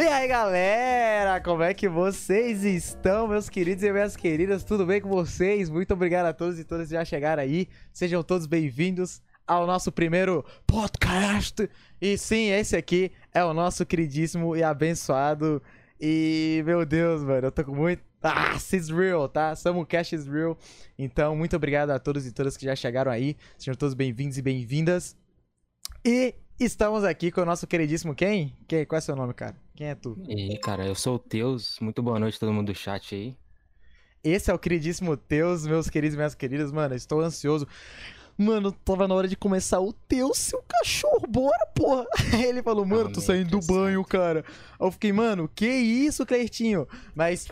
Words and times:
E 0.00 0.02
aí, 0.02 0.28
galera, 0.28 1.40
como 1.40 1.60
é 1.60 1.74
que 1.74 1.88
vocês 1.88 2.62
estão, 2.62 3.26
meus 3.26 3.48
queridos 3.48 3.82
e 3.82 3.90
minhas 3.90 4.14
queridas? 4.16 4.62
Tudo 4.62 4.86
bem 4.86 5.00
com 5.00 5.08
vocês? 5.08 5.68
Muito 5.68 5.92
obrigado 5.92 6.26
a 6.26 6.32
todos 6.32 6.56
e 6.56 6.62
todas 6.62 6.86
que 6.86 6.94
já 6.94 7.04
chegaram 7.04 7.42
aí. 7.42 7.66
Sejam 7.92 8.22
todos 8.22 8.46
bem-vindos 8.46 9.20
ao 9.44 9.66
nosso 9.66 9.90
primeiro 9.90 10.44
podcast. 10.68 11.68
E 12.00 12.16
sim, 12.16 12.48
esse 12.48 12.76
aqui 12.76 13.10
é 13.34 13.42
o 13.42 13.52
nosso 13.52 13.84
queridíssimo 13.84 14.54
e 14.54 14.62
abençoado. 14.62 15.60
E, 16.00 16.62
meu 16.64 16.86
Deus, 16.86 17.24
mano, 17.24 17.48
eu 17.48 17.50
tô 17.50 17.64
com 17.64 17.74
muito. 17.74 18.00
Ah, 18.22 18.54
is 18.54 18.90
real, 18.90 19.28
tá? 19.28 19.56
Samucast 19.56 20.14
is 20.14 20.28
real. 20.28 20.56
Então, 20.96 21.34
muito 21.34 21.56
obrigado 21.56 21.90
a 21.90 21.98
todos 21.98 22.24
e 22.24 22.30
todas 22.30 22.56
que 22.56 22.64
já 22.64 22.76
chegaram 22.76 23.10
aí. 23.10 23.36
Sejam 23.58 23.74
todos 23.74 23.94
bem-vindos 23.94 24.38
e 24.38 24.42
bem-vindas. 24.42 25.16
E 26.04 26.36
estamos 26.58 27.04
aqui 27.04 27.30
com 27.30 27.40
o 27.40 27.44
nosso 27.44 27.66
queridíssimo 27.66 28.14
quem? 28.14 28.56
Quem? 28.66 28.84
Qual 28.84 28.98
é 28.98 29.00
seu 29.00 29.14
nome, 29.14 29.32
cara? 29.32 29.56
Quem 29.76 29.88
é 29.88 29.94
tu? 29.94 30.18
E 30.26 30.52
aí, 30.52 30.58
cara, 30.58 30.84
eu 30.86 30.94
sou 30.94 31.14
o 31.14 31.18
Teus. 31.18 31.78
Muito 31.80 32.02
boa 32.02 32.18
noite 32.18 32.36
a 32.36 32.40
todo 32.40 32.52
mundo 32.52 32.72
do 32.72 32.74
chat 32.74 33.14
aí. 33.14 33.36
Esse 34.24 34.50
é 34.50 34.54
o 34.54 34.58
queridíssimo 34.58 35.16
Teus, 35.16 35.66
meus 35.66 35.88
queridos 35.88 36.14
e 36.14 36.16
minhas 36.16 36.34
queridas. 36.34 36.72
Mano, 36.72 36.94
estou 36.94 37.20
ansioso. 37.20 37.66
Mano, 38.36 38.72
tava 38.72 39.06
na 39.06 39.14
hora 39.14 39.28
de 39.28 39.36
começar 39.36 39.80
o 39.80 39.92
Teus, 39.92 40.38
seu 40.38 40.62
cachorro, 40.66 41.26
bora, 41.28 41.66
porra. 41.74 42.06
Aí 42.32 42.44
ele 42.46 42.62
falou, 42.62 42.84
mano, 42.84 43.12
tô 43.12 43.20
saindo 43.20 43.50
do 43.50 43.66
banho, 43.66 44.04
cara. 44.04 44.44
Aí 44.78 44.86
eu 44.86 44.92
fiquei, 44.92 45.12
mano, 45.12 45.48
que 45.52 45.66
isso, 45.66 46.26
Cleitinho? 46.26 46.86
Mas 47.14 47.48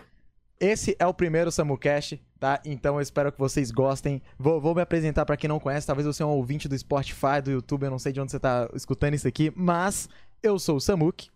esse 0.59 0.97
é 0.99 1.07
o 1.07 1.13
primeiro 1.15 1.53
SamuCast, 1.53 2.23
tá? 2.41 2.61
Então 2.65 2.97
eu 2.97 3.01
espero 3.01 3.31
que 3.31 3.39
vocês 3.39 3.71
gostem. 3.71 4.23
Vou, 4.39 4.61
vou 4.61 4.75
me 4.75 4.81
apresentar 4.81 5.27
para 5.27 5.37
quem 5.37 5.49
não 5.49 5.61
conhece. 5.61 5.87
Talvez 5.87 6.07
você 6.07 6.23
é 6.23 6.27
um 6.27 6.31
ouvinte 6.31 6.69
do 6.69 6.79
Spotify, 6.79 7.43
do 7.43 7.51
YouTube, 7.51 7.85
eu 7.85 7.91
não 7.91 7.99
sei 7.99 8.13
de 8.13 8.21
onde 8.21 8.31
você 8.31 8.41
tá 8.41 8.69
escutando 8.75 9.15
isso 9.15 9.29
aqui. 9.29 9.53
Mas 9.55 10.09
eu 10.43 10.59
sou 10.59 10.77
o 10.77 10.81
Samuk, 10.81 11.29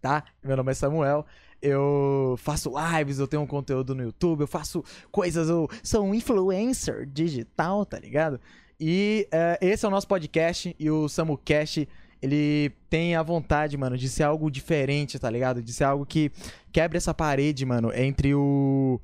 tá? 0.00 0.24
Meu 0.42 0.56
nome 0.56 0.70
é 0.70 0.74
Samuel. 0.74 1.24
Eu 1.60 2.34
faço 2.38 2.72
lives, 2.96 3.18
eu 3.18 3.28
tenho 3.28 3.42
um 3.42 3.46
conteúdo 3.46 3.94
no 3.94 4.02
YouTube, 4.02 4.40
eu 4.40 4.48
faço 4.48 4.82
coisas, 5.12 5.48
eu 5.48 5.68
sou 5.82 6.04
um 6.04 6.12
influencer 6.12 7.06
digital, 7.06 7.86
tá 7.86 8.00
ligado? 8.00 8.40
E 8.80 9.28
uh, 9.32 9.64
esse 9.64 9.84
é 9.84 9.88
o 9.88 9.90
nosso 9.90 10.08
podcast 10.08 10.74
e 10.76 10.90
o 10.90 11.08
SamuCast, 11.08 11.88
ele 12.22 12.70
tem 12.88 13.16
a 13.16 13.22
vontade, 13.22 13.76
mano, 13.76 13.98
de 13.98 14.08
ser 14.08 14.22
algo 14.22 14.50
diferente, 14.50 15.18
tá 15.18 15.28
ligado? 15.28 15.60
De 15.60 15.72
ser 15.72 15.84
algo 15.84 16.06
que 16.06 16.30
quebre 16.70 16.96
essa 16.96 17.12
parede, 17.12 17.66
mano, 17.66 17.92
entre 17.92 18.34
o, 18.34 19.00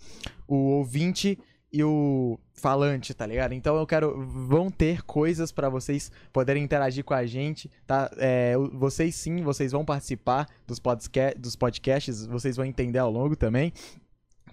o 0.47 0.55
ouvinte 0.55 1.37
e 1.73 1.83
o 1.83 2.39
falante, 2.55 3.13
tá 3.13 3.27
ligado? 3.27 3.53
Então 3.53 3.77
eu 3.77 3.87
quero. 3.87 4.25
Vão 4.25 4.71
ter 4.71 5.03
coisas 5.03 5.51
para 5.51 5.69
vocês 5.69 6.11
poderem 6.33 6.63
interagir 6.63 7.05
com 7.05 7.15
a 7.15 7.27
gente, 7.27 7.71
tá? 7.87 8.11
É, 8.17 8.55
vocês 8.73 9.15
sim, 9.15 9.43
vocês 9.43 9.73
vão 9.73 9.85
participar 9.85 10.47
dos, 10.67 10.79
podca 10.79 11.35
dos 11.37 11.57
podcasts, 11.57 12.25
vocês 12.27 12.57
vão 12.57 12.65
entender 12.65 12.99
ao 12.99 13.11
longo 13.11 13.37
também, 13.37 13.73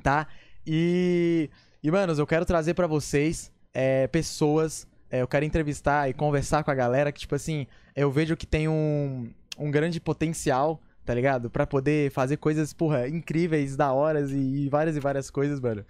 tá? 0.01 0.27
E. 0.65 1.49
E, 1.83 1.91
manos, 1.91 2.17
eu 2.17 2.25
quero 2.25 2.45
trazer 2.45 2.73
para 2.73 2.87
vocês 2.87 3.51
é, 3.71 4.07
pessoas. 4.07 4.87
É, 5.09 5.21
eu 5.21 5.27
quero 5.27 5.45
entrevistar 5.45 6.09
e 6.09 6.13
conversar 6.13 6.63
com 6.63 6.71
a 6.71 6.75
galera 6.75 7.11
que, 7.11 7.19
tipo 7.19 7.35
assim, 7.35 7.67
eu 7.95 8.11
vejo 8.11 8.35
que 8.35 8.45
tem 8.45 8.67
um, 8.67 9.29
um 9.57 9.71
grande 9.71 9.99
potencial 9.99 10.81
tá 11.05 11.13
ligado? 11.13 11.49
Pra 11.49 11.67
poder 11.67 12.11
fazer 12.11 12.37
coisas, 12.37 12.73
porra, 12.73 13.07
incríveis, 13.07 13.75
da 13.75 13.93
horas 13.93 14.31
e, 14.31 14.37
e 14.37 14.69
várias 14.69 14.97
e 14.97 14.99
várias 14.99 15.29
coisas, 15.29 15.59
mano. 15.59 15.85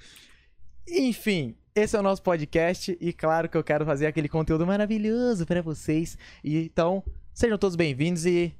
Enfim, 0.87 1.55
esse 1.73 1.95
é 1.95 1.99
o 1.99 2.03
nosso 2.03 2.21
podcast 2.21 2.95
e 2.99 3.13
claro 3.13 3.49
que 3.49 3.57
eu 3.57 3.63
quero 3.63 3.85
fazer 3.85 4.07
aquele 4.07 4.27
conteúdo 4.27 4.67
maravilhoso 4.67 5.45
para 5.45 5.61
vocês. 5.61 6.17
E 6.43 6.57
então, 6.57 7.01
sejam 7.33 7.57
todos 7.57 7.75
bem-vindos 7.75 8.25
e 8.25 8.53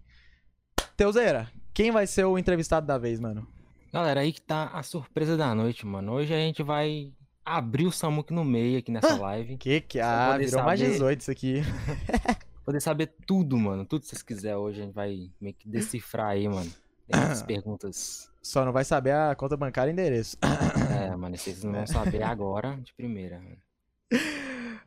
Teuzeira, 0.95 1.51
quem 1.73 1.91
vai 1.91 2.07
ser 2.07 2.23
o 2.23 2.37
entrevistado 2.37 2.87
da 2.87 2.97
vez, 2.97 3.19
mano? 3.19 3.45
Galera, 3.91 4.21
aí 4.21 4.31
que 4.31 4.41
tá 4.41 4.69
a 4.73 4.81
surpresa 4.81 5.37
da 5.37 5.53
noite, 5.53 5.85
mano. 5.85 6.13
Hoje 6.13 6.33
a 6.33 6.37
gente 6.37 6.63
vai 6.63 7.11
abrir 7.45 7.85
o 7.85 7.91
Samuque 7.91 8.33
no 8.33 8.43
meio 8.43 8.79
aqui 8.79 8.91
nessa 8.91 9.15
live. 9.15 9.55
Que 9.57 9.81
que 9.81 9.99
ah, 9.99 10.35
virou 10.37 10.51
saber... 10.51 10.65
mais 10.65 10.79
18 10.79 11.21
isso 11.21 11.31
aqui. 11.31 11.61
poder 12.65 12.81
saber 12.81 13.13
tudo, 13.27 13.57
mano. 13.57 13.85
Tudo 13.85 14.01
que 14.01 14.07
vocês 14.07 14.23
quiserem 14.23 14.57
hoje, 14.57 14.81
a 14.81 14.85
gente 14.85 14.93
vai 14.93 15.29
meio 15.39 15.53
que 15.53 15.69
decifrar 15.69 16.29
aí, 16.29 16.49
mano. 16.49 16.71
As 17.11 17.41
perguntas. 17.43 18.29
Só 18.41 18.65
não 18.65 18.71
vai 18.71 18.83
saber 18.83 19.11
a 19.11 19.35
conta 19.35 19.55
bancária 19.55 19.91
e 19.91 19.93
endereço. 19.93 20.35
É, 20.41 21.13
mano, 21.15 21.37
vocês 21.37 21.63
não 21.63 21.71
vão 21.71 21.85
saber 21.87 22.23
agora 22.23 22.75
de 22.77 22.91
primeira. 22.93 23.39
Mano. 23.39 23.57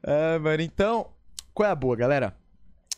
É, 0.02 0.38
mano, 0.38 0.62
então, 0.62 1.10
qual 1.54 1.68
é 1.68 1.72
a 1.72 1.76
boa, 1.76 1.96
galera? 1.96 2.36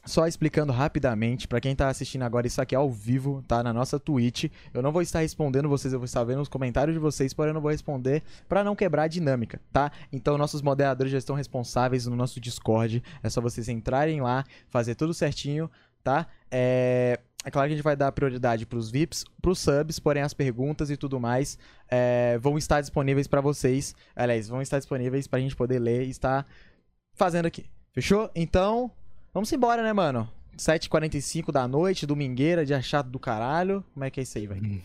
Só 0.04 0.26
explicando 0.26 0.72
rapidamente, 0.72 1.46
para 1.46 1.60
quem 1.60 1.76
tá 1.76 1.88
assistindo 1.88 2.22
agora, 2.22 2.46
isso 2.46 2.60
aqui 2.60 2.74
ao 2.74 2.90
vivo, 2.90 3.44
tá? 3.46 3.62
Na 3.62 3.72
nossa 3.72 4.00
Twitch. 4.00 4.46
Eu 4.72 4.82
não 4.82 4.92
vou 4.92 5.02
estar 5.02 5.20
respondendo 5.20 5.68
vocês, 5.68 5.92
eu 5.92 5.98
vou 5.98 6.06
estar 6.06 6.24
vendo 6.24 6.40
os 6.40 6.48
comentários 6.48 6.94
de 6.94 6.98
vocês, 6.98 7.34
porém 7.34 7.50
eu 7.50 7.54
não 7.54 7.60
vou 7.60 7.70
responder 7.70 8.22
para 8.48 8.64
não 8.64 8.74
quebrar 8.74 9.04
a 9.04 9.08
dinâmica, 9.08 9.60
tá? 9.72 9.92
Então 10.10 10.38
nossos 10.38 10.62
moderadores 10.62 11.12
já 11.12 11.18
estão 11.18 11.36
responsáveis 11.36 12.06
no 12.06 12.16
nosso 12.16 12.40
Discord. 12.40 13.02
É 13.22 13.28
só 13.28 13.40
vocês 13.40 13.68
entrarem 13.68 14.20
lá, 14.22 14.44
fazer 14.68 14.94
tudo 14.94 15.12
certinho, 15.12 15.70
tá? 16.02 16.26
É... 16.50 17.20
É 17.42 17.50
claro 17.50 17.68
que 17.68 17.72
a 17.72 17.76
gente 17.76 17.84
vai 17.84 17.96
dar 17.96 18.12
prioridade 18.12 18.66
pros 18.66 18.90
VIPs, 18.90 19.24
pros 19.40 19.60
subs, 19.60 19.98
porém 19.98 20.22
as 20.22 20.34
perguntas 20.34 20.90
e 20.90 20.96
tudo 20.96 21.18
mais 21.18 21.58
é, 21.88 22.38
vão 22.38 22.58
estar 22.58 22.82
disponíveis 22.82 23.26
para 23.26 23.40
vocês. 23.40 23.94
Aliás, 24.14 24.48
vão 24.48 24.60
estar 24.60 24.78
disponíveis 24.78 25.26
pra 25.26 25.40
gente 25.40 25.56
poder 25.56 25.78
ler 25.78 26.06
e 26.06 26.10
estar 26.10 26.46
fazendo 27.14 27.46
aqui. 27.46 27.64
Fechou? 27.92 28.30
Então, 28.34 28.90
Vamos 29.32 29.52
embora, 29.52 29.80
né, 29.82 29.92
mano? 29.92 30.28
7h45 30.56 31.52
da 31.52 31.68
noite, 31.68 32.04
domingueira, 32.04 32.66
dia 32.66 32.82
chato 32.82 33.08
do 33.08 33.18
caralho. 33.18 33.84
Como 33.94 34.04
é 34.04 34.10
que 34.10 34.18
é 34.18 34.24
isso 34.24 34.36
aí, 34.36 34.46
velho? 34.46 34.64
Hum. 34.64 34.80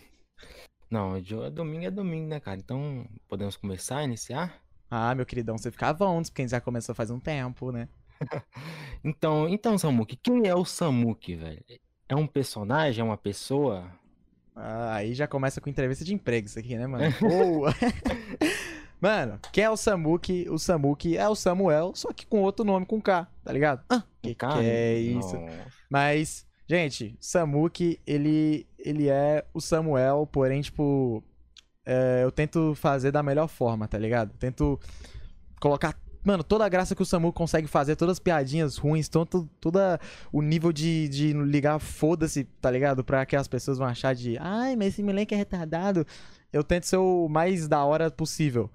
Não, 0.88 1.16
é 1.16 1.50
domingo 1.50 1.84
é 1.84 1.90
domingo, 1.90 2.28
né, 2.28 2.38
cara? 2.38 2.56
Então, 2.56 3.04
podemos 3.28 3.56
começar, 3.56 4.04
iniciar? 4.04 4.62
Ah, 4.88 5.12
meu 5.16 5.26
queridão, 5.26 5.58
você 5.58 5.72
ficava 5.72 6.08
antes, 6.08 6.30
porque 6.30 6.42
a 6.42 6.44
gente 6.44 6.52
já 6.52 6.60
começou 6.60 6.94
faz 6.94 7.10
um 7.10 7.18
tempo, 7.18 7.72
né? 7.72 7.88
então, 9.02 9.48
então, 9.48 9.76
Samuki, 9.76 10.14
quem 10.14 10.46
é 10.46 10.54
o 10.54 10.64
Samuki, 10.64 11.34
velho? 11.34 11.64
É 12.08 12.14
um 12.14 12.26
personagem? 12.26 13.00
É 13.00 13.04
uma 13.04 13.18
pessoa? 13.18 13.90
Ah, 14.54 14.94
aí 14.94 15.12
já 15.12 15.26
começa 15.26 15.60
com 15.60 15.68
entrevista 15.68 16.04
de 16.04 16.14
emprego 16.14 16.46
isso 16.46 16.58
aqui, 16.58 16.76
né, 16.76 16.86
mano? 16.86 17.12
Boa! 17.20 17.74
Mano, 19.00 19.38
quem 19.52 19.64
é 19.64 19.70
o 19.70 19.76
Samuki? 19.76 20.46
O 20.48 20.58
Samuki 20.58 21.16
é 21.16 21.28
o 21.28 21.34
Samuel, 21.34 21.92
só 21.94 22.12
que 22.12 22.26
com 22.26 22.42
outro 22.42 22.64
nome, 22.64 22.86
com 22.86 23.00
K, 23.00 23.26
tá 23.44 23.52
ligado? 23.52 23.82
Ah, 23.88 24.02
que, 24.22 24.34
que 24.34 24.46
é 24.60 24.98
isso? 24.98 25.36
Mas, 25.88 26.46
gente, 26.66 27.16
Samuki, 27.20 28.00
ele, 28.06 28.66
ele 28.78 29.08
é 29.08 29.44
o 29.52 29.60
Samuel, 29.60 30.28
porém, 30.30 30.60
tipo, 30.62 31.22
é, 31.84 32.20
eu 32.24 32.32
tento 32.32 32.74
fazer 32.74 33.12
da 33.12 33.22
melhor 33.22 33.48
forma, 33.48 33.86
tá 33.86 33.98
ligado? 33.98 34.32
Tento 34.38 34.80
colocar 35.60 35.94
Mano, 36.26 36.42
toda 36.42 36.66
a 36.66 36.68
graça 36.68 36.92
que 36.92 37.02
o 37.02 37.06
Samu 37.06 37.32
consegue 37.32 37.68
fazer, 37.68 37.94
todas 37.94 38.14
as 38.14 38.18
piadinhas 38.18 38.76
ruins, 38.76 39.08
todo, 39.08 39.48
todo 39.60 39.78
o 40.32 40.42
nível 40.42 40.72
de, 40.72 41.08
de 41.08 41.32
ligar 41.32 41.78
foda-se, 41.78 42.42
tá 42.60 42.68
ligado? 42.68 43.04
Pra 43.04 43.24
que 43.24 43.36
as 43.36 43.46
pessoas 43.46 43.78
vão 43.78 43.86
achar 43.86 44.12
de. 44.12 44.36
Ai, 44.40 44.74
mas 44.74 44.88
esse 44.88 45.04
moleque 45.04 45.36
é 45.36 45.38
retardado. 45.38 46.04
Eu 46.52 46.64
tento 46.64 46.82
ser 46.82 46.96
o 46.96 47.28
mais 47.28 47.68
da 47.68 47.84
hora 47.84 48.10
possível. 48.10 48.68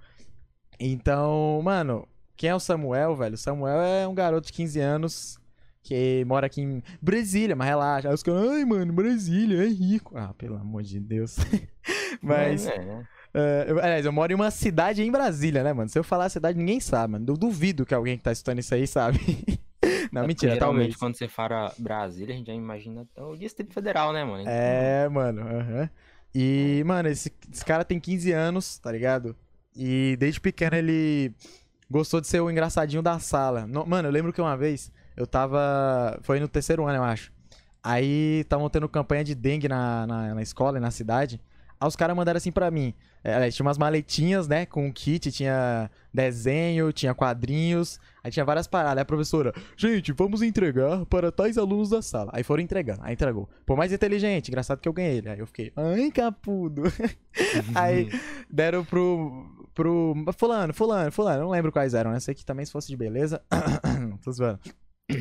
Então, 0.83 1.61
mano, 1.63 2.07
quem 2.35 2.49
é 2.49 2.55
o 2.55 2.59
Samuel, 2.59 3.15
velho? 3.15 3.35
O 3.35 3.37
Samuel 3.37 3.79
é 3.81 4.07
um 4.07 4.15
garoto 4.15 4.47
de 4.47 4.53
15 4.53 4.79
anos 4.79 5.39
que 5.83 6.25
mora 6.25 6.47
aqui 6.47 6.59
em 6.59 6.81
Brasília, 6.99 7.55
mas 7.55 7.67
relaxa. 7.67 8.07
Aí 8.07 8.15
os 8.15 8.23
caras, 8.23 8.49
ai, 8.49 8.65
mano, 8.65 8.91
Brasília 8.91 9.63
é 9.63 9.67
rico. 9.67 10.17
Ah, 10.17 10.33
pelo 10.35 10.55
amor 10.55 10.81
de 10.81 10.99
Deus. 10.99 11.37
mas. 12.19 12.65
É, 12.65 12.79
né? 12.79 13.07
Uh, 13.33 13.69
eu, 13.69 13.79
aliás, 13.79 14.05
eu 14.05 14.11
moro 14.11 14.31
em 14.31 14.35
uma 14.35 14.49
cidade 14.49 15.03
em 15.03 15.11
Brasília, 15.11 15.63
né, 15.63 15.71
mano? 15.71 15.87
Se 15.87 15.99
eu 15.99 16.03
falar 16.03 16.25
a 16.25 16.29
cidade, 16.29 16.57
ninguém 16.57 16.79
sabe, 16.79 17.13
mano. 17.13 17.25
Eu 17.27 17.37
duvido 17.37 17.85
que 17.85 17.93
alguém 17.93 18.17
que 18.17 18.23
tá 18.23 18.31
estudando 18.31 18.57
isso 18.57 18.73
aí 18.73 18.87
sabe. 18.87 19.19
Não, 20.11 20.23
é 20.23 20.27
mentira, 20.27 20.57
talvez. 20.57 20.95
quando 20.95 21.15
você 21.15 21.27
fala 21.27 21.71
Brasília, 21.77 22.33
a 22.33 22.37
gente 22.37 22.47
já 22.47 22.53
imagina 22.53 23.07
o 23.17 23.35
Distrito 23.37 23.71
Federal, 23.71 24.11
né, 24.11 24.23
mano? 24.23 24.43
É, 24.47 25.07
mano. 25.07 25.41
Uhum. 25.43 25.89
E, 26.33 26.83
mano, 26.87 27.07
esse, 27.07 27.31
esse 27.53 27.63
cara 27.63 27.85
tem 27.85 27.99
15 27.99 28.31
anos, 28.31 28.79
tá 28.79 28.91
ligado? 28.91 29.35
E 29.75 30.15
desde 30.19 30.39
pequeno 30.39 30.75
ele 30.75 31.33
gostou 31.89 32.21
de 32.21 32.27
ser 32.27 32.39
o 32.41 32.49
engraçadinho 32.49 33.01
da 33.01 33.19
sala. 33.19 33.67
Mano, 33.67 34.07
eu 34.07 34.11
lembro 34.11 34.33
que 34.33 34.41
uma 34.41 34.55
vez 34.57 34.91
eu 35.15 35.27
tava. 35.27 36.19
Foi 36.21 36.39
no 36.39 36.47
terceiro 36.47 36.85
ano, 36.85 36.97
eu 36.97 37.03
acho. 37.03 37.31
Aí 37.83 38.41
estavam 38.41 38.69
tendo 38.69 38.87
campanha 38.87 39.23
de 39.23 39.33
dengue 39.33 39.67
na, 39.67 40.05
na, 40.05 40.35
na 40.35 40.41
escola 40.41 40.77
e 40.77 40.81
na 40.81 40.91
cidade. 40.91 41.41
Aí 41.79 41.87
os 41.87 41.95
caras 41.95 42.15
mandaram 42.15 42.37
assim 42.37 42.51
pra 42.51 42.69
mim. 42.69 42.93
É, 43.23 43.49
tinha 43.49 43.65
umas 43.65 43.77
maletinhas, 43.77 44.47
né? 44.47 44.65
Com 44.65 44.91
kit, 44.91 45.31
tinha 45.31 45.89
desenho, 46.13 46.91
tinha 46.91 47.13
quadrinhos, 47.13 47.99
aí 48.23 48.31
tinha 48.31 48.45
várias 48.45 48.67
paradas. 48.67 48.97
Aí 48.97 49.01
a 49.01 49.05
professora, 49.05 49.53
gente, 49.75 50.11
vamos 50.11 50.41
entregar 50.41 51.05
para 51.05 51.31
tais 51.31 51.57
alunos 51.57 51.89
da 51.89 52.01
sala. 52.01 52.31
Aí 52.33 52.43
foram 52.43 52.61
entregando, 52.61 53.01
aí 53.03 53.13
entregou. 53.13 53.49
Pô, 53.65 53.75
mais 53.75 53.91
inteligente, 53.91 54.49
engraçado 54.49 54.79
que 54.79 54.87
eu 54.87 54.93
ganhei 54.93 55.17
ele. 55.17 55.29
Aí 55.29 55.39
eu 55.39 55.47
fiquei, 55.47 55.71
ai, 55.75 56.11
capudo. 56.11 56.83
aí 57.73 58.09
deram 58.49 58.83
pro, 58.85 59.60
pro. 59.73 60.13
Fulano, 60.37 60.73
fulano, 60.73 61.11
fulano. 61.11 61.43
Não 61.43 61.49
lembro 61.49 61.71
quais 61.71 61.93
eram, 61.93 62.11
né? 62.11 62.19
Sei 62.19 62.33
que 62.33 62.45
também 62.45 62.65
se 62.65 62.71
fosse 62.71 62.87
de 62.87 62.97
beleza. 62.97 63.41
Tô 64.23 64.31
zoando. 64.31 64.59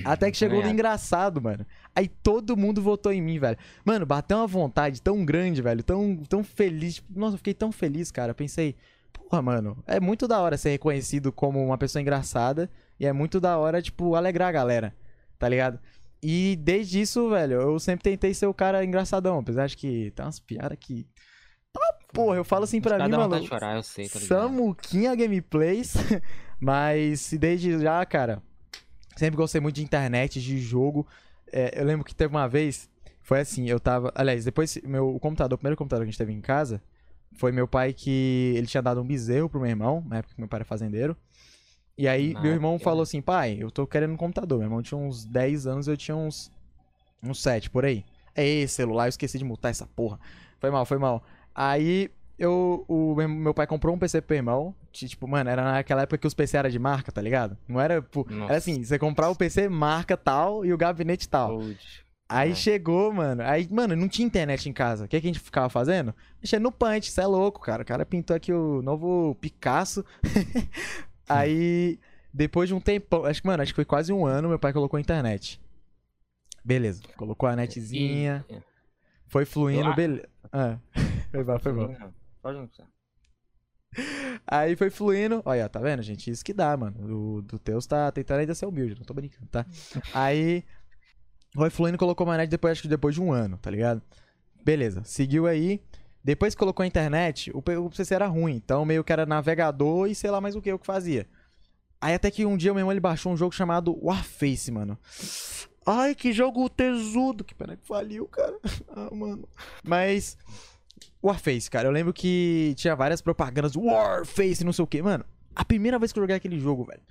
Até 0.05 0.31
que 0.31 0.37
chegou 0.37 0.63
no 0.63 0.69
engraçado, 0.69 1.41
mano. 1.41 1.67
Aí 1.95 2.09
todo 2.09 2.57
mundo 2.57 2.81
votou 2.81 3.13
em 3.13 3.21
mim, 3.21 3.39
velho. 3.39 3.59
Mano, 3.85 4.07
bateu 4.07 4.37
uma 4.39 4.47
vontade 4.47 5.03
tão 5.03 5.25
grande, 5.25 5.61
velho. 5.63 5.83
Tão, 5.83 6.17
tão 6.29 6.45
feliz. 6.45 7.03
Nossa, 7.11 7.35
eu 7.35 7.39
fiquei 7.39 7.55
tão 7.55 7.73
feliz, 7.73 8.11
cara. 8.11 8.35
Pensei, 8.35 8.77
porra, 9.13 9.43
mano, 9.43 9.83
é 9.87 9.99
muito 9.99 10.29
da 10.29 10.41
hora 10.41 10.57
ser 10.57 10.71
reconhecido 10.71 11.33
como 11.33 11.65
uma 11.65 11.79
pessoa 11.79 12.01
engraçada. 12.01 12.71
E 12.99 13.07
é 13.07 13.13
muito 13.13 13.41
da 13.41 13.59
hora, 13.59 13.83
tipo, 13.83 14.15
alegrar 14.15 14.49
a 14.49 14.53
galera. 14.53 14.95
Tá 15.39 15.49
ligado? 15.49 15.81
E 16.23 16.57
desde 16.57 17.01
isso, 17.01 17.31
velho, 17.31 17.61
eu 17.61 17.79
sempre 17.79 18.03
tentei 18.03 18.35
ser 18.35 18.47
o 18.47 18.55
cara 18.55 18.85
engraçadão. 18.85 19.39
Apesar 19.39 19.67
de 19.67 19.77
que 19.77 20.11
tem 20.13 20.25
umas 20.25 20.39
piadas 20.39 20.79
que. 20.79 21.07
Tá, 21.73 21.95
porra, 22.13 22.37
eu 22.37 22.45
falo 22.45 22.65
assim 22.65 22.81
pra 22.81 22.99
Cada 22.99 23.09
mim, 23.09 23.17
mano. 23.17 23.41
de 23.41 23.47
chorar, 23.47 23.77
eu 23.77 23.83
sei, 23.83 24.09
tá 24.09 24.19
ligado? 24.19 24.41
Samuquinha 24.41 25.15
Gameplays. 25.15 25.95
Mas 26.61 27.33
desde 27.33 27.79
já, 27.79 28.05
cara, 28.05 28.43
sempre 29.17 29.37
gostei 29.37 29.61
muito 29.61 29.77
de 29.77 29.83
internet, 29.83 30.41
de 30.41 30.59
jogo. 30.59 31.07
É, 31.53 31.81
eu 31.81 31.85
lembro 31.85 32.05
que 32.05 32.15
teve 32.15 32.35
uma 32.35 32.47
vez, 32.49 32.89
foi 33.23 33.41
assim, 33.41 33.69
eu 33.69 33.81
tava. 33.81 34.13
Aliás, 34.15 34.45
depois, 34.45 34.79
meu 34.85 35.19
computador, 35.21 35.55
o 35.55 35.59
primeiro 35.59 35.77
computador 35.77 36.05
que 36.05 36.09
a 36.09 36.11
gente 36.11 36.19
teve 36.19 36.33
em 36.33 36.41
casa, 36.41 36.83
foi 37.33 37.53
meu 37.53 37.67
pai 37.67 37.93
que. 37.93 38.53
Ele 38.57 38.67
tinha 38.67 38.83
dado 38.83 39.01
um 39.01 39.07
bezerro 39.07 39.49
pro 39.49 39.61
meu 39.61 39.71
irmão, 39.71 40.05
na 40.07 40.19
época 40.19 40.35
que 40.35 40.41
meu 40.41 40.49
pai 40.49 40.59
era 40.59 40.65
fazendeiro. 40.65 41.17
E 41.97 42.09
aí, 42.09 42.35
meu 42.41 42.53
irmão 42.53 42.79
que 42.79 42.85
falou 42.85 43.03
assim: 43.03 43.23
pai, 43.23 43.57
eu 43.59 43.71
tô 43.71 43.87
querendo 43.87 44.13
um 44.13 44.17
computador. 44.17 44.59
Meu 44.59 44.67
irmão 44.67 44.83
tinha 44.83 44.99
uns 44.99 45.25
10 45.25 45.67
anos, 45.67 45.89
eu 45.89 45.97
tinha 45.97 46.17
uns. 46.17 46.53
Uns 47.23 47.43
7 47.43 47.69
por 47.71 47.85
aí. 47.85 48.05
É 48.35 48.47
esse 48.47 48.75
celular, 48.75 49.05
eu 49.07 49.11
esqueci 49.11 49.39
de 49.39 49.45
mutar 49.45 49.71
essa 49.71 49.87
porra. 49.87 50.19
Foi 50.59 50.71
mal, 50.71 50.85
foi 50.87 50.99
mal. 50.99 51.23
Aí 51.55 52.11
eu, 52.39 52.85
o 52.89 53.15
meu- 53.15 53.53
pai 53.55 53.67
comprou 53.67 53.95
um 53.95 53.99
PC 53.99 54.21
pro 54.23 54.37
irmão. 54.37 54.75
ti- 54.93 55.09
Tipo, 55.09 55.29
mano, 55.29 55.49
era 55.51 55.63
naquela 55.63 56.03
época 56.03 56.19
que 56.19 56.27
os 56.27 56.35
PC 56.35 56.57
eram 56.57 56.71
de 56.71 56.79
marca, 56.79 57.13
tá 57.13 57.21
ligado? 57.23 57.57
Não 57.69 57.81
era. 57.81 58.01
pô, 58.03 58.27
Nossa. 58.29 58.45
Era 58.53 58.57
assim, 58.59 58.83
você 58.83 58.99
comprava 58.99 59.33
o 59.33 59.37
PC 59.37 59.69
marca 59.69 60.17
tal 60.17 60.65
e 60.65 60.73
o 60.73 60.79
gabinete 60.79 61.29
tal. 61.29 61.57
Old. 61.59 61.79
Aí 62.29 62.53
É. 62.53 62.55
chegou, 62.55 63.13
mano. 63.13 63.43
Aí, 63.43 63.67
mano, 63.71 63.95
não 63.97 64.09
tinha 64.09 64.25
internet 64.27 64.69
em 64.69 64.73
casa. 64.73 65.05
O 65.05 65.09
que, 65.09 65.21
que 65.21 65.27
a 65.27 65.31
gente 65.33 65.41
ficava 65.41 65.69
fazendo? 65.69 66.15
Mexendo 66.41 66.63
no 66.63 66.73
punch, 66.73 67.11
você 67.11 67.21
é 67.21 67.27
louco, 67.27 67.61
cara. 67.61 67.83
O 67.83 67.87
cara 67.87 68.07
pintou 68.07 68.37
aqui 68.37 68.53
o 68.53 68.81
novo 68.83 69.37
Picasso. 69.41 70.05
aí, 71.29 71.99
depois 72.33 72.69
de 72.69 72.75
um 72.75 72.81
tempão, 72.81 73.25
acho 73.25 73.41
que, 73.43 73.47
mano, 73.49 73.63
acho 73.63 73.73
que 73.73 73.77
foi 73.77 73.85
quase 73.85 74.13
um 74.13 74.25
ano, 74.27 74.49
meu 74.49 74.59
pai 74.59 74.73
colocou 74.73 74.97
a 74.97 75.01
internet. 75.01 75.61
Beleza, 76.65 77.03
colocou 77.17 77.49
a 77.49 77.57
netzinha, 77.57 78.45
foi 79.27 79.45
fluindo, 79.45 79.93
beleza. 79.95 80.29
Ah, 80.53 80.77
foi 81.31 81.45
bom, 81.45 81.59
foi 81.59 81.73
bom. 81.73 81.95
Pode 82.43 82.59
não 82.59 82.67
precisar. 82.67 82.89
Aí 84.47 84.77
foi 84.77 84.91
fluindo. 84.91 85.43
Olha, 85.45 85.69
tá 85.69 85.81
vendo, 85.81 86.03
gente? 86.03 86.31
Isso 86.31 86.45
que 86.45 86.53
dá, 86.53 86.77
mano. 86.77 87.37
O 87.37 87.43
do 87.43 87.59
Teus 87.59 87.87
tá 87.87 88.11
tentando 88.13 88.41
ainda 88.41 88.55
ser 88.55 88.67
humilde, 88.67 88.95
não 88.97 89.05
tô 89.05 89.15
brincando, 89.15 89.47
tá? 89.51 89.67
Aí 90.15 90.65
foi 91.55 91.71
fluindo, 91.71 91.99
colocou 91.99 92.29
a 92.31 92.37
net 92.37 92.49
depois, 92.49 92.73
acho 92.73 92.83
que 92.83 92.89
depois 92.89 93.15
de 93.15 93.21
um 93.21 93.33
ano, 93.33 93.59
tá 93.59 93.71
ligado? 93.71 94.01
Beleza, 94.65 95.03
seguiu 95.05 95.47
aí. 95.47 95.83
Depois 96.23 96.55
que 96.55 96.59
colocou 96.59 96.85
a 96.85 96.87
internet, 96.87 97.51
o 97.53 97.59
o 97.59 97.91
PC 97.91 98.15
era 98.15 98.27
ruim. 98.27 98.55
Então 98.55 98.85
meio 98.85 99.03
que 99.03 99.13
era 99.13 99.27
navegador 99.27 100.07
e 100.09 100.15
sei 100.15 100.31
lá 100.31 100.41
mais 100.41 100.55
o 100.55 100.63
que 100.63 100.71
eu 100.71 100.79
que 100.79 100.87
fazia. 100.87 101.27
Aí 102.01 102.15
até 102.15 102.31
que 102.31 102.47
um 102.47 102.57
dia 102.57 102.71
o 102.71 102.75
meu 102.75 102.83
irmão 102.83 102.93
ele 102.93 103.01
baixou 103.01 103.33
um 103.33 103.37
jogo 103.37 103.55
chamado 103.55 103.99
Warface, 104.03 104.71
mano. 104.71 104.99
Ai, 105.85 106.15
que 106.15 106.33
jogo 106.33 106.69
tesudo. 106.69 107.43
Que 107.43 107.55
pena 107.55 107.77
que 107.77 107.87
faliu, 107.87 108.27
cara. 108.27 108.57
Ah, 108.89 109.15
mano. 109.15 109.49
Mas. 109.83 110.37
Warface, 111.23 111.71
cara. 111.71 111.89
Eu 111.89 111.93
lembro 111.93 112.13
que 112.13 112.75
tinha 112.77 112.97
várias 112.97 113.21
propagandas. 113.21 113.77
Warface, 113.77 114.65
não 114.65 114.73
sei 114.73 114.83
o 114.83 114.87
que. 114.87 115.03
Mano, 115.03 115.25
a 115.55 115.65
primeira 115.65 115.99
vez 115.99 116.13
que 116.13 116.19
eu 116.19 116.23
joguei 116.23 116.37
aquele 116.37 116.59
jogo, 116.59 116.85
velho. 116.85 117.03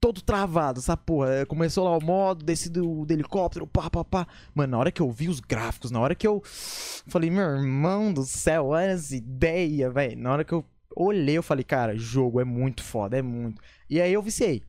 Todo 0.00 0.22
travado, 0.22 0.78
essa 0.78 0.96
porra. 0.96 1.30
é, 1.34 1.44
Começou 1.44 1.84
lá 1.84 1.96
o 1.96 2.02
modo, 2.02 2.44
desci 2.44 2.70
do, 2.70 3.04
do 3.04 3.12
helicóptero, 3.12 3.66
pá, 3.66 3.90
pá, 3.90 4.04
pá. 4.04 4.26
Mano, 4.54 4.70
na 4.70 4.78
hora 4.78 4.92
que 4.92 5.02
eu 5.02 5.10
vi 5.10 5.28
os 5.28 5.40
gráficos, 5.40 5.90
na 5.90 5.98
hora 6.00 6.14
que 6.14 6.26
eu. 6.26 6.40
Falei, 6.44 7.30
meu 7.30 7.42
irmão 7.44 8.12
do 8.12 8.22
céu, 8.22 8.68
olha 8.68 8.92
essa 8.92 9.16
ideia, 9.16 9.90
velho. 9.90 10.16
Na 10.16 10.32
hora 10.32 10.44
que 10.44 10.52
eu 10.52 10.64
olhei, 10.94 11.36
eu 11.36 11.42
falei, 11.42 11.64
cara, 11.64 11.96
jogo 11.96 12.40
é 12.40 12.44
muito 12.44 12.82
foda, 12.82 13.18
é 13.18 13.22
muito. 13.22 13.60
E 13.90 14.00
aí 14.00 14.12
eu 14.12 14.22
viciei. 14.22 14.62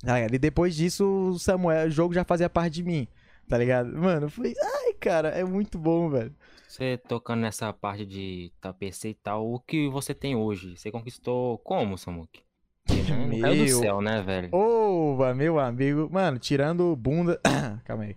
Tá 0.00 0.14
ligado? 0.14 0.34
E 0.34 0.38
depois 0.38 0.74
disso, 0.74 1.04
o 1.06 1.38
Samuel, 1.38 1.86
o 1.88 1.90
jogo 1.90 2.14
já 2.14 2.24
fazia 2.24 2.48
parte 2.48 2.74
de 2.74 2.84
mim. 2.84 3.06
Tá 3.48 3.58
ligado? 3.58 3.92
Mano, 3.96 4.30
foi. 4.30 4.54
Ai, 4.60 4.94
cara, 4.94 5.28
é 5.28 5.44
muito 5.44 5.78
bom, 5.78 6.08
velho. 6.08 6.34
Você 6.74 6.98
tocando 6.98 7.42
nessa 7.42 7.72
parte 7.72 8.04
de 8.04 8.50
tá, 8.60 8.72
PC 8.72 9.10
e 9.10 9.14
tal, 9.14 9.48
o 9.48 9.60
que 9.60 9.88
você 9.88 10.12
tem 10.12 10.34
hoje? 10.34 10.76
Você 10.76 10.90
conquistou 10.90 11.56
como? 11.58 11.94
Porque, 11.96 13.12
né, 13.12 13.26
Não 13.28 13.38
caiu 13.38 13.54
do 13.54 13.64
Meu. 13.64 13.78
céu, 13.78 14.00
né, 14.00 14.20
velho? 14.22 14.48
Ova, 14.50 15.32
meu 15.36 15.60
amigo. 15.60 16.08
Mano, 16.10 16.36
tirando 16.36 16.96
bunda. 16.96 17.40
Calma 17.86 18.02
aí. 18.02 18.16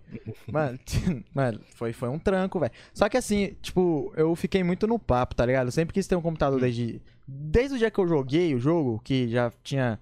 Mano, 0.51 0.79
mano 1.35 1.59
foi, 1.75 1.93
foi 1.93 2.09
um 2.09 2.17
tranco, 2.17 2.59
velho. 2.59 2.71
Só 2.95 3.07
que 3.07 3.15
assim, 3.15 3.55
tipo, 3.61 4.11
eu 4.17 4.35
fiquei 4.35 4.63
muito 4.63 4.87
no 4.87 4.97
papo, 4.97 5.35
tá 5.35 5.45
ligado? 5.45 5.67
Eu 5.67 5.71
sempre 5.71 5.93
quis 5.93 6.07
ter 6.07 6.15
um 6.15 6.21
computador 6.21 6.59
desde. 6.59 6.99
Desde 7.27 7.75
o 7.75 7.77
dia 7.77 7.91
que 7.91 7.99
eu 7.99 8.07
joguei 8.07 8.55
o 8.55 8.59
jogo, 8.59 8.99
que 9.03 9.27
já 9.27 9.53
tinha 9.61 9.99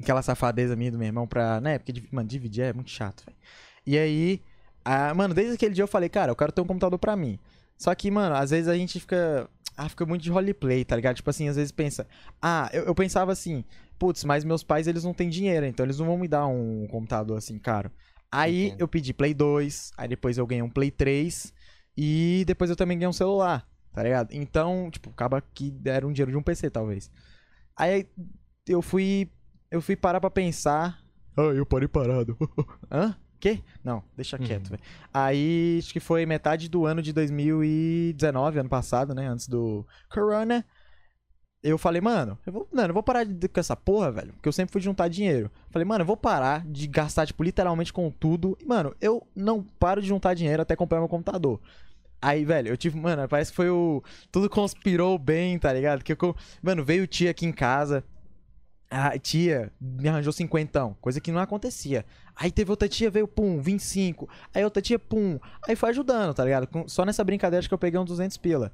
aquela 0.00 0.22
safadeza 0.22 0.76
minha 0.76 0.92
do 0.92 0.98
meu 0.98 1.08
irmão 1.08 1.26
pra. 1.26 1.60
Né? 1.60 1.80
Porque, 1.80 2.04
mano, 2.12 2.28
dividir 2.28 2.66
é 2.66 2.72
muito 2.72 2.90
chato, 2.90 3.24
velho. 3.26 3.36
E 3.84 3.98
aí. 3.98 4.40
ah, 4.84 5.12
mano, 5.12 5.34
desde 5.34 5.54
aquele 5.54 5.74
dia 5.74 5.82
eu 5.82 5.88
falei, 5.88 6.08
cara, 6.08 6.30
eu 6.30 6.36
quero 6.36 6.52
ter 6.52 6.60
um 6.60 6.66
computador 6.66 7.00
pra 7.00 7.16
mim. 7.16 7.36
Só 7.76 7.94
que, 7.94 8.10
mano, 8.10 8.34
às 8.34 8.50
vezes 8.50 8.68
a 8.68 8.76
gente 8.76 9.00
fica. 9.00 9.48
Ah, 9.76 9.88
fica 9.88 10.06
muito 10.06 10.22
de 10.22 10.30
roleplay, 10.30 10.84
tá 10.84 10.94
ligado? 10.94 11.16
Tipo 11.16 11.30
assim, 11.30 11.48
às 11.48 11.56
vezes 11.56 11.72
pensa. 11.72 12.06
Ah, 12.40 12.70
eu, 12.72 12.84
eu 12.84 12.94
pensava 12.94 13.32
assim, 13.32 13.64
putz, 13.98 14.22
mas 14.24 14.44
meus 14.44 14.62
pais 14.62 14.86
eles 14.86 15.02
não 15.02 15.12
têm 15.12 15.28
dinheiro, 15.28 15.66
então 15.66 15.84
eles 15.84 15.98
não 15.98 16.06
vão 16.06 16.18
me 16.18 16.28
dar 16.28 16.46
um 16.46 16.86
computador 16.86 17.38
assim 17.38 17.58
caro. 17.58 17.90
Aí 18.30 18.66
Entendo. 18.66 18.80
eu 18.80 18.88
pedi 18.88 19.12
Play 19.12 19.34
2, 19.34 19.92
aí 19.96 20.08
depois 20.08 20.38
eu 20.38 20.46
ganhei 20.46 20.62
um 20.62 20.70
Play 20.70 20.90
3 20.90 21.52
e 21.96 22.44
depois 22.46 22.70
eu 22.70 22.76
também 22.76 22.96
ganhei 22.96 23.08
um 23.08 23.12
celular, 23.12 23.68
tá 23.92 24.02
ligado? 24.02 24.32
Então, 24.32 24.88
tipo, 24.90 25.10
acaba 25.10 25.40
que 25.40 25.70
deram 25.70 26.08
um 26.08 26.12
dinheiro 26.12 26.30
de 26.32 26.36
um 26.36 26.42
PC, 26.42 26.70
talvez. 26.70 27.10
Aí 27.76 28.06
eu 28.68 28.80
fui. 28.80 29.30
Eu 29.70 29.80
fui 29.80 29.96
parar 29.96 30.20
pra 30.20 30.30
pensar. 30.30 31.02
Ah, 31.36 31.42
eu 31.42 31.66
parei 31.66 31.88
parado. 31.88 32.36
Hã? 32.90 33.16
Quê? 33.44 33.60
Não, 33.84 34.02
deixa 34.16 34.38
quieto, 34.38 34.68
Uhum. 34.70 34.70
velho. 34.70 34.82
Aí, 35.12 35.76
acho 35.78 35.92
que 35.92 36.00
foi 36.00 36.24
metade 36.24 36.66
do 36.66 36.86
ano 36.86 37.02
de 37.02 37.12
2019, 37.12 38.58
ano 38.58 38.70
passado, 38.70 39.14
né? 39.14 39.26
Antes 39.28 39.46
do 39.46 39.86
Corona. 40.08 40.64
Eu 41.62 41.76
falei, 41.76 42.00
mano, 42.00 42.38
eu 42.46 42.52
vou, 42.54 42.68
mano, 42.72 42.88
eu 42.88 42.94
vou 42.94 43.02
parar 43.02 43.24
de, 43.24 43.46
com 43.46 43.60
essa 43.60 43.76
porra, 43.76 44.10
velho. 44.10 44.32
Porque 44.32 44.48
eu 44.48 44.52
sempre 44.52 44.72
fui 44.72 44.80
juntar 44.80 45.08
dinheiro. 45.08 45.50
Falei, 45.70 45.84
mano, 45.84 46.00
eu 46.00 46.06
vou 46.06 46.16
parar 46.16 46.64
de 46.66 46.86
gastar, 46.86 47.26
tipo, 47.26 47.42
literalmente 47.42 47.92
com 47.92 48.10
tudo. 48.10 48.56
E, 48.58 48.64
mano, 48.64 48.94
eu 48.98 49.26
não 49.36 49.62
paro 49.78 50.00
de 50.00 50.08
juntar 50.08 50.32
dinheiro 50.32 50.62
até 50.62 50.74
comprar 50.74 50.98
meu 50.98 51.08
computador. 51.08 51.60
Aí, 52.22 52.46
velho, 52.46 52.68
eu 52.68 52.76
tive, 52.78 52.98
mano, 52.98 53.28
parece 53.28 53.50
que 53.50 53.56
foi 53.56 53.68
o. 53.68 54.02
Tudo 54.32 54.48
conspirou 54.48 55.18
bem, 55.18 55.58
tá 55.58 55.70
ligado? 55.70 56.02
Que 56.02 56.12
eu, 56.14 56.34
mano, 56.62 56.82
veio 56.82 57.06
tia 57.06 57.30
aqui 57.30 57.44
em 57.44 57.52
casa. 57.52 58.02
A 58.90 59.18
tia 59.18 59.72
me 59.80 60.08
arranjou 60.08 60.32
cinquentão, 60.32 60.96
coisa 61.00 61.20
que 61.20 61.32
não 61.32 61.40
acontecia. 61.40 62.04
Aí 62.36 62.50
teve 62.50 62.70
outra 62.70 62.88
tia, 62.88 63.10
veio, 63.10 63.26
pum, 63.26 63.60
25. 63.60 64.28
Aí 64.54 64.62
outra 64.62 64.80
tia, 64.82 64.98
pum. 64.98 65.38
Aí 65.66 65.74
foi 65.74 65.90
ajudando, 65.90 66.34
tá 66.34 66.44
ligado? 66.44 66.68
Só 66.86 67.04
nessa 67.04 67.24
brincadeira 67.24 67.58
acho 67.60 67.68
que 67.68 67.74
eu 67.74 67.78
peguei 67.78 67.98
uns 67.98 68.06
200 68.06 68.36
pila. 68.36 68.72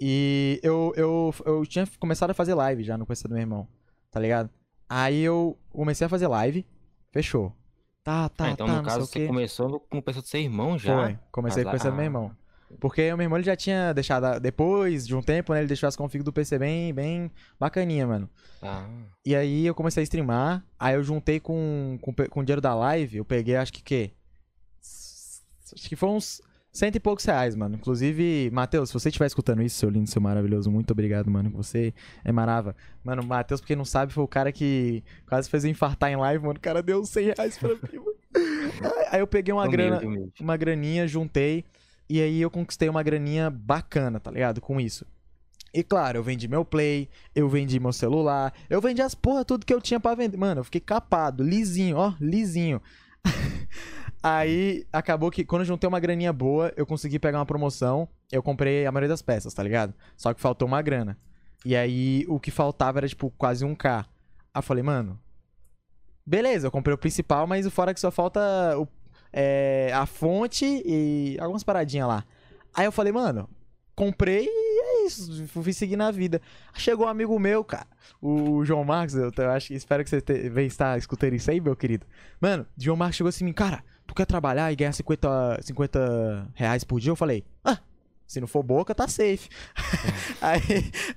E 0.00 0.58
eu, 0.62 0.92
eu, 0.96 1.34
eu 1.44 1.66
tinha 1.66 1.86
começado 1.98 2.30
a 2.30 2.34
fazer 2.34 2.54
live 2.54 2.82
já 2.82 2.96
no 2.96 3.04
PC 3.06 3.28
do 3.28 3.34
meu 3.34 3.42
irmão, 3.42 3.68
tá 4.10 4.18
ligado? 4.18 4.48
Aí 4.88 5.20
eu 5.20 5.58
comecei 5.70 6.06
a 6.06 6.10
fazer 6.10 6.26
live, 6.26 6.66
fechou. 7.12 7.52
Tá, 8.02 8.28
tá, 8.30 8.46
Ah, 8.46 8.50
então, 8.50 8.66
tá, 8.66 8.76
no 8.76 8.82
caso, 8.82 9.06
você 9.06 9.26
começou 9.26 9.78
com 9.78 9.98
o 9.98 10.02
pessoa 10.02 10.22
do 10.22 10.28
seu 10.28 10.40
irmão 10.40 10.78
já? 10.78 11.04
Foi, 11.04 11.18
comecei 11.30 11.62
com 11.62 11.68
o 11.68 11.72
PC 11.72 11.90
do 11.90 11.96
meu 11.96 12.04
irmão. 12.04 12.32
Porque 12.78 13.12
o 13.12 13.16
meu 13.16 13.24
irmão 13.24 13.36
ele 13.38 13.44
já 13.44 13.56
tinha 13.56 13.92
deixado, 13.92 14.38
depois 14.40 15.06
de 15.06 15.14
um 15.14 15.20
tempo, 15.22 15.52
né, 15.52 15.58
ele 15.60 15.66
deixou 15.68 15.88
as 15.88 15.96
config 15.96 16.22
do 16.22 16.32
PC 16.32 16.58
bem, 16.58 16.94
bem 16.94 17.30
bacaninha, 17.58 18.06
mano. 18.06 18.30
Ah, 18.62 18.86
E 19.26 19.34
aí 19.34 19.66
eu 19.66 19.74
comecei 19.74 20.02
a 20.02 20.04
streamar, 20.04 20.64
aí 20.78 20.94
eu 20.94 21.02
juntei 21.02 21.40
com, 21.40 21.98
com, 22.00 22.12
com 22.14 22.40
o 22.40 22.44
dinheiro 22.44 22.60
da 22.60 22.74
live, 22.74 23.16
eu 23.18 23.24
peguei 23.24 23.56
acho 23.56 23.72
que 23.72 23.82
que? 23.82 24.10
Acho 25.74 25.88
que 25.88 25.96
foi 25.96 26.08
uns 26.08 26.40
cento 26.72 26.96
e 26.96 27.00
poucos 27.00 27.24
reais, 27.24 27.54
mano. 27.54 27.76
Inclusive, 27.76 28.50
Matheus, 28.52 28.88
se 28.90 28.92
você 28.92 29.08
estiver 29.08 29.26
escutando 29.26 29.62
isso, 29.62 29.76
seu 29.76 29.90
lindo, 29.90 30.08
seu 30.08 30.20
maravilhoso, 30.20 30.70
muito 30.70 30.90
obrigado, 30.92 31.30
mano. 31.30 31.50
Você 31.50 31.92
é 32.24 32.32
marava. 32.32 32.74
Mano, 33.04 33.22
o 33.22 33.26
Matheus, 33.26 33.60
porque 33.60 33.76
não 33.76 33.84
sabe, 33.84 34.12
foi 34.12 34.24
o 34.24 34.28
cara 34.28 34.50
que 34.52 35.02
quase 35.28 35.48
fez 35.48 35.64
eu 35.64 35.70
infartar 35.70 36.10
em 36.10 36.16
live, 36.16 36.44
mano. 36.44 36.58
O 36.58 36.60
cara 36.62 36.82
deu 36.82 37.04
100 37.04 37.24
reais 37.36 37.58
pra 37.58 37.68
mim, 37.70 37.98
mano. 37.98 38.14
Aí- 38.36 39.06
Aí 39.12 39.20
eu 39.20 39.26
peguei 39.26 39.52
uma 39.52 39.62
humilde, 39.64 39.76
grana, 39.76 40.06
humilde. 40.06 40.32
uma 40.40 40.56
graninha, 40.56 41.06
juntei. 41.08 41.64
E 42.10 42.20
aí 42.20 42.40
eu 42.42 42.50
conquistei 42.50 42.88
uma 42.88 43.04
graninha 43.04 43.48
bacana, 43.48 44.18
tá 44.18 44.32
ligado? 44.32 44.60
Com 44.60 44.80
isso. 44.80 45.06
E 45.72 45.84
claro, 45.84 46.18
eu 46.18 46.24
vendi 46.24 46.48
meu 46.48 46.64
play, 46.64 47.08
eu 47.36 47.48
vendi 47.48 47.78
meu 47.78 47.92
celular, 47.92 48.52
eu 48.68 48.80
vendi 48.80 49.00
as 49.00 49.14
porra 49.14 49.44
tudo 49.44 49.64
que 49.64 49.72
eu 49.72 49.80
tinha 49.80 50.00
pra 50.00 50.16
vender. 50.16 50.36
Mano, 50.36 50.58
eu 50.60 50.64
fiquei 50.64 50.80
capado, 50.80 51.44
lisinho, 51.44 51.96
ó, 51.96 52.12
lisinho. 52.20 52.82
aí 54.20 54.84
acabou 54.92 55.30
que 55.30 55.44
quando 55.44 55.62
eu 55.62 55.66
juntei 55.66 55.86
uma 55.86 56.00
graninha 56.00 56.32
boa, 56.32 56.72
eu 56.76 56.84
consegui 56.84 57.20
pegar 57.20 57.38
uma 57.38 57.46
promoção, 57.46 58.08
eu 58.32 58.42
comprei 58.42 58.84
a 58.84 58.90
maioria 58.90 59.08
das 59.08 59.22
peças, 59.22 59.54
tá 59.54 59.62
ligado? 59.62 59.94
Só 60.16 60.34
que 60.34 60.40
faltou 60.40 60.66
uma 60.66 60.82
grana. 60.82 61.16
E 61.64 61.76
aí 61.76 62.24
o 62.28 62.40
que 62.40 62.50
faltava 62.50 62.98
era 62.98 63.08
tipo 63.08 63.30
quase 63.38 63.64
um 63.64 63.74
K. 63.76 64.04
Aí 64.52 64.58
eu 64.58 64.62
falei, 64.64 64.82
mano, 64.82 65.16
beleza, 66.26 66.66
eu 66.66 66.72
comprei 66.72 66.92
o 66.94 66.98
principal, 66.98 67.46
mas 67.46 67.66
o 67.66 67.70
fora 67.70 67.94
que 67.94 68.00
só 68.00 68.10
falta 68.10 68.40
o- 68.76 68.88
é, 69.32 69.90
a 69.94 70.06
fonte 70.06 70.64
e 70.84 71.36
algumas 71.40 71.62
paradinhas 71.62 72.08
lá. 72.08 72.24
Aí 72.74 72.84
eu 72.84 72.92
falei, 72.92 73.12
mano, 73.12 73.48
comprei 73.94 74.46
e 74.48 74.82
é 74.82 75.06
isso, 75.06 75.46
fui 75.48 75.72
seguir 75.72 75.96
na 75.96 76.10
vida. 76.10 76.40
Chegou 76.74 77.06
um 77.06 77.08
amigo 77.08 77.38
meu, 77.38 77.62
cara, 77.62 77.86
o 78.20 78.64
João 78.64 78.84
Marcos, 78.84 79.14
eu, 79.14 79.30
acho 79.50 79.68
que 79.68 79.74
espero 79.74 80.02
que 80.02 80.10
você 80.10 80.48
venha 80.48 80.66
estar 80.66 80.96
escutando 80.96 81.34
isso 81.34 81.50
aí, 81.50 81.60
meu 81.60 81.76
querido. 81.76 82.06
Mano, 82.40 82.66
João 82.78 82.96
Marcos 82.96 83.16
chegou 83.16 83.28
assim, 83.28 83.52
cara, 83.52 83.84
tu 84.06 84.14
quer 84.14 84.26
trabalhar 84.26 84.72
e 84.72 84.76
ganhar 84.76 84.92
50, 84.92 85.60
50 85.62 86.48
reais 86.54 86.84
por 86.84 86.98
dia? 86.98 87.10
Eu 87.10 87.16
falei, 87.16 87.44
ah, 87.64 87.78
se 88.26 88.40
não 88.40 88.46
for 88.46 88.62
boca, 88.62 88.94
tá 88.94 89.08
safe. 89.08 89.48
aí, 90.40 90.60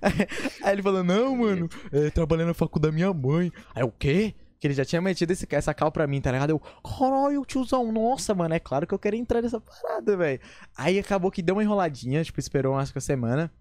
aí 0.64 0.74
ele 0.74 0.82
falou, 0.82 1.04
não, 1.04 1.38
mano, 1.38 1.70
é, 1.92 2.10
trabalhando 2.10 2.48
na 2.48 2.54
faculdade 2.54 2.92
da 2.92 2.96
minha 2.96 3.14
mãe. 3.14 3.52
Aí 3.74 3.84
o 3.84 3.92
quê? 3.92 4.34
Que 4.64 4.68
ele 4.68 4.74
já 4.74 4.86
tinha 4.86 5.02
metido 5.02 5.30
esse, 5.32 5.46
essa 5.50 5.74
cal 5.74 5.92
pra 5.92 6.08
mim, 6.08 6.22
tá 6.22 6.32
ligado? 6.32 6.52
Eu, 6.52 6.60
caralho, 6.82 7.44
tiozão, 7.44 7.92
nossa, 7.92 8.34
mano, 8.34 8.54
é 8.54 8.60
claro 8.60 8.88
que 8.88 8.94
eu 8.94 8.98
quero 8.98 9.14
entrar 9.14 9.42
nessa 9.42 9.60
parada, 9.60 10.16
velho. 10.16 10.40
Aí 10.74 10.98
acabou 10.98 11.30
que 11.30 11.42
deu 11.42 11.56
uma 11.56 11.64
enroladinha, 11.64 12.24
tipo, 12.24 12.40
esperou 12.40 12.72
umas 12.72 12.94
semana. 13.04 13.52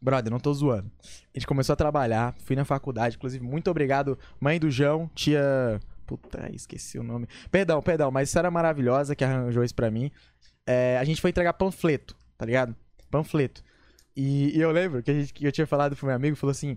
Brother, 0.00 0.32
não 0.32 0.40
tô 0.40 0.52
zoando. 0.52 0.90
A 1.32 1.38
gente 1.38 1.46
começou 1.46 1.74
a 1.74 1.76
trabalhar, 1.76 2.34
fui 2.44 2.56
na 2.56 2.64
faculdade, 2.64 3.14
inclusive, 3.14 3.44
muito 3.44 3.70
obrigado, 3.70 4.18
mãe 4.40 4.58
do 4.58 4.68
João, 4.68 5.08
tia. 5.14 5.80
Puta, 6.04 6.50
esqueci 6.52 6.98
o 6.98 7.04
nome. 7.04 7.28
Perdão, 7.48 7.80
perdão, 7.80 8.10
mas 8.10 8.28
isso 8.28 8.36
era 8.36 8.50
maravilhosa 8.50 9.14
que 9.14 9.22
arranjou 9.22 9.62
isso 9.62 9.76
pra 9.76 9.92
mim. 9.92 10.10
É, 10.66 10.98
a 10.98 11.04
gente 11.04 11.20
foi 11.20 11.30
entregar 11.30 11.52
panfleto, 11.52 12.16
tá 12.36 12.44
ligado? 12.44 12.74
Panfleto. 13.12 13.62
E, 14.16 14.58
e 14.58 14.60
eu 14.60 14.72
lembro 14.72 15.04
que, 15.04 15.20
gente, 15.20 15.32
que 15.32 15.46
eu 15.46 15.52
tinha 15.52 15.68
falado 15.68 15.94
pro 15.94 16.06
meu 16.06 16.16
amigo, 16.16 16.34
falou 16.34 16.50
assim: 16.50 16.76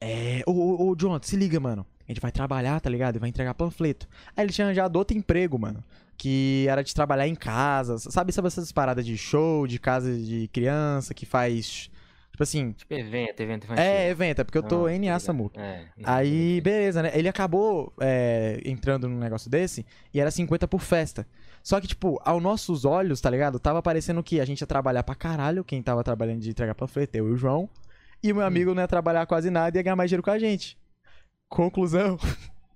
É, 0.00 0.42
ô, 0.46 0.52
ô, 0.52 0.88
ô, 0.88 0.96
John, 0.96 1.20
se 1.20 1.36
liga, 1.36 1.60
mano. 1.60 1.84
Gente 2.12 2.20
vai 2.20 2.30
trabalhar, 2.30 2.78
tá 2.78 2.90
ligado? 2.90 3.16
E 3.16 3.18
vai 3.18 3.30
entregar 3.30 3.54
panfleto. 3.54 4.06
Aí 4.36 4.44
ele 4.44 4.52
tinha 4.52 4.66
arranjado 4.66 4.98
outro 4.98 5.16
emprego, 5.16 5.58
mano. 5.58 5.82
Que 6.18 6.66
era 6.68 6.84
de 6.84 6.94
trabalhar 6.94 7.26
em 7.26 7.34
casa. 7.34 7.96
Sabe, 7.98 8.32
sabe 8.32 8.48
essas 8.48 8.70
paradas 8.70 9.06
de 9.06 9.16
show, 9.16 9.66
de 9.66 9.78
casa 9.78 10.14
de 10.14 10.46
criança, 10.52 11.14
que 11.14 11.24
faz. 11.24 11.90
Tipo 12.30 12.42
assim. 12.42 12.72
Tipo 12.72 12.92
evento, 12.92 13.40
evento 13.40 13.64
infantil. 13.64 13.82
É, 13.82 14.10
evento, 14.10 14.40
é 14.40 14.44
porque 14.44 14.58
eu 14.58 14.62
tô 14.62 14.86
Ah, 14.86 14.98
NA, 14.98 15.12
tá. 15.12 15.18
Samuca. 15.20 15.60
É. 15.60 15.86
Aí, 16.04 16.60
beleza, 16.60 17.02
né? 17.02 17.10
Ele 17.14 17.28
acabou 17.28 17.92
é, 17.98 18.60
entrando 18.64 19.08
num 19.08 19.18
negócio 19.18 19.50
desse 19.50 19.86
e 20.12 20.20
era 20.20 20.30
50 20.30 20.68
por 20.68 20.80
festa. 20.80 21.26
Só 21.62 21.80
que, 21.80 21.86
tipo, 21.86 22.20
aos 22.24 22.42
nossos 22.42 22.84
olhos, 22.84 23.20
tá 23.20 23.30
ligado? 23.30 23.58
Tava 23.58 23.80
parecendo 23.82 24.22
que 24.22 24.38
a 24.38 24.44
gente 24.44 24.60
ia 24.60 24.66
trabalhar 24.66 25.02
pra 25.02 25.14
caralho, 25.14 25.64
quem 25.64 25.82
tava 25.82 26.04
trabalhando 26.04 26.40
de 26.40 26.50
entregar 26.50 26.74
panfleto, 26.74 27.16
eu 27.16 27.28
e 27.28 27.32
o 27.32 27.36
João. 27.36 27.70
E 28.22 28.30
o 28.32 28.36
meu 28.36 28.44
amigo 28.44 28.74
não 28.74 28.82
ia 28.82 28.88
trabalhar 28.88 29.26
quase 29.26 29.50
nada 29.50 29.76
e 29.76 29.78
ia 29.78 29.82
ganhar 29.82 29.96
mais 29.96 30.10
dinheiro 30.10 30.22
com 30.22 30.30
a 30.30 30.38
gente. 30.38 30.78
Conclusão. 31.52 32.18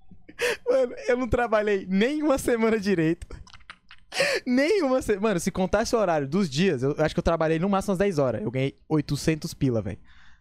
Mano, 0.68 0.94
eu 1.08 1.16
não 1.16 1.26
trabalhei 1.26 1.86
nem 1.88 2.22
uma 2.22 2.36
semana 2.36 2.78
direito. 2.78 3.26
Nenhuma 4.46 5.00
semana. 5.00 5.28
Mano, 5.28 5.40
se 5.40 5.50
contar 5.50 5.82
esse 5.82 5.96
horário 5.96 6.28
dos 6.28 6.48
dias, 6.48 6.82
eu 6.82 6.94
acho 6.98 7.14
que 7.14 7.18
eu 7.18 7.24
trabalhei 7.24 7.58
no 7.58 7.70
máximo 7.70 7.92
umas 7.92 7.98
10 7.98 8.18
horas. 8.18 8.42
Eu 8.42 8.50
ganhei 8.50 8.78
800 8.86 9.54
pila, 9.54 9.80
velho. 9.80 9.98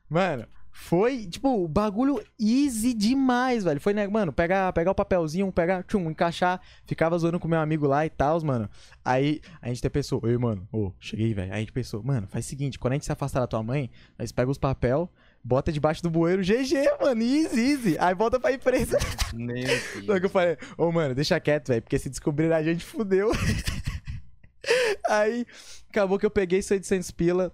Mano, 0.10 0.46
foi, 0.70 1.26
tipo, 1.28 1.64
o 1.64 1.66
bagulho 1.66 2.22
easy 2.38 2.94
demais, 2.94 3.64
velho. 3.64 3.80
Foi, 3.80 3.94
né, 3.94 4.06
mano, 4.06 4.34
pegar, 4.34 4.72
pegar 4.74 4.92
o 4.92 4.96
papelzinho, 4.96 5.50
pegar, 5.50 5.84
tchum, 5.84 6.12
encaixar. 6.12 6.60
Ficava 6.86 7.18
zoando 7.18 7.40
com 7.40 7.48
meu 7.48 7.60
amigo 7.60 7.88
lá 7.88 8.06
e 8.06 8.10
tal, 8.10 8.44
mano. 8.44 8.70
Aí 9.04 9.40
a 9.62 9.70
gente 9.70 9.80
até 9.80 9.88
pensou, 9.88 10.22
ei, 10.26 10.38
mano, 10.38 10.68
ô, 10.74 10.92
cheguei, 11.00 11.34
velho. 11.34 11.54
Aí 11.54 11.58
a 11.58 11.60
gente 11.62 11.72
pensou, 11.72 12.04
mano, 12.04 12.28
faz 12.28 12.46
o 12.46 12.50
seguinte, 12.50 12.78
quando 12.78 12.92
a 12.92 12.96
gente 12.96 13.06
se 13.06 13.12
afastar 13.14 13.40
da 13.40 13.48
tua 13.48 13.64
mãe, 13.64 13.90
nós 14.20 14.34
pega 14.34 14.52
os 14.52 14.58
papel, 14.58 15.10
bota 15.46 15.72
debaixo 15.72 16.02
do 16.02 16.10
bueiro, 16.10 16.42
GG, 16.42 16.74
mano, 17.00 17.22
easy, 17.22 17.62
easy. 17.62 17.98
Aí 18.00 18.16
volta 18.16 18.40
pra 18.40 18.52
empresa. 18.52 18.98
Meu 19.32 19.56
Só 20.02 20.02
que 20.02 20.12
eu 20.12 20.20
Deus. 20.22 20.32
falei, 20.32 20.58
ô, 20.76 20.92
mano, 20.92 21.14
deixa 21.14 21.40
quieto, 21.40 21.68
velho, 21.68 21.84
porque 21.84 22.00
se 22.00 22.10
descobrir 22.10 22.52
a 22.52 22.64
gente, 22.64 22.84
fudeu. 22.84 23.32
Aí, 25.08 25.46
acabou 25.88 26.18
que 26.18 26.26
eu 26.26 26.32
peguei 26.32 26.58
isso 26.60 26.74
800 26.74 27.12
pila, 27.12 27.54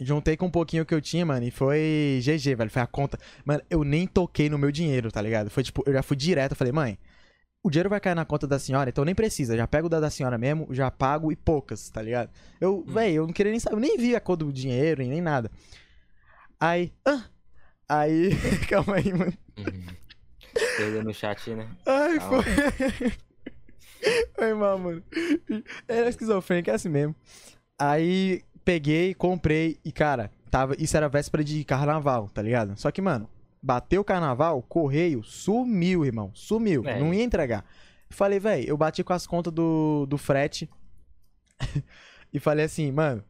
juntei 0.00 0.36
com 0.36 0.46
um 0.46 0.50
pouquinho 0.50 0.84
que 0.84 0.92
eu 0.92 1.00
tinha, 1.00 1.24
mano, 1.24 1.46
e 1.46 1.52
foi 1.52 2.20
GG, 2.20 2.56
velho, 2.56 2.70
foi 2.70 2.82
a 2.82 2.86
conta. 2.86 3.16
Mano, 3.44 3.62
eu 3.70 3.84
nem 3.84 4.08
toquei 4.08 4.50
no 4.50 4.58
meu 4.58 4.72
dinheiro, 4.72 5.12
tá 5.12 5.22
ligado? 5.22 5.48
Foi 5.48 5.62
tipo, 5.62 5.84
eu 5.86 5.92
já 5.92 6.02
fui 6.02 6.16
direto, 6.16 6.50
eu 6.52 6.56
falei, 6.56 6.72
mãe, 6.72 6.98
o 7.62 7.70
dinheiro 7.70 7.88
vai 7.88 8.00
cair 8.00 8.16
na 8.16 8.24
conta 8.24 8.44
da 8.48 8.58
senhora, 8.58 8.90
então 8.90 9.04
nem 9.04 9.14
precisa, 9.14 9.56
já 9.56 9.68
pego 9.68 9.86
o 9.86 9.88
da 9.90 10.00
da 10.00 10.10
senhora 10.10 10.36
mesmo, 10.36 10.66
já 10.74 10.90
pago 10.90 11.30
e 11.30 11.36
poucas, 11.36 11.88
tá 11.90 12.02
ligado? 12.02 12.28
Eu, 12.60 12.84
velho, 12.84 13.14
eu 13.14 13.26
não 13.28 13.32
queria 13.32 13.52
nem 13.52 13.60
saber, 13.60 13.76
eu 13.76 13.80
nem 13.80 13.96
vi 13.96 14.16
a 14.16 14.20
cor 14.20 14.36
do 14.36 14.52
dinheiro 14.52 15.00
e 15.00 15.06
nem 15.06 15.20
nada. 15.20 15.48
Aí, 16.64 16.90
ah, 17.04 17.24
aí, 17.86 18.30
calma 18.70 18.96
aí, 18.96 19.12
mano. 19.12 19.34
Uhum. 19.58 19.84
Perdeu 20.78 21.04
no 21.04 21.12
chat, 21.12 21.50
né? 21.50 21.68
Ai, 21.84 22.18
Calma. 22.18 22.42
foi. 22.42 23.12
Foi 24.34 24.54
mal, 24.54 24.78
mano. 24.78 25.02
Era 25.86 26.08
esquizofrênico, 26.08 26.70
é 26.70 26.72
assim 26.72 26.88
mesmo. 26.88 27.14
Aí 27.78 28.42
peguei, 28.64 29.12
comprei 29.12 29.78
e, 29.84 29.92
cara, 29.92 30.30
tava. 30.50 30.74
Isso 30.78 30.96
era 30.96 31.06
véspera 31.06 31.44
de 31.44 31.62
carnaval, 31.64 32.30
tá 32.32 32.40
ligado? 32.40 32.78
Só 32.80 32.90
que, 32.90 33.02
mano, 33.02 33.28
bateu 33.62 34.00
o 34.00 34.04
carnaval, 34.04 34.62
correio, 34.62 35.22
sumiu, 35.22 36.02
irmão. 36.02 36.30
Sumiu. 36.32 36.82
É. 36.86 36.98
Não 36.98 37.12
ia 37.12 37.22
entregar. 37.24 37.62
Falei, 38.08 38.40
velho, 38.40 38.66
eu 38.66 38.76
bati 38.78 39.04
com 39.04 39.12
as 39.12 39.26
contas 39.26 39.52
do, 39.52 40.06
do 40.06 40.16
frete. 40.16 40.70
e 42.32 42.40
falei 42.40 42.64
assim, 42.64 42.90
mano. 42.90 43.22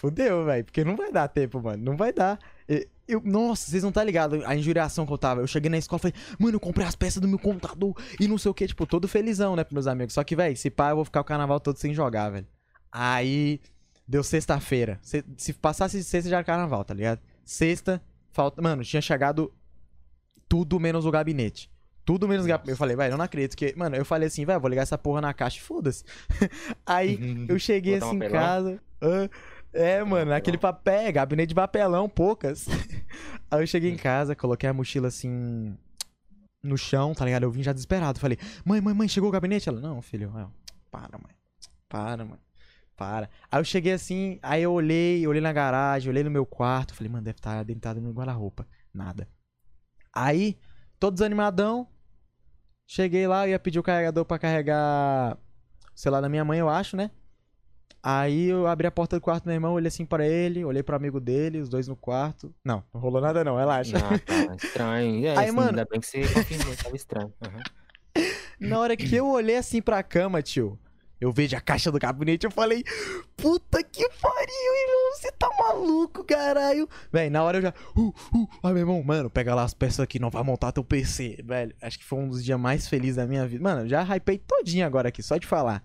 Fudeu, 0.00 0.44
velho, 0.46 0.64
porque 0.64 0.82
não 0.82 0.96
vai 0.96 1.12
dar 1.12 1.28
tempo, 1.28 1.60
mano. 1.60 1.82
Não 1.84 1.96
vai 1.96 2.12
dar. 2.12 2.38
E- 2.68 2.88
Eu, 3.06 3.20
nossa, 3.24 3.70
vocês 3.70 3.82
não 3.82 3.90
tá 3.92 4.02
ligado 4.04 4.40
a 4.46 4.54
injuriação 4.56 5.04
que 5.04 5.12
eu 5.12 5.18
tava. 5.18 5.40
Eu 5.42 5.46
cheguei 5.46 5.68
na 5.68 5.76
escola 5.76 5.98
e 5.98 6.02
falei, 6.12 6.14
mano, 6.38 6.56
eu 6.56 6.60
comprei 6.60 6.86
as 6.86 6.94
peças 6.96 7.20
do 7.20 7.26
meu 7.28 7.38
computador 7.38 7.94
e 8.18 8.26
não 8.28 8.38
sei 8.38 8.50
o 8.50 8.54
que, 8.54 8.66
tipo, 8.66 8.86
todo 8.86 9.06
felizão, 9.08 9.54
né, 9.56 9.64
pros 9.64 9.74
meus 9.74 9.86
amigos. 9.86 10.14
Só 10.14 10.22
que, 10.24 10.34
velho, 10.36 10.56
se 10.56 10.70
pá, 10.70 10.90
eu 10.90 10.96
vou 10.96 11.04
ficar 11.04 11.20
o 11.20 11.24
carnaval 11.24 11.58
todo 11.60 11.76
sem 11.76 11.92
jogar, 11.92 12.30
velho. 12.30 12.46
Aí, 12.90 13.60
deu 14.08 14.22
sexta-feira. 14.22 14.98
Se, 15.02 15.22
se 15.36 15.52
passasse 15.52 16.02
sexta 16.02 16.30
já 16.30 16.36
era 16.36 16.44
carnaval, 16.44 16.82
tá 16.84 16.94
ligado? 16.94 17.20
Sexta, 17.44 18.00
falta. 18.32 18.62
Mano, 18.62 18.82
tinha 18.84 19.02
chegado 19.02 19.52
tudo 20.48 20.78
menos 20.80 21.04
o 21.04 21.10
gabinete. 21.10 21.70
Tudo 22.04 22.26
menos 22.26 22.44
o 22.44 22.48
gabinete. 22.48 22.70
Eu 22.70 22.76
falei, 22.76 22.96
velho, 22.96 23.12
eu 23.14 23.18
não 23.18 23.24
acredito 23.24 23.56
que. 23.56 23.74
Mano, 23.76 23.96
eu 23.96 24.04
falei 24.04 24.28
assim, 24.28 24.44
velho, 24.44 24.58
vou 24.60 24.70
ligar 24.70 24.82
essa 24.82 24.96
porra 24.96 25.20
na 25.20 25.34
caixa 25.34 25.58
e 25.58 25.60
foda-se. 25.60 26.04
Aí, 26.86 27.44
eu 27.48 27.58
cheguei 27.58 27.96
assim 27.96 28.16
em 28.16 28.18
casa. 28.30 28.80
ah, 29.02 29.28
é, 29.72 30.02
mano, 30.02 30.32
aquele 30.32 30.58
papel, 30.58 31.12
gabinete 31.12 31.50
de 31.50 31.54
papelão, 31.54 32.08
poucas. 32.08 32.66
Aí 33.50 33.62
eu 33.62 33.66
cheguei 33.66 33.90
em 33.90 33.96
casa, 33.96 34.34
coloquei 34.34 34.68
a 34.68 34.72
mochila 34.72 35.08
assim 35.08 35.76
no 36.62 36.76
chão, 36.76 37.14
tá 37.14 37.24
ligado? 37.24 37.44
Eu 37.44 37.50
vim 37.50 37.62
já 37.62 37.72
desesperado. 37.72 38.18
Falei, 38.18 38.38
mãe, 38.64 38.80
mãe, 38.80 38.94
mãe, 38.94 39.08
chegou 39.08 39.28
o 39.28 39.32
gabinete? 39.32 39.68
Ela, 39.68 39.80
não, 39.80 40.02
filho, 40.02 40.32
eu, 40.36 40.50
para, 40.90 41.18
mãe. 41.18 41.34
Para, 41.88 42.24
mãe. 42.24 42.38
Para. 42.96 43.30
Aí 43.50 43.60
eu 43.60 43.64
cheguei 43.64 43.92
assim, 43.92 44.38
aí 44.42 44.62
eu 44.62 44.72
olhei, 44.72 45.26
olhei 45.26 45.40
na 45.40 45.52
garagem, 45.52 46.10
olhei 46.10 46.22
no 46.22 46.30
meu 46.30 46.44
quarto. 46.44 46.94
Falei, 46.94 47.10
mano, 47.10 47.24
deve 47.24 47.38
estar 47.38 47.64
deitado 47.64 48.00
no 48.00 48.12
guarda-roupa. 48.12 48.66
Nada. 48.92 49.28
Aí, 50.12 50.58
todo 50.98 51.14
desanimadão. 51.14 51.88
Cheguei 52.86 53.26
lá, 53.26 53.46
ia 53.46 53.58
pedir 53.58 53.78
o 53.78 53.84
carregador 53.84 54.24
pra 54.24 54.38
carregar 54.38 55.38
o 55.94 55.98
celular 55.98 56.20
da 56.20 56.28
minha 56.28 56.44
mãe, 56.44 56.58
eu 56.58 56.68
acho, 56.68 56.96
né? 56.96 57.10
Aí 58.02 58.46
eu 58.48 58.66
abri 58.66 58.86
a 58.86 58.90
porta 58.90 59.16
do 59.16 59.20
quarto 59.22 59.44
do 59.44 59.48
meu 59.48 59.54
irmão, 59.56 59.74
olhei 59.74 59.88
assim 59.88 60.06
pra 60.06 60.26
ele, 60.26 60.64
olhei 60.64 60.82
pro 60.82 60.96
amigo 60.96 61.20
dele, 61.20 61.58
os 61.60 61.68
dois 61.68 61.86
no 61.86 61.94
quarto. 61.94 62.54
Não, 62.64 62.82
não 62.94 63.00
rolou 63.00 63.20
nada 63.20 63.44
não, 63.44 63.56
relaxa. 63.56 63.98
Ah, 63.98 64.18
tá. 64.18 64.56
Estranho. 64.56 65.26
É, 65.26 65.36
Aí, 65.36 65.46
isso, 65.46 65.54
mano- 65.54 65.68
Ainda 65.70 65.86
bem 65.90 66.00
que 66.00 66.06
você 66.06 66.20
confirmou, 66.32 66.74
tava 66.76 66.96
estranho. 66.96 67.32
Aham. 67.44 67.60
Na 68.58 68.78
hora 68.78 68.96
que 68.96 69.14
eu 69.14 69.26
olhei 69.28 69.56
assim 69.56 69.80
pra 69.82 70.02
cama, 70.02 70.42
tio, 70.42 70.78
eu 71.20 71.30
vejo 71.30 71.54
a 71.56 71.60
caixa 71.60 71.92
do 71.92 71.98
gabinete, 71.98 72.44
eu 72.44 72.50
falei, 72.50 72.82
puta 73.36 73.82
que 73.82 74.08
pariu, 74.20 74.74
irmão, 74.82 75.16
você 75.16 75.32
tá 75.32 75.48
maluco, 75.58 76.24
caralho. 76.24 76.88
Véi, 77.12 77.28
na 77.30 77.42
hora 77.42 77.58
eu 77.58 77.62
já, 77.62 77.74
uh, 77.96 78.08
uh, 78.08 78.48
ai 78.62 78.72
meu 78.72 78.80
irmão, 78.80 79.02
mano, 79.02 79.28
pega 79.30 79.54
lá 79.54 79.62
as 79.64 79.74
peças 79.74 80.00
aqui, 80.00 80.18
não 80.18 80.30
vai 80.30 80.42
montar 80.42 80.72
teu 80.72 80.82
PC, 80.84 81.42
velho. 81.44 81.74
Acho 81.82 81.98
que 81.98 82.04
foi 82.04 82.18
um 82.18 82.28
dos 82.28 82.42
dias 82.44 82.58
mais 82.58 82.88
felizes 82.88 83.16
da 83.16 83.26
minha 83.26 83.46
vida. 83.46 83.62
Mano, 83.62 83.86
já 83.86 84.02
hypei 84.02 84.38
todinho 84.38 84.86
agora 84.86 85.08
aqui, 85.10 85.22
só 85.22 85.36
de 85.36 85.46
falar. 85.46 85.82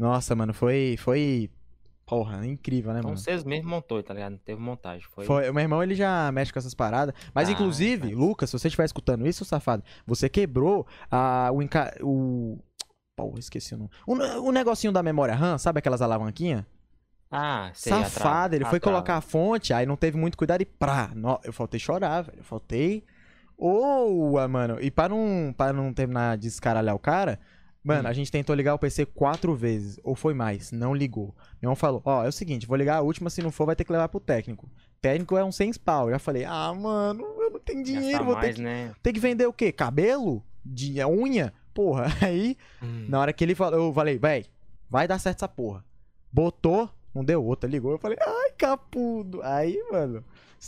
Nossa, 0.00 0.34
mano, 0.34 0.54
foi, 0.54 0.96
foi, 0.98 1.50
porra, 2.06 2.46
incrível, 2.46 2.92
né, 2.94 3.00
Então 3.00 3.10
mano? 3.10 3.20
vocês 3.20 3.44
mesmos 3.44 3.70
montou, 3.70 4.02
tá 4.02 4.14
ligado? 4.14 4.32
Não 4.32 4.38
teve 4.38 4.58
montagem. 4.58 5.06
Foi. 5.10 5.26
Foi, 5.26 5.50
o 5.50 5.52
meu 5.54 5.62
irmão, 5.62 5.82
ele 5.82 5.94
já 5.94 6.32
mexe 6.32 6.50
com 6.50 6.58
essas 6.58 6.72
paradas. 6.74 7.14
Mas, 7.34 7.48
Ah, 7.48 7.52
inclusive, 7.52 8.04
faz. 8.08 8.14
Lucas, 8.16 8.48
se 8.50 8.58
você 8.58 8.68
estiver 8.68 8.86
escutando 8.86 9.26
isso, 9.26 9.44
safado, 9.44 9.84
você 10.06 10.28
quebrou 10.28 10.86
a, 11.10 11.50
o, 11.52 11.60
enca... 11.60 11.94
o... 12.02 12.58
Porra, 13.14 13.38
esqueci 13.38 13.74
o 13.74 13.78
nome. 13.78 13.90
O, 14.06 14.14
o 14.48 14.52
negocinho 14.52 14.90
da 14.92 15.02
memória 15.02 15.34
RAM, 15.34 15.58
sabe 15.58 15.80
aquelas 15.80 16.00
alavanquinhas? 16.00 16.64
Ah, 17.30 17.70
sei. 17.74 17.92
Safado, 17.92 18.54
ele 18.54 18.64
A 18.64 18.70
foi 18.70 18.80
colocar 18.80 19.16
a 19.18 19.20
fonte, 19.20 19.74
aí 19.74 19.84
não 19.84 19.96
teve 19.96 20.16
muito 20.16 20.38
cuidado 20.38 20.62
e 20.62 20.64
prá. 20.64 21.10
No- 21.14 21.38
Eu 21.44 21.52
faltei 21.52 21.78
chorar, 21.78 22.22
velho. 22.22 22.38
Eu 22.38 22.44
faltei... 22.44 23.04
Ah, 24.38 24.48
mano, 24.48 24.78
e 24.80 24.90
para 24.90 25.10
não, 25.10 25.54
para 25.54 25.74
não 25.74 25.92
terminar 25.92 26.38
de 26.38 26.48
escaralhar 26.48 26.94
o 26.94 26.98
cara... 26.98 27.38
Mano, 27.82 28.06
Hum. 28.08 28.10
a 28.10 28.12
gente 28.12 28.30
tentou 28.30 28.54
ligar 28.54 28.74
o 28.74 28.78
PC 28.78 29.06
quatro 29.06 29.54
vezes, 29.54 29.98
ou 30.04 30.14
foi 30.14 30.34
mais, 30.34 30.70
não 30.70 30.94
ligou. 30.94 31.34
Meu 31.62 31.68
irmão 31.68 31.76
falou, 31.76 32.02
ó, 32.04 32.24
é 32.24 32.28
o 32.28 32.32
seguinte, 32.32 32.66
vou 32.66 32.76
ligar 32.76 32.96
a 32.96 33.00
última, 33.00 33.30
se 33.30 33.40
não 33.42 33.50
for, 33.50 33.64
vai 33.66 33.74
ter 33.74 33.84
que 33.84 33.92
levar 33.92 34.08
pro 34.08 34.20
técnico. 34.20 34.68
Técnico 35.00 35.36
é 35.36 35.44
um 35.44 35.50
100 35.52 35.72
pau. 35.82 36.06
Eu 36.08 36.12
já 36.12 36.18
falei, 36.18 36.44
ah, 36.44 36.74
mano, 36.74 37.22
eu 37.40 37.50
não 37.52 37.58
tenho 37.60 37.82
dinheiro, 37.82 38.18
Gastar 38.18 38.24
vou 38.24 38.34
ter 38.34 38.40
mais, 38.42 38.56
que, 38.56 38.62
né? 38.62 38.94
ter 39.02 39.12
que 39.14 39.20
vender 39.20 39.46
o 39.46 39.52
quê? 39.52 39.72
Cabelo? 39.72 40.44
de 40.62 41.02
unha, 41.06 41.54
porra. 41.72 42.04
Aí, 42.22 42.54
Hum. 42.82 43.06
na 43.08 43.18
hora 43.18 43.32
que 43.32 43.42
ele 43.42 43.54
falou, 43.54 43.80
eu 43.86 43.94
falei, 43.94 44.18
véi, 44.18 44.44
vai 44.90 45.08
dar 45.08 45.18
certo 45.18 45.38
essa 45.38 45.48
porra. 45.48 45.82
Botou, 46.30 46.90
não 47.14 47.24
deu 47.24 47.42
outra, 47.42 47.68
ligou, 47.68 47.92
eu 47.92 47.98
falei, 47.98 48.18
ai, 48.20 48.50
capudo. 48.58 49.40
Aí, 49.42 49.82
mano, 49.90 50.22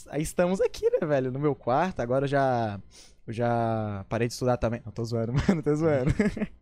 aí 0.09 0.23
estamos 0.23 0.63
aqui, 0.63 0.89
né, 0.91 1.07
velho, 1.07 1.31
no 1.31 1.39
meu 1.39 1.55
quarto, 1.55 2.01
agora 2.01 2.25
eu 2.25 2.29
já, 2.29 2.81
eu 3.27 3.33
já 3.35 4.03
parei 4.09 4.27
de 4.29 4.33
estudar 4.33 4.57
também. 4.57 4.81
Não, 4.83 4.91
tô 4.91 5.05
zoando, 5.05 5.35
mano, 5.47 5.63
tô 5.63 5.77
zoando. 5.77 6.11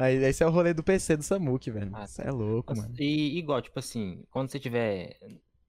Aí, 0.00 0.16
esse 0.24 0.42
é 0.42 0.46
o 0.46 0.50
rolê 0.50 0.72
do 0.72 0.82
PC 0.82 1.16
do 1.16 1.22
Samuque, 1.22 1.70
velho. 1.70 1.90
Ah, 1.94 2.04
Isso 2.04 2.22
é 2.22 2.30
louco, 2.30 2.74
mano. 2.76 2.94
E 2.98 3.38
igual, 3.38 3.60
tipo 3.60 3.78
assim, 3.78 4.22
quando 4.30 4.50
você 4.50 4.58
tiver, 4.58 5.16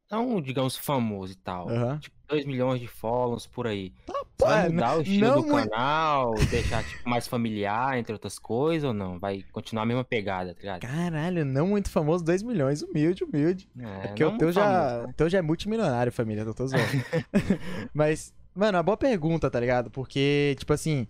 não 0.09 0.41
digamos 0.41 0.77
famoso 0.77 1.33
e 1.33 1.35
tal, 1.35 1.69
Aham. 1.69 2.00
tipo 2.00 2.15
2 2.29 2.45
milhões 2.45 2.79
de 2.79 2.88
follows 2.88 3.45
por 3.45 3.67
aí, 3.67 3.91
Pô, 4.05 4.13
você 4.13 4.45
vai 4.45 4.65
é, 4.65 4.69
mudar 4.69 4.97
o 4.97 5.01
estilo 5.01 5.33
do 5.33 5.43
muito- 5.43 5.69
canal, 5.69 6.33
deixar 6.50 6.81
tipo 6.83 7.09
mais 7.09 7.27
familiar, 7.27 7.97
entre 7.97 8.13
outras 8.13 8.39
coisas, 8.39 8.88
ou 8.88 8.93
não? 8.93 9.19
Vai 9.19 9.43
continuar 9.51 9.83
a 9.83 9.85
mesma 9.85 10.03
pegada, 10.05 10.53
tá 10.53 10.59
ligado? 10.61 10.81
Caralho, 10.81 11.43
não 11.43 11.67
muito 11.67 11.89
famoso, 11.89 12.23
2 12.23 12.41
milhões, 12.41 12.81
humilde, 12.81 13.25
humilde. 13.25 13.69
É 13.77 14.07
porque 14.07 14.23
não 14.23 14.33
o 14.35 14.38
teu 14.38 14.45
muito 14.47 14.55
já, 14.55 14.63
famoso, 14.89 15.07
né? 15.07 15.13
teu 15.17 15.29
já 15.29 15.38
é 15.39 15.41
multimilionário, 15.41 16.11
família, 16.11 16.41
eu 16.43 16.53
tô 16.53 16.65
zoando. 16.67 16.85
Mas, 17.93 18.33
mano, 18.55 18.77
uma 18.77 18.83
boa 18.83 18.97
pergunta, 18.97 19.50
tá 19.51 19.59
ligado? 19.59 19.91
Porque, 19.91 20.55
tipo 20.57 20.71
assim, 20.73 21.05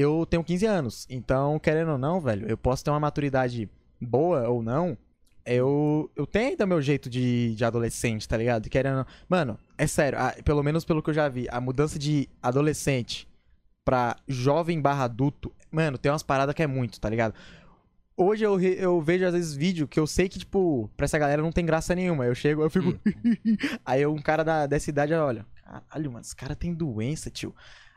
eu 0.00 0.24
tenho 0.26 0.44
15 0.44 0.66
anos, 0.66 1.06
então, 1.10 1.58
querendo 1.58 1.92
ou 1.92 1.98
não, 1.98 2.20
velho, 2.20 2.48
eu 2.48 2.56
posso 2.56 2.84
ter 2.84 2.90
uma 2.90 3.00
maturidade 3.00 3.68
boa 4.00 4.48
ou 4.48 4.62
não, 4.62 4.96
eu, 5.44 6.10
eu 6.14 6.26
tenho 6.26 6.50
ainda 6.50 6.66
meu 6.66 6.80
jeito 6.80 7.08
de, 7.08 7.54
de 7.54 7.64
adolescente, 7.64 8.28
tá 8.28 8.36
ligado? 8.36 8.68
Querendo. 8.68 9.06
Mano, 9.28 9.58
é 9.76 9.86
sério, 9.86 10.18
a- 10.18 10.34
pelo 10.44 10.62
menos 10.62 10.84
pelo 10.84 11.02
que 11.02 11.10
eu 11.10 11.14
já 11.14 11.28
vi, 11.28 11.46
a 11.50 11.60
mudança 11.60 11.98
de 11.98 12.28
adolescente 12.42 13.26
pra 13.84 14.16
jovem 14.28 14.80
barra 14.80 15.04
adulto, 15.04 15.50
mano, 15.70 15.96
tem 15.96 16.12
umas 16.12 16.22
paradas 16.22 16.54
que 16.54 16.62
é 16.62 16.66
muito, 16.66 17.00
tá 17.00 17.08
ligado? 17.08 17.34
Hoje 18.16 18.44
eu, 18.44 18.56
re- 18.56 18.76
eu 18.78 19.00
vejo 19.00 19.24
às 19.24 19.32
vezes 19.32 19.54
vídeo 19.54 19.86
que 19.88 19.98
eu 19.98 20.06
sei 20.06 20.28
que, 20.28 20.38
tipo, 20.40 20.90
pra 20.96 21.04
essa 21.04 21.18
galera 21.18 21.40
não 21.40 21.52
tem 21.52 21.64
graça 21.64 21.94
nenhuma. 21.94 22.26
Eu 22.26 22.34
chego, 22.34 22.62
eu 22.62 22.68
fico. 22.68 22.98
Aí 23.86 24.04
um 24.06 24.20
cara 24.20 24.42
da, 24.44 24.66
dessa 24.66 24.90
idade 24.90 25.14
olha, 25.14 25.46
caralho, 25.64 26.10
mano, 26.12 26.24
esse 26.24 26.34
cara 26.36 26.54
tem 26.56 26.74
doença, 26.74 27.30
tio. 27.30 27.54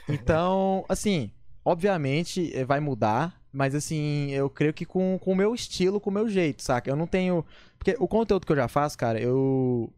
Então, 0.08 0.86
assim, 0.88 1.32
obviamente 1.64 2.52
eh, 2.56 2.66
vai 2.66 2.80
mudar, 2.80 3.40
mas 3.52 3.76
assim, 3.76 4.32
eu 4.32 4.50
creio 4.50 4.74
que 4.74 4.86
com 4.86 5.18
com 5.20 5.32
o 5.34 5.36
meu 5.36 5.54
estilo, 5.54 6.00
com 6.00 6.10
o 6.10 6.14
meu 6.14 6.30
jeito, 6.30 6.62
saca? 6.64 6.90
Eu 6.90 6.96
não 6.96 7.08
tenho. 7.08 7.46
Porque 7.78 7.96
o 8.00 8.08
conteúdo 8.08 8.46
que 8.46 8.52
eu 8.52 8.56
já 8.56 8.68
faço, 8.68 8.98
cara, 8.98 9.20
eu. 9.20 9.92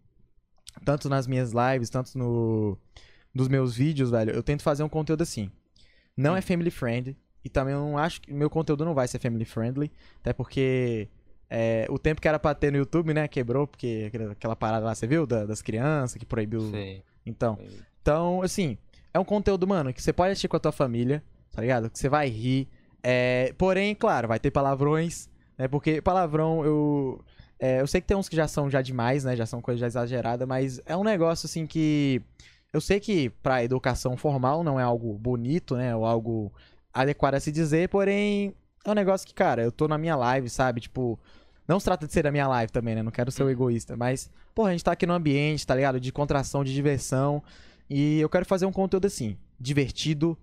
Tanto 0.84 1.08
nas 1.08 1.28
minhas 1.28 1.52
lives, 1.54 1.90
tanto 1.90 2.18
no, 2.18 2.78
nos 3.34 3.48
meus 3.48 3.76
vídeos, 3.76 4.10
velho, 4.10 4.32
eu 4.32 4.42
tento 4.42 4.64
fazer 4.64 4.84
um 4.84 4.90
conteúdo 4.90 5.22
assim. 5.22 5.52
Não 6.18 6.36
é 6.36 6.42
family 6.42 6.72
friendly. 6.72 7.16
E 7.46 7.50
também 7.50 7.74
eu 7.74 7.80
não 7.80 7.98
acho 7.98 8.22
que 8.22 8.34
meu 8.34 8.50
conteúdo 8.50 8.84
não 8.86 8.94
vai 8.94 9.08
ser 9.08 9.20
family 9.20 9.46
friendly. 9.46 9.92
Até 10.20 10.34
porque 10.34 11.08
é, 11.50 11.86
o 11.90 12.00
tempo 12.00 12.20
que 12.22 12.28
era 12.28 12.40
pra 12.40 12.56
ter 12.56 12.72
no 12.72 12.78
YouTube, 12.80 13.14
né, 13.14 13.28
quebrou, 13.28 13.68
porque 13.68 14.10
aquela- 14.34 14.56
parada 14.56 14.86
lá, 14.86 14.96
você 14.96 15.06
viu? 15.06 15.28
Da- 15.28 15.46
das 15.46 15.62
crianças 15.62 16.18
que 16.18 16.26
proibiu. 16.26 16.72
Sei. 16.72 17.04
Então, 17.26 17.60
então, 18.02 18.42
assim, 18.42 18.78
é 19.14 19.20
um 19.20 19.26
conteúdo, 19.26 19.68
mano, 19.68 19.94
que 19.94 20.02
você 20.02 20.12
pode 20.12 20.32
assistir 20.32 20.48
com 20.48 20.58
a 20.58 20.60
tua 20.60 20.72
família, 20.72 21.24
tá 21.54 21.62
ligado? 21.62 21.90
Que 21.90 21.98
você 21.98 22.10
vai 22.10 22.28
rir. 22.28 22.68
É, 23.02 23.54
porém, 23.58 23.94
claro, 23.96 24.28
vai 24.28 24.40
ter 24.40 24.52
palavrões, 24.52 25.30
né? 25.58 25.68
Porque 25.68 26.02
palavrão, 26.02 26.66
eu. 26.66 27.24
é, 27.60 27.80
eu 27.82 27.88
sei 27.88 28.02
que 28.02 28.08
tem 28.08 28.18
uns 28.18 28.28
que 28.28 28.36
já 28.36 28.48
são 28.48 28.70
já 28.70 28.82
demais, 28.82 29.24
né? 29.24 29.36
Já 29.36 29.46
são 29.46 29.62
coisas 29.62 29.80
já 29.80 29.88
exageradas, 29.88 30.48
mas 30.48 30.82
é 30.86 30.98
um 30.98 31.04
negócio 31.04 31.46
assim 31.46 31.66
que. 31.66 32.22
Eu 32.74 32.82
sei 32.82 33.00
que 33.00 33.30
pra 33.30 33.64
educação 33.64 34.18
formal 34.18 34.64
não 34.64 34.80
é 34.80 34.84
algo 34.84 35.14
bonito, 35.20 35.76
né? 35.76 35.96
Ou 35.96 36.06
algo 36.06 36.52
adequado 36.92 37.36
a 37.36 37.40
se 37.40 37.52
dizer, 37.52 37.88
porém, 37.90 38.56
é 38.84 38.90
um 38.90 38.96
negócio 38.96 39.28
que, 39.28 39.34
cara, 39.34 39.62
eu 39.62 39.72
tô 39.72 39.88
na 39.88 39.98
minha 39.98 40.16
live, 40.16 40.50
sabe? 40.50 40.82
Tipo. 40.82 41.20
Não 41.66 41.80
se 41.80 41.86
trata 41.86 42.06
de 42.06 42.12
ser 42.12 42.24
da 42.24 42.32
minha 42.32 42.46
live 42.48 42.72
também, 42.74 42.94
né? 42.94 43.02
Não 43.02 43.12
quero 43.12 43.32
ser 43.32 43.42
o 43.44 43.50
egoísta, 43.50 43.96
mas, 43.96 44.30
porra, 44.54 44.70
a 44.70 44.72
gente 44.74 44.84
tá 44.84 44.92
aqui 44.92 45.06
no 45.06 45.14
ambiente, 45.14 45.66
tá 45.66 45.74
ligado? 45.74 45.98
De 45.98 46.12
contração, 46.12 46.62
de 46.62 46.74
diversão. 46.74 47.42
E 47.90 48.20
eu 48.20 48.28
quero 48.28 48.46
fazer 48.46 48.66
um 48.66 48.72
conteúdo 48.72 49.06
assim, 49.06 49.38
divertido, 49.58 50.38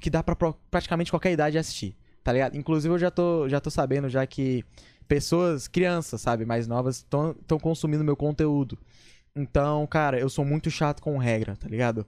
que 0.00 0.10
dá 0.10 0.22
pra 0.22 0.36
praticamente 0.70 1.10
qualquer 1.10 1.32
idade 1.32 1.58
assistir, 1.58 1.96
tá 2.22 2.32
ligado? 2.32 2.56
Inclusive 2.56 2.94
eu 2.94 2.98
já 2.98 3.10
tô, 3.10 3.48
já 3.48 3.60
tô 3.60 3.70
sabendo 3.70 4.08
já 4.08 4.26
que 4.26 4.64
pessoas, 5.06 5.68
crianças, 5.68 6.20
sabe, 6.20 6.44
mais 6.44 6.66
novas, 6.66 6.96
estão 6.96 7.58
consumindo 7.60 8.04
meu 8.04 8.16
conteúdo. 8.16 8.78
Então, 9.34 9.86
cara, 9.86 10.18
eu 10.18 10.28
sou 10.28 10.44
muito 10.44 10.70
chato 10.70 11.00
com 11.02 11.16
regra, 11.18 11.56
tá 11.56 11.68
ligado? 11.68 12.06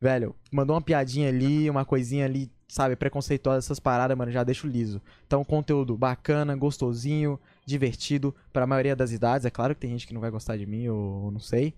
Velho, 0.00 0.34
mandou 0.52 0.74
uma 0.74 0.82
piadinha 0.82 1.28
ali, 1.28 1.70
uma 1.70 1.84
coisinha 1.84 2.24
ali, 2.24 2.50
sabe, 2.68 2.96
preconceituosa, 2.96 3.58
essas 3.58 3.80
paradas, 3.80 4.16
mano, 4.16 4.30
já 4.30 4.44
deixo 4.44 4.66
liso. 4.66 5.00
Então, 5.26 5.44
conteúdo 5.44 5.96
bacana, 5.96 6.54
gostosinho, 6.56 7.40
divertido, 7.64 8.34
pra 8.52 8.66
maioria 8.66 8.94
das 8.96 9.12
idades. 9.12 9.46
É 9.46 9.50
claro 9.50 9.74
que 9.74 9.80
tem 9.80 9.90
gente 9.90 10.06
que 10.06 10.14
não 10.14 10.20
vai 10.20 10.30
gostar 10.30 10.56
de 10.56 10.66
mim, 10.66 10.88
ou, 10.88 11.30
não 11.30 11.40
sei. 11.40 11.74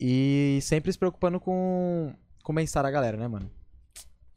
E 0.00 0.58
sempre 0.62 0.92
se 0.92 0.98
preocupando 0.98 1.38
com, 1.38 2.14
com 2.42 2.52
o 2.52 2.54
bem-estar 2.54 2.82
da 2.82 2.90
galera, 2.90 3.16
né, 3.16 3.28
mano? 3.28 3.50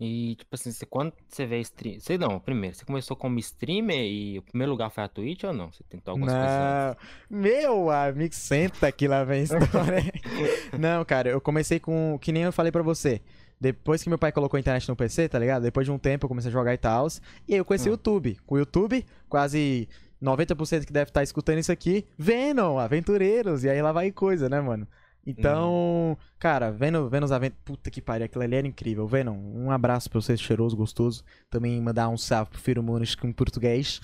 E, 0.04 0.34
tipo 0.36 0.56
assim, 0.56 0.72
você, 0.72 0.84
quando 0.84 1.14
você 1.30 1.46
vê 1.46 1.60
stream. 1.60 2.00
Você 2.00 2.18
não, 2.18 2.40
primeiro, 2.40 2.76
você 2.76 2.84
começou 2.84 3.16
como 3.16 3.38
streamer 3.38 4.00
e 4.04 4.40
o 4.40 4.42
primeiro 4.42 4.72
lugar 4.72 4.90
foi 4.90 5.04
a 5.04 5.08
Twitch 5.08 5.44
ou 5.44 5.54
não? 5.54 5.72
Você 5.72 5.84
tentou 5.88 6.14
algumas 6.14 6.34
coisas? 6.34 6.98
Não, 7.30 7.40
meu 7.40 7.92
amigo, 7.92 8.34
senta 8.34 8.88
aqui 8.88 9.08
lá 9.08 9.24
vem 9.24 9.42
a 9.42 9.44
história. 9.44 10.04
não, 10.80 11.06
cara, 11.06 11.30
eu 11.30 11.40
comecei 11.40 11.80
com, 11.80 12.18
que 12.20 12.32
nem 12.32 12.42
eu 12.42 12.52
falei 12.52 12.72
pra 12.72 12.82
você. 12.82 13.22
Depois 13.60 14.02
que 14.02 14.10
meu 14.10 14.18
pai 14.18 14.32
colocou 14.32 14.58
a 14.58 14.60
internet 14.60 14.90
no 14.90 14.96
PC, 14.96 15.30
tá 15.30 15.38
ligado? 15.38 15.62
Depois 15.62 15.86
de 15.86 15.92
um 15.92 16.00
tempo 16.00 16.26
eu 16.26 16.30
comecei 16.30 16.50
a 16.50 16.52
jogar 16.52 16.74
e 16.74 16.80
tal. 16.80 17.08
E 17.48 17.54
aí 17.54 17.60
eu 17.60 17.66
conheci 17.66 17.88
o 17.88 17.92
Hum. 17.92 17.94
YouTube. 17.94 18.40
Com 18.48 18.56
o 18.56 18.58
YouTube, 18.58 19.06
quase 19.30 19.88
90% 20.20 20.84
que 20.84 20.92
deve 20.92 21.12
estar 21.12 21.22
escutando 21.22 21.60
isso 21.60 21.72
aqui, 21.72 22.08
Venom, 22.18 22.80
aventureiros. 22.80 23.64
E 23.64 23.70
aí 23.70 23.80
lá 23.84 23.92
vai 23.92 24.12
coisa, 24.12 24.50
né, 24.50 24.60
mano? 24.60 24.88
Então, 25.26 26.18
cara, 26.40 26.72
vendo, 26.72 27.08
vendo 27.10 27.24
os 27.24 27.32
aventureiros. 27.32 27.64
Puta 27.64 27.92
que 27.92 28.02
pariu, 28.02 28.26
aquilo 28.26 28.44
ali 28.44 28.56
era 28.56 28.68
incrível. 28.68 29.08
Venom, 29.08 29.38
um 29.38 29.72
abraço 29.72 30.10
pra 30.10 30.20
você, 30.20 30.36
cheiroso, 30.36 30.76
gostoso. 30.76 31.24
Também 31.50 31.80
mandar 31.82 32.10
um 32.10 32.18
salve 32.18 32.52
pro 32.52 32.60
Firo 32.60 32.82
Muniz 32.82 33.16
com 33.16 33.32
português. 33.32 34.02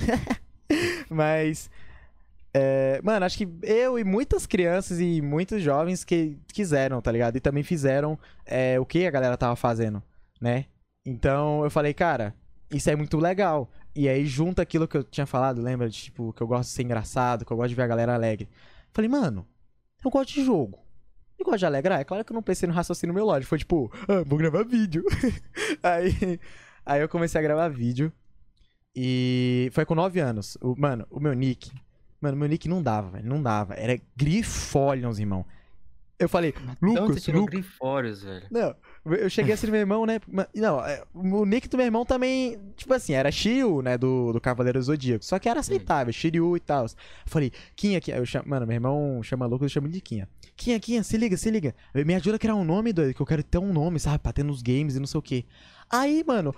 Mas. 1.10 1.70
é, 2.54 3.02
mano, 3.04 3.26
acho 3.26 3.38
que 3.38 3.48
eu 3.64 3.98
e 3.98 4.04
muitas 4.04 4.46
crianças 4.46 5.00
e 5.00 5.22
muitos 5.22 5.62
jovens 5.62 6.04
que 6.04 6.38
quiseram, 6.54 7.02
tá 7.02 7.12
ligado? 7.12 7.36
E 7.38 7.40
também 7.40 7.64
fizeram 7.64 8.18
é, 8.46 8.80
o 8.80 8.86
que 8.86 9.06
a 9.08 9.12
galera 9.12 9.38
tava 9.38 9.56
fazendo, 9.56 10.02
né? 10.40 10.66
Então 11.06 11.64
eu 11.64 11.72
falei, 11.72 11.94
cara, 11.94 12.36
isso 12.70 12.90
é 12.90 12.96
muito 12.96 13.18
legal. 13.18 13.70
E 13.96 14.08
aí 14.08 14.26
junta 14.26 14.62
aquilo 14.62 14.88
que 14.88 14.98
eu 14.98 15.04
tinha 15.04 15.26
falado, 15.26 15.62
lembra? 15.62 15.90
De, 15.90 15.98
tipo, 15.98 16.32
que 16.34 16.44
eu 16.44 16.48
gosto 16.48 16.70
de 16.70 16.76
ser 16.76 16.84
engraçado, 16.84 17.46
que 17.46 17.52
eu 17.52 17.58
gosto 17.58 17.70
de 17.70 17.76
ver 17.76 17.84
a 17.84 17.88
galera 17.88 18.14
alegre. 18.14 18.48
Falei, 18.94 19.10
mano, 19.10 19.48
eu 20.04 20.12
gosto 20.12 20.34
de 20.34 20.44
jogo. 20.44 20.87
Eu 21.48 21.52
gosto 21.52 21.60
de 21.60 21.66
alegrar. 21.66 22.02
É 22.02 22.04
claro 22.04 22.26
que 22.26 22.32
eu 22.32 22.36
não 22.36 22.44
pensei 22.44 22.68
no 22.68 22.76
raciocínio 22.76 23.16
meu 23.16 23.26
lógico. 23.26 23.48
Foi 23.48 23.58
tipo, 23.58 23.90
ah, 24.08 24.22
vou 24.26 24.38
gravar 24.38 24.64
vídeo. 24.64 25.06
aí, 25.82 26.40
aí 26.86 27.02
eu 27.02 27.08
comecei 27.08 27.40
a 27.40 27.42
gravar 27.42 27.70
vídeo. 27.70 28.12
E 28.94 29.70
foi 29.72 29.86
com 29.86 29.96
9 29.96 30.20
anos. 30.20 30.58
O, 30.62 30.76
mano, 30.78 31.08
o 31.10 31.22
meu 31.22 31.34
nick. 31.34 31.72
Mano, 32.20 32.36
meu 32.36 32.50
nick 32.50 32.68
não 32.68 32.84
dava, 32.84 33.12
velho. 33.12 33.30
Não 33.30 33.42
dava. 33.42 33.76
Era 33.76 33.98
Grifolions, 34.18 35.20
irmão. 35.20 35.46
Eu 36.20 36.28
falei, 36.28 36.54
Lucas, 36.82 37.24
tirou 37.24 37.42
Lucas. 37.42 37.60
Grifórios, 37.60 38.24
velho? 38.24 38.48
Não, 38.52 38.76
eu 39.16 39.30
cheguei 39.30 39.54
assim 39.54 39.68
no 39.68 39.72
meu 39.72 39.82
irmão, 39.82 40.06
né? 40.06 40.20
Não, 40.54 40.84
é, 40.84 41.04
o 41.14 41.46
nick 41.46 41.68
do 41.68 41.78
meu 41.78 41.86
irmão 41.86 42.06
também, 42.06 42.60
tipo 42.76 42.94
assim, 42.94 43.14
era 43.14 43.32
Shiryu, 43.32 43.82
né? 43.82 43.98
Do, 43.98 44.34
do 44.34 44.42
Cavaleiro 44.42 44.82
Zodíaco. 44.82 45.24
Só 45.24 45.40
que 45.40 45.48
era 45.48 45.60
aceitável, 45.60 46.12
Shiryu 46.14 46.56
e 46.58 46.60
tal. 46.60 46.86
Falei, 47.26 47.52
Kinha, 47.76 48.02
Kinha. 48.02 48.18
Eu 48.18 48.26
chamo, 48.26 48.50
mano, 48.50 48.66
meu 48.66 48.76
irmão 48.76 49.22
chama 49.24 49.46
Lucas, 49.46 49.66
eu 49.66 49.70
chamo 49.70 49.88
ele 49.88 49.94
de 49.94 50.02
Kinha. 50.02 50.28
Kinha, 50.56 50.80
Kinha, 50.80 51.04
se 51.04 51.18
liga, 51.18 51.38
se 51.38 51.50
liga. 51.50 51.76
Me 51.94 52.16
ajuda 52.16 52.36
a 52.36 52.40
criar 52.40 52.56
um 52.56 52.64
nome, 52.64 52.92
doido, 52.92 53.14
que 53.14 53.22
eu 53.22 53.26
quero 53.26 53.44
ter 53.44 53.58
um 53.58 53.72
nome, 53.72 54.00
sabe? 54.00 54.20
Pra 54.20 54.32
ter 54.32 54.44
nos 54.44 54.62
games 54.62 54.96
e 54.96 55.00
não 55.00 55.08
sei 55.08 55.20
o 55.20 55.22
quê. 55.22 55.46
Aí, 55.90 56.24
mano. 56.26 56.54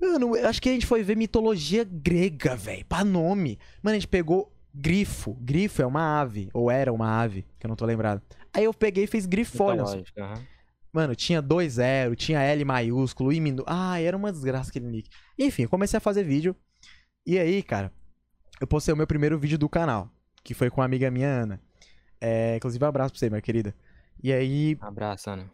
Mano, 0.00 0.36
eu 0.36 0.46
acho 0.48 0.60
que 0.60 0.68
a 0.68 0.72
gente 0.72 0.86
foi 0.86 1.02
ver 1.02 1.16
mitologia 1.16 1.82
grega, 1.82 2.54
velho, 2.54 2.84
pra 2.84 3.02
nome. 3.02 3.58
Mano, 3.82 3.96
a 3.96 3.98
gente 3.98 4.08
pegou 4.08 4.52
grifo. 4.74 5.34
Grifo 5.40 5.80
é 5.80 5.86
uma 5.86 6.20
ave, 6.20 6.50
ou 6.52 6.70
era 6.70 6.92
uma 6.92 7.22
ave, 7.22 7.46
que 7.58 7.66
eu 7.66 7.68
não 7.68 7.76
tô 7.76 7.86
lembrado. 7.86 8.20
Aí 8.52 8.64
eu 8.64 8.74
peguei 8.74 9.04
e 9.04 9.06
fiz. 9.06 9.26
Mitológico, 9.26 10.20
aham. 10.20 10.55
Mano, 10.96 11.14
tinha 11.14 11.42
2-0, 11.42 12.16
tinha 12.16 12.40
L 12.40 12.64
maiúsculo, 12.64 13.30
I 13.30 13.38
minúsculo. 13.38 13.66
Ah, 13.68 14.00
era 14.00 14.16
uma 14.16 14.32
desgraça 14.32 14.70
aquele 14.70 14.86
nick. 14.86 15.10
Enfim, 15.38 15.64
eu 15.64 15.68
comecei 15.68 15.98
a 15.98 16.00
fazer 16.00 16.24
vídeo. 16.24 16.56
E 17.26 17.38
aí, 17.38 17.62
cara, 17.62 17.92
eu 18.58 18.66
postei 18.66 18.94
o 18.94 18.96
meu 18.96 19.06
primeiro 19.06 19.38
vídeo 19.38 19.58
do 19.58 19.68
canal, 19.68 20.10
que 20.42 20.54
foi 20.54 20.70
com 20.70 20.80
uma 20.80 20.86
amiga 20.86 21.10
minha, 21.10 21.28
Ana. 21.28 21.60
É, 22.18 22.56
inclusive, 22.56 22.82
um 22.82 22.88
abraço 22.88 23.12
pra 23.12 23.18
você, 23.18 23.28
minha 23.28 23.42
querida. 23.42 23.74
E 24.22 24.32
aí, 24.32 24.78
Abraço, 24.80 25.28
Ana. 25.28 25.50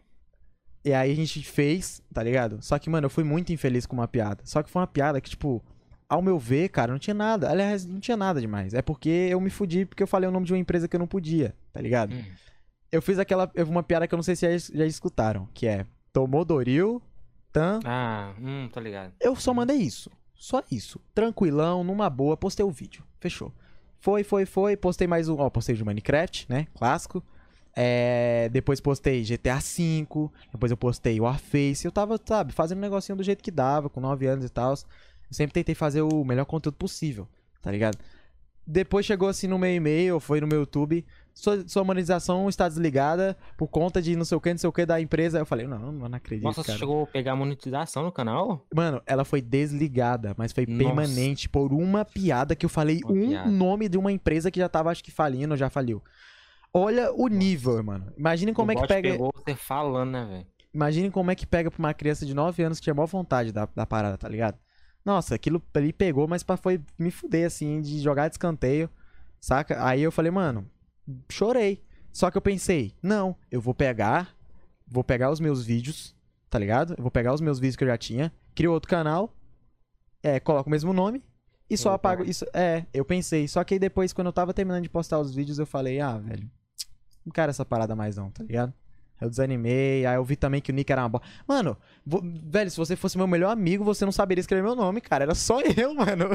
e 0.85 0.93
aí 0.93 1.11
a 1.11 1.15
gente 1.15 1.43
fez, 1.43 2.01
tá 2.13 2.23
ligado? 2.23 2.59
Só 2.61 2.79
que, 2.79 2.89
mano, 2.89 3.07
eu 3.07 3.09
fui 3.09 3.25
muito 3.25 3.51
infeliz 3.51 3.85
com 3.85 3.97
uma 3.97 4.07
piada. 4.07 4.41
Só 4.45 4.63
que 4.63 4.69
foi 4.69 4.79
uma 4.79 4.87
piada 4.87 5.19
que, 5.19 5.29
tipo, 5.29 5.61
ao 6.07 6.21
meu 6.21 6.39
ver, 6.39 6.69
cara, 6.69 6.93
não 6.93 6.99
tinha 6.99 7.13
nada. 7.13 7.49
Aliás, 7.51 7.85
não 7.85 7.99
tinha 7.99 8.15
nada 8.15 8.39
demais. 8.39 8.73
É 8.73 8.81
porque 8.81 9.09
eu 9.09 9.41
me 9.41 9.49
fudi 9.49 9.85
porque 9.85 10.03
eu 10.03 10.07
falei 10.07 10.29
o 10.29 10.31
nome 10.31 10.45
de 10.45 10.53
uma 10.53 10.59
empresa 10.59 10.87
que 10.87 10.95
eu 10.95 10.99
não 11.01 11.07
podia, 11.07 11.53
tá 11.73 11.81
ligado? 11.81 12.15
Hum. 12.15 12.23
Eu 12.93 13.01
fiz 13.01 13.17
aquela. 13.17 13.51
eu- 13.55 13.65
Uma 13.65 13.81
piada 13.83 14.07
que 14.07 14.13
eu 14.13 14.17
não 14.17 14.23
sei 14.23 14.35
se 14.35 14.47
já, 14.59 14.77
já 14.77 14.85
escutaram, 14.85 15.47
que 15.53 15.65
é 15.67 15.85
Tomodoril 16.13 17.01
Tan. 17.51 17.79
Ah, 17.83 18.33
hum, 18.39 18.69
tô 18.71 18.79
ligado. 18.79 19.13
Eu 19.19 19.35
só 19.35 19.53
mandei 19.53 19.77
isso. 19.77 20.09
Só 20.35 20.61
isso. 20.71 20.99
Tranquilão, 21.13 21.83
numa 21.83 22.09
boa, 22.09 22.37
postei 22.37 22.63
o 22.65 22.69
vídeo. 22.71 23.03
Fechou. 23.19 23.51
Foi, 23.99 24.23
foi, 24.23 24.45
foi. 24.45 24.77
Postei 24.77 25.07
mais 25.07 25.27
um. 25.27 25.37
Ó, 25.39 25.49
postei 25.49 25.75
de 25.75 25.83
Minecraft, 25.83 26.45
né? 26.49 26.67
Clássico. 26.75 27.23
É, 27.75 28.49
depois 28.51 28.79
postei 28.79 29.23
GTA 29.23 29.57
V. 29.59 30.29
Depois 30.51 30.69
eu 30.71 30.77
postei 30.77 31.19
Warface. 31.19 31.85
Eu 31.85 31.91
tava, 31.91 32.19
sabe, 32.23 32.53
fazendo 32.53 32.77
um 32.77 32.81
negocinho 32.81 33.15
do 33.15 33.23
jeito 33.23 33.43
que 33.43 33.49
dava, 33.49 33.89
com 33.89 33.99
9 33.99 34.27
anos 34.27 34.45
e 34.45 34.49
tal. 34.49 34.75
Sempre 35.31 35.53
tentei 35.53 35.73
fazer 35.73 36.01
o 36.03 36.23
melhor 36.23 36.45
conteúdo 36.45 36.75
possível, 36.75 37.27
tá 37.61 37.71
ligado? 37.71 37.97
Depois 38.67 39.05
chegou 39.05 39.27
assim 39.27 39.47
no 39.47 39.57
meu 39.57 39.73
e-mail, 39.73 40.19
foi 40.19 40.39
no 40.39 40.45
meu 40.47 40.59
YouTube. 40.59 41.03
Sua, 41.33 41.67
sua 41.67 41.83
monetização 41.83 42.47
está 42.47 42.67
desligada 42.69 43.35
por 43.57 43.67
conta 43.67 44.01
de 44.01 44.15
não 44.15 44.23
sei 44.23 44.37
o 44.37 44.41
que, 44.41 44.51
não 44.51 44.57
sei 44.57 44.69
o 44.69 44.73
que 44.73 44.85
da 44.85 45.01
empresa. 45.01 45.39
Eu 45.39 45.45
falei, 45.45 45.67
não, 45.67 45.91
não 45.91 46.05
acredito. 46.13 46.45
Nossa, 46.45 46.63
cara. 46.63 46.73
você 46.73 46.79
chegou 46.79 47.03
a 47.03 47.07
pegar 47.07 47.35
monetização 47.35 48.03
no 48.03 48.11
canal? 48.11 48.65
Mano, 48.73 49.01
ela 49.05 49.25
foi 49.25 49.41
desligada, 49.41 50.35
mas 50.37 50.51
foi 50.53 50.65
Nossa. 50.65 50.83
permanente 50.83 51.49
por 51.49 51.73
uma 51.73 52.05
piada 52.05 52.55
que 52.55 52.65
eu 52.65 52.69
falei 52.69 53.01
Uma 53.03 53.13
um 53.13 53.27
piada. 53.29 53.49
nome 53.49 53.89
de 53.89 53.97
uma 53.97 54.11
empresa 54.11 54.51
que 54.51 54.59
já 54.59 54.69
tava, 54.69 54.91
acho 54.91 55.03
que, 55.03 55.11
falindo, 55.11 55.57
já 55.57 55.69
faliu. 55.69 56.01
Olha 56.73 57.11
o 57.13 57.27
nível, 57.27 57.83
mano. 57.83 58.11
Imaginem 58.17 58.53
como 58.53 58.69
o 58.69 58.71
é 58.71 58.75
que 58.75 58.87
pega. 58.87 59.11
pegou 59.11 59.31
você 59.35 59.55
falando, 59.55 60.11
né, 60.11 60.25
velho? 60.25 60.47
Imaginem 60.73 61.11
como 61.11 61.29
é 61.29 61.35
que 61.35 61.45
pega 61.45 61.69
pra 61.69 61.77
uma 61.79 61.93
criança 61.93 62.25
de 62.25 62.33
9 62.33 62.63
anos 62.63 62.79
que 62.79 62.83
tinha 62.83 62.95
maior 62.95 63.05
vontade 63.05 63.51
da, 63.51 63.67
da 63.75 63.85
parada, 63.85 64.17
tá 64.17 64.27
ligado? 64.27 64.57
Nossa, 65.05 65.35
aquilo 65.35 65.61
ali 65.73 65.93
pegou, 65.93 66.27
mas 66.27 66.41
pra 66.43 66.57
foi 66.57 66.81
me 66.97 67.11
fuder, 67.11 67.45
assim, 67.45 67.81
de 67.81 67.99
jogar 67.99 68.27
de 68.27 68.35
escanteio, 68.35 68.89
saca? 69.39 69.85
Aí 69.85 70.01
eu 70.01 70.11
falei, 70.11 70.31
mano, 70.31 70.67
chorei. 71.29 71.83
Só 72.11 72.29
que 72.29 72.37
eu 72.37 72.41
pensei, 72.41 72.93
não, 73.01 73.35
eu 73.51 73.59
vou 73.59 73.73
pegar, 73.73 74.35
vou 74.87 75.03
pegar 75.03 75.31
os 75.31 75.39
meus 75.39 75.65
vídeos, 75.65 76.15
tá 76.49 76.59
ligado? 76.59 76.93
Eu 76.97 77.01
vou 77.01 77.11
pegar 77.11 77.33
os 77.33 77.41
meus 77.41 77.59
vídeos 77.59 77.75
que 77.75 77.83
eu 77.83 77.87
já 77.87 77.97
tinha, 77.97 78.31
crio 78.53 78.71
outro 78.71 78.89
canal, 78.89 79.35
é, 80.21 80.39
coloco 80.39 80.69
o 80.69 80.71
mesmo 80.71 80.93
nome 80.93 81.23
e 81.69 81.77
só 81.77 81.89
Opa. 81.89 82.11
apago 82.11 82.29
isso. 82.29 82.45
É, 82.53 82.85
eu 82.93 83.03
pensei. 83.03 83.47
Só 83.47 83.63
que 83.63 83.73
aí 83.73 83.79
depois, 83.79 84.13
quando 84.13 84.27
eu 84.27 84.33
tava 84.33 84.53
terminando 84.53 84.83
de 84.83 84.89
postar 84.89 85.19
os 85.19 85.33
vídeos, 85.33 85.57
eu 85.57 85.65
falei, 85.65 85.99
ah, 85.99 86.17
velho, 86.17 86.49
não 87.25 87.31
quero 87.31 87.49
essa 87.49 87.65
parada 87.65 87.95
mais 87.95 88.15
não, 88.15 88.29
tá 88.29 88.43
ligado? 88.43 88.73
Eu 89.19 89.29
desanimei, 89.29 90.05
aí 90.05 90.15
eu 90.15 90.23
vi 90.25 90.35
também 90.35 90.61
que 90.61 90.69
o 90.71 90.73
Nick 90.73 90.91
era 90.91 91.01
uma 91.01 91.09
bosta. 91.09 91.27
Mano, 91.47 91.77
velho, 92.05 92.69
se 92.69 92.77
você 92.77 92.95
fosse 92.95 93.17
meu 93.17 93.27
melhor 93.27 93.51
amigo, 93.51 93.83
você 93.83 94.03
não 94.03 94.11
saberia 94.11 94.41
escrever 94.41 94.63
meu 94.63 94.75
nome, 94.75 94.99
cara. 94.99 95.23
Era 95.23 95.35
só 95.35 95.61
eu, 95.77 95.93
mano. 95.95 96.25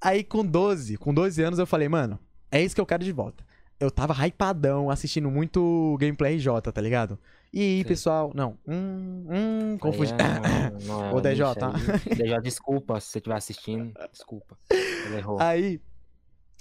Aí 0.00 0.24
com 0.24 0.44
12, 0.44 0.96
com 0.96 1.12
12 1.12 1.42
anos 1.42 1.58
eu 1.58 1.66
falei, 1.66 1.88
mano, 1.88 2.18
é 2.50 2.62
isso 2.62 2.74
que 2.74 2.80
eu 2.80 2.86
quero 2.86 3.04
de 3.04 3.12
volta. 3.12 3.44
Eu 3.80 3.90
tava 3.90 4.14
hypadão, 4.26 4.90
assistindo 4.90 5.30
muito 5.30 5.96
gameplay 6.00 6.36
RJ, 6.36 6.72
tá 6.72 6.80
ligado? 6.80 7.18
E 7.52 7.60
aí, 7.60 7.84
pessoal, 7.84 8.32
não, 8.34 8.58
hum, 8.66 9.24
hum, 9.30 9.78
confundi. 9.78 10.12
Aí 10.12 10.20
é, 10.20 10.70
não, 10.86 11.12
não 11.12 11.18
é 11.18 11.22
DJ, 11.22 11.46
nicho 11.46 11.54
tá? 11.54 11.72
aí. 11.74 12.16
DJ, 12.16 12.40
desculpa 12.42 13.00
se 13.00 13.06
você 13.06 13.18
estiver 13.18 13.36
assistindo. 13.36 13.92
Desculpa. 14.12 14.58
Ele 14.70 15.16
errou. 15.16 15.40
Aí, 15.40 15.80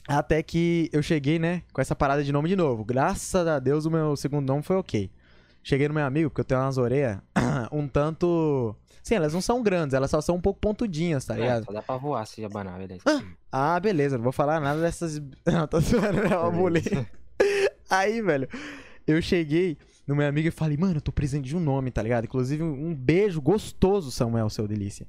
até 0.08 0.42
que 0.42 0.90
eu 0.94 1.04
cheguei, 1.04 1.38
né, 1.38 1.64
com 1.74 1.82
essa 1.82 1.96
parada 1.96 2.24
de 2.24 2.32
nome 2.32 2.48
de 2.48 2.56
novo. 2.56 2.86
Graças 2.86 3.48
a 3.48 3.60
Deus 3.60 3.86
o 3.86 3.92
meu 3.92 4.16
segundo 4.16 4.48
nome 4.48 4.64
foi 4.64 4.78
ok. 4.78 5.12
Cheguei 5.62 5.88
no 5.90 5.94
meu 5.94 6.06
amigo, 6.06 6.30
porque 6.30 6.42
eu 6.42 6.46
tenho 6.46 6.62
umas 6.62 6.78
orelhas 6.78 7.20
um 7.74 7.88
tanto. 7.88 8.74
Sim, 9.08 9.16
elas 9.16 9.34
não 9.34 9.40
são 9.42 9.64
grandes, 9.64 9.94
elas 9.94 10.12
só 10.12 10.20
são 10.20 10.36
um 10.36 10.42
pouco 10.42 10.60
pontudinhas, 10.60 11.24
tá 11.24 11.36
É, 11.36 11.40
ligado? 11.40 11.64
só 11.66 11.72
dá 11.72 11.82
pra 11.82 11.96
voar 11.96 12.26
se 12.28 12.44
abanar, 12.44 12.78
beleza. 12.78 13.02
Ah, 13.52 13.80
beleza, 13.80 14.18
não 14.18 14.24
vou 14.24 14.34
falar 14.34 14.60
nada 14.60 14.82
dessas. 14.82 15.22
Não, 15.46 15.66
tô 15.66 15.80
zoando, 15.80 16.22
é 16.24 16.38
uma 16.38 16.52
mulher. 16.52 17.10
Aí, 17.90 18.22
velho, 18.22 18.50
eu 19.08 19.22
cheguei 19.22 19.78
no 20.06 20.14
meu 20.16 20.28
amigo 20.28 20.50
e 20.50 20.52
falei, 20.52 20.76
mano, 20.76 20.98
eu 20.98 21.02
tô 21.02 21.12
precisando 21.14 21.46
de 21.46 21.56
um 21.56 21.60
nome, 21.62 21.90
tá 21.90 22.02
ligado? 22.02 22.26
Inclusive, 22.26 22.62
um 22.64 22.94
beijo 22.94 23.40
gostoso, 23.42 24.12
Samuel, 24.12 24.50
seu 24.50 24.68
delícia. 24.68 25.08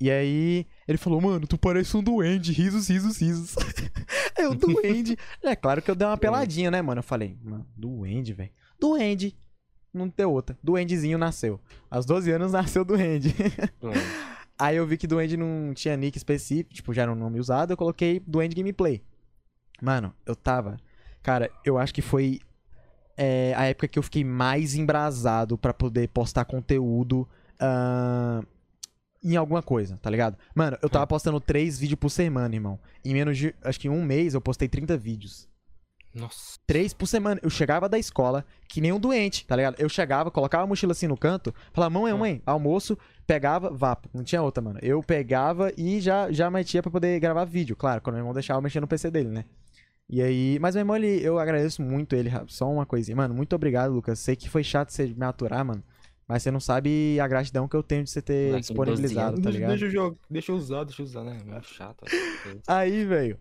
E 0.00 0.10
aí, 0.10 0.66
ele 0.86 0.98
falou, 0.98 1.20
mano, 1.20 1.46
tu 1.46 1.56
parece 1.56 1.96
um 1.96 2.02
duende, 2.02 2.52
risos, 2.52 2.88
risos, 2.88 3.18
risos. 3.20 3.54
Eu, 4.36 4.54
duende. 4.54 5.16
É 5.42 5.54
claro 5.56 5.80
que 5.82 5.90
eu 5.90 5.94
dei 5.94 6.06
uma 6.06 6.16
peladinha, 6.16 6.70
né, 6.70 6.80
mano? 6.82 7.00
Eu 7.00 7.02
falei, 7.04 7.36
mano, 7.42 7.66
duende, 7.76 8.32
velho. 8.32 8.50
Duende. 8.80 9.36
Não 9.98 10.10
tem 10.10 10.26
outra. 10.26 10.56
Duendezinho 10.62 11.18
nasceu. 11.18 11.60
Aos 11.90 12.06
12 12.06 12.30
anos 12.30 12.52
nasceu 12.52 12.84
duende. 12.84 13.34
Aí 14.58 14.76
eu 14.76 14.86
vi 14.86 14.96
que 14.96 15.06
Duende 15.06 15.36
não 15.36 15.72
tinha 15.72 15.96
nick 15.96 16.16
específico, 16.16 16.74
tipo, 16.74 16.92
já 16.92 17.02
era 17.02 17.12
um 17.12 17.14
nome 17.14 17.38
usado, 17.38 17.72
eu 17.72 17.76
coloquei 17.76 18.20
Duende 18.26 18.56
Gameplay. 18.56 19.02
Mano, 19.80 20.12
eu 20.26 20.34
tava. 20.34 20.76
Cara, 21.22 21.48
eu 21.64 21.78
acho 21.78 21.94
que 21.94 22.02
foi 22.02 22.40
é, 23.16 23.54
a 23.56 23.66
época 23.66 23.86
que 23.86 23.98
eu 23.98 24.02
fiquei 24.02 24.24
mais 24.24 24.74
embrasado 24.74 25.56
pra 25.56 25.72
poder 25.72 26.08
postar 26.08 26.44
conteúdo 26.44 27.28
ahn, 27.60 28.42
em 29.22 29.36
alguma 29.36 29.62
coisa, 29.62 29.98
tá 29.98 30.08
ligado? 30.10 30.36
Mano, 30.54 30.76
eu 30.80 30.88
tava 30.88 31.06
postando 31.06 31.40
três 31.40 31.78
vídeos 31.78 31.98
por 31.98 32.10
semana, 32.10 32.54
irmão. 32.54 32.78
Em 33.04 33.12
menos 33.12 33.36
de. 33.36 33.54
Acho 33.62 33.80
que 33.80 33.88
em 33.88 33.90
um 33.90 34.04
mês 34.04 34.34
eu 34.34 34.40
postei 34.40 34.68
30 34.68 34.96
vídeos. 34.96 35.47
Nossa. 36.18 36.58
Três 36.66 36.92
por 36.92 37.06
semana. 37.06 37.40
Eu 37.42 37.50
chegava 37.50 37.88
da 37.88 37.98
escola, 37.98 38.44
que 38.68 38.80
nem 38.80 38.92
um 38.92 39.00
doente, 39.00 39.46
tá 39.46 39.56
ligado? 39.56 39.76
Eu 39.78 39.88
chegava, 39.88 40.30
colocava 40.30 40.64
a 40.64 40.66
mochila 40.66 40.92
assim 40.92 41.06
no 41.06 41.16
canto, 41.16 41.54
falava, 41.72 41.98
mãe, 41.98 42.12
mãe, 42.14 42.42
almoço, 42.44 42.98
pegava, 43.26 43.70
vapo. 43.70 44.08
Não 44.12 44.24
tinha 44.24 44.42
outra, 44.42 44.62
mano. 44.62 44.78
Eu 44.82 45.02
pegava 45.02 45.72
e 45.76 46.00
já, 46.00 46.30
já 46.30 46.50
metia 46.50 46.82
pra 46.82 46.90
poder 46.90 47.18
gravar 47.20 47.44
vídeo. 47.44 47.76
Claro, 47.76 48.00
quando 48.02 48.14
meu 48.14 48.22
irmão 48.22 48.34
deixava 48.34 48.58
eu 48.58 48.62
mexer 48.62 48.80
no 48.80 48.88
PC 48.88 49.10
dele, 49.10 49.28
né? 49.28 49.44
E 50.08 50.22
aí. 50.22 50.58
Mas 50.60 50.74
meu 50.74 50.80
irmão, 50.80 50.96
ele, 50.96 51.20
eu 51.22 51.38
agradeço 51.38 51.82
muito 51.82 52.16
ele. 52.16 52.30
Só 52.46 52.70
uma 52.70 52.86
coisinha. 52.86 53.16
Mano, 53.16 53.34
muito 53.34 53.54
obrigado, 53.54 53.92
Lucas. 53.92 54.18
Sei 54.18 54.34
que 54.34 54.48
foi 54.48 54.64
chato 54.64 54.90
você 54.90 55.06
me 55.06 55.24
aturar, 55.24 55.64
mano. 55.64 55.82
Mas 56.26 56.42
você 56.42 56.50
não 56.50 56.60
sabe 56.60 57.18
a 57.18 57.26
gratidão 57.26 57.66
que 57.66 57.74
eu 57.74 57.82
tenho 57.82 58.04
de 58.04 58.10
você 58.10 58.20
ter 58.20 58.58
disponibilizado, 58.60 59.36
12 59.36 59.42
tá 59.42 59.50
ligado? 59.50 59.70
Deixa 59.70 59.86
eu, 59.86 59.90
jogar, 59.90 60.16
deixa 60.28 60.52
eu 60.52 60.56
usar, 60.56 60.84
deixa 60.84 61.00
eu 61.00 61.06
usar, 61.06 61.24
né? 61.24 61.38
É 61.56 61.62
chato. 61.62 62.04
ó. 62.68 62.74
Aí, 62.74 63.06
velho. 63.06 63.38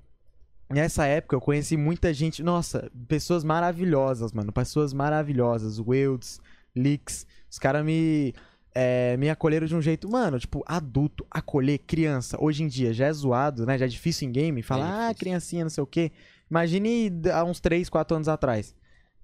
Nessa 0.70 1.06
época 1.06 1.36
eu 1.36 1.42
conheci 1.42 1.78
muita 1.78 2.14
gente. 2.14 2.44
Nossa, 2.44 2.92
pessoas 3.08 3.44
maravilhosas, 3.44 4.34
mano. 4.34 4.52
Pessoas 4.52 4.94
maravilhosas. 4.94 5.80
Wilds, 5.80 6.42
Leaks. 6.76 7.26
Os 7.50 7.58
caras 7.58 7.86
me. 7.86 8.34
é, 8.76 9.16
me 9.18 9.30
acolheram 9.30 9.66
de 9.66 9.76
um 9.76 9.82
jeito. 9.82 10.10
Mano, 10.10 10.40
tipo, 10.40 10.64
adulto, 10.68 11.26
acolher 11.32 11.80
criança. 11.80 12.38
Hoje 12.40 12.64
em 12.64 12.68
dia 12.68 12.94
já 12.94 13.06
é 13.08 13.14
zoado, 13.14 13.66
né? 13.66 13.78
Já 13.78 13.86
é 13.86 13.88
difícil 13.88 14.28
em 14.28 14.32
game. 14.32 14.62
Falar, 14.62 14.88
ah, 14.88 15.08
difícil. 15.08 15.20
criancinha, 15.20 15.64
não 15.64 15.70
sei 15.70 15.84
o 15.84 15.88
quê. 15.88 16.12
Imagine 16.50 17.12
há 17.34 17.44
uns 17.44 17.60
3, 17.60 17.90
4 17.90 18.16
anos 18.16 18.28
atrás. 18.28 18.76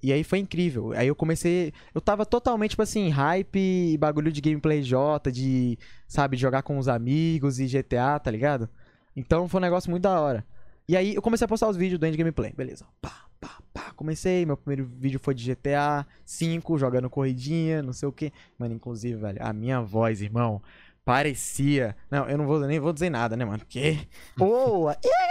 E 0.01 0.11
aí 0.11 0.23
foi 0.23 0.39
incrível. 0.39 0.91
Aí 0.93 1.07
eu 1.07 1.15
comecei. 1.15 1.73
Eu 1.95 2.01
tava 2.01 2.25
totalmente, 2.25 2.71
tipo 2.71 2.81
assim, 2.81 3.09
hype 3.09 3.57
e 3.57 3.97
bagulho 3.97 4.31
de 4.31 4.41
gameplay 4.41 4.81
J, 4.81 5.31
de, 5.31 5.77
sabe, 6.07 6.35
jogar 6.35 6.61
com 6.61 6.77
os 6.77 6.89
amigos 6.89 7.59
e 7.59 7.67
GTA, 7.67 8.19
tá 8.19 8.29
ligado? 8.29 8.69
Então 9.15 9.47
foi 9.47 9.59
um 9.59 9.61
negócio 9.61 9.89
muito 9.89 10.03
da 10.03 10.19
hora. 10.19 10.45
E 10.87 10.97
aí 10.97 11.15
eu 11.15 11.21
comecei 11.21 11.45
a 11.45 11.47
postar 11.47 11.69
os 11.69 11.77
vídeos 11.77 11.99
do 11.99 12.05
End 12.05 12.17
Gameplay. 12.17 12.53
Beleza. 12.55 12.85
Pá, 13.01 13.25
pá, 13.39 13.61
pá. 13.73 13.93
Comecei. 13.95 14.45
Meu 14.45 14.57
primeiro 14.57 14.85
vídeo 14.85 15.19
foi 15.19 15.33
de 15.33 15.53
GTA 15.53 16.05
5, 16.25 16.77
jogando 16.77 17.09
corridinha, 17.09 17.81
não 17.81 17.93
sei 17.93 18.07
o 18.07 18.11
que. 18.11 18.31
Mano, 18.57 18.73
inclusive, 18.73 19.15
velho, 19.15 19.37
a 19.41 19.53
minha 19.53 19.81
voz, 19.81 20.21
irmão, 20.21 20.61
parecia. 21.05 21.95
Não, 22.11 22.27
eu 22.27 22.37
não 22.37 22.45
vou 22.45 22.59
nem 22.61 22.79
vou 22.79 22.91
dizer 22.91 23.09
nada, 23.09 23.37
né, 23.37 23.45
mano? 23.45 23.59
Porque. 23.59 23.97
Boa! 24.37 24.97
E 25.03 25.07
aí, 25.07 25.27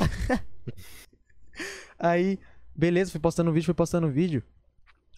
galerinha? 0.00 0.46
aí, 1.98 2.38
beleza, 2.74 3.10
fui 3.10 3.20
postando 3.20 3.52
vídeo, 3.52 3.66
fui 3.66 3.74
postando 3.74 4.08
vídeo. 4.08 4.42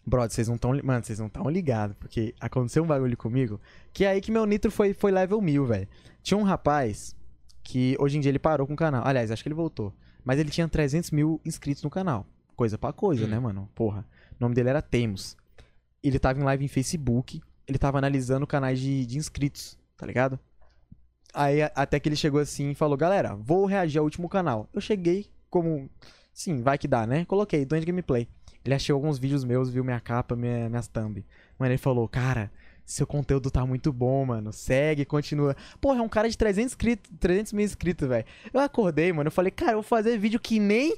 Brother, 0.07 0.31
vocês 0.31 0.49
não 0.49 0.55
estão. 0.55 0.71
Mano, 0.83 1.05
vocês 1.05 1.19
não 1.19 1.27
estão 1.27 1.51
ligados. 1.51 1.95
Porque 1.99 2.35
aconteceu 2.41 2.83
um 2.83 2.87
bagulho 2.87 3.17
comigo. 3.19 3.61
Que 3.93 4.07
é 4.07 4.09
aí 4.09 4.21
que 4.23 4.33
meu 4.33 4.47
nitro 4.47 4.71
foi, 4.71 4.95
foi 4.95 5.13
level 5.13 5.43
1000, 5.43 5.67
velho. 5.67 5.89
Tinha 6.23 6.39
um 6.39 6.43
rapaz 6.43 7.15
que 7.69 7.95
hoje 8.01 8.17
em 8.17 8.21
dia 8.23 8.31
ele 8.31 8.39
parou 8.39 8.67
com 8.67 8.73
o 8.73 8.77
canal. 8.77 9.07
Aliás, 9.07 9.31
acho 9.31 9.43
que 9.43 9.49
ele 9.49 9.55
voltou. 9.55 9.93
Mas 10.25 10.39
ele 10.39 10.49
tinha 10.49 10.67
300 10.67 11.11
mil 11.11 11.39
inscritos 11.45 11.83
no 11.83 11.91
canal. 11.91 12.27
Coisa 12.57 12.79
pra 12.79 12.95
coisa, 12.95 13.27
Hum. 13.27 13.29
né, 13.29 13.39
mano? 13.39 13.69
Porra. 13.75 14.07
O 14.33 14.37
nome 14.41 14.55
dele 14.55 14.71
era 14.71 14.81
Temos. 14.81 15.37
Ele 16.03 16.19
tava 16.19 16.41
em 16.41 16.43
live 16.43 16.65
em 16.65 16.69
Facebook. 16.69 17.43
Ele 17.67 17.77
tava 17.77 17.99
analisando 17.99 18.47
canais 18.47 18.81
de, 18.81 19.05
de 19.05 19.19
inscritos, 19.19 19.79
tá 19.99 20.07
ligado? 20.07 20.41
Aí 21.35 21.61
até 21.75 22.01
que 22.01 22.09
ele 22.09 22.17
chegou 22.17 22.41
assim 22.41 22.71
e 22.71 22.75
falou: 22.75 22.97
Galera, 22.97 23.37
vou 23.37 23.67
reagir 23.67 23.99
ao 23.99 24.05
último 24.05 24.31
canal. 24.31 24.67
Eu 24.73 24.81
cheguei 24.81 25.27
como. 25.51 25.91
Sim, 26.33 26.63
vai 26.63 26.79
que 26.79 26.89
dá, 26.89 27.07
né? 27.07 27.27
Coloquei, 27.27 27.67
Doente 27.67 27.85
Gameplay. 27.85 28.27
Ele 28.65 28.75
achou 28.75 28.95
alguns 28.95 29.19
vídeos 29.19 29.45
meus, 29.45 29.69
viu 29.69 29.85
minha 29.85 30.01
capa, 30.01 30.35
minha, 30.35 30.71
minhas 30.71 30.89
thumb. 30.89 31.23
Mano, 31.59 31.71
ele 31.73 31.77
falou: 31.79 32.09
Cara, 32.09 32.51
seu 32.89 33.07
conteúdo 33.07 33.51
tá 33.51 33.67
muito 33.67 33.93
bom, 33.93 34.25
mano. 34.25 34.51
Segue, 34.51 35.05
continua. 35.05 35.55
Porra, 35.79 35.99
é 35.99 36.03
um 36.03 36.09
cara 36.09 36.29
de 36.29 36.39
300, 36.39 36.73
inscritos, 36.73 37.13
300 37.21 37.53
mil 37.53 37.65
inscritos, 37.65 38.09
velho. 38.09 38.25
Eu 38.53 38.61
acordei, 38.61 39.13
mano. 39.13 39.29
Eu 39.29 39.33
falei: 39.33 39.51
Cara, 39.51 39.73
eu 39.73 39.77
vou 39.77 39.83
fazer 39.83 40.17
vídeo 40.19 40.41
que 40.41 40.59
nem 40.59 40.97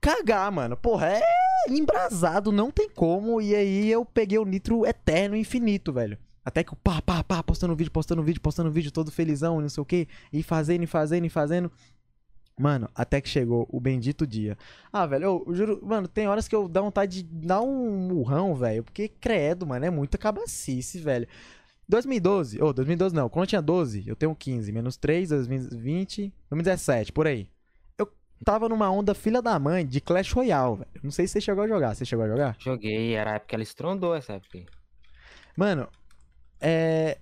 cagar, 0.00 0.50
mano. 0.50 0.74
Porra, 0.74 1.08
é 1.08 1.22
embrasado, 1.68 2.50
não 2.50 2.70
tem 2.70 2.88
como. 2.88 3.42
E 3.42 3.54
aí 3.54 3.90
eu 3.90 4.06
peguei 4.06 4.38
o 4.38 4.44
nitro 4.46 4.86
eterno, 4.86 5.36
infinito, 5.36 5.92
velho. 5.92 6.16
Até 6.42 6.64
que 6.64 6.72
eu 6.72 6.78
pá, 6.82 7.02
pá, 7.02 7.22
pá, 7.22 7.42
postando 7.42 7.76
vídeo, 7.76 7.92
postando 7.92 8.22
vídeo, 8.22 8.40
postando 8.40 8.70
vídeo, 8.70 8.90
todo 8.90 9.12
felizão, 9.12 9.60
não 9.60 9.68
sei 9.68 9.82
o 9.82 9.84
quê. 9.84 10.08
E 10.32 10.42
fazendo, 10.42 10.82
e 10.82 10.86
fazendo, 10.86 11.26
e 11.26 11.28
fazendo. 11.28 11.70
Mano, 12.58 12.90
até 12.94 13.20
que 13.20 13.28
chegou 13.28 13.68
o 13.70 13.78
bendito 13.78 14.26
dia. 14.26 14.58
Ah, 14.92 15.06
velho, 15.06 15.24
eu, 15.24 15.44
eu 15.46 15.54
juro, 15.54 15.80
mano, 15.82 16.08
tem 16.08 16.26
horas 16.26 16.48
que 16.48 16.56
eu 16.56 16.68
dá 16.68 16.80
vontade 16.80 17.22
de 17.22 17.46
dar 17.46 17.60
um 17.60 17.96
murrão, 17.96 18.54
velho. 18.54 18.82
Porque, 18.82 19.08
credo, 19.08 19.66
mano, 19.66 19.84
é 19.84 19.90
muita 19.90 20.18
cabacice, 20.18 20.98
velho. 20.98 21.28
2012, 21.88 22.60
ou 22.60 22.68
oh, 22.68 22.72
2012 22.72 23.14
não, 23.14 23.28
quando 23.30 23.44
eu 23.44 23.48
tinha 23.48 23.62
12, 23.62 24.04
eu 24.06 24.14
tenho 24.14 24.34
15, 24.34 24.70
menos 24.72 24.96
3, 24.98 25.30
2020, 25.30 26.32
2017, 26.50 27.12
por 27.12 27.26
aí. 27.26 27.48
Eu 27.96 28.12
tava 28.44 28.68
numa 28.68 28.90
onda 28.90 29.14
filha 29.14 29.40
da 29.40 29.58
mãe 29.58 29.86
de 29.86 30.00
Clash 30.00 30.32
Royale, 30.32 30.76
velho. 30.76 30.90
Não 31.02 31.10
sei 31.10 31.26
se 31.26 31.34
você 31.34 31.40
chegou 31.40 31.64
a 31.64 31.68
jogar. 31.68 31.94
Você 31.94 32.04
chegou 32.04 32.26
a 32.26 32.28
jogar? 32.28 32.56
Joguei, 32.58 33.14
era 33.14 33.32
a 33.32 33.34
época 33.36 33.48
que 33.48 33.54
ela 33.54 33.62
estrondou 33.62 34.14
essa 34.14 34.34
época. 34.34 34.64
Mano, 35.56 35.88
é. 36.60 37.16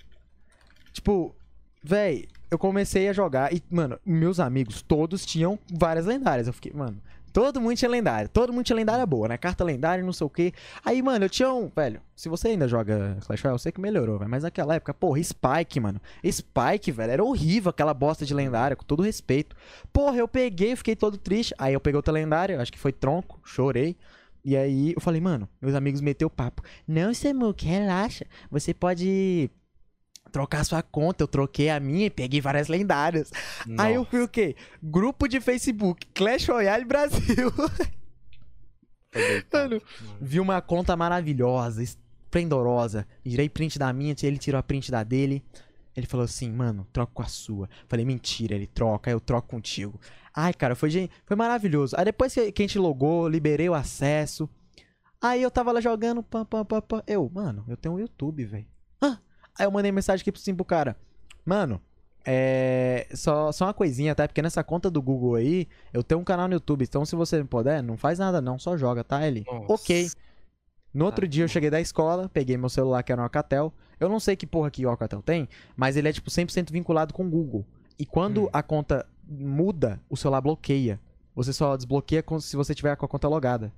Tipo, 0.93 1.35
véi, 1.83 2.27
eu 2.51 2.59
comecei 2.59 3.09
a 3.09 3.13
jogar 3.13 3.53
e, 3.53 3.63
mano, 3.71 3.99
meus 4.05 4.39
amigos 4.41 4.83
todos 4.83 5.25
tinham 5.27 5.59
várias 5.73 6.07
lendárias. 6.07 6.47
Eu 6.47 6.53
fiquei, 6.53 6.73
mano, 6.73 7.01
todo 7.37 7.61
mundo 7.61 7.77
tinha 7.77 7.91
lendária. 7.91 8.29
Todo 8.29 8.53
mundo 8.53 8.65
tinha 8.65 8.77
lendária 8.77 9.05
boa, 9.05 9.29
né? 9.29 9.37
Carta 9.37 9.63
lendária, 9.63 10.03
não 10.03 10.13
sei 10.13 10.27
o 10.27 10.31
quê. 10.31 10.55
Aí, 10.83 11.03
mano, 11.03 11.27
eu 11.27 11.29
tinha 11.29 11.53
um. 11.53 11.71
Velho, 11.75 12.01
se 12.15 12.31
você 12.31 12.49
ainda 12.49 12.67
joga 12.67 13.19
Clash 13.27 13.43
Royale, 13.43 13.55
eu 13.55 13.59
sei 13.59 13.73
que 13.73 13.81
melhorou, 13.81 14.19
velho. 14.19 14.31
Mas 14.31 14.43
naquela 14.43 14.75
época, 14.75 14.95
porra, 14.95 15.23
Spike, 15.23 15.79
mano. 15.79 16.01
Spike, 16.25 16.91
velho, 16.93 17.13
era 17.13 17.23
horrível 17.23 17.69
aquela 17.69 17.93
bosta 17.93 18.25
de 18.25 18.33
lendária, 18.33 18.75
com 18.75 18.85
todo 18.85 19.03
respeito. 19.03 19.55
Porra, 19.93 20.17
eu 20.17 20.27
peguei, 20.27 20.75
fiquei 20.77 20.97
todo 20.97 21.19
triste. 21.19 21.55
Aí 21.59 21.75
eu 21.75 21.81
peguei 21.81 21.97
outra 21.97 22.15
lendária, 22.15 22.59
acho 22.59 22.73
que 22.73 22.79
foi 22.79 22.93
tronco, 22.93 23.39
chorei. 23.45 23.97
E 24.43 24.57
aí 24.57 24.95
eu 24.95 25.01
falei, 25.01 25.21
mano, 25.21 25.49
meus 25.61 25.75
amigos 25.75 26.01
meteu 26.01 26.29
o 26.29 26.31
papo. 26.31 26.63
Não, 26.89 27.13
Samuque, 27.13 27.67
relaxa. 27.67 28.25
Você 28.51 28.73
pode 28.73 29.51
trocar 30.31 30.65
sua 30.65 30.83
conta. 30.83 31.23
Eu 31.25 31.29
troquei 31.29 31.71
a 31.71 31.81
minha 31.81 32.07
e 32.07 32.11
peguei 32.11 32.41
várias 32.41 32.69
lendárias. 32.69 33.31
Nossa. 33.67 33.83
Aí 33.83 33.95
eu 33.95 34.05
fui 34.05 34.23
o 34.23 34.29
quê? 34.29 34.57
Grupo 34.83 35.29
de 35.29 35.41
Facebook, 35.41 36.07
Clash 36.15 36.49
Royale 36.49 36.85
Brasil. 36.85 37.53
Mano, 39.53 39.81
vi 40.21 40.41
uma 40.41 40.61
conta 40.61 40.97
maravilhosa, 40.97 41.83
esplendorosa. 41.83 43.07
Tirei 43.25 43.49
print 43.49 43.79
da 43.79 43.93
minha, 43.93 44.15
ele 44.23 44.39
tirou 44.39 44.59
a 44.59 44.63
print 44.63 44.91
da 44.91 45.03
dele. 45.03 45.43
Ele 45.97 46.07
falou 46.07 46.25
assim, 46.25 46.53
mano, 46.53 46.87
troco 46.93 47.15
com 47.15 47.23
a 47.23 47.27
sua. 47.27 47.71
Falei, 47.89 48.05
mentira, 48.05 48.55
ele 48.55 48.67
troca, 48.67 49.11
eu 49.11 49.19
troco 49.19 49.49
contigo. 49.49 49.99
Ai, 50.35 50.53
cara, 50.53 50.75
foi, 50.75 51.09
foi 51.25 51.37
maravilhoso. 51.37 51.97
Aí 51.99 52.05
depois 52.05 52.35
que, 52.35 52.53
que 52.53 52.63
a 52.63 52.67
gente 52.67 52.79
logou, 52.79 53.27
liberei 53.27 53.69
o 53.69 53.75
acesso. 53.75 54.49
Aí 55.23 55.41
eu 55.43 55.51
tava 55.51 55.73
lá 55.73 55.81
jogando, 55.81 56.23
pam, 56.23 56.45
pam, 56.45 56.65
pam, 56.65 56.83
pam. 56.83 57.03
Eu, 57.07 57.31
mano, 57.33 57.65
eu 57.67 57.77
tenho 57.79 57.95
um 57.95 57.99
YouTube, 57.99 58.45
velho. 58.45 58.67
Aí 59.59 59.67
eu 59.67 59.71
mandei 59.71 59.91
mensagem 59.93 60.23
aqui 60.23 60.37
assim 60.37 60.55
pro 60.55 60.65
cara. 60.65 60.97
Mano, 61.45 61.81
é. 62.27 63.07
Só, 63.15 63.53
só 63.53 63.67
uma 63.67 63.75
coisinha, 63.75 64.15
tá? 64.15 64.27
Porque 64.27 64.43
nessa 64.43 64.65
conta 64.65 64.91
do 64.91 65.01
Google 65.01 65.37
aí, 65.37 65.69
eu 65.93 66.03
tenho 66.03 66.21
um 66.21 66.25
canal 66.25 66.49
no 66.49 66.55
YouTube. 66.55 66.83
Então, 66.83 67.05
se 67.05 67.15
você 67.15 67.39
não 67.39 67.47
puder, 67.47 67.83
não 67.83 67.97
faz 67.97 68.19
nada, 68.19 68.41
não. 68.41 68.59
Só 68.59 68.77
joga, 68.77 69.05
tá? 69.05 69.27
Ele. 69.27 69.45
Nossa. 69.47 69.73
Ok. 69.73 70.11
No 70.93 71.05
outro 71.05 71.29
dia 71.29 71.45
eu 71.45 71.49
cheguei 71.49 71.69
da 71.69 71.79
escola, 71.79 72.29
peguei 72.29 72.57
meu 72.57 72.71
celular 72.71 73.03
que 73.03 73.13
era 73.13 73.21
um 73.21 73.25
Alcatel. 73.25 73.73
Eu 74.01 74.09
não 74.09 74.19
sei 74.19 74.35
que 74.35 74.47
porra 74.47 74.71
que 74.71 74.85
o 74.85 74.89
Alcatel 74.89 75.21
tem, 75.21 75.47
mas 75.77 75.95
ele 75.95 76.09
é 76.09 76.13
tipo 76.13 76.31
100% 76.31 76.73
vinculado 76.73 77.13
com 77.13 77.27
o 77.27 77.29
Google. 77.29 77.67
E 77.99 78.07
quando 78.07 78.45
hum. 78.45 78.51
a 78.51 78.63
conta 78.63 79.07
muda, 79.29 80.01
o 80.09 80.17
celular 80.17 80.41
bloqueia. 80.41 80.99
Você 81.35 81.53
só 81.53 81.77
desbloqueia 81.77 82.25
se 82.41 82.57
você 82.57 82.75
tiver 82.75 82.97
com 82.97 83.05
a 83.05 83.09
conta 83.09 83.29
logada. 83.29 83.71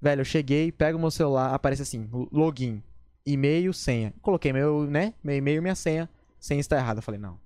Velho, 0.00 0.22
eu 0.22 0.24
cheguei, 0.24 0.72
pego 0.72 0.98
meu 0.98 1.10
celular, 1.10 1.52
aparece 1.52 1.82
assim, 1.82 2.08
login 2.32 2.82
e-mail, 3.32 3.72
senha. 3.72 4.14
Coloquei 4.22 4.52
meu, 4.52 4.86
né? 4.86 5.14
Meu 5.22 5.36
e-mail, 5.36 5.60
minha 5.60 5.74
senha. 5.74 6.08
Senha 6.40 6.60
está 6.60 6.76
errada. 6.76 6.98
Eu 6.98 7.02
falei, 7.02 7.20
não. 7.20 7.38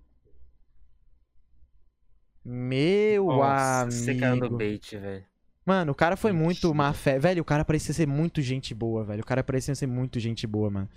Meu 2.45 3.27
Nossa, 3.27 3.83
amigo. 3.83 3.93
Você 3.93 4.15
caiu 4.15 4.37
no 4.37 4.51
bait, 4.51 4.97
velho. 4.97 5.25
Mano, 5.65 5.93
o 5.93 5.95
cara 5.95 6.17
foi 6.17 6.33
muito 6.33 6.75
má 6.75 6.93
fé. 6.93 7.19
Velho, 7.19 7.43
o 7.43 7.45
cara 7.45 7.65
parecia 7.65 7.95
ser 7.95 8.07
muito 8.07 8.41
gente 8.43 8.75
boa, 8.75 9.05
velho. 9.05 9.23
O 9.23 9.27
cara 9.27 9.45
parecia 9.45 9.75
ser 9.75 9.87
muito 9.87 10.19
gente 10.19 10.47
boa, 10.47 10.71
mano. 10.71 10.89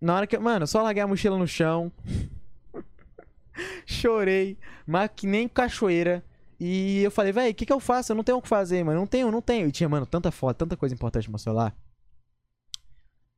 Na 0.00 0.16
hora 0.16 0.26
que. 0.26 0.36
Mano, 0.36 0.66
só 0.66 0.82
larguei 0.82 1.02
a 1.02 1.06
mochila 1.06 1.38
no 1.38 1.46
chão. 1.46 1.92
Chorei. 3.86 4.58
Mas 4.86 5.10
que 5.14 5.26
nem 5.26 5.48
cachoeira. 5.48 6.24
E 6.58 7.02
eu 7.02 7.10
falei, 7.10 7.32
velho, 7.32 7.52
o 7.52 7.54
que, 7.54 7.66
que 7.66 7.72
eu 7.72 7.80
faço? 7.80 8.12
Eu 8.12 8.16
não 8.16 8.24
tenho 8.24 8.38
o 8.38 8.42
que 8.42 8.48
fazer, 8.48 8.82
mano. 8.82 8.98
Não 8.98 9.06
tenho, 9.06 9.30
não 9.30 9.42
tenho. 9.42 9.68
E 9.68 9.72
tinha, 9.72 9.88
mano, 9.88 10.06
tanta 10.06 10.30
foto, 10.30 10.56
tanta 10.56 10.76
coisa 10.76 10.94
importante 10.94 11.28
no 11.28 11.32
meu 11.32 11.38
celular. 11.38 11.76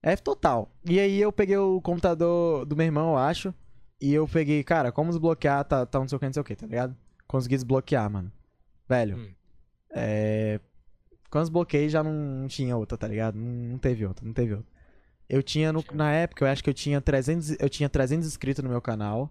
F 0.02 0.22
total. 0.22 0.70
E 0.84 0.98
aí 0.98 1.20
eu 1.20 1.32
peguei 1.32 1.56
o 1.56 1.80
computador 1.80 2.64
do 2.64 2.76
meu 2.76 2.86
irmão, 2.86 3.10
eu 3.10 3.18
acho. 3.18 3.54
E 4.00 4.14
eu 4.14 4.28
peguei, 4.28 4.62
cara, 4.62 4.92
como 4.92 5.10
desbloquear, 5.10 5.64
tá, 5.64 5.84
tá 5.84 5.98
não 5.98 6.08
sei 6.08 6.16
o 6.16 6.18
que, 6.20 6.26
não 6.26 6.32
sei 6.32 6.40
o 6.40 6.44
que, 6.44 6.54
tá 6.54 6.66
ligado? 6.66 6.96
Consegui 7.26 7.56
desbloquear, 7.56 8.08
mano. 8.08 8.32
Velho. 8.88 9.16
Hum. 9.16 9.34
É. 9.90 10.60
Quando 11.30 11.44
desbloqueei 11.44 11.88
já 11.88 12.02
não, 12.02 12.46
tinha 12.48 12.76
outra, 12.76 12.96
tá 12.96 13.08
ligado? 13.08 13.36
Não, 13.36 13.72
não, 13.72 13.78
teve 13.78 14.06
outra, 14.06 14.24
não 14.24 14.32
teve 14.32 14.54
outra. 14.54 14.70
Eu 15.28 15.42
tinha, 15.42 15.72
no, 15.72 15.84
na 15.92 16.10
época, 16.12 16.44
eu 16.44 16.48
acho 16.48 16.64
que 16.64 16.70
eu 16.70 16.74
tinha 16.74 17.00
300, 17.00 17.56
eu 17.60 17.68
tinha 17.68 17.88
300 17.88 18.26
inscritos 18.26 18.62
no 18.62 18.70
meu 18.70 18.80
canal. 18.80 19.30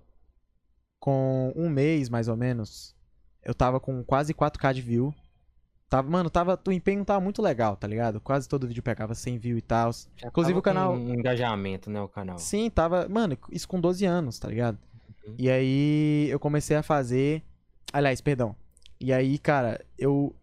Com 1.00 1.54
um 1.56 1.70
mês, 1.70 2.10
mais 2.10 2.28
ou 2.28 2.36
menos, 2.36 2.96
eu 3.44 3.54
tava 3.54 3.80
com 3.80 4.04
quase 4.04 4.34
4k 4.34 4.74
de 4.74 4.82
view. 4.82 5.14
Tava, 5.90 6.10
mano, 6.10 6.30
tava, 6.30 6.60
o 6.68 6.72
empenho 6.72 7.06
tava 7.06 7.22
muito 7.22 7.42
legal, 7.42 7.78
tá 7.78 7.88
ligado? 7.88 8.20
Quase 8.20 8.48
todo 8.48 8.68
vídeo 8.68 8.84
pegava 8.84 9.16
100 9.16 9.38
views 9.38 9.60
e 9.60 9.62
tal. 9.62 9.92
Inclusive 10.26 10.60
o 10.60 10.62
canal. 10.62 10.94
Um 10.94 11.14
engajamento, 11.14 11.90
né? 11.90 12.02
O 12.02 12.10
canal. 12.10 12.38
Sim, 12.38 12.70
tava. 12.70 13.08
Mano, 13.08 13.38
isso 13.50 13.68
com 13.68 13.80
12 13.80 14.06
anos, 14.06 14.38
tá 14.38 14.50
ligado? 14.50 14.78
Uhum. 15.26 15.36
E 15.38 15.50
aí 15.50 16.28
eu 16.30 16.40
comecei 16.40 16.76
a 16.76 16.84
fazer. 16.84 17.42
Aliás, 17.94 18.20
perdão. 18.20 18.54
E 19.00 19.14
aí, 19.14 19.38
cara, 19.38 19.80
eu. 19.98 20.36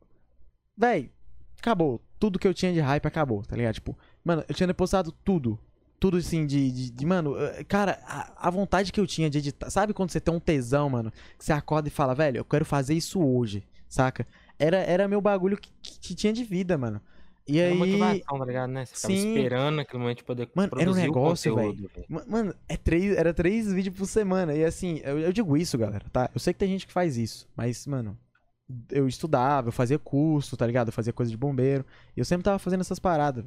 Véi, 0.77 1.11
acabou. 1.59 2.01
Tudo 2.19 2.39
que 2.39 2.49
eu 2.49 2.55
tinha 2.55 2.73
de 2.73 2.81
hype 2.81 3.05
acabou, 3.05 3.43
tá 3.43 3.55
ligado? 3.55 3.75
Tipo, 3.75 3.99
mano, 4.25 4.43
eu 4.49 4.55
tinha 4.55 4.67
depositado 4.67 5.13
tudo. 5.13 5.59
Tudo 6.01 6.17
assim 6.17 6.47
de. 6.47 6.73
de, 6.73 6.91
de 6.91 7.07
mano, 7.07 7.37
eh, 7.39 7.65
cara, 7.65 8.01
a, 8.07 8.49
a, 8.49 8.51
vontade 8.51 8.91
que 8.91 9.01
eu 9.01 9.07
tinha 9.07 9.29
de 9.29 9.39
editar. 9.39 9.69
Sabe 9.69 9.93
quando 9.93 10.11
você 10.11 10.21
tem 10.21 10.35
um 10.35 10.41
tesão, 10.41 10.89
mano? 10.89 11.13
Que 11.39 11.45
você 11.45 11.53
acorda 11.53 11.89
e 11.89 11.91
fala, 11.91 12.15
velho, 12.15 12.39
eu 12.39 12.45
quero 12.47 12.65
fazer 12.65 12.95
isso 12.95 13.23
hoje, 13.23 13.67
saca? 13.91 14.27
Era, 14.59 14.79
era 14.79 15.09
meu 15.09 15.21
bagulho 15.21 15.57
que, 15.57 15.71
que 15.83 16.15
tinha 16.15 16.33
de 16.33 16.45
vida, 16.45 16.77
mano. 16.79 17.01
E 17.47 17.59
era 17.59 17.73
aí. 17.73 17.79
motivação, 17.79 18.39
tá 18.39 18.45
ligado, 18.45 18.71
né? 18.71 18.87
Você 18.87 18.95
ficava 18.95 19.15
Sim. 19.15 19.29
esperando 19.29 19.81
aquele 19.81 20.03
momento 20.03 20.19
de 20.19 20.25
poder 20.25 20.49
Mano, 20.55 20.73
era 20.79 20.91
um 20.91 20.95
negócio, 20.95 21.55
velho. 21.55 21.91
Mano, 22.27 22.55
é 22.67 22.77
três, 22.77 23.17
era 23.17 23.35
três 23.35 23.71
vídeos 23.71 23.97
por 23.97 24.07
semana. 24.07 24.55
E 24.55 24.65
assim, 24.65 25.01
eu, 25.05 25.19
eu 25.19 25.33
digo 25.33 25.57
isso, 25.57 25.77
galera, 25.77 26.07
tá? 26.11 26.31
Eu 26.35 26.41
sei 26.41 26.55
que 26.55 26.59
tem 26.59 26.69
gente 26.69 26.87
que 26.87 26.93
faz 26.93 27.19
isso, 27.19 27.47
mas, 27.55 27.87
mano, 27.87 28.19
eu 28.91 29.07
estudava, 29.07 29.69
eu 29.69 29.73
fazia 29.73 29.99
curso, 29.99 30.57
tá 30.57 30.67
ligado? 30.67 30.89
Eu 30.89 30.93
fazia 30.93 31.13
coisa 31.13 31.31
de 31.31 31.37
bombeiro. 31.37 31.85
E 32.17 32.21
eu 32.21 32.25
sempre 32.25 32.45
tava 32.45 32.59
fazendo 32.59 32.81
essas 32.81 32.99
paradas. 32.99 33.45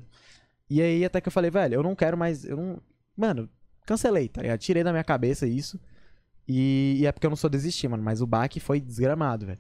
E 0.69 0.81
aí 0.81 1.03
até 1.03 1.19
que 1.19 1.27
eu 1.27 1.31
falei, 1.31 1.49
velho, 1.49 1.75
eu 1.75 1.83
não 1.83 1.95
quero 1.95 2.15
mais. 2.15 2.45
Eu 2.45 2.57
não. 2.57 2.81
Mano, 3.15 3.49
cancelei, 3.85 4.27
tá 4.27 4.41
ligado? 4.43 4.59
Tirei 4.59 4.83
da 4.83 4.91
minha 4.91 5.03
cabeça 5.03 5.47
isso. 5.47 5.79
E, 6.47 6.97
e 6.99 7.05
é 7.05 7.11
porque 7.11 7.25
eu 7.25 7.31
não 7.31 7.37
sou 7.37 7.49
desistir, 7.49 7.87
mano. 7.87 8.03
Mas 8.03 8.21
o 8.21 8.27
baque 8.27 8.59
foi 8.59 8.79
desgramado, 8.79 9.47
velho. 9.47 9.59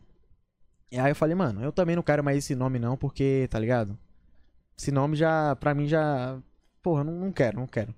E 0.91 0.97
aí 0.97 1.11
eu 1.11 1.15
falei, 1.15 1.35
mano, 1.35 1.63
eu 1.63 1.71
também 1.71 1.95
não 1.95 2.03
quero 2.03 2.23
mais 2.23 2.37
esse 2.37 2.55
nome 2.55 2.79
não, 2.79 2.95
porque, 2.95 3.47
tá 3.49 3.59
ligado? 3.59 3.97
Esse 4.77 4.91
nome 4.91 5.15
já, 5.15 5.55
pra 5.55 5.73
mim 5.73 5.87
já. 5.87 6.37
Porra, 6.81 7.03
não, 7.03 7.13
não 7.13 7.31
quero, 7.31 7.59
não 7.59 7.67
quero. 7.67 7.93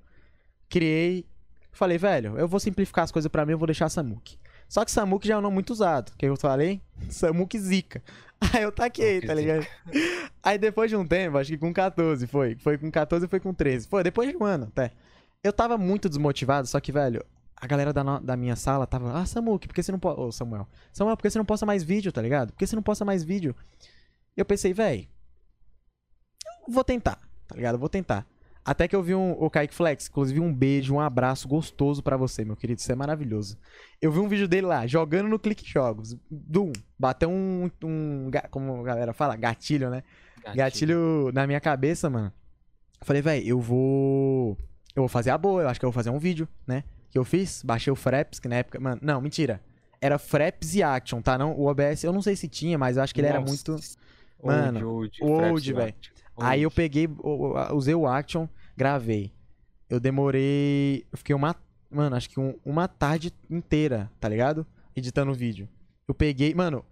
Criei. 0.69 1.25
Falei, 1.71 1.97
velho, 1.97 2.37
eu 2.37 2.47
vou 2.47 2.59
simplificar 2.59 3.03
as 3.03 3.11
coisas 3.11 3.29
pra 3.29 3.45
mim, 3.45 3.51
eu 3.51 3.57
vou 3.57 3.67
deixar 3.67 3.89
Samuki. 3.89 4.39
Só 4.67 4.83
que 4.83 4.91
Samuki 4.91 5.27
já 5.27 5.35
é 5.35 5.37
um 5.37 5.41
nome 5.41 5.55
muito 5.55 5.71
usado. 5.71 6.09
O 6.09 6.17
que 6.17 6.25
eu 6.25 6.35
falei? 6.35 6.81
Samuki 7.09 7.59
Zika. 7.59 8.01
Aí 8.53 8.63
eu 8.63 8.71
taquei, 8.71 9.21
tá 9.21 9.33
ligado? 9.33 9.67
Aí 10.41 10.57
depois 10.57 10.89
de 10.89 10.95
um 10.95 11.05
tempo, 11.05 11.37
acho 11.37 11.51
que 11.51 11.57
com 11.57 11.73
14 11.73 12.25
foi. 12.27 12.55
Foi 12.55 12.77
com 12.77 12.89
14 12.89 13.25
e 13.25 13.29
foi 13.29 13.39
com 13.39 13.53
13. 13.53 13.87
Foi, 13.87 14.03
depois 14.03 14.29
de 14.29 14.37
um 14.37 14.45
ano 14.45 14.65
até. 14.65 14.91
Eu 15.43 15.53
tava 15.53 15.77
muito 15.77 16.09
desmotivado, 16.09 16.67
só 16.67 16.79
que, 16.79 16.91
velho, 16.91 17.25
a 17.61 17.67
galera 17.67 17.91
da, 17.91 18.03
no, 18.03 18.19
da 18.19 18.37
minha 18.37 18.55
sala 18.55 18.87
tava, 18.87 19.19
ah, 19.19 19.25
Samuel, 19.25 19.59
por 19.59 19.73
que 19.73 19.83
você 19.83 19.91
não 19.91 19.99
pode. 19.99 20.19
Ô, 20.19 20.27
oh, 20.27 20.31
Samuel. 20.31 20.67
Samuel, 20.93 21.17
por 21.17 21.23
que 21.23 21.29
você 21.29 21.37
não 21.37 21.45
posta 21.45 21.65
mais 21.65 21.83
vídeo, 21.83 22.11
tá 22.11 22.21
ligado? 22.21 22.53
Por 22.53 22.57
que 22.57 22.65
você 22.65 22.75
não 22.75 22.83
posta 22.83 23.03
mais 23.03 23.23
vídeo? 23.23 23.55
Eu 24.35 24.45
pensei, 24.45 24.73
velho, 24.73 25.07
vou 26.67 26.83
tentar, 26.83 27.19
tá 27.47 27.55
ligado? 27.55 27.77
Vou 27.77 27.89
tentar. 27.89 28.25
Até 28.63 28.87
que 28.87 28.95
eu 28.95 29.01
vi 29.01 29.15
um, 29.15 29.31
o 29.31 29.49
Kaique 29.49 29.73
Flex, 29.73 30.07
inclusive 30.07 30.39
um 30.39 30.53
beijo, 30.53 30.93
um 30.93 30.99
abraço 30.99 31.47
gostoso 31.47 32.03
para 32.03 32.15
você, 32.15 32.45
meu 32.45 32.55
querido. 32.55 32.79
Isso 32.79 32.91
é 32.91 32.95
maravilhoso. 32.95 33.57
Eu 34.01 34.11
vi 34.11 34.19
um 34.19 34.27
vídeo 34.27 34.47
dele 34.47 34.67
lá, 34.67 34.85
jogando 34.85 35.27
no 35.27 35.39
Clique 35.39 35.67
Jogos. 35.67 36.15
Doom. 36.29 36.71
Bateu 36.97 37.29
um, 37.29 37.69
um. 37.83 38.29
Como 38.51 38.81
a 38.81 38.83
galera 38.83 39.13
fala, 39.13 39.35
gatilho, 39.35 39.89
né? 39.89 40.03
Gatilho, 40.37 40.57
gatilho 40.57 41.31
na 41.33 41.47
minha 41.47 41.59
cabeça, 41.59 42.09
mano. 42.09 42.31
Eu 43.01 43.07
falei, 43.07 43.21
velho, 43.21 43.47
eu 43.47 43.59
vou. 43.59 44.57
Eu 44.95 45.01
vou 45.01 45.07
fazer 45.09 45.31
a 45.31 45.37
boa, 45.37 45.63
eu 45.63 45.69
acho 45.69 45.79
que 45.79 45.85
eu 45.85 45.89
vou 45.89 45.95
fazer 45.95 46.09
um 46.09 46.19
vídeo, 46.19 46.47
né? 46.67 46.83
Que 47.11 47.17
eu 47.17 47.25
fiz, 47.25 47.63
baixei 47.63 47.91
o 47.91 47.95
Fraps, 47.95 48.39
que 48.39 48.47
na 48.47 48.57
época. 48.57 48.79
Mano, 48.79 48.99
não, 49.03 49.21
mentira. 49.21 49.61
Era 50.01 50.17
Fraps 50.17 50.75
e 50.75 50.83
Action, 50.83 51.21
tá? 51.21 51.37
Não, 51.37 51.53
o 51.53 51.65
OBS 51.65 52.03
eu 52.03 52.13
não 52.13 52.21
sei 52.21 52.35
se 52.35 52.47
tinha, 52.47 52.77
mas 52.77 52.97
eu 52.97 53.03
acho 53.03 53.13
que 53.13 53.19
ele 53.19 53.27
Nossa. 53.27 53.39
era 53.39 53.45
muito. 53.45 53.75
Mano, 54.41 54.89
old, 54.89 55.17
old, 55.21 55.73
velho. 55.73 55.93
Aí 56.37 56.61
eu 56.63 56.71
peguei, 56.71 57.09
usei 57.73 57.93
o 57.93 58.07
Action, 58.07 58.47
gravei. 58.77 59.33
Eu 59.89 59.99
demorei. 59.99 61.05
Eu 61.11 61.17
fiquei 61.17 61.35
uma. 61.35 61.55
Mano, 61.91 62.15
acho 62.15 62.29
que 62.29 62.39
um, 62.39 62.55
uma 62.63 62.87
tarde 62.87 63.33
inteira, 63.49 64.09
tá 64.19 64.29
ligado? 64.29 64.65
Editando 64.95 65.31
o 65.31 65.35
vídeo. 65.35 65.67
Eu 66.07 66.13
peguei, 66.13 66.53
mano, 66.53 66.85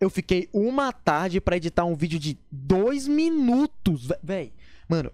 eu 0.00 0.08
fiquei 0.08 0.48
uma 0.52 0.92
tarde 0.92 1.40
pra 1.40 1.56
editar 1.56 1.84
um 1.84 1.94
vídeo 1.94 2.18
de 2.18 2.38
dois 2.50 3.06
minutos, 3.06 4.08
véi. 4.22 4.52
Mano, 4.88 5.12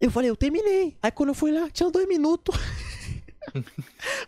eu 0.00 0.10
falei, 0.10 0.28
eu 0.28 0.36
terminei. 0.36 0.96
Aí 1.02 1.10
quando 1.10 1.30
eu 1.30 1.34
fui 1.34 1.52
lá, 1.52 1.70
tinha 1.70 1.90
dois 1.90 2.06
minutos. 2.08 2.54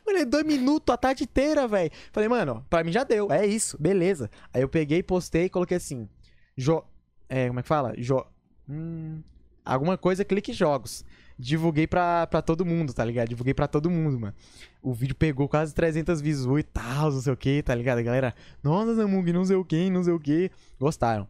Falei, 0.05 0.24
dois 0.24 0.44
minutos 0.44 0.92
a 0.92 0.96
tarde 0.96 1.24
inteira, 1.24 1.66
velho. 1.66 1.90
Falei, 2.12 2.29
mano, 2.29 2.64
pra 2.68 2.85
mim 2.85 2.92
já 2.92 3.05
deu. 3.05 3.31
É 3.31 3.46
isso, 3.46 3.81
beleza. 3.81 4.31
Aí 4.52 4.62
eu 4.62 4.68
peguei, 4.68 5.02
postei 5.02 5.44
e 5.44 5.50
coloquei 5.50 5.76
assim. 5.76 6.09
Jo... 6.57 6.85
É, 7.29 7.48
como 7.48 7.61
é 7.61 7.62
que 7.62 7.68
fala? 7.68 7.94
Jo... 7.96 8.24
Hum, 8.68 9.22
alguma 9.64 9.96
coisa, 9.96 10.24
clique 10.24 10.52
jogos. 10.52 11.05
Divulguei 11.38 11.87
pra, 11.87 12.26
pra 12.26 12.40
todo 12.40 12.64
mundo, 12.64 12.94
tá 12.94 13.05
ligado? 13.05 13.29
Divulguei 13.29 13.52
pra 13.52 13.68
todo 13.68 13.90
mundo, 13.90 14.18
mano. 14.18 14.35
O 14.83 14.94
vídeo 14.94 15.14
pegou 15.14 15.48
quase 15.48 15.74
300 15.74 16.20
visuais 16.20 16.64
e 16.64 16.68
tal, 16.68 17.12
não 17.12 17.20
sei 17.20 17.33
o 17.33 17.37
que, 17.37 17.62
tá 17.62 17.74
ligado? 17.74 17.98
A 17.98 18.02
galera, 18.02 18.35
nossa, 18.62 18.94
Zamung, 18.94 19.33
não 19.33 19.44
sei 19.44 19.57
o 19.57 19.64
que, 19.64 19.90
não 19.90 20.02
sei 20.02 20.14
o 20.14 20.20
que. 20.20 20.50
Gostaram. 20.79 21.29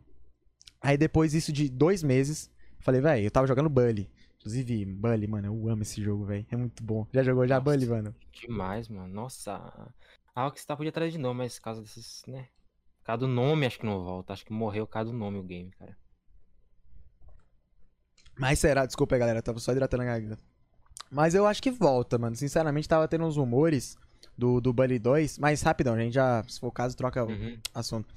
Aí 0.81 0.97
depois 0.97 1.33
disso 1.33 1.53
de 1.53 1.69
dois 1.69 2.03
meses, 2.03 2.49
falei, 2.79 3.01
velho, 3.01 3.25
eu 3.25 3.31
tava 3.31 3.47
jogando 3.47 3.69
Bully. 3.69 4.09
Inclusive, 4.47 4.85
Bully, 4.85 5.27
mano, 5.27 5.49
eu 5.49 5.69
amo 5.69 5.83
esse 5.83 6.01
jogo, 6.01 6.25
velho. 6.25 6.47
É 6.49 6.57
muito 6.57 6.81
bom. 6.85 7.05
Já 7.13 7.21
jogou 7.25 7.49
já 7.49 7.59
Nossa. 7.59 7.65
Bully, 7.65 7.85
mano? 7.85 8.15
Demais, 8.33 8.89
mano. 8.89 9.13
Nossa. 9.13 9.93
A 10.35 10.45
Rockstar 10.45 10.77
podia 10.77 10.93
trazer 10.93 11.11
de 11.11 11.19
novo, 11.19 11.35
mas 11.35 11.59
por 11.59 11.65
causa 11.65 11.83
desses, 11.83 12.23
né? 12.29 12.49
Por 13.01 13.07
causa 13.07 13.19
do 13.21 13.27
nome, 13.29 13.67
acho 13.67 13.81
que 13.81 13.87
não 13.87 14.05
volta. 14.05 14.33
Acho 14.33 14.45
que 14.45 14.53
morreu 14.53 14.87
por 14.87 14.93
causa 14.93 15.11
do 15.11 15.17
nome 15.19 15.39
o 15.39 15.43
game, 15.43 15.71
cara. 15.73 15.99
Mas 18.39 18.61
será? 18.61 18.87
Desculpa 18.87 19.17
aí, 19.17 19.19
galera. 19.19 19.43
Tava 19.43 19.59
só 19.59 19.73
hidratando 19.73 20.05
a 20.05 20.07
garganta. 20.07 20.39
Mas 21.11 21.35
eu 21.35 21.45
acho 21.45 21.61
que 21.61 21.71
volta, 21.73 22.17
mano. 22.17 22.37
Sinceramente, 22.37 22.89
tava 22.89 23.09
tendo 23.09 23.25
uns 23.25 23.37
rumores 23.37 23.99
do, 24.39 24.61
do 24.61 24.73
Bully 24.73 25.01
2. 25.01 25.39
Mas 25.39 25.61
rapidão, 25.63 25.95
a 25.95 25.99
gente 25.99 26.15
já, 26.15 26.45
se 26.47 26.61
for 26.61 26.69
o 26.69 26.73
caso, 26.73 26.97
troca 26.97 27.25
Uhum. 27.25 27.59
assunto. 27.75 28.15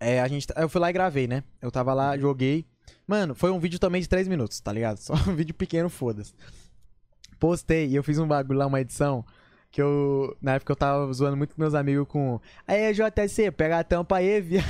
É, 0.00 0.20
a 0.20 0.26
gente, 0.26 0.46
eu 0.56 0.68
fui 0.68 0.80
lá 0.80 0.90
e 0.90 0.92
gravei, 0.92 1.28
né? 1.28 1.44
Eu 1.62 1.70
tava 1.70 1.94
lá, 1.94 2.18
joguei. 2.18 2.66
Mano, 3.06 3.34
foi 3.34 3.50
um 3.50 3.58
vídeo 3.58 3.78
também 3.78 4.00
de 4.00 4.08
3 4.08 4.28
minutos, 4.28 4.60
tá 4.60 4.72
ligado? 4.72 4.98
Só 5.00 5.14
um 5.14 5.34
vídeo 5.34 5.54
pequeno, 5.54 5.88
foda-se. 5.88 6.32
Postei 7.38 7.86
e 7.86 7.94
eu 7.94 8.02
fiz 8.02 8.18
um 8.18 8.26
bagulho 8.26 8.58
lá, 8.58 8.66
uma 8.66 8.80
edição. 8.80 9.24
Que 9.70 9.82
eu, 9.82 10.34
na 10.40 10.54
época 10.54 10.72
eu 10.72 10.76
tava 10.76 11.12
zoando 11.12 11.36
muito 11.36 11.54
com 11.54 11.60
meus 11.60 11.74
amigos 11.74 12.08
com. 12.08 12.40
Aí, 12.66 12.92
JC, 12.92 13.50
pega 13.50 13.78
a 13.78 13.84
tampa 13.84 14.16
aí, 14.16 14.40
viado. 14.42 14.64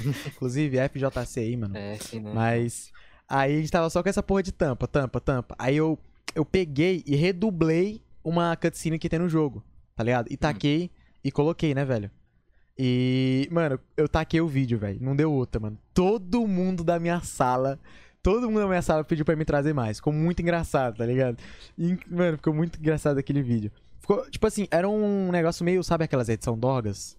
Inclusive, 0.26 0.78
FJC 0.88 1.40
aí, 1.40 1.56
mano. 1.56 1.76
É, 1.76 1.96
sim, 1.96 2.20
né? 2.20 2.32
Mas 2.34 2.90
aí 3.28 3.54
a 3.54 3.60
gente 3.60 3.70
tava 3.70 3.90
só 3.90 4.02
com 4.02 4.08
essa 4.08 4.22
porra 4.22 4.42
de 4.42 4.52
tampa, 4.52 4.88
tampa, 4.88 5.20
tampa. 5.20 5.54
Aí 5.58 5.76
eu, 5.76 5.98
eu 6.34 6.44
peguei 6.44 7.04
e 7.06 7.14
redublei 7.14 8.02
uma 8.24 8.56
cutscene 8.56 8.98
que 8.98 9.08
tem 9.08 9.18
no 9.18 9.28
jogo, 9.28 9.62
tá 9.94 10.02
ligado? 10.02 10.26
E 10.30 10.36
taquei 10.36 10.90
e 11.22 11.30
coloquei, 11.30 11.74
né, 11.74 11.84
velho? 11.84 12.10
E, 12.82 13.46
mano, 13.50 13.78
eu 13.94 14.08
taquei 14.08 14.40
o 14.40 14.48
vídeo, 14.48 14.78
velho. 14.78 14.98
Não 15.02 15.14
deu 15.14 15.30
outra, 15.30 15.60
mano. 15.60 15.76
Todo 15.92 16.46
mundo 16.46 16.82
da 16.82 16.98
minha 16.98 17.20
sala, 17.20 17.78
todo 18.22 18.48
mundo 18.48 18.60
da 18.60 18.68
minha 18.68 18.80
sala 18.80 19.04
pediu 19.04 19.22
pra 19.22 19.36
me 19.36 19.44
trazer 19.44 19.74
mais. 19.74 19.98
Ficou 19.98 20.14
muito 20.14 20.40
engraçado, 20.40 20.96
tá 20.96 21.04
ligado? 21.04 21.36
E, 21.76 21.98
mano, 22.08 22.38
ficou 22.38 22.54
muito 22.54 22.78
engraçado 22.78 23.18
aquele 23.18 23.42
vídeo. 23.42 23.70
Ficou, 24.00 24.28
tipo 24.30 24.46
assim, 24.46 24.66
era 24.70 24.88
um 24.88 25.30
negócio 25.30 25.62
meio, 25.62 25.82
sabe 25.84 26.04
aquelas 26.04 26.30
edição 26.30 26.58
Dogas? 26.58 27.18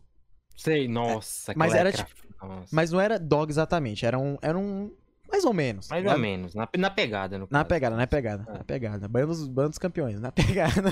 Sei, 0.57 0.87
nossa. 0.87 1.53
mas 1.55 1.75
era 1.75 1.89
é 1.89 1.91
craft- 1.91 2.17
Nossa. 2.41 2.75
Mas 2.75 2.91
não 2.91 2.99
era 2.99 3.19
Dog 3.19 3.51
exatamente, 3.51 4.03
era 4.03 4.17
um, 4.17 4.37
era 4.41 4.57
um 4.57 4.91
mais 5.31 5.45
ou 5.45 5.53
menos. 5.53 5.87
Mais 5.89 6.01
ligado? 6.01 6.15
ou 6.15 6.21
menos. 6.21 6.55
Na, 6.55 6.67
na 6.75 6.89
pegada, 6.89 7.37
no 7.37 7.47
Na 7.51 7.63
pegada, 7.63 7.95
na 7.95 8.07
pegada, 8.07 8.45
É. 8.49 8.53
na 8.57 8.63
pegada. 8.63 9.07
Bando 9.07 9.27
dos, 9.27 9.47
bando 9.47 9.69
dos 9.69 9.77
campeões, 9.77 10.19
na 10.19 10.31
pegada. 10.33 10.81
Na 10.81 10.91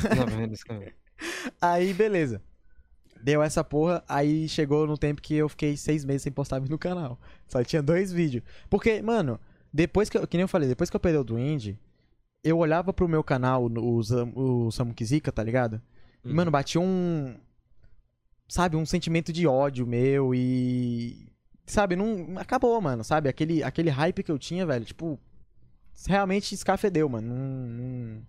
que- 0.79 0.93
Aí, 1.59 1.91
beleza. 1.93 2.39
Deu 3.21 3.41
essa 3.43 3.63
porra, 3.63 4.03
aí 4.07 4.47
chegou 4.47 4.87
no 4.87 4.97
tempo 4.97 5.21
que 5.21 5.35
eu 5.35 5.49
fiquei 5.49 5.75
seis 5.75 6.05
meses 6.05 6.21
sem 6.21 6.31
postar 6.31 6.59
vídeo 6.59 6.71
no 6.71 6.77
canal. 6.79 7.19
Só 7.47 7.63
tinha 7.63 7.81
dois 7.81 8.11
vídeos. 8.13 8.43
Porque, 8.69 9.01
mano, 9.01 9.39
depois 9.73 10.09
que 10.09 10.17
eu, 10.17 10.25
que 10.27 10.37
nem 10.37 10.43
eu 10.43 10.47
falei, 10.47 10.69
depois 10.69 10.89
que 10.89 10.95
eu 10.95 10.99
perdi 10.99 11.17
o 11.17 11.23
Duende, 11.23 11.77
eu 12.43 12.57
olhava 12.57 12.93
pro 12.93 13.07
meu 13.09 13.23
canal, 13.23 13.65
o, 13.65 13.99
o 14.35 14.71
Samukizika, 14.71 15.31
tá 15.31 15.43
ligado? 15.43 15.81
E, 16.23 16.29
Uhum. 16.29 16.35
mano, 16.35 16.51
batia 16.51 16.79
um. 16.81 17.35
Sabe, 18.47 18.75
um 18.75 18.85
sentimento 18.85 19.31
de 19.31 19.45
ódio 19.45 19.85
meu 19.85 20.33
e. 20.33 21.31
Sabe, 21.65 21.95
não. 21.95 22.37
Acabou, 22.37 22.79
mano, 22.81 23.03
sabe? 23.03 23.29
Aquele, 23.29 23.61
aquele 23.63 23.89
hype 23.89 24.23
que 24.23 24.31
eu 24.31 24.39
tinha, 24.39 24.65
velho, 24.65 24.85
tipo. 24.85 25.19
Realmente 26.07 26.55
escafedeu, 26.55 27.07
mano. 27.09 27.27
Não. 27.33 28.21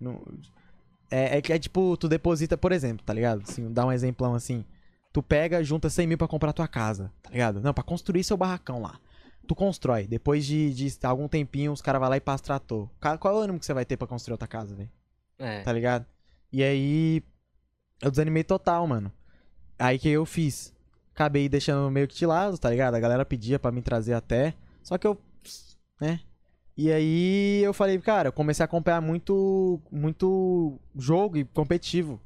não, 0.00 0.12
não- 0.12 0.57
é, 1.10 1.38
é 1.38 1.42
que 1.42 1.52
é 1.52 1.58
tipo, 1.58 1.96
tu 1.96 2.08
deposita, 2.08 2.56
por 2.56 2.72
exemplo, 2.72 3.04
tá 3.04 3.12
ligado? 3.12 3.42
Assim, 3.42 3.72
dá 3.72 3.86
um 3.86 3.92
exemplão 3.92 4.34
assim. 4.34 4.64
Tu 5.12 5.22
pega, 5.22 5.62
junta 5.64 5.88
100 5.88 6.06
mil 6.06 6.18
pra 6.18 6.28
comprar 6.28 6.52
tua 6.52 6.68
casa, 6.68 7.12
tá 7.22 7.30
ligado? 7.30 7.60
Não, 7.60 7.72
pra 7.72 7.82
construir 7.82 8.22
seu 8.24 8.36
barracão 8.36 8.80
lá. 8.80 9.00
Tu 9.46 9.54
constrói. 9.54 10.06
Depois 10.06 10.44
de, 10.44 10.74
de 10.74 10.98
algum 11.02 11.26
tempinho, 11.26 11.72
os 11.72 11.80
caras 11.80 12.00
vão 12.00 12.10
lá 12.10 12.16
e 12.16 12.20
passam 12.20 12.44
trator. 12.44 12.88
Qual 13.18 13.34
é 13.34 13.36
o 13.38 13.40
ânimo 13.40 13.58
que 13.58 13.64
você 13.64 13.72
vai 13.72 13.84
ter 13.84 13.96
pra 13.96 14.06
construir 14.06 14.34
outra 14.34 14.46
casa, 14.46 14.74
velho? 14.74 14.90
É. 15.38 15.62
tá 15.62 15.72
ligado? 15.72 16.04
E 16.52 16.62
aí 16.62 17.22
eu 18.02 18.10
desanimei 18.10 18.44
total, 18.44 18.86
mano. 18.86 19.10
Aí 19.78 19.98
que 19.98 20.08
eu 20.08 20.26
fiz? 20.26 20.74
Acabei 21.14 21.48
deixando 21.48 21.90
meio 21.90 22.06
que 22.06 22.16
de 22.16 22.26
lado, 22.26 22.58
tá 22.58 22.68
ligado? 22.70 22.94
A 22.94 23.00
galera 23.00 23.24
pedia 23.24 23.58
pra 23.58 23.72
me 23.72 23.80
trazer 23.80 24.14
até. 24.14 24.54
Só 24.82 24.98
que 24.98 25.06
eu, 25.06 25.18
né? 26.00 26.20
E 26.78 26.92
aí 26.92 27.60
eu 27.64 27.74
falei, 27.74 27.98
cara, 27.98 28.28
eu 28.28 28.32
comecei 28.32 28.62
a 28.62 28.66
acompanhar 28.66 29.00
muito 29.00 29.82
muito 29.90 30.78
jogo 30.96 31.36
e 31.36 31.44
competitivo, 31.44 32.20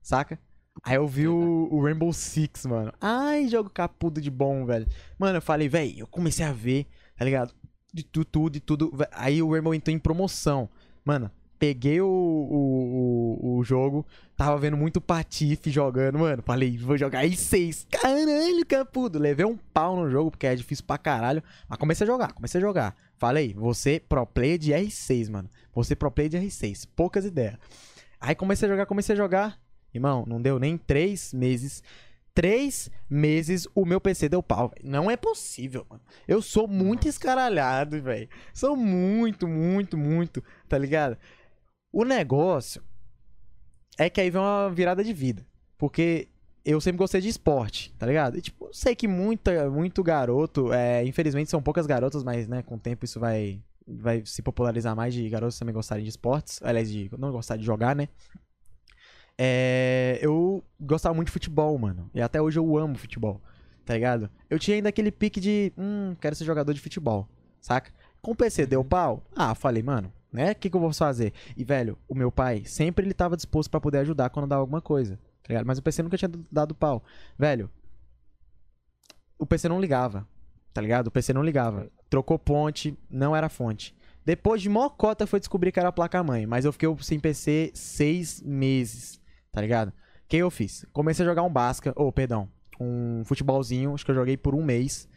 saca? 0.00 0.38
Aí 0.82 0.96
eu 0.96 1.06
vi 1.06 1.28
o, 1.28 1.68
o 1.70 1.82
Rainbow 1.82 2.10
Six, 2.10 2.64
mano. 2.64 2.90
Ai, 2.98 3.48
jogo 3.48 3.68
capudo 3.68 4.18
de 4.18 4.30
bom, 4.30 4.64
velho. 4.64 4.86
Mano, 5.18 5.36
eu 5.36 5.42
falei, 5.42 5.68
velho, 5.68 5.98
eu 5.98 6.06
comecei 6.06 6.42
a 6.42 6.52
ver, 6.52 6.86
tá 7.18 7.22
ligado? 7.22 7.52
De 7.92 8.02
tudo, 8.02 8.24
tudo, 8.24 8.52
de 8.54 8.60
tudo. 8.60 8.92
Aí 9.12 9.42
o 9.42 9.52
Rainbow 9.52 9.74
entrou 9.74 9.94
em 9.94 9.98
promoção. 9.98 10.70
Mano, 11.04 11.30
peguei 11.58 12.00
o, 12.00 12.08
o, 12.08 13.58
o, 13.58 13.62
jogo, 13.62 14.06
tava 14.38 14.56
vendo 14.56 14.76
muito 14.78 15.02
Patife 15.02 15.70
jogando, 15.70 16.18
mano. 16.18 16.42
Falei, 16.42 16.78
vou 16.78 16.96
jogar 16.96 17.26
R6. 17.26 17.86
Caralho, 17.90 18.64
capudo. 18.66 19.18
Levei 19.18 19.44
um 19.44 19.56
pau 19.56 19.96
no 19.96 20.08
jogo, 20.08 20.30
porque 20.30 20.46
é 20.46 20.54
difícil 20.54 20.86
pra 20.86 20.96
caralho. 20.96 21.42
Mas 21.68 21.78
comecei 21.78 22.06
a 22.06 22.10
jogar, 22.10 22.32
comecei 22.32 22.58
a 22.58 22.62
jogar. 22.62 22.96
Falei, 23.18 23.52
você 23.52 24.00
pro 24.00 24.24
player 24.24 24.58
de 24.58 24.72
R6, 24.72 25.30
mano. 25.30 25.50
Você 25.74 25.96
pro 25.96 26.10
player 26.10 26.30
de 26.30 26.38
R6. 26.38 26.88
Poucas 26.94 27.24
ideias. 27.24 27.56
Aí 28.20 28.34
comecei 28.34 28.68
a 28.68 28.70
jogar, 28.70 28.86
comecei 28.86 29.14
a 29.14 29.16
jogar. 29.16 29.60
Irmão, 29.92 30.24
não 30.26 30.40
deu 30.40 30.58
nem 30.58 30.78
três 30.78 31.32
meses. 31.32 31.82
Três 32.32 32.88
meses 33.10 33.66
o 33.74 33.84
meu 33.84 34.00
PC 34.00 34.28
deu 34.28 34.42
pau, 34.42 34.68
velho. 34.68 34.88
Não 34.88 35.10
é 35.10 35.16
possível, 35.16 35.84
mano. 35.90 36.02
Eu 36.26 36.40
sou 36.40 36.68
muito 36.68 37.08
escaralhado, 37.08 38.00
velho. 38.00 38.28
Sou 38.54 38.76
muito, 38.76 39.48
muito, 39.48 39.98
muito, 39.98 40.42
tá 40.68 40.78
ligado? 40.78 41.18
O 41.92 42.04
negócio 42.04 42.82
é 43.98 44.08
que 44.08 44.20
aí 44.20 44.30
vem 44.30 44.40
uma 44.40 44.70
virada 44.70 45.02
de 45.02 45.12
vida. 45.12 45.44
Porque 45.76 46.28
eu 46.70 46.80
sempre 46.80 46.98
gostei 46.98 47.20
de 47.20 47.28
esporte, 47.28 47.94
tá 47.98 48.04
ligado? 48.04 48.36
E, 48.36 48.42
tipo, 48.42 48.68
sei 48.72 48.94
que 48.94 49.08
muita, 49.08 49.70
muito 49.70 50.02
garoto, 50.02 50.70
é, 50.72 51.02
infelizmente 51.04 51.50
são 51.50 51.62
poucas 51.62 51.86
garotas, 51.86 52.22
mas, 52.22 52.46
né, 52.46 52.62
com 52.62 52.74
o 52.74 52.78
tempo 52.78 53.06
isso 53.06 53.18
vai, 53.18 53.62
vai 53.86 54.22
se 54.26 54.42
popularizar 54.42 54.94
mais 54.94 55.14
de 55.14 55.26
garotos 55.30 55.58
também 55.58 55.74
gostarem 55.74 56.04
de 56.04 56.10
esportes. 56.10 56.60
Aliás, 56.62 56.90
de 56.90 57.10
não 57.18 57.32
gostar 57.32 57.56
de 57.56 57.64
jogar, 57.64 57.96
né? 57.96 58.08
É, 59.38 60.18
eu 60.20 60.62
gostava 60.78 61.14
muito 61.14 61.28
de 61.28 61.32
futebol, 61.32 61.78
mano. 61.78 62.10
E 62.12 62.20
até 62.20 62.42
hoje 62.42 62.58
eu 62.58 62.76
amo 62.76 62.98
futebol, 62.98 63.40
tá 63.86 63.94
ligado? 63.94 64.28
Eu 64.50 64.58
tinha 64.58 64.76
ainda 64.76 64.90
aquele 64.90 65.10
pique 65.10 65.40
de, 65.40 65.72
hum, 65.78 66.14
quero 66.20 66.36
ser 66.36 66.44
jogador 66.44 66.74
de 66.74 66.80
futebol, 66.80 67.26
saca? 67.60 67.90
Com 68.20 68.32
o 68.32 68.36
PC 68.36 68.66
deu 68.66 68.84
pau? 68.84 69.22
Ah, 69.34 69.54
falei, 69.54 69.82
mano, 69.82 70.12
né? 70.30 70.52
O 70.52 70.54
que, 70.54 70.68
que 70.68 70.76
eu 70.76 70.80
vou 70.80 70.92
fazer? 70.92 71.32
E, 71.56 71.64
velho, 71.64 71.96
o 72.06 72.14
meu 72.14 72.30
pai 72.30 72.64
sempre 72.66 73.06
ele 73.06 73.14
tava 73.14 73.36
disposto 73.36 73.70
pra 73.70 73.80
poder 73.80 73.98
ajudar 73.98 74.28
quando 74.28 74.48
dava 74.48 74.60
alguma 74.60 74.82
coisa, 74.82 75.18
tá 75.48 75.54
ligado? 75.54 75.66
Mas 75.66 75.78
o 75.78 75.82
PC 75.82 76.02
nunca 76.02 76.18
tinha 76.18 76.30
dado 76.52 76.74
pau. 76.74 77.02
Velho, 77.38 77.70
o 79.38 79.46
PC 79.46 79.68
não 79.68 79.80
ligava, 79.80 80.28
tá 80.74 80.80
ligado? 80.80 81.06
O 81.06 81.10
PC 81.10 81.32
não 81.32 81.42
ligava. 81.42 81.90
Trocou 82.10 82.38
ponte, 82.38 82.96
não 83.10 83.34
era 83.34 83.48
fonte. 83.48 83.96
Depois 84.26 84.60
de 84.60 84.68
mocota 84.68 85.26
foi 85.26 85.40
descobrir 85.40 85.72
que 85.72 85.80
era 85.80 85.90
placa-mãe, 85.90 86.44
mas 86.46 86.66
eu 86.66 86.72
fiquei 86.72 86.88
sem 87.00 87.18
PC 87.18 87.70
seis 87.74 88.42
meses, 88.42 89.18
tá 89.50 89.62
ligado? 89.62 89.88
O 89.88 89.92
que 90.28 90.36
eu 90.36 90.50
fiz? 90.50 90.84
Comecei 90.92 91.24
a 91.24 91.28
jogar 91.28 91.42
um 91.44 91.50
basca, 91.50 91.94
ou 91.96 92.12
perdão, 92.12 92.46
um 92.78 93.22
futebolzinho, 93.24 93.94
acho 93.94 94.04
que 94.04 94.10
eu 94.10 94.14
joguei 94.14 94.36
por 94.36 94.54
um 94.54 94.62
mês. 94.62 95.08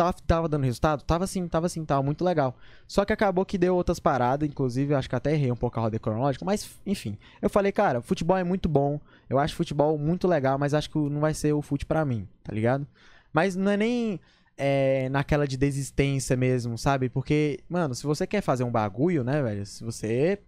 Tava, 0.00 0.14
tava 0.26 0.48
dando 0.48 0.64
resultado? 0.64 1.02
Tava 1.02 1.26
sim, 1.26 1.46
tava 1.46 1.68
sim, 1.68 1.84
tava 1.84 2.02
muito 2.02 2.24
legal. 2.24 2.56
Só 2.88 3.04
que 3.04 3.12
acabou 3.12 3.44
que 3.44 3.58
deu 3.58 3.76
outras 3.76 4.00
paradas, 4.00 4.48
inclusive 4.48 4.94
acho 4.94 5.06
que 5.10 5.14
até 5.14 5.34
errei 5.34 5.52
um 5.52 5.56
pouco 5.56 5.78
a 5.78 5.82
roda 5.82 5.98
cronológica, 5.98 6.42
mas 6.42 6.70
enfim. 6.86 7.18
Eu 7.42 7.50
falei, 7.50 7.70
cara, 7.70 8.00
futebol 8.00 8.38
é 8.38 8.42
muito 8.42 8.66
bom, 8.66 8.98
eu 9.28 9.38
acho 9.38 9.54
futebol 9.54 9.98
muito 9.98 10.26
legal, 10.26 10.58
mas 10.58 10.72
acho 10.72 10.88
que 10.88 10.96
não 10.96 11.20
vai 11.20 11.34
ser 11.34 11.52
o 11.52 11.60
fute 11.60 11.84
pra 11.84 12.02
mim, 12.02 12.26
tá 12.42 12.50
ligado? 12.54 12.86
Mas 13.30 13.54
não 13.54 13.70
é 13.70 13.76
nem 13.76 14.18
é, 14.56 15.10
naquela 15.10 15.46
de 15.46 15.58
desistência 15.58 16.34
mesmo, 16.34 16.78
sabe? 16.78 17.10
Porque, 17.10 17.60
mano, 17.68 17.94
se 17.94 18.04
você 18.04 18.26
quer 18.26 18.40
fazer 18.40 18.64
um 18.64 18.70
bagulho, 18.70 19.22
né, 19.22 19.42
velho? 19.42 19.66
Se 19.66 19.84
você 19.84 20.38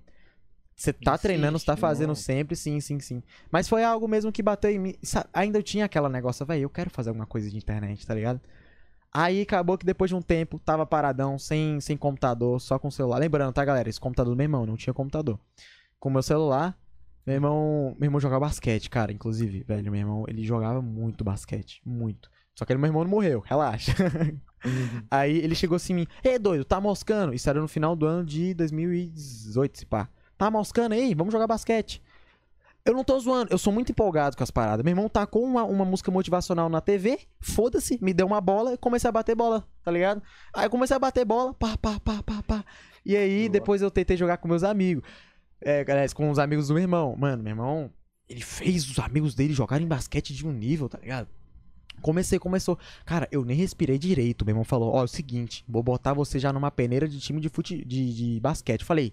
Você 0.74 0.94
tá 0.94 1.18
treinando, 1.18 1.58
você 1.58 1.66
tá 1.66 1.74
Insiste, 1.74 1.80
fazendo 1.80 2.08
não. 2.08 2.14
sempre, 2.14 2.56
sim, 2.56 2.80
sim, 2.80 2.98
sim. 3.00 3.22
Mas 3.50 3.68
foi 3.68 3.84
algo 3.84 4.08
mesmo 4.08 4.32
que 4.32 4.42
bateu 4.42 4.70
em 4.70 4.78
mim. 4.78 4.94
Ainda 5.34 5.58
eu 5.58 5.62
tinha 5.62 5.84
aquela 5.84 6.08
negócio, 6.08 6.44
velho, 6.46 6.62
eu 6.62 6.70
quero 6.70 6.88
fazer 6.90 7.10
alguma 7.10 7.26
coisa 7.26 7.50
de 7.50 7.56
internet, 7.58 8.06
tá 8.06 8.14
ligado? 8.14 8.40
Aí 9.12 9.42
acabou 9.42 9.76
que 9.76 9.84
depois 9.84 10.08
de 10.08 10.14
um 10.14 10.22
tempo, 10.22 10.58
tava 10.58 10.86
paradão, 10.86 11.38
sem, 11.38 11.80
sem 11.80 11.96
computador, 11.96 12.60
só 12.60 12.78
com 12.78 12.90
celular. 12.90 13.18
Lembrando, 13.18 13.52
tá, 13.52 13.64
galera? 13.64 13.88
Esse 13.88 14.00
computador 14.00 14.32
do 14.32 14.36
meu 14.36 14.44
irmão, 14.44 14.64
não 14.64 14.76
tinha 14.76 14.94
computador. 14.94 15.38
Com 16.00 16.08
meu 16.08 16.22
celular, 16.22 16.78
meu 17.26 17.34
irmão, 17.34 17.94
meu 17.98 18.06
irmão 18.06 18.20
jogava 18.20 18.46
basquete, 18.46 18.88
cara, 18.88 19.12
inclusive, 19.12 19.62
velho, 19.64 19.92
meu 19.92 20.00
irmão, 20.00 20.24
ele 20.26 20.42
jogava 20.42 20.80
muito 20.80 21.22
basquete, 21.22 21.82
muito. 21.84 22.30
Só 22.54 22.64
que 22.64 22.74
meu 22.74 22.86
irmão 22.86 23.04
não 23.04 23.10
morreu, 23.10 23.40
relaxa. 23.40 23.92
Aí 25.10 25.38
ele 25.38 25.54
chegou 25.54 25.76
assim 25.76 25.92
em 25.92 25.96
mim, 25.96 26.06
Ei, 26.24 26.38
doido, 26.38 26.64
tá 26.64 26.80
moscando? 26.80 27.34
Isso 27.34 27.48
era 27.48 27.60
no 27.60 27.68
final 27.68 27.94
do 27.94 28.06
ano 28.06 28.24
de 28.24 28.54
2018, 28.54 29.78
se 29.78 29.86
pá. 29.86 30.08
Tá 30.38 30.50
moscando 30.50 30.94
aí? 30.94 31.14
Vamos 31.14 31.32
jogar 31.32 31.46
basquete. 31.46 32.02
Eu 32.84 32.94
não 32.94 33.04
tô 33.04 33.18
zoando, 33.20 33.52
eu 33.52 33.58
sou 33.58 33.72
muito 33.72 33.92
empolgado 33.92 34.36
com 34.36 34.42
as 34.42 34.50
paradas. 34.50 34.82
Meu 34.84 34.90
irmão 34.90 35.08
tacou 35.08 35.44
uma, 35.44 35.62
uma 35.62 35.84
música 35.84 36.10
motivacional 36.10 36.68
na 36.68 36.80
TV, 36.80 37.20
foda-se, 37.40 37.96
me 38.02 38.12
deu 38.12 38.26
uma 38.26 38.40
bola 38.40 38.74
e 38.74 38.76
comecei 38.76 39.08
a 39.08 39.12
bater 39.12 39.36
bola, 39.36 39.64
tá 39.84 39.90
ligado? 39.90 40.20
Aí 40.52 40.66
eu 40.66 40.70
comecei 40.70 40.96
a 40.96 40.98
bater 40.98 41.24
bola, 41.24 41.54
pá, 41.54 41.76
pá, 41.76 42.00
pá, 42.00 42.22
pá, 42.24 42.42
pá. 42.42 42.64
E 43.06 43.16
aí 43.16 43.42
Boa. 43.42 43.50
depois 43.50 43.82
eu 43.82 43.90
tentei 43.90 44.16
jogar 44.16 44.38
com 44.38 44.48
meus 44.48 44.64
amigos. 44.64 45.04
É, 45.60 45.82
aliás, 45.82 46.12
com 46.12 46.28
os 46.28 46.40
amigos 46.40 46.68
do 46.68 46.74
meu 46.74 46.82
irmão. 46.82 47.14
Mano, 47.16 47.42
meu 47.42 47.52
irmão, 47.52 47.90
ele 48.28 48.42
fez 48.42 48.88
os 48.88 48.98
amigos 48.98 49.34
dele 49.36 49.52
jogarem 49.52 49.86
basquete 49.86 50.34
de 50.34 50.44
um 50.44 50.52
nível, 50.52 50.88
tá 50.88 50.98
ligado? 50.98 51.28
Comecei, 52.00 52.38
começou. 52.38 52.76
Cara, 53.04 53.28
eu 53.30 53.44
nem 53.44 53.56
respirei 53.56 53.96
direito. 53.96 54.44
Meu 54.44 54.52
irmão 54.52 54.64
falou: 54.64 54.92
Ó, 54.92 55.02
é 55.02 55.04
o 55.04 55.08
seguinte, 55.08 55.64
vou 55.68 55.84
botar 55.84 56.14
você 56.14 56.36
já 56.38 56.52
numa 56.52 56.70
peneira 56.70 57.06
de 57.06 57.20
time 57.20 57.40
de, 57.40 57.48
fute... 57.48 57.84
de, 57.84 58.12
de 58.12 58.40
basquete. 58.40 58.80
Eu 58.80 58.86
falei: 58.86 59.12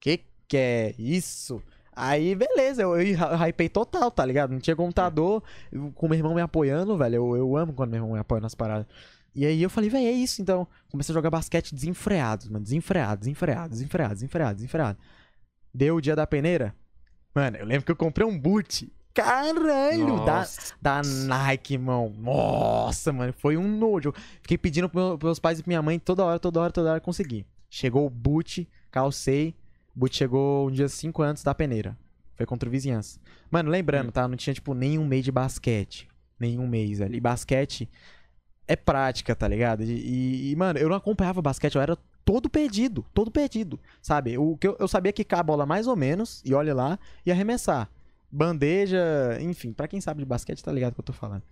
Que 0.00 0.24
que 0.48 0.56
é 0.56 0.94
isso? 0.98 1.62
Aí, 2.00 2.34
beleza, 2.34 2.82
eu, 2.82 3.00
eu 3.00 3.16
hypei 3.48 3.68
total, 3.68 4.10
tá 4.10 4.24
ligado? 4.24 4.50
Não 4.52 4.58
tinha 4.60 4.74
computador, 4.76 5.42
eu- 5.70 5.92
com 5.94 6.08
meu 6.08 6.16
irmão 6.18 6.34
me 6.34 6.40
apoiando, 6.40 6.96
velho. 6.96 7.14
Eu, 7.16 7.36
eu 7.36 7.56
amo 7.56 7.72
quando 7.72 7.90
meu 7.90 7.98
irmão 7.98 8.12
me 8.14 8.18
apoia 8.20 8.40
nas 8.40 8.54
paradas. 8.54 8.86
E 9.34 9.46
aí 9.46 9.62
eu 9.62 9.70
falei, 9.70 9.88
velho, 9.90 10.06
é 10.06 10.10
isso 10.12 10.42
então. 10.42 10.66
Comecei 10.90 11.12
a 11.12 11.14
jogar 11.14 11.30
basquete 11.30 11.74
desenfreado, 11.74 12.46
mano. 12.50 12.64
Desenfreado, 12.64 13.20
desenfreado, 13.20 13.68
desenfreado, 13.70 14.14
desenfreado, 14.14 14.54
desenfreado. 14.56 14.98
Deu 15.72 15.96
o 15.96 16.00
dia 16.00 16.16
da 16.16 16.26
peneira. 16.26 16.74
Mano, 17.34 17.56
eu 17.58 17.64
lembro 17.66 17.84
que 17.84 17.92
eu 17.92 17.96
comprei 17.96 18.26
um 18.26 18.36
boot. 18.38 18.92
Caralho! 19.14 20.24
Da, 20.24 20.38
Nossa. 20.40 20.74
da 20.80 21.02
Nike, 21.02 21.74
irmão. 21.74 22.12
Nossa, 22.18 23.12
mano, 23.12 23.32
foi 23.36 23.56
um 23.56 23.68
nojo. 23.78 24.12
Fiquei 24.42 24.56
pedindo 24.58 24.88
pros 24.88 25.04
meu- 25.04 25.18
pros 25.18 25.28
meus 25.28 25.38
pais 25.38 25.58
e 25.58 25.62
pra 25.62 25.70
minha 25.70 25.82
mãe 25.82 25.98
toda 25.98 26.24
hora, 26.24 26.38
toda 26.40 26.60
hora, 26.60 26.72
toda 26.72 26.90
hora 26.92 27.00
consegui. 27.00 27.46
Chegou 27.68 28.06
o 28.06 28.10
boot, 28.10 28.68
calcei. 28.90 29.54
O 30.00 30.08
boot 30.08 30.16
chegou 30.16 30.66
um 30.66 30.70
dia 30.70 30.88
5 30.88 31.22
antes 31.22 31.42
da 31.42 31.54
peneira. 31.54 31.94
Foi 32.34 32.46
contra 32.46 32.66
o 32.66 32.72
vizinhança. 32.72 33.20
Mano, 33.50 33.68
lembrando, 33.70 34.10
tá? 34.10 34.26
Não 34.26 34.34
tinha, 34.34 34.54
tipo, 34.54 34.72
nenhum 34.72 35.04
mês 35.04 35.22
de 35.22 35.30
basquete. 35.30 36.08
Nenhum 36.38 36.66
mês, 36.66 37.00
velho. 37.00 37.14
E 37.14 37.20
basquete 37.20 37.86
é 38.66 38.74
prática, 38.74 39.36
tá 39.36 39.46
ligado? 39.46 39.82
E, 39.82 39.90
e- 39.92 40.52
e, 40.52 40.56
mano, 40.56 40.78
eu 40.78 40.88
não 40.88 40.96
acompanhava 40.96 41.42
basquete, 41.42 41.74
eu 41.74 41.82
era 41.82 41.98
todo 42.24 42.48
perdido, 42.48 43.04
todo 43.12 43.30
perdido, 43.30 43.78
sabe? 44.00 44.38
O 44.38 44.56
que 44.56 44.68
eu, 44.68 44.76
eu 44.80 44.88
sabia 44.88 45.12
quicar 45.12 45.40
a 45.40 45.42
bola 45.42 45.66
mais 45.66 45.86
ou 45.86 45.94
menos, 45.94 46.40
e 46.46 46.54
olha 46.54 46.74
lá, 46.74 46.98
e 47.26 47.30
arremessar. 47.30 47.90
Bandeja, 48.32 49.36
enfim, 49.42 49.70
pra 49.70 49.86
quem 49.86 50.00
sabe 50.00 50.20
de 50.20 50.24
basquete 50.24 50.64
tá 50.64 50.72
ligado 50.72 50.92
o 50.92 50.94
que 50.94 51.00
eu 51.00 51.04
tô 51.04 51.12
falando. 51.12 51.42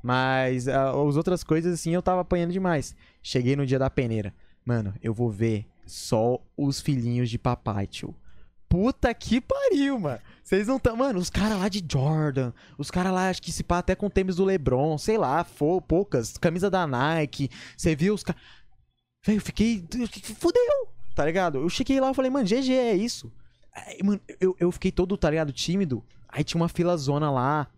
Mas 0.00 0.68
ah, 0.68 0.90
as 0.90 1.16
outras 1.16 1.42
coisas, 1.42 1.74
assim, 1.74 1.94
eu 1.94 2.02
tava 2.02 2.20
apanhando 2.20 2.52
demais. 2.52 2.94
Cheguei 3.24 3.56
no 3.56 3.66
dia 3.66 3.76
da 3.80 3.90
peneira. 3.90 4.32
Mano, 4.68 4.92
eu 5.02 5.14
vou 5.14 5.30
ver 5.30 5.64
só 5.86 6.38
os 6.54 6.78
filhinhos 6.78 7.30
de 7.30 7.38
papai, 7.38 7.86
tio. 7.86 8.14
Puta 8.68 9.14
que 9.14 9.40
pariu, 9.40 9.98
mano. 9.98 10.20
Vocês 10.44 10.66
não 10.68 10.76
estão. 10.76 10.94
Mano, 10.94 11.18
os 11.18 11.30
caras 11.30 11.58
lá 11.58 11.70
de 11.70 11.82
Jordan. 11.90 12.52
Os 12.76 12.90
caras 12.90 13.10
lá, 13.14 13.30
acho 13.30 13.40
que 13.40 13.50
se 13.50 13.64
pá 13.64 13.78
até 13.78 13.94
com 13.94 14.10
tênis 14.10 14.36
do 14.36 14.44
LeBron. 14.44 14.98
Sei 14.98 15.16
lá, 15.16 15.42
fo- 15.42 15.80
poucas. 15.80 16.36
Camisa 16.36 16.68
da 16.68 16.86
Nike. 16.86 17.48
Você 17.74 17.96
viu 17.96 18.12
os 18.12 18.22
caras. 18.22 18.42
Velho, 19.24 19.38
eu 19.38 19.40
fiquei. 19.40 19.82
Fudeu, 20.38 20.62
tá 21.14 21.24
ligado? 21.24 21.56
Eu 21.62 21.68
cheguei 21.70 21.98
lá 21.98 22.10
e 22.10 22.14
falei, 22.14 22.30
mano, 22.30 22.46
GG, 22.46 22.70
é 22.74 22.94
isso. 22.94 23.32
Aí, 23.74 24.00
mano, 24.04 24.20
eu, 24.38 24.54
eu 24.60 24.70
fiquei 24.70 24.92
todo, 24.92 25.16
tá 25.16 25.30
ligado, 25.30 25.50
tímido. 25.50 26.04
Aí 26.28 26.44
tinha 26.44 26.60
uma 26.60 26.68
fila 26.68 26.94
zona 26.98 27.30
lá. 27.30 27.68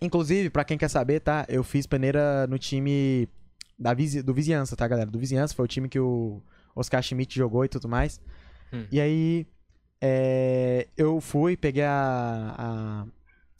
Inclusive, 0.00 0.48
pra 0.48 0.62
quem 0.64 0.78
quer 0.78 0.88
saber, 0.88 1.18
tá? 1.18 1.44
Eu 1.48 1.64
fiz 1.64 1.88
peneira 1.88 2.46
no 2.46 2.56
time 2.56 3.28
da 3.80 3.94
vizi- 3.94 4.22
do 4.22 4.34
Vizinhança, 4.34 4.76
tá, 4.76 4.86
galera? 4.86 5.10
Do 5.10 5.18
Vizinhança 5.18 5.54
foi 5.54 5.64
o 5.64 5.68
time 5.68 5.88
que 5.88 5.98
o 5.98 6.42
Oscar 6.76 7.02
Schmidt 7.02 7.34
jogou 7.36 7.64
e 7.64 7.68
tudo 7.68 7.88
mais. 7.88 8.20
Hum. 8.72 8.86
E 8.92 9.00
aí, 9.00 9.46
é, 10.00 10.86
eu 10.96 11.20
fui, 11.20 11.56
peguei 11.56 11.82
a, 11.84 12.54
a. 12.58 13.06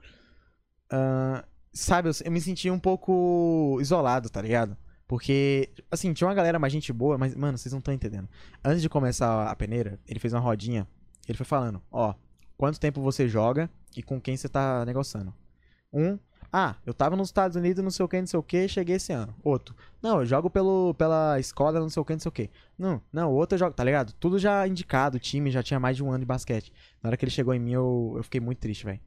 ah, 0.91 1.43
sabe, 1.75 2.09
eu, 2.09 2.13
eu 2.23 2.31
me 2.31 2.41
senti 2.41 2.71
um 2.71 2.79
pouco 2.79 3.77
isolado, 3.81 4.29
tá 4.29 4.41
ligado? 4.41 4.75
Porque, 5.07 5.69
assim, 5.91 6.13
tinha 6.13 6.27
uma 6.27 6.33
galera 6.33 6.57
mais 6.57 6.73
gente 6.73 6.91
boa, 6.91 7.17
mas, 7.17 7.35
mano, 7.35 7.57
vocês 7.57 7.71
não 7.71 7.79
estão 7.79 7.93
entendendo. 7.93 8.27
Antes 8.63 8.81
de 8.81 8.89
começar 8.89 9.47
a 9.47 9.55
peneira, 9.55 9.99
ele 10.07 10.19
fez 10.19 10.33
uma 10.33 10.39
rodinha. 10.39 10.87
Ele 11.27 11.37
foi 11.37 11.45
falando: 11.45 11.81
Ó, 11.91 12.15
quanto 12.57 12.79
tempo 12.79 13.01
você 13.01 13.27
joga 13.27 13.69
e 13.95 14.01
com 14.01 14.19
quem 14.19 14.35
você 14.35 14.49
tá 14.49 14.83
negociando. 14.85 15.33
Um, 15.93 16.17
ah, 16.51 16.75
eu 16.85 16.93
tava 16.93 17.15
nos 17.15 17.27
Estados 17.27 17.55
Unidos, 17.55 17.83
não 17.83 17.91
sei 17.91 18.05
o 18.05 18.07
que, 18.07 18.19
não 18.19 18.27
sei 18.27 18.39
o 18.39 18.43
que, 18.43 18.67
cheguei 18.67 18.95
esse 18.95 19.11
ano. 19.11 19.35
Outro, 19.43 19.75
não, 20.01 20.21
eu 20.21 20.25
jogo 20.25 20.49
pelo, 20.49 20.93
pela 20.95 21.39
escola, 21.39 21.79
não 21.79 21.89
sei 21.89 22.01
o 22.01 22.05
que, 22.05 22.13
não 22.13 22.19
sei 22.19 22.29
o 22.29 22.31
que. 22.31 22.49
Não, 22.77 23.01
não, 23.11 23.31
o 23.31 23.35
outro 23.35 23.55
eu 23.55 23.59
jogo, 23.59 23.73
tá 23.73 23.83
ligado? 23.83 24.13
Tudo 24.13 24.39
já 24.39 24.67
indicado, 24.67 25.17
o 25.17 25.19
time 25.19 25.51
já 25.51 25.61
tinha 25.61 25.79
mais 25.79 25.97
de 25.97 26.03
um 26.03 26.09
ano 26.09 26.19
de 26.19 26.25
basquete. 26.25 26.71
Na 27.01 27.09
hora 27.09 27.17
que 27.17 27.25
ele 27.25 27.31
chegou 27.31 27.53
em 27.53 27.59
mim, 27.59 27.73
eu, 27.73 28.13
eu 28.17 28.23
fiquei 28.23 28.39
muito 28.39 28.59
triste, 28.59 28.85
velho. 28.85 28.99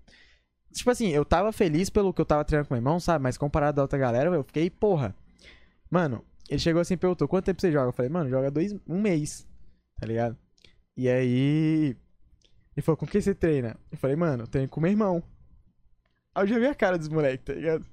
Tipo 0.78 0.90
assim, 0.92 1.08
eu 1.08 1.24
tava 1.24 1.50
feliz 1.52 1.90
pelo 1.90 2.14
que 2.14 2.20
eu 2.20 2.24
tava 2.24 2.44
treinando 2.44 2.68
com 2.68 2.74
meu 2.74 2.78
irmão, 2.78 3.00
sabe? 3.00 3.20
Mas 3.20 3.36
comparado 3.36 3.76
da 3.76 3.82
outra 3.82 3.98
galera, 3.98 4.30
eu 4.32 4.44
fiquei, 4.44 4.70
porra. 4.70 5.12
Mano, 5.90 6.24
ele 6.48 6.60
chegou 6.60 6.80
assim 6.80 6.94
e 6.94 6.96
perguntou, 6.96 7.26
quanto 7.26 7.46
tempo 7.46 7.60
você 7.60 7.72
joga? 7.72 7.88
Eu 7.88 7.92
falei, 7.92 8.08
mano, 8.08 8.30
joga 8.30 8.48
dois, 8.48 8.72
um 8.86 9.00
mês, 9.00 9.44
tá 10.00 10.06
ligado? 10.06 10.38
E 10.96 11.08
aí, 11.08 11.96
ele 12.76 12.82
falou, 12.82 12.96
com 12.96 13.06
quem 13.08 13.20
você 13.20 13.34
treina? 13.34 13.76
Eu 13.90 13.98
falei, 13.98 14.14
mano, 14.14 14.44
eu 14.44 14.46
treino 14.46 14.68
com 14.68 14.80
meu 14.80 14.90
irmão. 14.90 15.20
Aí 16.32 16.44
eu 16.44 16.46
já 16.46 16.58
vi 16.60 16.66
a 16.66 16.74
cara 16.76 16.96
dos 16.96 17.08
moleques, 17.08 17.44
tá 17.44 17.54
ligado? 17.54 17.84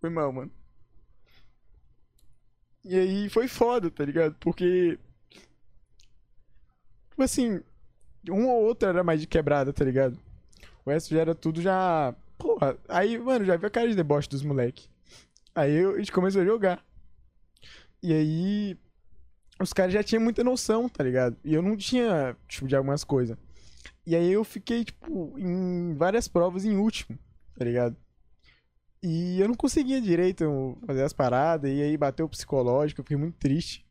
Foi 0.00 0.10
mal, 0.10 0.32
mano. 0.32 0.52
E 2.84 2.96
aí 2.96 3.28
foi 3.30 3.48
foda, 3.48 3.90
tá 3.90 4.04
ligado? 4.04 4.36
Porque. 4.38 4.96
Tipo 7.10 7.22
assim, 7.24 7.60
um 8.30 8.48
ou 8.48 8.62
outro 8.64 8.88
era 8.88 9.02
mais 9.04 9.20
de 9.20 9.26
quebrada, 9.26 9.72
tá 9.72 9.84
ligado? 9.84 10.18
O 10.84 10.90
resto 10.90 11.14
já 11.14 11.20
era 11.20 11.34
tudo 11.34 11.60
já. 11.60 12.14
Porra, 12.38 12.76
aí, 12.88 13.18
mano, 13.18 13.44
já 13.44 13.56
vi 13.56 13.66
a 13.66 13.70
cara 13.70 13.88
de 13.88 13.94
deboche 13.94 14.28
dos 14.28 14.42
moleques. 14.42 14.88
Aí 15.54 15.74
eu- 15.74 15.94
a 15.94 15.98
gente 15.98 16.12
começou 16.12 16.42
a 16.42 16.44
jogar. 16.44 16.84
E 18.02 18.12
aí. 18.12 18.76
os 19.60 19.72
caras 19.72 19.92
já 19.92 20.02
tinham 20.02 20.20
muita 20.22 20.42
noção, 20.42 20.88
tá 20.88 21.04
ligado? 21.04 21.36
E 21.44 21.54
eu 21.54 21.62
não 21.62 21.76
tinha, 21.76 22.36
tipo, 22.48 22.66
de 22.66 22.74
algumas 22.74 23.04
coisas. 23.04 23.36
E 24.04 24.16
aí 24.16 24.32
eu 24.32 24.42
fiquei, 24.42 24.84
tipo, 24.84 25.38
em 25.38 25.94
várias 25.94 26.26
provas 26.26 26.64
em 26.64 26.74
último, 26.76 27.16
tá 27.56 27.64
ligado? 27.64 27.96
E 29.00 29.40
eu 29.40 29.46
não 29.46 29.54
conseguia 29.54 30.00
direito 30.00 30.76
fazer 30.84 31.04
as 31.04 31.12
paradas, 31.12 31.70
e 31.70 31.80
aí 31.80 31.96
bateu 31.96 32.26
o 32.26 32.28
psicológico, 32.28 33.00
eu 33.00 33.04
fiquei 33.04 33.16
muito 33.16 33.36
triste. 33.38 33.86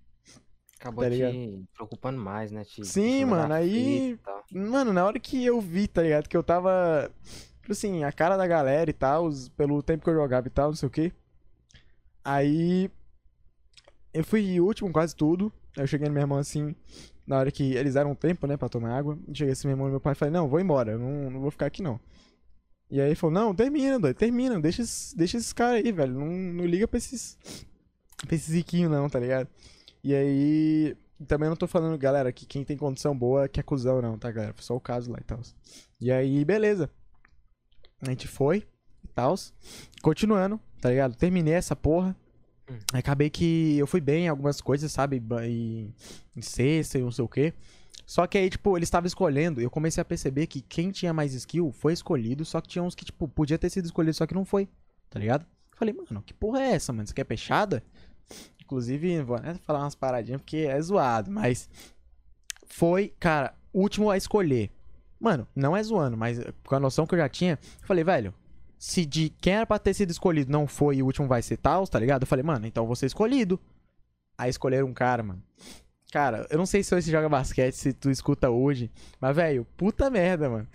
Acabou 0.82 1.04
Tá 1.06 1.12
te 1.12 1.64
preocupando 1.76 2.20
mais, 2.20 2.52
né? 2.52 2.66
Te 2.66 2.84
Sim, 2.84 3.24
mais 3.26 3.42
mano, 3.44 3.54
aí-. 3.54 4.20
Mano, 4.52 4.92
na 4.92 5.06
hora 5.06 5.20
que 5.20 5.46
eu 5.46 5.62
vi, 5.62 5.88
tá 5.88 6.02
ligado? 6.02 6.28
Que 6.28 6.36
eu 6.36 6.42
tava, 6.42 7.12
tipo 7.62 7.72
assim, 7.72 8.04
a 8.04 8.12
cara 8.12 8.36
da 8.36 8.48
galera 8.48 8.90
e 8.90 8.94
tal, 8.94 9.30
pelo 9.56 9.84
tempo 9.84 10.04
que 10.04 10.10
eu 10.10 10.16
jogava 10.16 10.48
e 10.48 10.50
tal, 10.50 10.70
não 10.70 10.76
sei 10.76 10.88
o 10.88 10.92
quê. 10.92 11.12
Aí 12.26 12.90
eu 14.12 14.24
fui 14.24 14.60
último 14.60 14.92
quase 14.92 15.16
tudo. 15.16 15.54
Aí 15.78 15.84
eu 15.84 15.88
cheguei 15.88 16.08
no 16.08 16.14
meu 16.14 16.22
irmão 16.22 16.40
assim, 16.40 16.76
na 17.28 17.38
hora 17.38 17.52
que 17.52 17.74
eles 17.76 17.94
deram 17.94 18.12
um 18.12 18.16
tempo, 18.16 18.48
né, 18.48 18.58
pra 18.58 18.68
tomar 18.68 18.98
água. 18.98 19.18
Cheguei 19.32 19.54
assim, 19.54 19.68
meu 19.68 19.76
irmão 19.76 19.88
e 19.88 19.92
meu 19.92 20.02
pai 20.02 20.16
falei, 20.16 20.34
não, 20.34 20.50
vou 20.50 20.60
embora, 20.60 20.98
não, 20.98 21.30
não 21.30 21.40
vou 21.40 21.52
ficar 21.52 21.68
aqui 21.68 21.84
não. 21.84 22.00
E 22.90 23.00
aí 23.00 23.10
ele 23.10 23.16
falou, 23.16 23.34
não, 23.36 23.54
termina, 23.56 24.00
doido, 24.00 24.18
termina, 24.18 24.60
deixa, 24.60 24.82
esses- 24.82 25.14
deixa 25.14 25.38
esses 25.38 25.54
caras 25.54 25.86
aí, 25.86 25.92
velho. 25.92 26.14
Não, 26.14 26.26
não 26.28 26.66
liga 26.66 26.88
pra 26.88 26.98
esses. 26.98 27.38
pra 28.26 28.36
esses 28.36 28.54
riquinhos, 28.54 28.92
não, 28.92 29.08
tá 29.10 29.20
ligado? 29.20 29.48
E 30.04 30.16
aí. 30.16 30.97
Também 31.28 31.47
não 31.47 31.56
tô 31.56 31.68
falando, 31.68 31.95
galera, 31.99 32.32
que 32.32 32.47
quem 32.47 32.64
tem 32.64 32.76
condição 32.76 33.16
boa 33.16 33.47
que 33.47 33.60
é 33.60 33.64
cuzão, 33.64 34.02
não, 34.02 34.18
tá, 34.18 34.32
galera? 34.32 34.54
Foi 34.54 34.64
só 34.64 34.76
o 34.76 34.80
caso 34.80 35.12
lá 35.12 35.20
e 35.22 35.24
tal. 35.24 35.39
E 35.99 36.12
aí, 36.12 36.43
beleza. 36.43 36.89
A 38.02 38.10
gente 38.10 38.28
foi 38.28 38.68
e 39.04 39.08
tal. 39.08 39.36
Continuando, 40.02 40.60
tá 40.82 40.89
ligado? 40.89 41.16
Terminei 41.16 41.54
essa 41.54 41.76
porra. 41.76 42.16
Hum. 42.68 42.78
Acabei 42.93 43.30
que 43.30 43.78
eu 43.78 43.86
fui 43.86 44.02
bem 44.02 44.26
em 44.26 44.30
algumas 44.30 44.62
coisas, 44.62 44.91
sabe? 44.91 45.22
Em, 45.43 45.93
em 46.36 46.41
sexta 46.41 46.97
e 46.97 47.02
não 47.04 47.12
sei 47.12 47.24
o 47.24 47.30
quê. 47.30 47.54
Só 48.06 48.26
que 48.26 48.38
aí, 48.38 48.49
tipo, 48.49 48.76
eles 48.76 48.88
estavam 48.88 49.08
escolhendo. 49.08 49.62
e 49.62 49.64
Eu 49.64 49.70
comecei 49.70 50.02
a 50.02 50.06
perceber 50.06 50.47
que 50.47 50.62
quem 50.62 50.91
tinha 50.91 51.14
mais 51.14 51.34
skill 51.34 51.72
foi 51.72 51.93
escolhido. 51.93 52.43
Só 52.43 52.60
que 52.60 52.68
tinha 52.68 52.84
uns 52.84 52.95
que, 52.95 53.06
tipo, 53.06 53.28
podia 53.28 53.60
ter 53.60 53.70
sido 53.70 53.86
escolhido, 53.86 54.16
só 54.16 54.26
que 54.26 54.34
não 54.34 54.43
foi. 54.43 54.68
Tá 55.10 55.20
ligado? 55.20 55.45
Falei, 55.78 55.93
mano, 55.93 56.22
que 56.22 56.34
porra 56.34 56.62
é 56.62 56.72
essa, 56.74 56.91
mano? 56.91 57.08
Você 57.08 57.14
quer 57.14 57.24
peixada? 57.24 57.84
Inclusive, 58.72 59.22
vou 59.22 59.36
até 59.36 59.54
falar 59.56 59.82
umas 59.82 59.96
paradinhas 59.96 60.40
porque 60.40 60.58
é 60.58 60.82
zoado, 60.82 61.30
mas. 61.30 61.70
Foi, 62.66 63.14
cara, 63.20 63.54
o 63.74 63.82
último 63.82 64.10
a 64.10 64.16
escolher. 64.16 64.72
Mano, 65.20 65.46
não 65.54 65.76
é 65.76 65.84
zoando, 65.84 66.16
mas 66.16 66.40
com 66.66 66.74
a 66.74 66.80
noção 66.80 67.06
que 67.06 67.14
eu 67.14 67.20
já 67.20 67.28
tinha, 67.28 67.60
eu 67.82 67.86
falei, 67.86 68.02
velho, 68.02 68.34
se 68.80 69.06
de 69.06 69.30
quem 69.42 69.56
era 69.56 69.66
pra 69.66 69.78
ter 69.78 69.94
sido 69.94 70.10
escolhido 70.10 70.50
não 70.50 70.66
foi 70.66 70.96
e 70.96 71.04
o 71.04 71.06
último 71.06 71.28
vai 71.28 71.42
ser 71.42 71.58
tal, 71.58 71.86
tá 71.86 72.00
ligado? 72.00 72.24
Eu 72.24 72.28
falei, 72.28 72.44
mano, 72.44 72.66
então 72.66 72.88
vou 72.88 72.96
ser 72.96 73.08
escolhido. 73.08 73.60
Aí 74.38 74.50
escolheram 74.50 74.88
um 74.88 74.94
cara, 74.94 75.22
mano. 75.22 75.44
Cara, 76.14 76.48
eu 76.50 76.58
não 76.58 76.66
sei 76.66 76.82
se 76.82 76.96
você 76.96 77.12
joga 77.12 77.28
basquete, 77.28 77.74
se 77.74 77.92
tu 77.92 78.10
escuta 78.10 78.50
hoje, 78.50 78.90
mas, 79.20 79.36
velho, 79.36 79.68
puta 79.76 80.10
merda, 80.10 80.50
mano. 80.50 80.68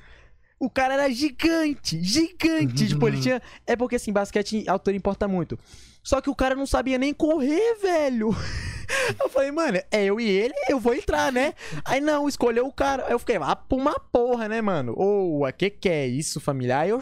O 0.60 0.68
cara 0.68 0.94
era 0.94 1.10
gigante, 1.10 2.02
gigante. 2.02 2.88
tipo, 2.88 3.08
ele 3.08 3.20
tinha. 3.20 3.42
É 3.66 3.74
porque 3.74 3.96
assim, 3.96 4.12
basquete, 4.12 4.68
altura 4.68 4.96
importa 4.96 5.26
muito. 5.26 5.58
Só 6.06 6.20
que 6.20 6.30
o 6.30 6.36
cara 6.36 6.54
não 6.54 6.66
sabia 6.66 6.98
nem 6.98 7.12
correr, 7.12 7.74
velho. 7.82 8.30
Eu 9.20 9.28
falei, 9.28 9.50
mano, 9.50 9.78
é 9.90 10.04
eu 10.04 10.20
e 10.20 10.28
ele, 10.28 10.54
eu 10.68 10.78
vou 10.78 10.94
entrar, 10.94 11.32
né? 11.32 11.54
Aí 11.84 12.00
não, 12.00 12.28
escolheu 12.28 12.64
o 12.64 12.72
cara. 12.72 13.04
Aí 13.06 13.12
eu 13.12 13.18
fiquei, 13.18 13.34
ah, 13.34 13.56
pra 13.56 13.76
uma 13.76 13.98
porra, 13.98 14.48
né, 14.48 14.62
mano? 14.62 14.94
Ô, 14.96 15.44
a 15.44 15.50
que 15.50 15.68
que 15.68 15.88
é 15.88 16.06
isso, 16.06 16.38
familiar? 16.38 16.82
Aí 16.82 16.90
eu, 16.90 17.00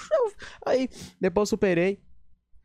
aí 0.65 0.89
depois 1.21 1.43
eu 1.43 1.51
superei. 1.51 2.01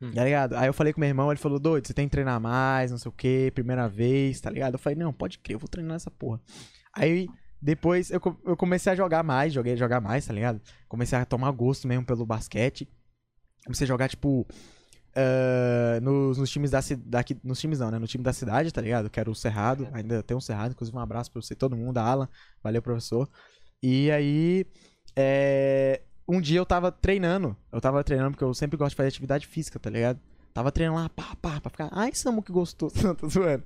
Hum. 0.00 0.10
Tá 0.12 0.24
ligado? 0.24 0.56
Aí 0.56 0.66
eu 0.66 0.72
falei 0.72 0.94
com 0.94 1.00
meu 1.00 1.08
irmão, 1.10 1.30
ele 1.30 1.38
falou, 1.38 1.58
doido, 1.58 1.86
você 1.86 1.92
tem 1.92 2.06
que 2.06 2.12
treinar 2.12 2.40
mais, 2.40 2.90
não 2.90 2.96
sei 2.96 3.10
o 3.10 3.12
que, 3.12 3.50
primeira 3.50 3.86
vez, 3.86 4.40
tá 4.40 4.48
ligado? 4.48 4.72
Eu 4.74 4.78
falei, 4.78 4.98
não, 4.98 5.12
pode 5.12 5.38
crer, 5.38 5.56
eu 5.56 5.60
vou 5.60 5.68
treinar 5.68 5.96
essa 5.96 6.10
porra. 6.10 6.40
Aí 6.96 7.28
depois 7.60 8.10
eu, 8.10 8.20
eu 8.46 8.56
comecei 8.56 8.90
a 8.90 8.96
jogar 8.96 9.22
mais, 9.22 9.52
joguei 9.52 9.74
a 9.74 9.76
jogar 9.76 10.00
mais, 10.00 10.26
tá 10.26 10.32
ligado? 10.32 10.62
Comecei 10.88 11.18
a 11.18 11.26
tomar 11.26 11.50
gosto 11.50 11.86
mesmo 11.86 12.06
pelo 12.06 12.24
basquete. 12.24 12.88
Comecei 13.66 13.84
a 13.84 13.88
jogar, 13.88 14.08
tipo, 14.08 14.46
ah, 15.20 16.00
nos, 16.00 16.38
nos 16.38 16.50
times 16.50 16.70
da 16.70 16.80
cidade. 16.82 17.38
Nos 17.44 17.60
times 17.60 17.78
não, 17.78 17.90
né? 17.90 17.98
No 17.98 18.06
time 18.06 18.22
da 18.24 18.32
cidade, 18.32 18.72
tá 18.72 18.80
ligado? 18.80 19.10
Que 19.10 19.20
era 19.20 19.30
o 19.30 19.34
Cerrado. 19.34 19.88
Ainda 19.92 20.22
tem 20.22 20.36
um 20.36 20.40
Cerrado, 20.40 20.72
inclusive 20.72 20.96
um 20.96 21.00
abraço 21.00 21.30
pra 21.30 21.40
você, 21.42 21.54
todo 21.54 21.76
mundo, 21.76 21.98
a 21.98 22.02
Alan. 22.02 22.28
Valeu, 22.62 22.82
professor. 22.82 23.28
E 23.82 24.10
aí. 24.10 24.66
é, 25.16 26.00
Um 26.28 26.40
dia 26.40 26.58
eu 26.58 26.66
tava 26.66 26.90
treinando. 26.92 27.56
Eu 27.72 27.80
tava 27.80 28.02
treinando 28.04 28.32
porque 28.32 28.44
eu 28.44 28.54
sempre 28.54 28.76
gosto 28.76 28.90
de 28.90 28.96
fazer 28.96 29.08
atividade 29.08 29.46
física, 29.46 29.78
tá 29.78 29.90
ligado? 29.90 30.18
Tava 30.52 30.72
treinando 30.72 30.98
lá, 31.00 31.08
pá, 31.08 31.36
pá, 31.40 31.60
pra 31.60 31.70
ficar. 31.70 31.88
Ai, 31.92 32.12
Samu 32.12 32.42
que 32.42 32.52
gostou. 32.52 32.90
Não, 33.02 33.14
tô 33.14 33.28
zoando. 33.28 33.64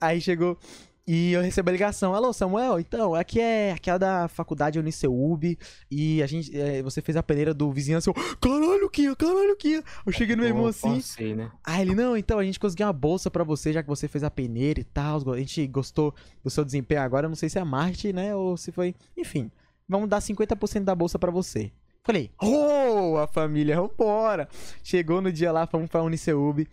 Aí 0.00 0.20
chegou. 0.20 0.58
E 1.06 1.32
eu 1.32 1.42
recebi 1.42 1.68
a 1.68 1.72
ligação. 1.72 2.14
Alô, 2.14 2.32
Samuel, 2.32 2.80
então, 2.80 3.14
aqui 3.14 3.38
é 3.38 3.72
aquela 3.72 3.98
da 3.98 4.28
faculdade 4.28 4.78
Uniceub. 4.78 5.58
E 5.90 6.22
a 6.22 6.26
gente. 6.26 6.58
é, 6.58 6.82
você 6.82 7.02
fez 7.02 7.14
a 7.16 7.22
peneira 7.22 7.52
do 7.52 7.70
vizinhança. 7.70 8.08
Eu, 8.08 8.14
caralho, 8.40 8.88
Kia, 8.88 9.14
caralho, 9.14 9.54
Kia. 9.56 9.84
Eu 10.06 10.12
cheguei 10.12 10.34
no 10.34 10.40
meu 10.40 10.50
irmão 10.50 10.66
assim. 10.66 11.00
Sei, 11.00 11.34
né? 11.34 11.50
Aí 11.62 11.82
ele, 11.82 11.94
não, 11.94 12.16
então 12.16 12.38
a 12.38 12.44
gente 12.44 12.58
conseguiu 12.58 12.86
uma 12.86 12.92
bolsa 12.92 13.30
pra 13.30 13.44
você, 13.44 13.70
já 13.70 13.82
que 13.82 13.88
você 13.88 14.08
fez 14.08 14.24
a 14.24 14.30
peneira 14.30 14.80
e 14.80 14.84
tal. 14.84 15.30
A 15.30 15.38
gente 15.38 15.66
gostou 15.66 16.14
do 16.42 16.48
seu 16.48 16.64
desempenho 16.64 17.02
agora. 17.02 17.28
Não 17.28 17.36
sei 17.36 17.50
se 17.50 17.58
é 17.58 17.64
marketing, 17.64 18.12
né? 18.12 18.34
Ou 18.34 18.56
se 18.56 18.72
foi. 18.72 18.94
Enfim, 19.14 19.50
vamos 19.86 20.08
dar 20.08 20.20
50% 20.20 20.84
da 20.84 20.94
bolsa 20.94 21.18
pra 21.18 21.30
você. 21.30 21.70
Falei, 22.02 22.30
oh, 22.40 23.16
a 23.18 23.26
família, 23.26 23.76
vambora. 23.76 24.48
Chegou 24.82 25.20
no 25.20 25.32
dia 25.32 25.52
lá, 25.52 25.66
fomos 25.66 25.88
pra 25.88 26.02
Uniceub. 26.02 26.66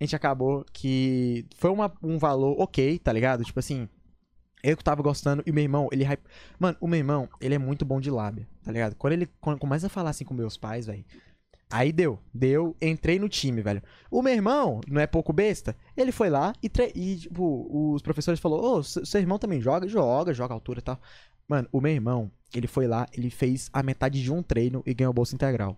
A 0.00 0.04
gente 0.04 0.14
acabou 0.16 0.64
que 0.72 1.46
foi 1.56 1.70
uma- 1.70 1.92
um 2.02 2.18
valor 2.18 2.60
ok, 2.60 2.98
tá 2.98 3.12
ligado? 3.12 3.44
Tipo 3.44 3.58
assim, 3.60 3.88
eu 4.62 4.76
que 4.76 4.84
tava 4.84 5.02
gostando 5.02 5.42
e 5.46 5.52
meu 5.52 5.62
irmão, 5.62 5.88
ele. 5.92 6.04
hype- 6.04 6.22
Mano, 6.58 6.76
o 6.80 6.86
meu 6.88 6.98
irmão, 6.98 7.28
ele 7.40 7.54
é 7.54 7.58
muito 7.58 7.84
bom 7.84 8.00
de 8.00 8.10
lábia, 8.10 8.46
tá 8.62 8.72
ligado? 8.72 8.94
Quando 8.96 9.12
ele 9.14 9.26
quando 9.40 9.58
começa 9.58 9.86
a 9.86 9.90
falar 9.90 10.10
assim 10.10 10.24
com 10.24 10.34
meus 10.34 10.56
pais, 10.56 10.86
velho. 10.86 11.04
Aí 11.70 11.90
deu, 11.92 12.20
deu, 12.32 12.76
entrei 12.80 13.18
no 13.18 13.28
time, 13.28 13.60
velho. 13.60 13.82
O 14.10 14.22
meu 14.22 14.32
irmão, 14.32 14.80
não 14.86 15.00
é 15.00 15.06
pouco 15.06 15.32
besta, 15.32 15.76
ele 15.96 16.12
foi 16.12 16.30
lá 16.30 16.52
e, 16.62 16.68
tre- 16.68 16.92
e 16.94 17.16
tipo, 17.16 17.92
os 17.94 18.02
professores 18.02 18.38
falaram, 18.38 18.62
ô, 18.64 18.82
seu 18.84 19.04
seu 19.04 19.20
irmão 19.20 19.38
também 19.38 19.60
joga? 19.60 19.88
Joga, 19.88 20.32
joga 20.32 20.54
altura 20.54 20.78
e 20.78 20.82
tal. 20.82 21.00
Mano, 21.48 21.68
o 21.72 21.80
meu 21.80 21.92
irmão, 21.92 22.30
ele 22.54 22.66
foi 22.68 22.86
lá, 22.86 23.06
ele 23.12 23.30
fez 23.30 23.68
a 23.72 23.82
metade 23.82 24.22
de 24.22 24.32
um 24.32 24.42
treino 24.42 24.82
e 24.86 24.94
ganhou 24.94 25.12
bolsa 25.12 25.34
integral. 25.34 25.76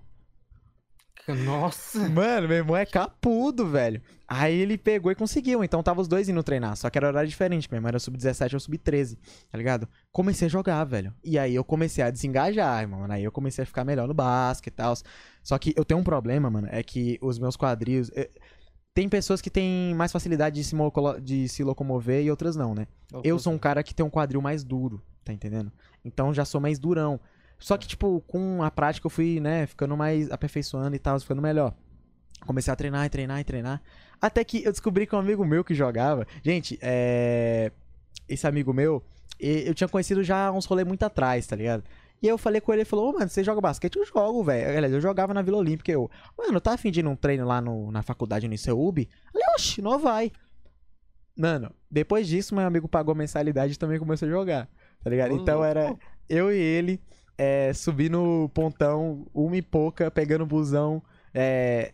Nossa! 1.44 2.08
Mano, 2.08 2.48
meu 2.48 2.56
irmão 2.58 2.76
é 2.76 2.84
capudo, 2.86 3.66
velho. 3.68 4.00
Aí 4.26 4.54
ele 4.60 4.76
pegou 4.76 5.10
e 5.10 5.14
conseguiu. 5.14 5.64
Então 5.64 5.82
tava 5.82 6.00
os 6.00 6.08
dois 6.08 6.28
indo 6.28 6.42
treinar. 6.42 6.76
Só 6.76 6.90
que 6.90 6.98
era 6.98 7.06
horário 7.08 7.28
diferente. 7.28 7.68
Meu 7.70 7.78
irmão 7.78 7.88
era 7.88 7.98
sub-17 7.98 8.54
ou 8.54 8.60
sub-13. 8.60 9.16
Tá 9.50 9.56
ligado? 9.56 9.88
Comecei 10.12 10.46
a 10.46 10.50
jogar, 10.50 10.84
velho. 10.84 11.12
E 11.24 11.38
aí 11.38 11.54
eu 11.54 11.64
comecei 11.64 12.04
a 12.04 12.10
desengajar, 12.10 12.86
mano. 12.88 13.12
Aí 13.12 13.24
eu 13.24 13.32
comecei 13.32 13.62
a 13.62 13.66
ficar 13.66 13.84
melhor 13.84 14.06
no 14.06 14.14
basquete 14.14 14.72
e 14.72 14.76
tal. 14.76 14.94
Só 15.42 15.56
que 15.58 15.72
eu 15.76 15.84
tenho 15.84 16.00
um 16.00 16.04
problema, 16.04 16.50
mano. 16.50 16.68
É 16.70 16.82
que 16.82 17.18
os 17.22 17.38
meus 17.38 17.56
quadris. 17.56 18.10
eh, 18.14 18.28
Tem 18.94 19.08
pessoas 19.08 19.40
que 19.40 19.48
têm 19.50 19.94
mais 19.94 20.12
facilidade 20.12 20.56
de 20.56 20.64
se, 20.64 20.76
de 21.22 21.48
se 21.48 21.62
locomover 21.64 22.22
e 22.22 22.30
outras 22.30 22.56
não, 22.56 22.74
né? 22.74 22.86
Eu 23.24 23.38
sou 23.38 23.52
um 23.52 23.58
cara 23.58 23.82
que 23.82 23.94
tem 23.94 24.04
um 24.04 24.10
quadril 24.10 24.42
mais 24.42 24.62
duro, 24.64 25.00
tá 25.24 25.32
entendendo? 25.32 25.72
Então 26.04 26.34
já 26.34 26.44
sou 26.44 26.60
mais 26.60 26.78
durão. 26.78 27.18
Só 27.58 27.76
que, 27.76 27.86
tipo, 27.86 28.22
com 28.26 28.62
a 28.62 28.70
prática 28.70 29.06
eu 29.06 29.10
fui, 29.10 29.40
né, 29.40 29.66
ficando 29.66 29.96
mais 29.96 30.30
aperfeiçoando 30.30 30.94
e 30.94 30.98
tal, 30.98 31.18
ficando 31.18 31.42
melhor. 31.42 31.74
Comecei 32.46 32.72
a 32.72 32.76
treinar 32.76 33.04
e 33.04 33.08
treinar 33.08 33.40
e 33.40 33.44
treinar. 33.44 33.82
Até 34.20 34.44
que 34.44 34.64
eu 34.64 34.70
descobri 34.70 35.06
que 35.06 35.14
um 35.14 35.18
amigo 35.18 35.44
meu 35.44 35.64
que 35.64 35.74
jogava. 35.74 36.26
Gente, 36.42 36.78
é. 36.80 37.72
Esse 38.28 38.46
amigo 38.46 38.72
meu, 38.72 39.02
eu 39.40 39.74
tinha 39.74 39.88
conhecido 39.88 40.22
já 40.22 40.52
uns 40.52 40.66
rolês 40.66 40.86
muito 40.86 41.02
atrás, 41.02 41.46
tá 41.46 41.56
ligado? 41.56 41.82
E 42.20 42.26
aí 42.26 42.32
eu 42.32 42.36
falei 42.36 42.60
com 42.60 42.72
ele, 42.72 42.82
ele 42.82 42.88
falou, 42.88 43.10
ô, 43.10 43.12
mano, 43.12 43.28
você 43.28 43.42
joga 43.44 43.60
basquete? 43.60 43.96
Eu 43.96 44.04
jogo, 44.04 44.42
velho. 44.42 44.76
Aliás, 44.76 44.92
eu 44.92 45.00
jogava 45.00 45.32
na 45.32 45.40
Vila 45.40 45.56
Olímpica. 45.56 45.90
Eu, 45.90 46.10
mano, 46.36 46.60
tá 46.60 46.74
afim 46.74 46.90
de 46.90 47.00
ir 47.00 47.02
num 47.02 47.16
treino 47.16 47.46
lá 47.46 47.60
no, 47.60 47.90
na 47.90 48.02
faculdade 48.02 48.48
no 48.48 48.54
ICEUB? 48.54 48.98
Eu 48.98 49.32
Falei, 49.32 49.46
oxe, 49.54 49.80
não 49.80 49.98
vai. 49.98 50.32
Mano, 51.36 51.72
depois 51.88 52.26
disso, 52.26 52.54
meu 52.54 52.66
amigo 52.66 52.88
pagou 52.88 53.14
mensalidade 53.14 53.74
e 53.74 53.78
também 53.78 53.98
começou 53.98 54.26
a 54.26 54.30
jogar, 54.30 54.68
tá 55.02 55.08
ligado? 55.08 55.32
Então 55.32 55.64
era 55.64 55.96
eu 56.28 56.52
e 56.52 56.58
ele 56.58 57.00
é, 57.38 57.72
subir 57.72 58.10
no 58.10 58.48
pontão, 58.50 59.26
uma 59.32 59.56
e 59.56 59.62
pouca, 59.62 60.10
pegando 60.10 60.44
busão, 60.46 61.02
é, 61.32 61.92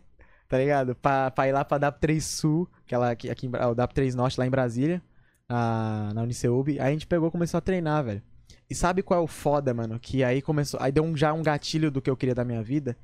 tá 0.49 0.57
ligado? 0.57 0.95
Pra, 0.95 1.31
pra 1.31 1.47
ir 1.47 1.51
lá 1.53 1.63
pra 1.63 1.79
DAP3 1.79 2.19
Sul, 2.21 2.69
aquela, 2.85 3.11
aqui, 3.11 3.29
aqui 3.29 3.47
em 3.47 3.49
Bra- 3.49 3.69
o 3.69 3.75
DAP3 3.75 4.13
Norte 4.15 4.39
lá 4.39 4.45
em 4.47 4.49
Brasília, 4.49 5.01
na, 5.49 6.11
na 6.13 6.23
Uniceub. 6.23 6.69
Aí 6.71 6.79
a 6.79 6.91
gente 6.91 7.07
pegou 7.07 7.27
e 7.29 7.31
começou 7.31 7.57
a 7.57 7.61
treinar, 7.61 8.03
velho. 8.03 8.21
E 8.69 8.73
sabe 8.75 9.03
qual 9.03 9.19
é 9.21 9.23
o 9.23 9.27
foda, 9.27 9.73
mano? 9.73 9.99
Que 9.99 10.23
aí 10.23 10.41
começou. 10.41 10.79
Aí 10.81 10.91
deu 10.91 11.03
um, 11.03 11.15
já 11.15 11.31
um 11.33 11.43
gatilho 11.43 11.91
do 11.91 12.01
que 12.01 12.09
eu 12.09 12.17
queria 12.17 12.33
da 12.35 12.43
minha 12.43 12.63
vida. 12.63 12.97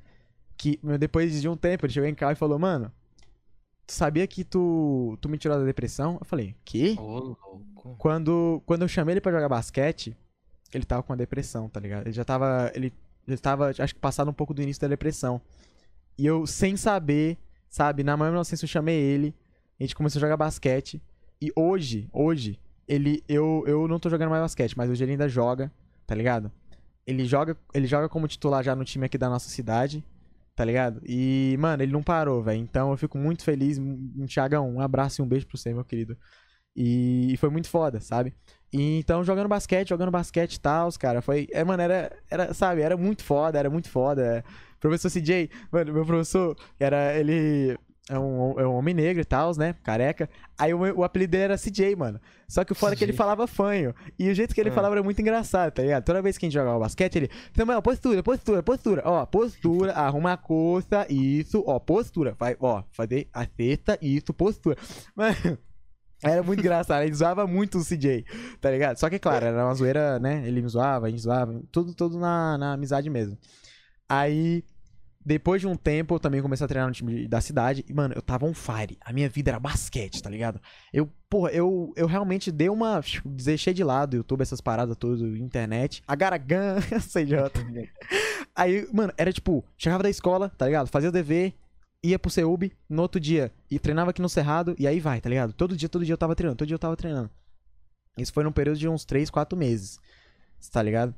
Que 0.56 0.78
meu, 0.82 0.98
depois 0.98 1.40
de 1.40 1.48
um 1.48 1.56
tempo, 1.56 1.86
ele 1.86 1.92
chegou 1.92 2.08
em 2.08 2.14
casa 2.14 2.32
e 2.32 2.36
falou, 2.36 2.58
mano. 2.58 2.90
Tu 3.86 3.92
sabia 3.92 4.26
que 4.26 4.44
tu, 4.44 5.18
tu 5.20 5.28
me 5.28 5.36
tirou 5.38 5.58
da 5.58 5.64
depressão? 5.64 6.16
Eu 6.20 6.24
falei, 6.24 6.54
que? 6.64 6.94
Louco. 6.94 7.96
Quando, 7.98 8.62
quando 8.64 8.82
eu 8.82 8.88
chamei 8.88 9.14
ele 9.14 9.20
pra 9.20 9.32
jogar 9.32 9.48
basquete, 9.48 10.16
ele 10.72 10.84
tava 10.84 11.02
com 11.02 11.12
a 11.12 11.16
depressão, 11.16 11.68
tá 11.68 11.78
ligado? 11.80 12.06
Ele 12.06 12.12
já 12.12 12.24
tava. 12.24 12.70
Ele, 12.74 12.92
ele 13.26 13.36
tava, 13.38 13.70
acho 13.70 13.94
que 13.94 14.00
passado 14.00 14.30
um 14.30 14.34
pouco 14.34 14.54
do 14.54 14.62
início 14.62 14.80
da 14.80 14.88
depressão. 14.88 15.40
E 16.18 16.26
eu, 16.26 16.46
sem 16.46 16.76
saber, 16.76 17.38
sabe, 17.68 18.02
na 18.02 18.16
maior 18.16 18.32
inocência 18.32 18.64
eu 18.64 18.68
chamei 18.68 18.96
ele. 18.96 19.34
A 19.78 19.82
gente 19.82 19.94
começou 19.94 20.18
a 20.18 20.20
jogar 20.20 20.36
basquete. 20.36 21.02
E 21.40 21.50
hoje, 21.56 22.08
hoje, 22.12 22.58
ele. 22.86 23.22
Eu, 23.28 23.64
eu 23.66 23.88
não 23.88 23.98
tô 23.98 24.08
jogando 24.08 24.30
mais 24.30 24.42
basquete, 24.42 24.76
mas 24.76 24.90
hoje 24.90 25.04
ele 25.04 25.12
ainda 25.12 25.28
joga, 25.28 25.72
tá 26.06 26.14
ligado? 26.14 26.50
Ele 27.06 27.24
joga, 27.24 27.56
ele 27.74 27.86
joga 27.86 28.08
como 28.08 28.28
titular 28.28 28.62
já 28.62 28.76
no 28.76 28.84
time 28.84 29.06
aqui 29.06 29.18
da 29.18 29.28
nossa 29.28 29.48
cidade, 29.48 30.04
tá 30.54 30.64
ligado? 30.64 31.00
E, 31.04 31.56
mano, 31.58 31.82
ele 31.82 31.92
não 31.92 32.02
parou, 32.02 32.42
velho. 32.42 32.60
Então 32.60 32.90
eu 32.90 32.96
fico 32.96 33.18
muito 33.18 33.42
feliz. 33.42 33.78
Thiagão, 34.28 34.76
um 34.76 34.80
abraço 34.80 35.20
e 35.20 35.24
um 35.24 35.26
beijo 35.26 35.46
pra 35.46 35.58
você, 35.58 35.72
meu 35.74 35.84
querido. 35.84 36.16
E, 36.74 37.36
foi 37.38 37.50
muito 37.50 37.68
foda, 37.68 38.00
sabe? 38.00 38.34
E, 38.72 38.98
então, 38.98 39.22
jogando 39.22 39.48
basquete, 39.48 39.90
jogando 39.90 40.10
basquete 40.10 40.54
e 40.54 40.60
tal, 40.60 40.88
cara, 40.98 41.20
foi. 41.20 41.46
É, 41.52 41.62
mano, 41.62 41.82
era, 41.82 42.10
era, 42.30 42.54
sabe, 42.54 42.80
era 42.80 42.96
muito 42.96 43.22
foda, 43.22 43.58
era 43.58 43.68
muito 43.68 43.88
foda. 43.88 44.44
Professor 44.80 45.10
CJ, 45.10 45.50
mano, 45.70 45.92
meu 45.92 46.06
professor, 46.06 46.56
era. 46.80 47.14
Ele 47.14 47.76
é 48.08 48.18
um, 48.18 48.58
é 48.58 48.66
um 48.66 48.74
homem 48.74 48.94
negro 48.94 49.22
e 49.22 49.24
tal, 49.24 49.56
né? 49.56 49.74
Careca. 49.84 50.28
Aí 50.58 50.74
o, 50.74 50.78
o 50.78 51.04
apelido 51.04 51.30
dele 51.32 51.44
era 51.44 51.56
CJ, 51.56 51.94
mano. 51.94 52.20
Só 52.48 52.64
que 52.64 52.72
o 52.72 52.74
foda 52.74 52.94
é 52.94 52.96
que 52.96 53.04
ele 53.04 53.12
falava 53.12 53.46
fanho. 53.46 53.94
E 54.18 54.28
o 54.28 54.34
jeito 54.34 54.54
que 54.54 54.60
ele 54.60 54.70
ah. 54.70 54.72
falava 54.72 54.96
era 54.96 55.02
muito 55.02 55.20
engraçado, 55.20 55.72
tá 55.72 55.82
ligado? 55.82 56.04
Toda 56.04 56.20
vez 56.20 56.36
que 56.36 56.44
a 56.44 56.48
gente 56.48 56.54
jogava 56.54 56.80
basquete, 56.80 57.16
ele. 57.16 57.30
Mano, 57.64 57.80
postura, 57.80 58.22
postura, 58.22 58.62
postura. 58.62 59.02
Ó, 59.04 59.24
postura, 59.26 59.92
arruma 59.92 60.32
a 60.32 60.36
costa, 60.36 61.06
isso, 61.08 61.62
ó, 61.66 61.78
postura. 61.78 62.34
Vai, 62.38 62.56
ó, 62.58 62.82
fazer 62.90 63.28
a 63.32 63.46
cesta, 63.46 63.98
isso, 64.02 64.34
postura. 64.34 64.76
Mano. 65.14 65.58
Era 66.22 66.42
muito 66.42 66.60
engraçado, 66.60 67.02
ele 67.02 67.14
zoava 67.14 67.46
muito 67.46 67.78
o 67.78 67.84
CJ, 67.84 68.24
tá 68.60 68.70
ligado? 68.70 68.96
Só 68.96 69.10
que, 69.10 69.18
claro, 69.18 69.46
era 69.46 69.64
uma 69.64 69.74
zoeira, 69.74 70.18
né? 70.18 70.46
Ele 70.46 70.62
me 70.62 70.68
zoava, 70.68 71.06
a 71.06 71.10
gente 71.10 71.22
zoava, 71.22 71.60
tudo, 71.72 71.94
tudo 71.94 72.18
na, 72.18 72.56
na 72.56 72.72
amizade 72.74 73.10
mesmo. 73.10 73.36
Aí, 74.08 74.64
depois 75.24 75.60
de 75.60 75.66
um 75.66 75.76
tempo, 75.76 76.14
eu 76.14 76.20
também 76.20 76.42
comecei 76.42 76.64
a 76.64 76.68
treinar 76.68 76.88
no 76.88 76.94
time 76.94 77.26
da 77.26 77.40
cidade. 77.40 77.84
E, 77.88 77.94
mano, 77.94 78.14
eu 78.14 78.22
tava 78.22 78.46
on 78.46 78.54
fire. 78.54 78.98
A 79.00 79.12
minha 79.12 79.28
vida 79.28 79.50
era 79.50 79.58
basquete, 79.58 80.22
tá 80.22 80.28
ligado? 80.28 80.60
Eu, 80.92 81.08
porra, 81.30 81.50
eu, 81.50 81.92
eu 81.96 82.06
realmente 82.06 82.50
dei 82.50 82.68
uma. 82.68 83.00
Deixei 83.24 83.72
de 83.72 83.82
lado 83.82 84.16
YouTube, 84.16 84.42
essas 84.42 84.60
paradas 84.60 84.96
todas, 84.96 85.20
internet. 85.20 86.02
Agaragan, 86.06 86.76
CJ. 86.80 87.50
Aí, 88.54 88.86
mano, 88.92 89.12
era 89.16 89.32
tipo, 89.32 89.64
chegava 89.78 90.02
da 90.02 90.10
escola, 90.10 90.50
tá 90.50 90.66
ligado? 90.66 90.88
Fazia 90.88 91.08
o 91.08 91.12
dever, 91.12 91.54
ia 92.02 92.18
pro 92.18 92.30
CEUB 92.30 92.72
no 92.88 93.02
outro 93.02 93.20
dia. 93.20 93.52
E 93.70 93.78
treinava 93.78 94.10
aqui 94.10 94.20
no 94.20 94.28
Cerrado, 94.28 94.74
e 94.78 94.86
aí 94.86 94.98
vai, 94.98 95.20
tá 95.20 95.28
ligado? 95.28 95.52
Todo 95.52 95.76
dia, 95.76 95.88
todo 95.88 96.04
dia 96.04 96.12
eu 96.12 96.18
tava 96.18 96.34
treinando, 96.34 96.58
todo 96.58 96.66
dia 96.66 96.74
eu 96.74 96.78
tava 96.78 96.96
treinando. 96.96 97.30
Isso 98.18 98.32
foi 98.32 98.44
num 98.44 98.52
período 98.52 98.78
de 98.78 98.88
uns 98.88 99.04
3, 99.04 99.30
4 99.30 99.56
meses. 99.56 99.98
Tá 100.70 100.82
ligado? 100.82 101.14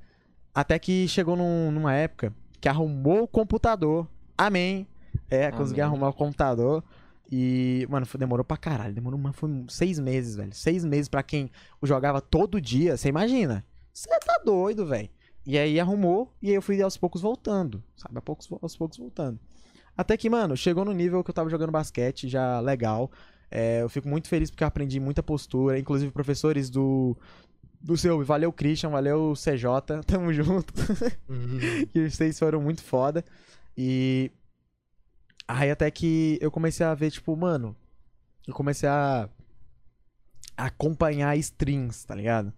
Até 0.55 0.79
que 0.79 1.09
chegou 1.09 1.37
num, 1.37 1.71
numa 1.71 1.93
época 1.95 2.33
que 2.61 2.69
arrumou 2.69 3.25
o 3.25 3.29
computador. 3.29 4.09
Amém. 4.39 4.87
É, 5.29 5.47
Amém. 5.47 5.59
consegui 5.59 5.81
arrumar 5.81 6.09
o 6.09 6.13
computador. 6.13 6.85
E, 7.31 7.87
mano, 7.91 8.07
foi, 8.07 8.19
demorou 8.19 8.45
pra 8.45 8.57
caralho. 8.57 8.95
Demorou, 8.95 9.19
mano, 9.19 9.35
foi 9.35 9.51
seis 9.69 9.99
meses, 9.99 10.37
velho. 10.37 10.55
Seis 10.55 10.85
meses 10.85 11.09
pra 11.09 11.23
quem 11.23 11.51
jogava 11.83 12.21
todo 12.21 12.61
dia. 12.61 12.97
Você 12.97 13.09
imagina? 13.09 13.65
Você 13.93 14.09
tá 14.21 14.41
doido, 14.45 14.87
velho. 14.87 15.11
E 15.47 15.59
aí 15.59 15.79
arrumou 15.79 16.33
e 16.41 16.49
aí 16.49 16.55
eu 16.55 16.63
fui 16.63 16.81
aos 16.81 16.97
poucos 16.97 17.21
voltando. 17.21 17.83
Sabe? 17.97 18.17
Aos 18.17 18.25
poucos, 18.25 18.49
aos 18.63 18.77
poucos 18.77 18.97
voltando. 18.97 19.39
Até 19.97 20.17
que, 20.17 20.29
mano, 20.29 20.57
chegou 20.57 20.85
no 20.85 20.93
nível 20.93 21.23
que 21.23 21.31
eu 21.31 21.35
tava 21.35 21.51
jogando 21.51 21.71
basquete 21.71 22.29
já 22.29 22.61
legal. 22.61 23.11
É, 23.51 23.83
eu 23.83 23.89
fico 23.89 24.09
muito 24.09 24.29
feliz 24.29 24.51
porque 24.51 24.65
eu 24.65 24.69
aprendi 24.69 24.99
muita 24.99 25.23
postura. 25.23 25.79
Inclusive, 25.79 26.11
professores 26.11 26.69
do, 26.69 27.17
do 27.81 27.97
seu. 27.97 28.23
Valeu, 28.25 28.53
Christian. 28.53 28.91
Valeu, 28.91 29.35
CJ. 29.37 30.03
Tamo 30.07 30.33
junto. 30.33 30.75
Uhum. 31.29 31.59
e 31.95 32.11
vocês 32.11 32.39
foram 32.39 32.61
muito 32.61 32.83
foda. 32.83 33.25
E. 33.77 34.33
Aí 35.47 35.71
até 35.71 35.91
que 35.91 36.39
eu 36.41 36.51
comecei 36.51 36.85
a 36.85 36.95
ver, 36.95 37.11
tipo, 37.11 37.37
mano. 37.37 37.77
Eu 38.47 38.55
comecei 38.55 38.89
a. 38.89 39.29
acompanhar 40.57 41.37
strings, 41.37 42.05
tá 42.05 42.15
ligado? 42.15 42.53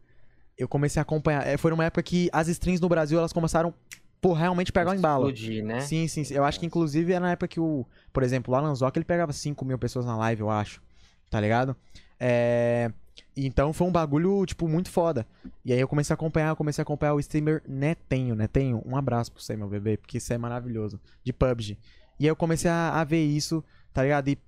Eu 0.57 0.67
comecei 0.67 0.99
a 0.99 1.03
acompanhar. 1.03 1.47
É, 1.47 1.59
foi 1.59 1.71
numa 1.71 1.85
época 1.85 2.03
que 2.03 2.31
as 2.33 2.49
strings 2.49 2.81
no 2.81 2.89
Brasil 2.89 3.19
elas 3.19 3.33
começaram 3.33 3.75
por 4.21 4.35
realmente 4.35 4.73
pegar 4.73 4.91
o 4.91 4.95
embalo. 4.95 5.29
Explodir, 5.29 5.65
né? 5.65 5.81
Sim, 5.81 6.09
sim, 6.09 6.25
sim. 6.25 6.35
Eu 6.35 6.45
acho 6.45 6.59
que 6.59 6.67
inclusive 6.67 7.13
era 7.13 7.25
na 7.25 7.33
época 7.33 7.49
que 7.49 7.61
o. 7.61 7.87
Por 8.13 8.23
exemplo, 8.23 8.53
o 8.53 8.57
Alan 8.57 8.75
Zoc, 8.75 8.97
ele 8.97 9.05
pegava 9.05 9.33
5 9.33 9.65
mil 9.65 9.79
pessoas 9.79 10.07
na 10.07 10.17
live, 10.17 10.43
eu 10.43 10.51
acho. 10.51 10.83
Tá 11.31 11.41
ligado? 11.41 11.77
É. 12.19 12.91
Então 13.37 13.73
foi 13.73 13.87
um 13.87 13.93
bagulho, 13.93 14.45
tipo, 14.47 14.67
muito 14.67 14.91
foda. 14.91 15.27
E 15.65 15.73
aí 15.73 15.79
eu 15.79 15.89
comecei 15.89 16.13
a 16.13 16.17
acompanhar, 16.17 16.57
comecei 16.57 16.81
a 16.81 16.85
acompanhar 16.85 17.15
o 17.15 17.21
streamer 17.21 17.63
Netenho, 17.69 18.35
Netenho. 18.35 18.83
Um 18.87 18.97
abraço 18.97 19.31
pra 19.31 19.43
você, 19.43 19.57
meu 19.57 19.69
bebê, 19.69 19.97
porque 19.97 20.19
isso 20.19 20.33
é 20.33 20.39
maravilhoso. 20.39 20.99
De 21.23 21.33
PUBG. 21.33 21.79
E 22.19 22.25
aí 22.25 22.29
eu 22.29 22.37
comecei 22.37 22.71
a, 22.71 22.99
a 22.99 23.05
ver 23.05 23.23
isso, 23.23 23.63
tá 23.93 24.03
ligado? 24.03 24.29
E, 24.29 24.39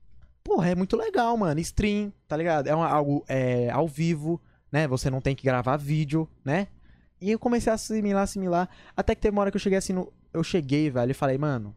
porra, 0.42 0.70
é 0.70 0.74
muito 0.74 0.96
legal, 0.96 1.36
mano. 1.36 1.60
Stream, 1.60 2.12
tá 2.26 2.36
ligado? 2.36 2.66
É 2.66 2.74
uma, 2.74 2.88
algo 2.88 3.24
é, 3.28 3.68
ao 3.70 3.86
vivo, 3.86 4.40
né? 4.72 4.88
Você 4.88 5.10
não 5.10 5.20
tem 5.20 5.36
que 5.36 5.44
gravar 5.44 5.76
vídeo, 5.76 6.26
né? 6.42 6.68
E 7.20 7.30
eu 7.30 7.38
comecei 7.38 7.70
a 7.70 7.74
assimilar, 7.74 8.22
assimilar. 8.22 8.68
Até 8.96 9.14
que 9.14 9.20
teve 9.20 9.34
uma 9.34 9.42
hora 9.42 9.50
que 9.50 9.56
eu 9.56 9.60
cheguei 9.60 9.78
assim 9.78 9.92
no. 9.92 10.12
Eu 10.32 10.42
cheguei, 10.42 10.90
velho, 10.90 11.10
e 11.10 11.14
falei, 11.14 11.38
mano. 11.38 11.74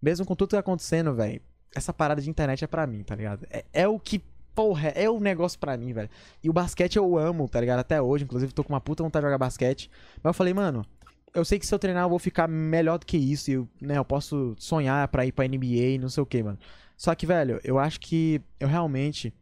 Mesmo 0.00 0.24
com 0.24 0.36
tudo 0.36 0.50
que 0.50 0.56
tá 0.56 0.60
acontecendo, 0.60 1.14
velho. 1.14 1.40
Essa 1.74 1.92
parada 1.92 2.20
de 2.20 2.30
internet 2.30 2.64
é 2.64 2.66
pra 2.66 2.86
mim, 2.86 3.02
tá 3.02 3.14
ligado? 3.14 3.46
É, 3.50 3.64
é 3.72 3.88
o 3.88 3.98
que 3.98 4.22
porra, 4.54 4.88
é 4.88 5.08
o 5.08 5.20
negócio 5.20 5.58
pra 5.58 5.76
mim, 5.76 5.92
velho. 5.92 6.10
E 6.42 6.50
o 6.50 6.52
basquete 6.52 6.96
eu 6.96 7.16
amo, 7.16 7.48
tá 7.48 7.60
ligado? 7.60 7.78
Até 7.78 8.02
hoje, 8.02 8.24
inclusive, 8.24 8.52
tô 8.52 8.64
com 8.64 8.72
uma 8.72 8.80
puta 8.80 9.04
vontade 9.04 9.22
de 9.22 9.26
jogar 9.28 9.38
basquete. 9.38 9.90
Mas 10.16 10.30
eu 10.30 10.34
falei, 10.34 10.52
mano, 10.52 10.84
eu 11.32 11.44
sei 11.44 11.60
que 11.60 11.66
se 11.66 11.72
eu 11.72 11.78
treinar 11.78 12.04
eu 12.04 12.08
vou 12.08 12.18
ficar 12.18 12.48
melhor 12.48 12.98
do 12.98 13.06
que 13.06 13.16
isso. 13.16 13.50
E 13.50 13.54
eu, 13.54 13.68
né, 13.80 13.98
eu 13.98 14.04
posso 14.04 14.56
sonhar 14.58 15.06
pra 15.08 15.24
ir 15.24 15.30
pra 15.30 15.46
NBA 15.46 15.94
e 15.94 15.98
não 15.98 16.08
sei 16.08 16.22
o 16.22 16.26
que, 16.26 16.42
mano. 16.42 16.58
Só 16.96 17.14
que, 17.14 17.24
velho, 17.24 17.60
eu 17.62 17.78
acho 17.78 18.00
que 18.00 18.40
eu 18.58 18.66
realmente. 18.66 19.32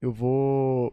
Eu 0.00 0.10
vou 0.10 0.92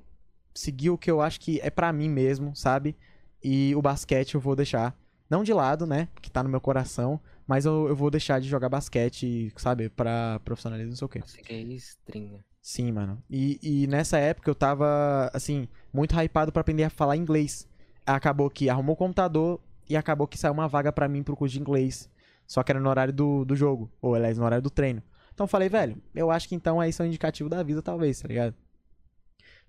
seguir 0.54 0.92
o 0.92 0.98
que 0.98 1.10
eu 1.10 1.20
acho 1.20 1.40
que 1.40 1.60
é 1.62 1.72
pra 1.72 1.92
mim 1.92 2.08
mesmo, 2.08 2.56
sabe? 2.56 2.96
E 3.44 3.74
o 3.76 3.82
basquete 3.82 4.36
eu 4.36 4.42
vou 4.42 4.56
deixar. 4.56 4.96
Não 5.30 5.44
de 5.44 5.54
lado, 5.54 5.86
né? 5.86 6.08
Que 6.22 6.32
tá 6.32 6.42
no 6.44 6.50
meu 6.50 6.60
coração. 6.60 7.20
Mas 7.48 7.66
eu, 7.66 7.88
eu 7.88 7.96
vou 7.96 8.12
deixar 8.12 8.40
de 8.40 8.48
jogar 8.48 8.70
basquete, 8.70 9.52
sabe? 9.58 9.90
Pra 9.90 10.40
profissionalismo, 10.46 10.92
não 10.92 10.98
sei 10.98 11.06
o 11.06 11.10
quê. 11.10 11.22
Você 11.26 11.42
quer 11.42 11.62
string, 11.62 12.40
Sim, 12.62 12.92
mano. 12.92 13.24
E, 13.30 13.60
e 13.62 13.88
nessa 13.88 14.20
época 14.20 14.50
eu 14.50 14.56
tava, 14.56 15.32
assim, 15.34 15.68
muito 15.92 16.16
hypado 16.20 16.52
para 16.52 16.62
aprender 16.62 16.84
a 16.84 16.90
falar 16.90 17.18
inglês. 17.18 17.68
Acabou 18.06 18.50
que 18.50 18.70
arrumou 18.70 18.94
o 18.94 18.98
computador 18.98 19.60
e 19.90 19.96
acabou 19.96 20.28
que 20.28 20.38
saiu 20.38 20.54
uma 20.54 20.68
vaga 20.68 20.92
para 20.92 21.08
mim 21.08 21.24
pro 21.24 21.36
curso 21.36 21.54
de 21.54 21.60
inglês. 21.60 22.10
Só 22.46 22.62
que 22.64 22.72
era 22.72 22.80
no 22.80 22.90
horário 22.90 23.14
do, 23.14 23.46
do 23.46 23.56
jogo, 23.56 23.92
ou 24.02 24.16
aliás, 24.16 24.38
no 24.38 24.46
horário 24.46 24.64
do 24.64 24.70
treino. 24.70 25.02
Então 25.34 25.46
eu 25.46 25.48
falei, 25.48 25.70
velho, 25.70 26.02
eu 26.14 26.30
acho 26.30 26.50
que 26.50 26.56
então 26.56 26.82
é 26.82 26.90
isso 26.90 27.02
é 27.02 27.06
um 27.06 27.08
indicativo 27.08 27.50
da 27.50 27.64
vida, 27.64 27.82
talvez, 27.82 28.20
tá 28.20 28.28
ligado? 28.28 28.56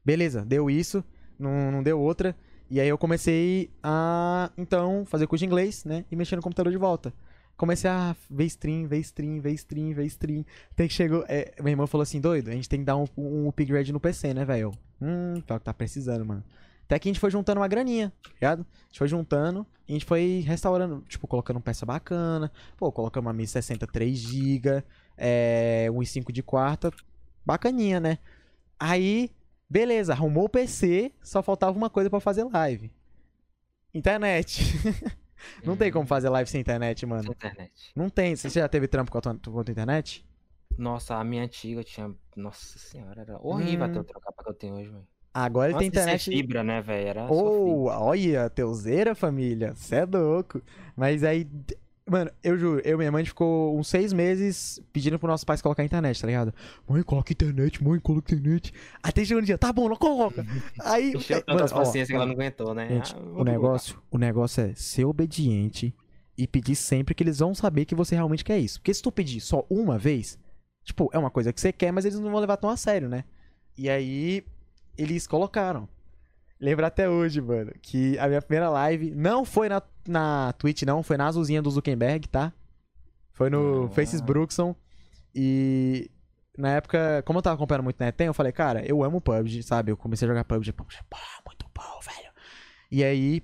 Beleza, 0.05 0.45
deu 0.45 0.69
isso, 0.69 1.05
não, 1.39 1.71
não 1.71 1.83
deu 1.83 2.01
outra. 2.01 2.37
E 2.71 2.81
aí 2.81 2.89
eu 2.89 2.97
comecei 2.97 3.71
a, 3.83 4.51
então, 4.57 5.05
fazer 5.05 5.27
curso 5.27 5.41
de 5.41 5.47
inglês, 5.47 5.85
né? 5.85 6.05
E 6.11 6.17
mexer 6.17 6.37
no 6.37 6.43
computador 6.43 6.71
de 6.73 6.79
volta 6.79 7.13
comecei 7.61 7.91
a 7.91 8.17
ver 8.31 8.47
stream, 8.47 8.89
ver 8.89 9.01
stream, 9.01 9.39
ver 9.39 9.53
stream, 9.53 9.93
ver 9.93 10.07
stream. 10.07 10.47
Até 10.73 10.89
que 10.89 10.95
chegou. 10.95 11.23
É, 11.29 11.53
minha 11.61 11.73
irmã 11.73 11.87
falou 11.87 12.03
assim: 12.03 12.19
doido, 12.19 12.49
a 12.49 12.53
gente 12.53 12.67
tem 12.67 12.81
que 12.81 12.87
dar 12.87 12.97
um, 12.97 13.05
um 13.19 13.49
upgrade 13.51 13.93
no 13.93 14.01
PC, 14.01 14.33
né, 14.33 14.47
velho? 14.47 14.73
Hum, 15.01 15.43
pior 15.47 15.59
que 15.59 15.67
tá 15.67 15.75
precisando, 15.75 16.25
mano. 16.25 16.43
Até 16.85 16.99
que 16.99 17.09
a 17.09 17.11
gente 17.11 17.21
foi 17.21 17.31
juntando 17.31 17.61
uma 17.61 17.69
graninha, 17.69 18.13
tá 18.23 18.31
ligado? 18.33 18.61
A 18.63 18.87
gente 18.87 18.99
foi 18.99 19.07
juntando 19.07 19.67
e 19.87 19.93
a 19.93 19.95
gente 19.95 20.07
foi 20.07 20.43
restaurando, 20.45 21.05
tipo, 21.07 21.27
colocando 21.29 21.61
peça 21.61 21.85
bacana. 21.85 22.51
Pô, 22.79 22.91
colocamos 22.91 23.27
uma 23.29 23.35
1060 23.35 23.87
3GB, 23.87 24.83
é, 25.17 25.89
um 25.93 25.99
i5 25.99 26.33
de 26.33 26.43
quarta. 26.43 26.91
Bacaninha, 27.45 28.01
né? 28.01 28.19
Aí, 28.79 29.31
beleza, 29.71 30.13
arrumou 30.13 30.45
o 30.45 30.49
PC, 30.49 31.13
só 31.23 31.43
faltava 31.43 31.77
uma 31.77 31.89
coisa 31.89 32.11
para 32.11 32.19
fazer 32.19 32.45
live. 32.45 32.91
Internet. 33.95 34.63
Não 35.65 35.77
tem 35.77 35.91
como 35.91 36.07
fazer 36.07 36.29
live 36.29 36.51
sem 36.51 36.61
internet, 36.61 37.07
mano. 37.07 37.23
Sem 37.23 37.33
internet. 37.33 37.93
Não 37.97 38.11
tem. 38.11 38.37
Você 38.37 38.51
já 38.51 38.69
teve 38.69 38.87
trampo 38.87 39.11
com 39.11 39.17
a 39.17 39.21
tua, 39.23 39.35
com 39.35 39.61
a 39.61 39.65
tua 39.65 39.73
internet? 39.73 40.23
Nossa, 40.77 41.17
a 41.17 41.25
minha 41.25 41.45
antiga 41.45 41.83
tinha. 41.83 42.15
Nossa 42.37 42.79
senhora, 42.79 43.23
era 43.23 43.39
horrível 43.41 43.87
hum. 43.87 43.91
até 43.91 43.99
eu 43.99 44.05
trocar 44.05 44.33
pra 44.33 44.45
que 44.45 44.51
eu 44.51 44.55
tenho 44.55 44.75
hoje, 44.75 44.91
velho. 44.91 45.07
Agora 45.33 45.71
ele 45.71 45.79
tem 45.79 45.89
internet. 45.89 46.29
fibra, 46.29 46.65
né, 46.65 46.83
velho? 46.83 47.09
Era 47.09 47.33
oh, 47.33 47.87
olha, 47.87 48.51
teuzeira, 48.51 49.15
família. 49.15 49.75
Você 49.75 49.97
é 49.97 50.05
louco. 50.05 50.61
Mas 50.97 51.23
aí 51.23 51.49
Mano, 52.11 52.29
eu 52.43 52.59
juro, 52.59 52.83
eu 52.85 52.95
e 52.95 52.99
minha 52.99 53.13
mãe 53.13 53.25
ficou 53.25 53.79
uns 53.79 53.87
seis 53.87 54.13
meses 54.13 54.83
pedindo 54.93 55.17
pro 55.17 55.29
nossos 55.29 55.45
pais 55.45 55.63
colocar 55.63 55.83
a 55.85 55.87
internet, 55.87 56.21
tá 56.21 56.27
ligado? 56.27 56.53
Mãe, 56.89 57.05
coloca 57.05 57.33
internet, 57.33 57.85
mãe, 57.85 58.01
coloca 58.01 58.35
internet. 58.35 58.75
Até 59.01 59.25
chegou 59.25 59.41
um 59.41 59.47
dia, 59.47 59.57
tá 59.57 59.73
bom, 59.73 59.89
não 59.89 59.95
coloca. 59.95 60.45
Aí. 60.81 61.13
Encheu 61.13 61.37
é, 61.37 61.41
tantas 61.41 61.73
paciências 61.73 62.09
que 62.09 62.15
ela 62.17 62.27
não 62.27 62.33
aguentou, 62.33 62.75
né? 62.75 62.89
Gente, 62.89 63.15
ah, 63.15 63.21
o, 63.21 63.45
negócio, 63.45 64.03
o 64.11 64.19
negócio 64.19 64.61
é 64.61 64.75
ser 64.75 65.05
obediente 65.05 65.95
e 66.37 66.49
pedir 66.49 66.75
sempre 66.75 67.15
que 67.15 67.23
eles 67.23 67.39
vão 67.39 67.55
saber 67.55 67.85
que 67.85 67.95
você 67.95 68.17
realmente 68.17 68.45
quer 68.45 68.59
isso. 68.59 68.81
Porque 68.81 68.93
se 68.93 69.01
tu 69.01 69.13
pedir 69.13 69.41
só 69.41 69.65
uma 69.71 69.97
vez, 69.97 70.37
tipo, 70.83 71.09
é 71.13 71.19
uma 71.19 71.31
coisa 71.31 71.53
que 71.53 71.61
você 71.61 71.73
quer, 71.73 71.93
mas 71.93 72.05
eles 72.05 72.19
não 72.19 72.33
vão 72.33 72.41
levar 72.41 72.57
tão 72.57 72.71
a 72.71 72.77
sério, 72.77 73.09
né? 73.09 73.23
E 73.79 73.89
aí, 73.89 74.45
eles 74.99 75.29
colocaram. 75.29 75.89
Lembro 76.61 76.85
até 76.85 77.09
hoje, 77.09 77.41
mano, 77.41 77.73
que 77.81 78.19
a 78.19 78.27
minha 78.27 78.43
primeira 78.43 78.69
live 78.69 79.13
não 79.13 79.45
foi 79.45 79.69
na, 79.69 79.81
na 80.11 80.53
Twitch, 80.55 80.83
não, 80.83 81.03
foi 81.03 81.17
na 81.17 81.27
azulzinha 81.27 81.63
do 81.63 81.71
Zuckerberg, 81.71 82.29
tá? 82.29 82.53
Foi 83.33 83.49
no 83.49 83.85
ah. 83.85 83.89
Faces 83.91 84.21
Brookson. 84.21 84.75
E 85.35 86.11
na 86.59 86.71
época, 86.73 87.23
como 87.25 87.39
eu 87.39 87.43
tava 87.43 87.55
acompanhando 87.55 87.85
muito 87.85 87.99
Netem, 87.99 88.27
eu 88.27 88.35
falei, 88.35 88.53
cara, 88.53 88.85
eu 88.85 89.03
amo 89.03 89.21
PUBG, 89.21 89.63
sabe? 89.63 89.91
Eu 89.91 89.97
comecei 89.97 90.27
a 90.27 90.31
jogar 90.31 90.45
PUBG, 90.45 90.73
PUBG, 90.73 90.99
pá, 91.09 91.19
muito 91.47 91.67
bom, 91.75 92.01
velho. 92.05 92.31
E 92.91 93.03
aí, 93.03 93.43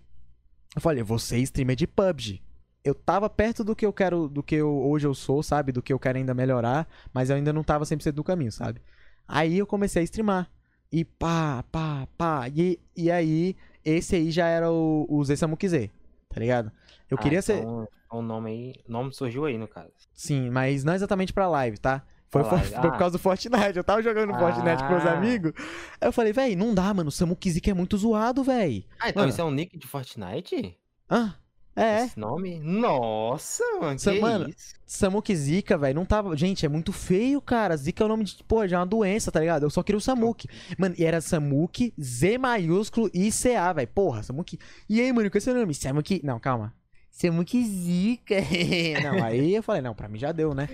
eu 0.74 0.82
falei, 0.82 1.02
você 1.02 1.38
streamer 1.38 1.76
de 1.76 1.86
PUBG. 1.86 2.42
Eu 2.84 2.94
tava 2.94 3.28
perto 3.28 3.64
do 3.64 3.74
que 3.74 3.86
eu 3.86 3.92
quero, 3.92 4.28
do 4.28 4.42
que 4.42 4.56
eu, 4.56 4.70
hoje 4.70 5.06
eu 5.06 5.14
sou, 5.14 5.42
sabe? 5.42 5.72
Do 5.72 5.82
que 5.82 5.92
eu 5.92 5.98
quero 5.98 6.18
ainda 6.18 6.34
melhorar, 6.34 6.86
mas 7.12 7.30
eu 7.30 7.36
ainda 7.36 7.52
não 7.52 7.64
tava 7.64 7.84
100% 7.84 8.12
do 8.12 8.22
caminho, 8.22 8.52
sabe? 8.52 8.80
Aí 9.26 9.58
eu 9.58 9.66
comecei 9.66 10.02
a 10.02 10.04
streamar. 10.04 10.50
E 10.92 11.04
pá, 11.04 11.64
pá, 11.72 12.06
pá. 12.16 12.48
E, 12.48 12.78
e 12.96 13.10
aí, 13.10 13.56
esse 13.84 14.14
aí 14.14 14.30
já 14.30 14.46
era 14.46 14.70
o, 14.70 15.06
o 15.08 15.24
Zé 15.24 15.34
Samukizê, 15.34 15.90
tá 16.36 16.40
ligado? 16.40 16.70
Eu 17.10 17.16
Ah, 17.18 17.22
queria 17.22 17.40
ser. 17.40 17.60
então, 17.60 17.88
O 18.12 18.20
nome 18.20 18.50
aí. 18.50 18.74
O 18.86 18.92
nome 18.92 19.12
surgiu 19.14 19.46
aí, 19.46 19.56
no 19.56 19.66
caso. 19.66 19.90
Sim, 20.12 20.50
mas 20.50 20.84
não 20.84 20.94
exatamente 20.94 21.32
pra 21.32 21.48
live, 21.48 21.78
tá? 21.78 22.02
Foi, 22.28 22.44
for- 22.44 22.58
foi 22.60 22.78
por 22.80 22.92
ah. 22.94 22.98
causa 22.98 23.12
do 23.16 23.18
Fortnite. 23.18 23.76
Eu 23.76 23.82
tava 23.84 24.02
jogando 24.02 24.32
Fortnite 24.34 24.82
com 24.84 24.90
meus 24.90 25.06
Ah. 25.06 25.12
amigos. 25.14 25.52
Aí 26.00 26.06
eu 26.08 26.12
falei, 26.12 26.32
véi, 26.32 26.54
não 26.54 26.74
dá, 26.74 26.92
mano. 26.92 27.08
O 27.08 27.12
Samukizik 27.12 27.70
é 27.70 27.74
muito 27.74 27.96
zoado, 27.96 28.44
véi. 28.44 28.86
Ah, 29.00 29.08
então 29.08 29.22
Mano. 29.22 29.30
isso 29.30 29.40
é 29.40 29.44
um 29.44 29.50
nick 29.50 29.78
de 29.78 29.86
Fortnite? 29.86 30.76
Ah, 31.08 31.34
é. 31.76 32.04
Esse 32.06 32.18
nome? 32.18 32.58
Nossa, 32.58 33.62
mano. 33.80 33.98
Sa- 33.98 34.14
mano, 34.14 34.48
isso? 34.48 34.74
Samuki 34.86 35.36
Zika, 35.36 35.76
velho, 35.76 35.94
não 35.94 36.06
tava. 36.06 36.36
Gente, 36.36 36.64
é 36.64 36.68
muito 36.68 36.92
feio, 36.92 37.40
cara. 37.40 37.76
Zika 37.76 38.02
é 38.02 38.06
o 38.06 38.08
nome 38.08 38.24
de. 38.24 38.42
Pô, 38.44 38.66
já 38.66 38.76
é 38.76 38.80
uma 38.80 38.86
doença, 38.86 39.30
tá 39.30 39.40
ligado? 39.40 39.64
Eu 39.64 39.70
só 39.70 39.82
queria 39.82 39.98
o 39.98 40.00
Samuki. 40.00 40.48
Mano, 40.78 40.94
e 40.98 41.04
era 41.04 41.20
Samuki, 41.20 41.92
Z 42.00 42.38
maiúsculo 42.38 43.10
e 43.12 43.30
CA, 43.30 43.72
velho. 43.72 43.88
Porra, 43.88 44.22
Samuki. 44.22 44.58
E 44.88 45.00
aí, 45.00 45.12
mano, 45.12 45.30
qual 45.30 45.38
é 45.38 45.40
seu 45.40 45.54
nome? 45.54 45.74
Samuki. 45.74 46.20
Não, 46.24 46.40
calma. 46.40 46.74
Samuki 47.10 47.64
Zika. 47.64 48.36
não, 49.02 49.24
aí 49.24 49.54
eu 49.54 49.62
falei, 49.62 49.82
não, 49.82 49.94
pra 49.94 50.08
mim 50.08 50.18
já 50.18 50.32
deu, 50.32 50.54
né? 50.54 50.68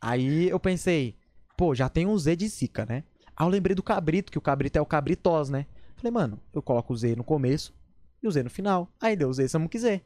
Aí 0.00 0.48
eu 0.48 0.58
pensei, 0.60 1.16
pô, 1.56 1.74
já 1.74 1.88
tem 1.88 2.06
um 2.06 2.16
Z 2.16 2.36
de 2.36 2.48
Zika, 2.48 2.86
né? 2.86 3.04
Aí 3.36 3.46
eu 3.46 3.50
lembrei 3.50 3.74
do 3.74 3.82
cabrito, 3.82 4.30
que 4.32 4.38
o 4.38 4.40
cabrito 4.40 4.78
é 4.78 4.80
o 4.80 4.86
cabritós, 4.86 5.48
né? 5.48 5.66
Falei, 5.96 6.12
mano, 6.12 6.40
eu 6.54 6.62
coloco 6.62 6.92
o 6.92 6.96
Z 6.96 7.16
no 7.16 7.24
começo 7.24 7.74
e 8.22 8.28
o 8.28 8.30
Z 8.30 8.44
no 8.44 8.50
final. 8.50 8.88
Aí 9.00 9.16
deu 9.16 9.28
o 9.28 9.32
Z 9.32 9.48
Samuki 9.48 9.78
Z. 9.78 10.00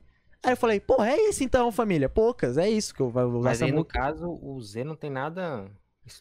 Aí 0.45 0.53
eu 0.53 0.57
falei, 0.57 0.81
pô, 0.81 1.03
é 1.03 1.17
isso 1.29 1.45
então, 1.45 1.71
família. 1.71 2.09
Poucas, 2.09 2.59
é 2.59 2.69
isso 2.69 2.95
que 2.95 3.01
eu 3.01 3.11
vou 3.11 3.39
usar 3.39 3.49
Mas 3.51 3.63
aí, 3.63 3.71
no 3.73 3.85
caso, 3.85 4.29
o 4.43 4.61
Z 4.61 4.83
não 4.85 4.97
tem 4.97 5.11
nada. 5.11 5.71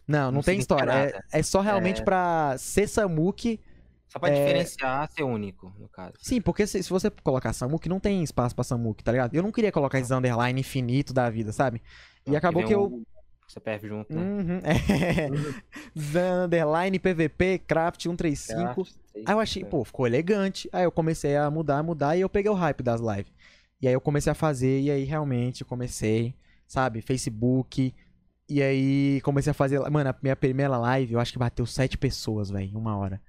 Não, 0.08 0.26
não, 0.26 0.32
não 0.34 0.42
tem 0.44 0.60
história. 0.60 0.92
É, 0.92 1.40
é 1.40 1.44
só 1.44 1.60
realmente 1.60 2.02
É. 2.02 2.04
pra 2.06 2.56
ser 2.58 2.88
Samuki. 2.88 3.60
Só 4.08 4.20
pra 4.20 4.30
É. 4.30 4.34
diferenciar 4.34 5.10
ser 5.12 5.24
único, 5.24 5.74
no 5.80 5.88
caso. 5.90 6.14
Sim, 6.20 6.40
porque 6.40 6.68
se, 6.68 6.84
se 6.84 6.90
você 6.90 7.10
colocar 7.24 7.52
Samuki, 7.54 7.90
não 7.90 8.00
tem 8.00 8.22
espaço 8.22 8.54
pra 8.54 8.64
Samuki, 8.64 9.04
tá 9.04 9.12
ligado? 9.12 9.34
Eu 9.34 9.42
não 9.42 9.52
queria 9.52 9.72
colocar 9.72 9.98
esse 10.00 10.14
underline 10.14 10.60
infinito 10.60 11.14
da 11.14 11.28
vida, 11.30 11.52
sabe? 11.52 11.82
E 12.28 12.30
Não, 12.32 12.38
acabou 12.38 12.62
vem 12.62 12.68
que 12.68 12.76
eu. 12.76 12.84
o 12.84 13.04
CPF 13.48 13.88
junto, 13.88 14.14
né? 14.14 14.22
Uhum, 14.22 14.60
é. 14.64 16.46
underline 16.46 17.00
PVP 17.00 17.60
Craft 17.66 18.04
135. 18.04 18.84
Aí 19.26 19.34
eu 19.34 19.40
achei, 19.40 19.64
pô, 19.66 19.84
ficou 19.84 20.06
elegante. 20.06 20.70
Aí 20.72 20.84
eu 20.84 20.92
comecei 20.92 21.36
a 21.36 21.50
mudar, 21.50 21.82
mudar 21.82 22.16
e 22.16 22.22
eu 22.22 22.30
peguei 22.30 22.52
o 22.52 22.56
hype 22.56 22.84
das 22.84 23.02
lives. 23.02 23.32
E 23.82 23.88
aí 23.88 23.94
eu 23.94 24.02
comecei 24.02 24.32
a 24.32 24.36
fazer, 24.36 24.80
e 24.82 24.92
aí 24.92 25.04
realmente 25.04 25.66
comecei, 25.66 26.36
sabe, 26.68 27.02
Facebook. 27.02 27.94
E 28.48 28.62
aí 28.62 29.22
comecei 29.22 29.52
a 29.52 29.54
fazer. 29.54 29.80
Mano, 29.90 30.10
a 30.10 30.16
minha 30.22 30.36
primeira 30.36 30.78
live 30.78 31.14
eu 31.14 31.20
acho 31.20 31.32
que 31.32 31.40
bateu 31.40 31.66
sete 31.66 31.98
pessoas, 31.98 32.50
velho, 32.50 32.70
em 32.70 32.76
uma 32.76 32.96
hora. 32.98 33.22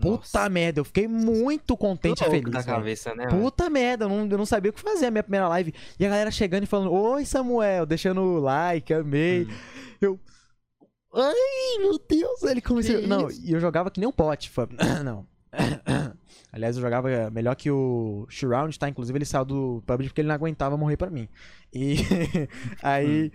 Puta 0.00 0.48
merda, 0.48 0.78
eu 0.78 0.84
fiquei 0.84 1.08
muito 1.08 1.76
contente 1.76 2.22
e 2.22 2.30
feliz. 2.30 2.52
da 2.52 2.62
cabeça, 2.62 3.14
né? 3.14 3.26
mano? 3.26 3.40
Puta 3.40 3.68
merda, 3.68 4.04
eu 4.04 4.08
não, 4.08 4.28
eu 4.28 4.38
não 4.38 4.46
sabia 4.46 4.70
o 4.70 4.72
que 4.72 4.80
fazer 4.80 5.06
a 5.06 5.10
minha 5.10 5.24
primeira 5.24 5.48
live. 5.48 5.74
E 5.98 6.06
a 6.06 6.08
galera 6.08 6.30
chegando 6.30 6.62
e 6.62 6.66
falando: 6.66 6.92
Oi, 6.92 7.24
Samuel, 7.24 7.84
deixando 7.84 8.20
o 8.20 8.38
like, 8.38 8.94
amei. 8.94 9.44
Hum. 9.44 9.54
Eu. 10.00 10.20
Ai, 11.12 11.78
meu 11.80 11.98
Deus, 11.98 12.42
ele 12.44 12.60
começou. 12.60 13.00
Que 13.00 13.06
Não, 13.06 13.28
e 13.30 13.52
eu 13.52 13.58
jogava 13.58 13.90
que 13.90 13.98
nem 13.98 14.08
um 14.08 14.12
pote. 14.12 14.52
Não. 15.04 15.26
Aliás, 16.58 16.76
eu 16.76 16.82
jogava 16.82 17.30
melhor 17.30 17.54
que 17.54 17.70
o 17.70 18.26
Shroud, 18.28 18.76
tá? 18.78 18.88
Inclusive, 18.88 19.16
ele 19.16 19.24
saiu 19.24 19.44
do 19.44 19.82
PUBG 19.86 20.08
porque 20.08 20.20
ele 20.20 20.28
não 20.28 20.34
aguentava 20.34 20.76
morrer 20.76 20.96
pra 20.96 21.08
mim. 21.08 21.28
E 21.72 21.94
aí 22.82 23.30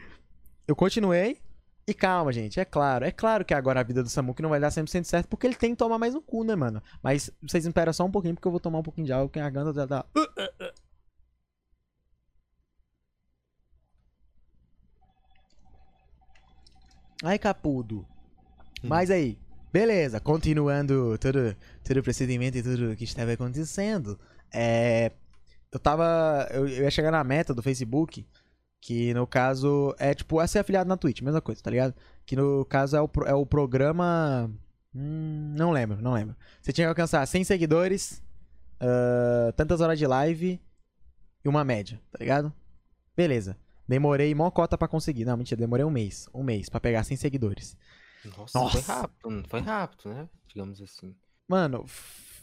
eu 0.67 0.76
continuei. 0.76 1.41
E 1.88 1.93
calma, 1.93 2.32
gente, 2.32 2.59
é 2.59 2.65
claro. 2.65 3.05
É 3.05 3.11
claro 3.11 3.43
que 3.45 3.53
agora 3.53 3.80
a 3.80 3.84
vida 3.84 4.03
do 4.03 4.09
Samuki 4.09 4.41
não 4.41 4.49
vai 4.49 4.59
dar 4.59 4.71
100% 4.71 5.05
certo 5.05 5.28
porque 5.28 5.47
ele 5.47 5.55
tem 5.55 5.71
que 5.71 5.78
tomar 5.78 5.97
mais 5.97 6.13
no 6.13 6.21
cu, 6.21 6.43
né, 6.43 6.55
mano? 6.55 6.82
Mas 7.01 7.30
vocês 7.41 7.65
esperam 7.65 7.93
só 7.93 8.05
um 8.05 8.11
pouquinho 8.11 8.36
porque 8.36 8.47
eu 8.47 8.51
vou 8.51 8.59
tomar 8.59 8.80
um 8.80 8.84
pouquinho 8.84 9.07
de 9.07 9.13
água 9.13 9.30
que 9.30 9.39
a 9.39 9.49
garganta 9.49 9.74
já 9.74 9.88
tá. 9.88 10.05
Ai, 17.24 17.39
capudo. 17.39 18.05
Mas 18.84 19.09
aí, 19.09 19.38
beleza, 19.74 20.19
continuando 20.19 21.17
todo, 21.17 21.55
todo 21.84 21.97
o 21.97 22.03
procedimento 22.03 22.57
e 22.59 22.63
tudo 22.63 22.95
que 22.95 23.03
estava 23.03 23.34
acontecendo. 23.34 24.19
É, 24.53 25.11
eu 25.71 25.80
tava. 25.80 26.47
Eu, 26.51 26.67
eu 26.67 26.84
ia 26.84 26.91
chegar 26.91 27.09
na 27.11 27.24
meta 27.24 27.55
do 27.55 27.63
Facebook, 27.63 28.26
que 28.80 29.13
no 29.15 29.26
caso 29.26 29.95
é 29.97 30.13
tipo, 30.13 30.39
é 30.39 30.45
ser 30.45 30.59
afiliado 30.59 30.88
na 30.88 30.95
Twitch, 30.95 31.21
mesma 31.21 31.41
coisa, 31.41 31.61
tá 31.63 31.71
ligado? 31.71 31.95
Que 32.24 32.36
no 32.36 32.63
caso 32.65 32.95
é 32.95 33.01
o, 33.01 33.09
é 33.26 33.34
o 33.34 33.45
programa. 33.45 34.49
Hum, 34.93 35.55
não 35.57 35.71
lembro, 35.71 35.99
não 35.99 36.13
lembro. 36.13 36.36
Você 36.61 36.71
tinha 36.71 36.86
que 36.86 36.89
alcançar 36.89 37.26
100 37.26 37.43
seguidores, 37.43 38.21
ah, 38.80 39.51
tantas 39.57 39.82
horas 39.82 39.97
de 39.97 40.05
live 40.05 40.61
e 41.43 41.49
uma 41.49 41.63
média, 41.63 41.99
tá 42.11 42.19
ligado? 42.19 42.53
Beleza. 43.17 43.57
Demorei 43.88 44.34
mó 44.36 44.49
cota 44.51 44.78
pra 44.78 44.88
conseguir. 44.88 45.26
Não, 45.26 45.36
mentira, 45.36 45.59
demorei 45.59 45.84
um 45.84 45.89
mês. 45.89 46.30
Um 46.34 46.43
mês 46.43 46.69
pra 46.69 46.80
pegar 46.80 47.03
100 47.03 47.17
seguidores. 47.17 47.76
Nossa, 48.38 48.59
Nossa. 48.59 48.82
foi 48.82 48.95
rápido. 48.95 49.43
Foi 49.49 49.59
rápido, 49.59 50.13
né? 50.13 50.30
Digamos 50.47 50.82
assim. 50.82 51.15
Mano, 51.47 51.86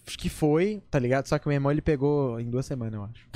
acho 0.06 0.18
que 0.18 0.28
foi, 0.28 0.82
tá 0.90 0.98
ligado? 0.98 1.26
Só 1.26 1.38
que 1.38 1.46
o 1.46 1.48
meu 1.48 1.56
irmão 1.56 1.72
ele 1.72 1.80
pegou 1.80 2.38
em 2.38 2.48
duas 2.50 2.66
semanas, 2.66 2.94
eu 2.94 3.04
acho. 3.04 3.28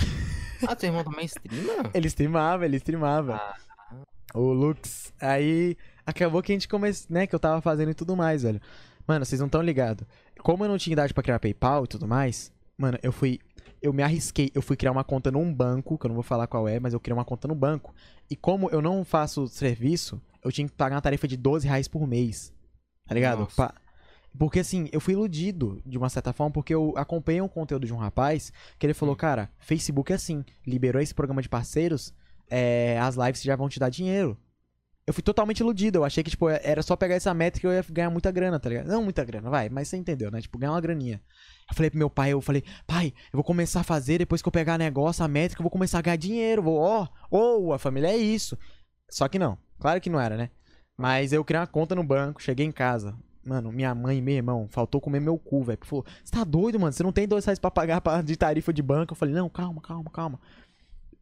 Ah, 0.66 0.76
teu 0.76 0.88
irmão 0.88 1.04
também 1.04 1.26
streama? 1.26 1.90
Ele 1.92 2.06
streamava, 2.06 2.64
ele 2.64 2.76
streamava. 2.76 3.34
Ah. 3.34 3.54
O 4.34 4.52
Lux. 4.52 5.12
Aí 5.20 5.76
acabou 6.06 6.42
que 6.42 6.52
a 6.52 6.54
gente 6.54 6.68
começou, 6.68 7.06
né? 7.10 7.26
Que 7.26 7.34
eu 7.34 7.38
tava 7.40 7.60
fazendo 7.60 7.90
e 7.90 7.94
tudo 7.94 8.16
mais, 8.16 8.44
velho. 8.44 8.60
Mano, 9.06 9.24
vocês 9.26 9.40
não 9.40 9.46
estão 9.46 9.60
ligados. 9.60 10.06
Como 10.40 10.64
eu 10.64 10.68
não 10.68 10.78
tinha 10.78 10.92
idade 10.92 11.12
pra 11.12 11.22
criar 11.22 11.38
PayPal 11.38 11.84
e 11.84 11.88
tudo 11.88 12.08
mais, 12.08 12.50
mano, 12.78 12.98
eu 13.02 13.12
fui. 13.12 13.40
Eu 13.82 13.92
me 13.92 14.02
arrisquei. 14.02 14.50
Eu 14.54 14.62
fui 14.62 14.76
criar 14.76 14.92
uma 14.92 15.04
conta 15.04 15.30
num 15.30 15.52
banco, 15.52 15.98
que 15.98 16.06
eu 16.06 16.08
não 16.08 16.14
vou 16.14 16.22
falar 16.24 16.46
qual 16.46 16.66
é, 16.66 16.80
mas 16.80 16.94
eu 16.94 17.00
criei 17.00 17.14
uma 17.14 17.24
conta 17.24 17.46
no 17.46 17.54
banco. 17.54 17.94
E 18.30 18.36
como 18.36 18.70
eu 18.70 18.80
não 18.80 19.04
faço 19.04 19.46
serviço, 19.48 20.20
eu 20.44 20.52
tinha 20.52 20.68
que 20.68 20.74
pagar 20.74 20.96
uma 20.96 21.02
tarifa 21.02 21.26
de 21.26 21.36
12 21.36 21.66
reais 21.66 21.88
por 21.88 22.06
mês. 22.06 22.52
Tá 23.06 23.14
ligado? 23.14 23.46
Pa- 23.56 23.74
Porque 24.38 24.60
assim, 24.60 24.88
eu 24.92 25.00
fui 25.00 25.14
iludido 25.14 25.80
de 25.86 25.96
uma 25.98 26.08
certa 26.08 26.32
forma, 26.32 26.52
porque 26.52 26.74
eu 26.74 26.92
acompanhei 26.96 27.40
um 27.40 27.48
conteúdo 27.48 27.86
de 27.86 27.92
um 27.92 27.96
rapaz 27.96 28.52
que 28.78 28.86
ele 28.86 28.94
falou, 28.94 29.14
cara, 29.14 29.50
Facebook 29.60 30.12
é 30.12 30.16
assim, 30.16 30.44
liberou 30.66 31.00
esse 31.00 31.14
programa 31.14 31.40
de 31.42 31.48
parceiros, 31.48 32.12
é, 32.50 32.98
as 33.00 33.14
lives 33.16 33.42
já 33.42 33.54
vão 33.56 33.68
te 33.68 33.78
dar 33.78 33.88
dinheiro. 33.90 34.36
Eu 35.06 35.12
fui 35.12 35.22
totalmente 35.22 35.60
iludido, 35.60 35.98
eu 35.98 36.04
achei 36.04 36.24
que, 36.24 36.30
tipo, 36.30 36.48
era 36.48 36.82
só 36.82 36.96
pegar 36.96 37.14
essa 37.14 37.34
métrica 37.34 37.68
e 37.68 37.70
eu 37.70 37.74
ia 37.74 37.84
ganhar 37.90 38.08
muita 38.10 38.30
grana, 38.32 38.58
tá 38.58 38.70
ligado? 38.70 38.86
Não 38.88 39.02
muita 39.04 39.22
grana, 39.22 39.50
vai, 39.50 39.68
mas 39.68 39.86
você 39.88 39.98
entendeu, 39.98 40.30
né? 40.30 40.40
Tipo, 40.40 40.58
ganhar 40.58 40.72
uma 40.72 40.80
graninha. 40.80 41.20
Eu 41.70 41.76
falei 41.76 41.90
pro 41.90 41.98
meu 41.98 42.08
pai, 42.08 42.30
eu 42.30 42.40
falei, 42.40 42.64
pai, 42.86 43.08
eu 43.26 43.36
vou 43.36 43.44
começar 43.44 43.80
a 43.80 43.84
fazer, 43.84 44.16
depois 44.18 44.40
que 44.40 44.48
eu 44.48 44.52
pegar 44.52 44.78
negócio, 44.78 45.22
a 45.22 45.28
métrica, 45.28 45.60
eu 45.60 45.64
vou 45.64 45.70
começar 45.70 45.98
a 45.98 46.02
ganhar 46.02 46.16
dinheiro, 46.16 46.62
vou, 46.62 46.78
ó, 46.78 47.06
ô, 47.30 47.72
a 47.74 47.78
família 47.78 48.08
é 48.08 48.16
isso. 48.16 48.56
Só 49.10 49.28
que 49.28 49.38
não, 49.38 49.58
claro 49.78 50.00
que 50.00 50.10
não 50.10 50.20
era, 50.20 50.36
né? 50.36 50.50
Mas 50.96 51.32
eu 51.32 51.44
criei 51.44 51.60
uma 51.60 51.66
conta 51.66 51.94
no 51.94 52.04
banco, 52.04 52.42
cheguei 52.42 52.64
em 52.64 52.72
casa. 52.72 53.14
Mano, 53.44 53.70
minha 53.70 53.94
mãe 53.94 54.18
e 54.18 54.22
meu 54.22 54.34
irmão, 54.34 54.66
faltou 54.70 55.00
comer 55.00 55.20
meu 55.20 55.36
cu, 55.36 55.62
velho. 55.64 55.78
Falou, 55.82 56.04
você 56.22 56.32
tá 56.32 56.44
doido, 56.44 56.80
mano? 56.80 56.92
Você 56.92 57.02
não 57.02 57.12
tem 57.12 57.28
dois 57.28 57.44
reais 57.44 57.58
pra 57.58 57.70
pagar 57.70 58.00
de 58.24 58.36
tarifa 58.36 58.72
de 58.72 58.82
banco? 58.82 59.12
Eu 59.12 59.16
falei, 59.16 59.34
não, 59.34 59.48
calma, 59.48 59.80
calma, 59.82 60.10
calma. 60.10 60.40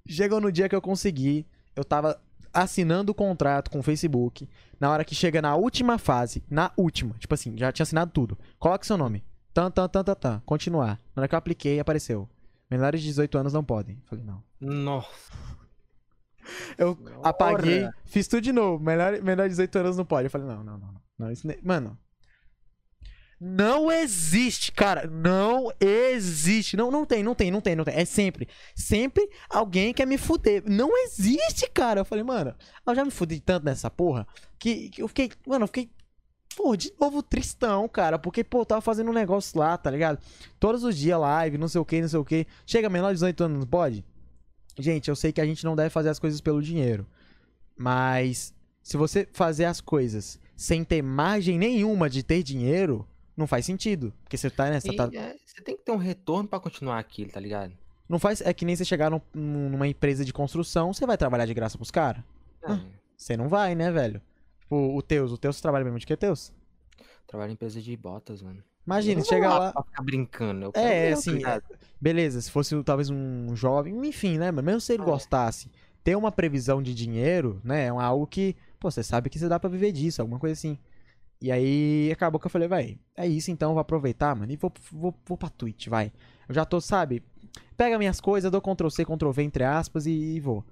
Chegou 0.07 0.41
no 0.41 0.53
dia 0.53 0.69
que 0.69 0.75
eu 0.75 0.83
consegui, 0.83 1.47
eu 1.75 1.85
tava 1.85 2.21
assinando 2.53 3.13
o 3.13 3.15
contrato 3.15 3.71
com 3.71 3.81
o 3.81 3.83
Facebook. 3.83 4.49
Na 4.79 4.91
hora 4.91 5.05
que 5.05 5.15
chega 5.15 5.43
na 5.43 5.57
última 5.57 5.99
fase, 5.99 6.45
na 6.51 6.71
última, 6.77 7.15
tipo 7.19 7.35
assim, 7.35 7.57
já 7.57 7.73
tinha 7.73 7.85
assinado 7.85 8.13
tudo. 8.13 8.39
Coloque 8.59 8.87
seu 8.87 8.97
nome. 8.97 9.25
Tan, 9.53 9.71
tan, 9.71 9.89
tan, 9.89 10.05
tan, 10.05 10.15
tan. 10.15 10.43
Continuar. 10.47 11.01
Na 11.15 11.23
hora 11.23 11.29
que 11.29 11.35
eu 11.35 11.39
apliquei, 11.39 11.81
apareceu. 11.81 12.29
Menores 12.71 13.01
de 13.01 13.09
18 13.09 13.37
anos 13.39 13.53
não 13.53 13.65
podem. 13.65 14.01
Falei, 14.07 14.25
não. 14.25 14.43
Nossa. 14.61 15.33
Eu 16.77 16.99
apaguei, 17.23 17.89
fiz 18.05 18.27
tudo 18.27 18.43
de 18.43 18.53
novo. 18.53 18.83
Menor 18.83 19.45
de 19.45 19.51
18 19.51 19.79
anos 19.79 19.97
não 19.97 20.05
pode. 20.05 20.27
Eu 20.27 20.31
falei, 20.31 20.47
não, 20.47 20.63
não, 20.63 20.79
não. 20.79 20.95
Não, 21.19 21.31
isso 21.31 21.47
Mano. 21.63 21.99
Não 23.45 23.91
existe, 23.91 24.71
cara. 24.71 25.09
Não 25.09 25.73
existe. 25.81 26.77
Não, 26.77 26.93
não 26.93 27.05
tem, 27.05 27.25
não 27.25 27.35
tem, 27.35 27.51
não 27.51 27.61
tem, 27.61 27.75
não 27.75 27.85
tem. 27.85 27.97
É 27.97 28.05
sempre. 28.05 28.47
Sempre 28.73 29.29
alguém 29.51 29.93
quer 29.93 30.07
me 30.07 30.17
fuder. 30.17 30.63
Não 30.65 30.97
existe, 31.05 31.69
cara. 31.69 32.03
Eu 32.03 32.05
falei, 32.05 32.23
mano, 32.23 32.55
eu 32.87 32.95
já 32.95 33.05
me 33.05 33.11
fudi 33.11 33.41
tanto 33.41 33.65
nessa 33.65 33.91
porra 33.91 34.29
que, 34.61 34.91
que 34.91 35.03
eu 35.03 35.09
fiquei. 35.09 35.33
Mano, 35.45 35.65
eu 35.65 35.67
fiquei. 35.67 35.91
Pô, 36.57 36.77
de 36.77 36.93
novo 37.01 37.21
tristão, 37.21 37.89
cara. 37.89 38.17
Porque, 38.17 38.45
pô, 38.45 38.61
eu 38.61 38.67
tava 38.67 38.81
fazendo 38.81 39.11
um 39.11 39.15
negócio 39.15 39.59
lá, 39.59 39.77
tá 39.77 39.91
ligado? 39.91 40.21
Todos 40.61 40.85
os 40.85 40.97
dias 40.97 41.19
live, 41.19 41.59
não 41.59 41.67
sei 41.67 41.81
o 41.81 41.85
que, 41.85 42.01
não 42.01 42.09
sei 42.09 42.21
o 42.21 42.25
que. 42.25 42.47
Chega 42.65 42.89
menor 42.89 43.09
de 43.09 43.15
18 43.15 43.43
anos, 43.43 43.59
não 43.59 43.67
pode? 43.67 44.05
Gente, 44.79 45.09
eu 45.09 45.17
sei 45.17 45.33
que 45.33 45.41
a 45.41 45.47
gente 45.47 45.65
não 45.65 45.77
deve 45.77 45.91
fazer 45.91 46.09
as 46.09 46.19
coisas 46.19 46.41
pelo 46.41 46.63
dinheiro. 46.63 47.07
Mas 47.77 48.55
se 48.83 48.97
você 48.97 49.29
fazer 49.33 49.65
as 49.65 49.81
coisas 49.81 50.39
sem 50.57 50.85
ter 50.85 51.03
margem 51.03 51.59
nenhuma 51.59 52.09
de 52.09 52.23
ter 52.23 52.43
dinheiro, 52.43 53.07
não 53.37 53.47
faz 53.47 53.65
sentido. 53.67 54.13
Porque 54.23 54.37
você 54.37 54.51
tá 54.51 54.71
nessa. 54.71 54.93
E, 54.93 54.97
Tá, 54.97 55.11
é, 55.13 55.37
você 55.45 55.61
tem 55.63 55.77
que 55.77 55.83
ter 55.85 55.93
um 55.93 55.97
retorno 55.97 56.49
pra 56.49 56.61
continuar 56.61 56.99
aquilo, 56.99 57.31
tá 57.31 57.41
ligado? 57.41 57.73
não 58.09 58.19
faz. 58.19 58.41
É 58.43 58.53
que 58.53 58.65
nem 58.67 58.77
você 58.77 58.85
chegar 58.85 59.11
num- 59.11 59.21
numa 59.35 59.89
empresa 59.89 60.25
de 60.25 60.33
construção, 60.33 60.93
você 60.93 61.07
vai 61.07 61.17
trabalhar 61.17 61.47
de 61.47 61.55
graça 61.55 61.79
pros 61.79 61.91
caras? 61.91 62.23
É, 62.63 62.79
Você 63.17 63.37
não 63.37 63.49
vai, 63.49 63.75
né, 63.75 63.91
velho? 63.91 64.21
Tipo, 64.61 64.97
o 64.97 65.01
Teus, 65.03 65.33
o 65.33 65.39
Teus 65.39 65.61
trabalha 65.61 65.85
mesmo 65.85 65.99
de 65.99 66.07
que 66.07 66.17
Teus? 66.17 66.53
trabalho 67.27 67.51
em 67.51 67.55
empresa 67.55 67.81
de 67.81 67.97
botas, 67.97 68.43
mano. 68.43 68.63
Imagina, 68.87 69.23
chega 69.25 69.49
vou 69.49 69.59
lá. 69.59 69.73
Pra 69.73 69.83
ficar 69.83 70.03
brincando. 70.03 70.65
Eu 70.67 70.73
É, 70.75 71.13
assim? 71.13 71.39
Beleza, 72.01 72.41
se 72.41 72.51
fosse 72.51 72.83
talvez 72.83 73.11
um 73.11 73.55
jovem, 73.55 73.95
enfim, 74.07 74.39
né, 74.39 74.51
mano? 74.51 74.67
Mesmo 74.67 74.81
se 74.81 74.93
ele 74.93 75.03
É. 75.03 75.07
gostasse, 75.07 75.71
ter 76.03 76.17
uma 76.17 76.33
previsão 76.33 76.83
de 76.83 76.93
dinheiro, 76.95 77.61
né, 77.63 77.85
é 77.85 77.89
algo 77.89 78.27
que, 78.27 78.57
pô, 78.81 78.91
você 78.91 79.03
sabe 79.05 79.31
que 79.31 79.39
você 79.39 79.49
dá 79.49 79.61
pra 79.61 79.71
viver 79.71 79.93
disso, 79.93 80.21
alguma 80.21 80.41
coisa 80.41 80.55
assim. 80.55 80.77
E 81.41 81.51
aí 81.53 82.11
acabou 82.13 82.41
que 82.41 82.47
eu 82.47 82.51
falei, 82.51 82.67
vai, 82.69 82.99
é 83.17 83.27
isso 83.27 83.51
então, 83.53 83.73
vou 83.73 83.81
aproveitar, 83.81 84.35
mano, 84.35 84.51
e 84.53 84.57
vou, 84.57 84.73
vou, 84.91 85.15
vou 85.27 85.37
pra 85.39 85.49
Twitch, 85.49 85.87
vai. 85.89 86.13
Eu 86.49 86.55
já 86.55 86.65
tô, 86.65 86.81
sabe, 86.81 87.23
pega 87.77 87.99
minhas 87.99 88.21
coisas, 88.21 88.51
dou 88.51 88.61
Ctrl 88.61 88.89
C, 88.91 89.05
Ctrl 89.05 89.31
V, 89.31 89.43
entre 89.45 89.63
aspas, 89.65 90.07
e, 90.07 90.11
e 90.11 90.41
vou. 90.41 90.65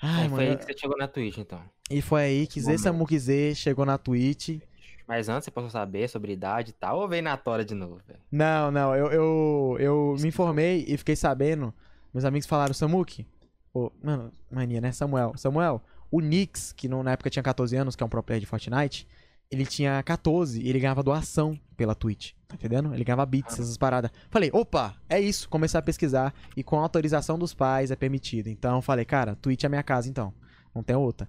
Ai, 0.00 0.24
Aí 0.24 0.28
foi 0.30 0.40
aí 0.40 0.48
mano, 0.48 0.58
que 0.58 0.64
você 0.72 0.78
chegou 0.78 0.96
na 0.98 1.08
Twitch, 1.08 1.38
então. 1.38 1.62
e 1.90 2.02
foi 2.02 2.22
aí 2.22 2.46
que 2.46 2.60
Zé 2.60 2.76
Z 2.76 3.54
chegou 3.54 3.84
na 3.86 3.96
Twitch. 3.98 4.60
Mas 5.06 5.28
antes 5.28 5.44
você 5.44 5.50
possa 5.50 5.70
saber 5.70 6.08
sobre 6.08 6.32
idade 6.32 6.70
e 6.70 6.72
tal, 6.72 7.00
ou 7.00 7.08
veio 7.08 7.22
na 7.22 7.36
tora 7.36 7.64
de 7.64 7.74
novo, 7.74 8.00
velho? 8.06 8.20
Não, 8.30 8.70
não, 8.70 8.94
eu, 8.94 9.06
eu, 9.12 9.76
eu 9.78 10.16
me 10.18 10.28
informei 10.28 10.84
e 10.88 10.96
fiquei 10.96 11.14
sabendo. 11.14 11.74
Meus 12.12 12.24
amigos 12.24 12.46
falaram, 12.46 12.72
Samuque, 12.72 13.26
ô, 13.72 13.90
mano, 14.02 14.32
mania, 14.50 14.80
né? 14.80 14.92
Samuel, 14.92 15.34
Samuel, 15.36 15.82
o 16.10 16.20
Nix, 16.20 16.72
que 16.72 16.88
na 16.88 17.12
época 17.12 17.28
tinha 17.28 17.42
14 17.42 17.76
anos, 17.76 17.96
que 17.96 18.02
é 18.02 18.06
um 18.06 18.08
pro 18.08 18.22
player 18.22 18.40
de 18.40 18.46
Fortnite, 18.46 19.06
ele 19.50 19.66
tinha 19.66 20.02
14 20.02 20.60
e 20.60 20.68
ele 20.68 20.80
ganhava 20.80 21.02
doação 21.02 21.58
pela 21.76 21.94
Twitch, 21.94 22.32
tá 22.48 22.54
entendendo? 22.54 22.94
Ele 22.94 23.04
ganhava 23.04 23.26
bits, 23.26 23.58
essas 23.58 23.76
paradas. 23.76 24.10
Falei, 24.30 24.50
opa, 24.52 24.96
é 25.08 25.20
isso, 25.20 25.48
comecei 25.48 25.78
a 25.78 25.82
pesquisar 25.82 26.34
e 26.56 26.62
com 26.62 26.78
autorização 26.78 27.38
dos 27.38 27.52
pais 27.52 27.90
é 27.90 27.96
permitido. 27.96 28.48
Então 28.48 28.80
falei, 28.80 29.04
cara, 29.04 29.36
Twitch 29.36 29.64
é 29.64 29.68
minha 29.68 29.82
casa 29.82 30.08
então, 30.08 30.32
não 30.74 30.82
tem 30.82 30.96
outra. 30.96 31.28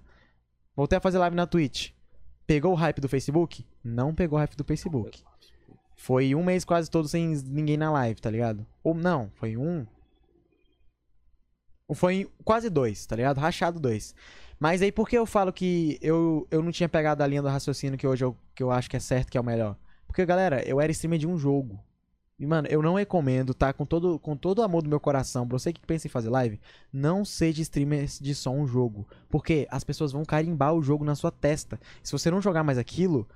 Voltei 0.74 0.98
a 0.98 1.00
fazer 1.00 1.18
live 1.18 1.36
na 1.36 1.46
Twitch. 1.46 1.90
Pegou 2.46 2.72
o 2.72 2.76
hype 2.76 3.00
do 3.00 3.08
Facebook? 3.08 3.66
Não 3.82 4.14
pegou 4.14 4.36
o 4.36 4.40
hype 4.40 4.56
do 4.56 4.64
Facebook. 4.64 5.22
Foi 5.96 6.34
um 6.34 6.44
mês 6.44 6.64
quase 6.64 6.90
todo 6.90 7.08
sem 7.08 7.28
ninguém 7.46 7.76
na 7.76 7.90
live, 7.90 8.20
tá 8.20 8.30
ligado? 8.30 8.66
Ou 8.84 8.94
não, 8.94 9.30
foi 9.34 9.56
um. 9.56 9.86
Foi 11.94 12.30
quase 12.44 12.68
dois, 12.68 13.06
tá 13.06 13.16
ligado? 13.16 13.38
Rachado 13.38 13.80
dois. 13.80 14.14
Mas 14.58 14.82
aí 14.82 14.90
por 14.90 15.08
que 15.08 15.16
eu 15.16 15.26
falo 15.26 15.52
que 15.52 15.98
eu, 16.00 16.46
eu 16.50 16.62
não 16.62 16.72
tinha 16.72 16.88
pegado 16.88 17.22
a 17.22 17.26
linha 17.26 17.42
do 17.42 17.48
raciocínio 17.48 17.98
que 17.98 18.06
hoje 18.06 18.24
eu, 18.24 18.36
que 18.54 18.62
eu 18.62 18.70
acho 18.70 18.88
que 18.88 18.96
é 18.96 19.00
certo, 19.00 19.30
que 19.30 19.38
é 19.38 19.40
o 19.40 19.44
melhor? 19.44 19.76
Porque, 20.06 20.24
galera, 20.24 20.66
eu 20.66 20.80
era 20.80 20.90
streamer 20.92 21.18
de 21.18 21.26
um 21.26 21.36
jogo. 21.36 21.78
E, 22.38 22.46
mano, 22.46 22.68
eu 22.70 22.82
não 22.82 22.94
recomendo, 22.94 23.54
tá? 23.54 23.72
Com 23.72 23.86
todo, 23.86 24.18
com 24.18 24.36
todo 24.36 24.58
o 24.58 24.62
amor 24.62 24.82
do 24.82 24.90
meu 24.90 25.00
coração, 25.00 25.48
pra 25.48 25.58
você 25.58 25.72
que 25.72 25.80
pensa 25.80 26.06
em 26.06 26.10
fazer 26.10 26.28
live, 26.28 26.60
não 26.92 27.24
seja 27.24 27.62
streamer 27.62 28.06
de 28.20 28.34
só 28.34 28.50
um 28.50 28.66
jogo. 28.66 29.06
Porque 29.30 29.66
as 29.70 29.82
pessoas 29.82 30.12
vão 30.12 30.24
carimbar 30.24 30.74
o 30.74 30.82
jogo 30.82 31.04
na 31.04 31.14
sua 31.14 31.30
testa. 31.30 31.80
Se 32.02 32.12
você 32.12 32.30
não 32.30 32.42
jogar 32.42 32.62
mais 32.62 32.76
aquilo, 32.76 33.26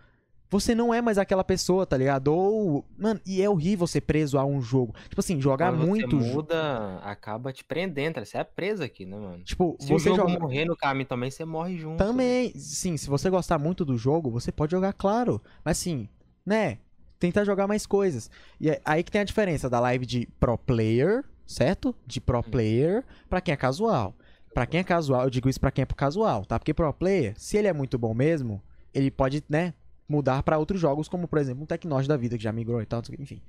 você 0.50 0.74
não 0.74 0.92
é 0.92 1.00
mais 1.00 1.16
aquela 1.16 1.42
pessoa, 1.42 1.86
tá 1.86 1.96
ligado? 1.96 2.28
Ou. 2.28 2.84
Mano, 2.98 3.18
e 3.24 3.40
é 3.40 3.48
horrível 3.48 3.86
ser 3.86 4.02
preso 4.02 4.36
a 4.36 4.44
um 4.44 4.60
jogo. 4.60 4.94
Tipo 5.08 5.20
assim, 5.20 5.40
jogar 5.40 5.72
Quando 5.72 5.86
muito. 5.86 6.18
você 6.20 6.32
muda, 6.34 6.98
acaba 6.98 7.52
te 7.54 7.64
prendendo, 7.64 8.16
tá? 8.16 8.24
Você 8.24 8.36
é 8.36 8.44
preso 8.44 8.82
aqui, 8.82 9.06
né, 9.06 9.16
mano? 9.16 9.42
Tipo, 9.44 9.76
Se 9.80 9.88
você 9.88 10.10
o 10.10 10.16
jogo 10.16 10.28
joga. 10.28 10.40
morrer 10.42 10.66
no 10.66 10.76
caminho 10.76 11.06
também, 11.06 11.30
você 11.30 11.46
morre 11.46 11.78
junto. 11.78 11.96
Também, 11.96 12.52
sim, 12.54 12.98
se 12.98 13.08
você 13.08 13.30
gostar 13.30 13.58
muito 13.58 13.82
do 13.82 13.96
jogo, 13.96 14.30
você 14.30 14.52
pode 14.52 14.72
jogar, 14.72 14.92
claro. 14.92 15.40
Mas 15.64 15.78
assim, 15.78 16.06
né? 16.44 16.78
Tentar 17.20 17.44
jogar 17.44 17.68
mais 17.68 17.86
coisas. 17.86 18.28
E 18.60 18.70
é 18.70 18.80
aí 18.84 19.04
que 19.04 19.12
tem 19.12 19.20
a 19.20 19.24
diferença 19.24 19.70
da 19.70 19.78
live 19.78 20.04
de 20.04 20.26
pro 20.40 20.58
player, 20.58 21.22
certo? 21.46 21.94
De 22.04 22.20
pro 22.20 22.42
player 22.42 23.04
pra 23.28 23.40
quem 23.40 23.52
é 23.52 23.56
casual. 23.56 24.14
Pra 24.52 24.66
quem 24.66 24.80
é 24.80 24.84
casual, 24.84 25.22
eu 25.22 25.30
digo 25.30 25.48
isso 25.48 25.60
pra 25.60 25.70
quem 25.70 25.82
é 25.82 25.86
pro 25.86 25.96
casual, 25.96 26.44
tá? 26.44 26.58
Porque 26.58 26.74
pro 26.74 26.92
player, 26.92 27.34
se 27.36 27.56
ele 27.56 27.68
é 27.68 27.72
muito 27.72 27.96
bom 27.96 28.12
mesmo, 28.12 28.60
ele 28.92 29.08
pode, 29.10 29.44
né, 29.48 29.74
mudar 30.08 30.42
pra 30.42 30.58
outros 30.58 30.80
jogos, 30.80 31.06
como 31.06 31.28
por 31.28 31.38
exemplo 31.38 31.62
um 31.62 31.66
Tecnosh 31.66 32.08
da 32.08 32.16
vida 32.16 32.36
que 32.36 32.42
já 32.42 32.50
migrou 32.50 32.82
e 32.82 32.86
tal, 32.86 33.00
enfim. 33.18 33.40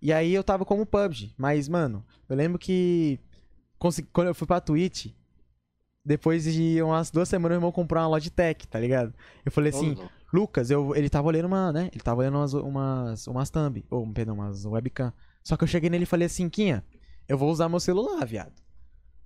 E 0.00 0.12
aí 0.12 0.34
eu 0.34 0.42
tava 0.42 0.64
como 0.64 0.84
PUBG, 0.84 1.32
mas 1.38 1.68
mano, 1.68 2.04
eu 2.28 2.34
lembro 2.34 2.58
que 2.58 3.20
quando 4.12 4.26
eu 4.28 4.34
fui 4.34 4.48
pra 4.48 4.60
Twitch, 4.60 5.12
depois 6.04 6.42
de 6.44 6.82
umas 6.82 7.10
duas 7.10 7.28
semanas, 7.28 7.50
meu 7.56 7.58
irmão 7.58 7.70
comprou 7.70 8.02
uma 8.02 8.08
Logitech, 8.08 8.66
tá 8.66 8.80
ligado? 8.80 9.14
Eu 9.44 9.52
falei 9.52 9.70
assim, 9.70 9.92
Ô, 9.92 10.08
Lucas, 10.32 10.70
eu, 10.70 10.96
ele 10.96 11.10
tava 11.10 11.28
olhando 11.28 11.46
uma, 11.46 11.72
né? 11.72 11.90
Ele 11.92 12.02
tava 12.02 12.20
olhando 12.20 12.38
umas, 12.38 12.54
umas, 12.54 13.26
umas 13.26 13.50
thumb, 13.50 13.84
ou, 13.90 14.06
perdão, 14.12 14.34
umas 14.34 14.64
webcam. 14.64 15.12
Só 15.44 15.56
que 15.56 15.64
eu 15.64 15.68
cheguei 15.68 15.90
nele 15.90 16.04
e 16.04 16.06
falei 16.06 16.26
assim, 16.26 16.48
Quinha, 16.48 16.84
eu 17.28 17.36
vou 17.36 17.50
usar 17.50 17.68
meu 17.68 17.80
celular, 17.80 18.24
viado. 18.26 18.52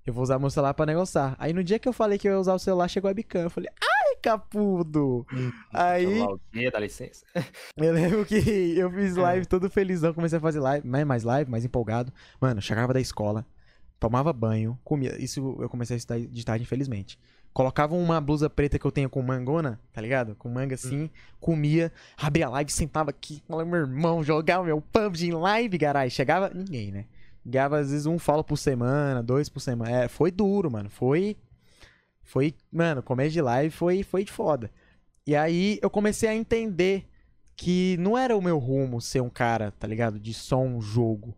Eu 0.04 0.12
vou 0.12 0.22
usar 0.22 0.38
meu 0.38 0.50
celular 0.50 0.74
pra 0.74 0.86
negociar. 0.86 1.36
Aí 1.38 1.52
no 1.52 1.62
dia 1.64 1.78
que 1.78 1.88
eu 1.88 1.92
falei 1.92 2.18
que 2.18 2.28
eu 2.28 2.32
ia 2.32 2.38
usar 2.38 2.54
o 2.54 2.58
celular, 2.58 2.88
chegou 2.88 3.08
a 3.08 3.10
webcam. 3.10 3.42
Eu 3.42 3.50
falei, 3.50 3.70
ai, 3.80 4.16
capudo! 4.22 5.26
Aí, 5.72 6.04
celular 6.06 6.34
o 6.34 6.40
quê? 6.52 6.70
Dá 6.70 6.78
licença. 6.80 7.24
eu 7.76 7.92
lembro 7.92 8.24
que 8.24 8.34
eu 8.76 8.90
fiz 8.90 9.16
É. 9.16 9.20
live 9.20 9.46
todo 9.46 9.70
felizão, 9.70 10.14
comecei 10.14 10.38
a 10.38 10.40
fazer 10.40 10.60
live, 10.60 10.86
mais, 10.86 11.04
mais 11.06 11.22
live, 11.24 11.50
mais 11.50 11.64
empolgado. 11.64 12.12
Mano, 12.40 12.60
chegava 12.62 12.92
da 12.92 13.00
escola, 13.00 13.46
tomava 13.98 14.32
banho, 14.32 14.78
comia. 14.84 15.20
Isso 15.22 15.56
eu 15.60 15.68
comecei 15.68 15.94
a 15.94 15.98
estudar 15.98 16.20
de 16.20 16.44
tarde, 16.44 16.62
infelizmente. 16.64 17.18
Colocava 17.56 17.94
uma 17.94 18.20
blusa 18.20 18.50
preta 18.50 18.78
que 18.78 18.84
eu 18.84 18.92
tenho 18.92 19.08
com 19.08 19.22
mangona, 19.22 19.80
tá 19.90 19.98
ligado? 19.98 20.34
Com 20.34 20.46
manga 20.46 20.74
assim, 20.74 21.08
comia, 21.40 21.90
abria 22.14 22.48
a 22.48 22.50
live, 22.50 22.70
sentava 22.70 23.08
aqui, 23.08 23.42
falava, 23.48 23.66
meu 23.66 23.80
irmão, 23.80 24.22
jogava 24.22 24.62
meu 24.62 24.78
PUBG 24.78 25.28
em 25.28 25.32
live, 25.32 25.78
garai. 25.78 26.10
Chegava, 26.10 26.50
ninguém, 26.54 26.92
né? 26.92 27.06
Ganhava 27.46 27.78
às 27.78 27.90
vezes 27.90 28.04
um 28.04 28.18
follow 28.18 28.44
por 28.44 28.58
semana, 28.58 29.22
dois 29.22 29.48
por 29.48 29.60
semana. 29.60 29.90
É, 29.90 30.06
foi 30.06 30.30
duro, 30.30 30.70
mano. 30.70 30.90
Foi. 30.90 31.34
Foi, 32.22 32.52
mano, 32.70 33.02
comédia 33.02 33.32
de 33.32 33.40
live 33.40 33.70
foi, 33.70 34.02
foi 34.02 34.22
de 34.22 34.32
foda. 34.32 34.70
E 35.26 35.34
aí 35.34 35.78
eu 35.80 35.88
comecei 35.88 36.28
a 36.28 36.34
entender 36.34 37.08
que 37.56 37.96
não 37.98 38.18
era 38.18 38.36
o 38.36 38.42
meu 38.42 38.58
rumo 38.58 39.00
ser 39.00 39.22
um 39.22 39.30
cara, 39.30 39.72
tá 39.78 39.86
ligado? 39.86 40.20
De 40.20 40.34
só 40.34 40.60
um 40.60 40.78
jogo. 40.82 41.34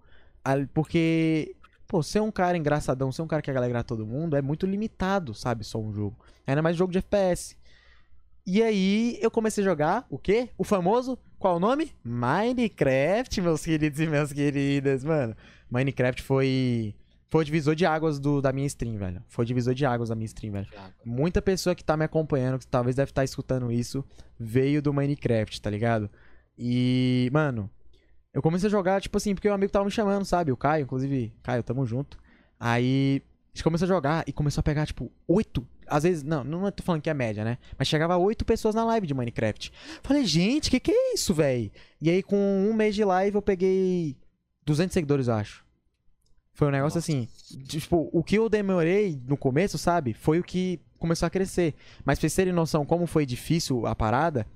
Porque, 0.75 1.55
pô, 1.89 2.03
ser 2.03 2.21
um 2.21 2.31
cara 2.31 2.57
engraçadão, 2.57 3.11
ser 3.11 3.23
um 3.23 3.27
cara 3.27 3.41
que 3.41 3.51
alegra 3.51 3.83
todo 3.83 4.07
mundo 4.07 4.37
é 4.37 4.43
muito 4.43 4.67
limitado, 4.67 5.35
sabe? 5.35 5.65
Só 5.65 5.79
um 5.81 5.93
jogo. 5.93 6.17
Ainda 6.47 6.63
mais 6.63 6.77
jogo 6.77 6.93
de 6.93 6.99
FPS. 6.99 7.57
E 8.47 8.63
aí 8.63 9.19
eu 9.21 9.31
comecei 9.31 9.65
a 9.65 9.67
jogar 9.67 10.07
o 10.09 10.19
quê? 10.19 10.51
O 10.57 10.65
famoso, 10.65 11.19
qual 11.39 11.57
o 11.57 11.61
nome? 11.61 11.93
Minecraft, 12.05 13.41
meus 13.41 13.65
queridos 13.65 13.99
e 13.99 14.07
minhas 14.07 14.33
queridas, 14.33 15.03
mano. 15.03 15.35
Minecraft 15.71 16.23
foi 16.23 16.95
foi 17.31 17.43
o 17.43 17.45
divisor 17.45 17.75
de 17.75 17.85
águas 17.85 18.19
do, 18.19 18.41
da 18.41 18.53
minha 18.53 18.67
stream, 18.67 18.97
velho. 18.97 19.23
Foi 19.29 19.45
o 19.45 19.47
divisor 19.47 19.75
de 19.75 19.85
águas 19.85 20.09
da 20.09 20.15
minha 20.15 20.25
stream, 20.27 20.53
velho. 20.53 20.67
Muita 21.05 21.43
pessoa 21.43 21.75
que 21.75 21.85
tá 21.85 21.95
me 21.97 22.05
acompanhando, 22.05 22.59
que 22.59 22.67
talvez 22.67 22.97
deve 22.97 23.11
estar 23.11 23.23
escutando 23.23 23.71
isso, 23.71 24.03
veio 24.39 24.81
do 24.81 24.95
Minecraft, 24.95 25.61
tá 25.61 25.69
ligado? 25.69 26.11
E, 26.57 27.29
mano, 27.31 27.71
eu 28.33 28.43
comecei 28.43 28.67
a 28.69 28.71
jogar, 28.71 29.01
tipo 29.01 29.17
assim, 29.17 29.35
porque 29.35 29.49
o 29.49 29.53
amigo 29.53 29.73
tava 29.73 29.85
me 29.85 29.91
chamando, 29.91 30.25
sabe? 30.25 30.53
O 30.53 30.57
Caio, 30.57 30.85
inclusive, 30.85 31.33
Caio, 31.43 31.63
tamo 31.63 31.87
junto. 31.87 32.19
Aí, 32.59 33.23
a 33.47 33.57
gente 33.57 33.65
começou 33.65 33.87
a 33.87 33.89
jogar 33.89 34.25
e 34.27 34.33
começou 34.33 34.61
a 34.61 34.63
pegar, 34.63 34.87
tipo, 34.87 35.11
oito. 35.27 35.67
Às 35.87 36.03
vezes, 36.03 36.23
não, 36.23 36.45
não 36.45 36.71
tô 36.71 36.83
falando 36.83 37.01
que 37.01 37.11
é 37.11 37.15
média, 37.15 37.45
né? 37.45 37.59
Mas 37.79 37.89
chegava 37.89 38.17
oito 38.17 38.45
pessoas 38.45 38.75
na 38.75 38.85
live 38.85 39.07
de 39.07 39.15
Minecraft. 39.15 39.73
Falei, 40.03 40.25
gente, 40.25 40.71
que 40.71 40.79
que 40.79 40.91
é 40.91 41.15
isso, 41.15 41.33
velho? 41.33 41.71
E 42.01 42.11
aí, 42.11 42.23
com 42.23 42.37
um 42.37 42.75
mês 42.75 42.95
de 42.95 43.05
live, 43.05 43.37
eu 43.37 43.43
peguei 43.43 44.17
200 44.65 44.93
seguidores, 44.93 45.29
eu 45.29 45.35
acho. 45.35 45.65
Foi 46.53 46.69
um 46.69 46.73
negócio 46.73 46.99
Nossa. 46.99 47.13
assim. 47.13 47.29
Tipo, 47.67 48.11
o 48.13 48.23
que 48.23 48.37
eu 48.37 48.49
demorei 48.49 49.19
no 49.27 49.37
começo, 49.37 49.79
sabe? 49.79 50.13
Foi 50.13 50.39
o 50.41 50.45
que 50.45 50.81
começou 50.99 51.25
a 51.27 51.31
crescer. 51.31 51.75
Mas 52.05 52.19
pra 52.19 52.23
vocês 52.23 52.35
terem 52.35 52.53
noção 52.53 52.85
como 52.85 53.07
foi 53.07 53.25
difícil 53.25 53.87
a 53.87 53.95
parada, 53.95 54.47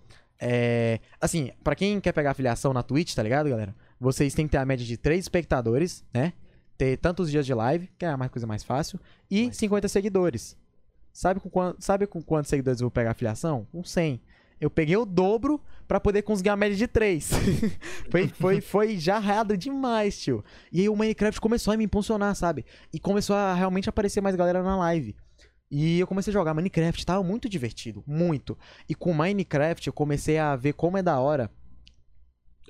é. 0.45 0.99
Assim, 1.20 1.53
pra 1.62 1.76
quem 1.76 2.01
quer 2.01 2.12
pegar 2.12 2.32
afiliação 2.32 2.72
na 2.72 2.82
Twitch, 2.82 3.14
tá 3.14 3.22
ligado, 3.22 3.49
galera? 3.49 3.74
Vocês 4.01 4.34
têm 4.34 4.47
que 4.47 4.51
ter 4.53 4.59
a 4.59 4.64
média 4.66 4.84
de 4.84 4.97
3 4.97 5.20
espectadores, 5.20 6.05
né? 6.12 6.32
Ter 6.76 6.97
tantos 6.97 7.30
dias 7.30 7.47
de 7.47 7.55
live, 7.55 7.88
que 7.97 8.05
é 8.05 8.09
a 8.09 8.28
coisa 8.28 8.47
mais 8.47 8.64
fácil, 8.64 8.99
e 9.30 9.47
Mas- 9.47 9.57
50 9.57 9.86
seguidores. 9.86 10.57
Sabe 11.12 11.38
com, 11.38 11.74
sabe 11.78 12.07
com 12.07 12.20
quantos 12.20 12.49
seguidores 12.49 12.80
eu 12.80 12.86
vou 12.86 12.90
pegar 12.90 13.12
afiliação? 13.12 13.66
Com 13.70 13.84
100. 13.84 14.20
Eu 14.61 14.70
peguei 14.70 14.97
o 14.97 15.05
dobro 15.05 15.61
pra 15.86 16.01
poder 16.01 16.22
conseguir 16.22 16.49
a 16.49 16.57
média 16.57 16.76
de 16.76 16.86
3. 16.88 17.30
foi, 18.11 18.28
foi, 18.28 18.61
foi 18.61 18.97
jarrado 18.99 19.57
demais, 19.57 20.20
tio. 20.20 20.45
E 20.72 20.80
aí 20.80 20.88
o 20.88 20.97
Minecraft 20.97 21.40
começou 21.40 21.74
a 21.74 21.76
me 21.76 21.84
impulsionar, 21.84 22.34
sabe? 22.34 22.64
E 22.93 22.99
começou 22.99 23.36
a 23.36 23.55
realmente 23.55 23.88
aparecer 23.88 24.20
mais 24.20 24.34
galera 24.34 24.62
na 24.62 24.76
live. 24.76 25.14
E 25.75 25.99
eu 25.99 26.07
comecei 26.07 26.31
a 26.31 26.35
jogar 26.35 26.53
Minecraft, 26.53 27.07
tava 27.07 27.23
muito 27.25 27.49
divertido, 27.49 28.05
muito. 28.07 28.59
E 28.87 28.95
com 28.95 29.14
Minecraft 29.14 29.87
eu 29.87 29.93
comecei 29.93 30.37
a 30.39 30.55
ver 30.55 30.75
como 30.75 30.99
é 30.99 31.03
da 31.03 31.18
hora 31.18 31.51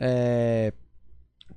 é, 0.01 0.73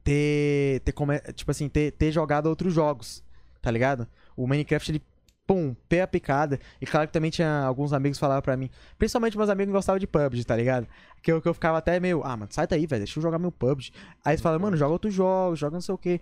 ter, 0.04 0.80
ter 0.82 0.92
come- 0.92 1.20
tipo 1.34 1.52
assim, 1.52 1.70
ter, 1.70 1.92
ter 1.92 2.12
jogado 2.12 2.48
outros 2.48 2.74
jogos, 2.74 3.24
tá 3.62 3.70
ligado? 3.70 4.08
O 4.36 4.48
Minecraft 4.48 4.92
ele 4.92 5.04
pum, 5.46 5.76
pé 5.88 6.02
a 6.02 6.08
picada. 6.08 6.60
E 6.82 6.86
claro 6.88 7.06
que 7.08 7.14
também 7.14 7.30
tinha 7.30 7.62
alguns 7.62 7.94
amigos 7.94 8.18
que 8.18 8.22
falavam 8.22 8.42
pra 8.42 8.58
mim. 8.58 8.68
Principalmente 8.98 9.38
meus 9.38 9.50
amigos 9.50 9.70
que 9.72 9.76
gostavam 9.78 10.00
de 10.00 10.08
PUBG, 10.08 10.44
tá 10.46 10.56
ligado? 10.56 10.88
Que 11.22 11.32
eu, 11.32 11.40
que 11.40 11.48
eu 11.48 11.54
ficava 11.54 11.78
até 11.78 12.00
meio, 12.00 12.24
ah, 12.24 12.36
mano, 12.36 12.52
sai 12.52 12.66
daí, 12.66 12.88
velho, 12.88 13.02
deixa 13.04 13.20
eu 13.20 13.22
jogar 13.24 13.38
meu 13.38 13.52
PUBG. 13.52 13.92
Aí 14.24 14.34
eles 14.34 14.42
falavam, 14.42 14.64
mano, 14.66 14.76
joga 14.78 14.94
outros 14.94 15.14
jogos, 15.14 15.60
joga 15.60 15.76
não 15.76 15.82
sei 15.82 15.94
o 15.94 15.98
quê. 16.00 16.20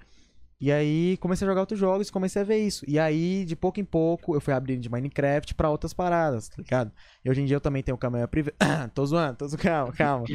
E 0.64 0.72
aí 0.72 1.18
comecei 1.18 1.46
a 1.46 1.52
jogar 1.52 1.60
outros 1.60 1.78
jogos 1.78 2.08
e 2.08 2.12
comecei 2.12 2.42
a 2.42 2.46
ver 2.46 2.58
isso. 2.60 2.86
E 2.88 2.98
aí, 2.98 3.44
de 3.44 3.54
pouco 3.54 3.82
em 3.82 3.84
pouco, 3.84 4.34
eu 4.34 4.40
fui 4.40 4.54
abrindo 4.54 4.80
de 4.80 4.90
Minecraft 4.90 5.54
pra 5.56 5.70
outras 5.70 5.94
paradas, 5.94 6.48
tá 6.48 6.56
ligado? 6.58 6.90
E 7.22 7.30
hoje 7.30 7.42
em 7.42 7.46
dia 7.46 7.58
eu 7.58 7.60
também 7.60 7.84
tenho 7.84 7.98
câmera 7.98 8.30
privada. 8.30 8.56
tô 8.96 9.06
zoando, 9.06 9.40
tô 9.40 9.46
zoando, 9.46 9.62
calma, 9.62 9.92
calma. 9.92 10.26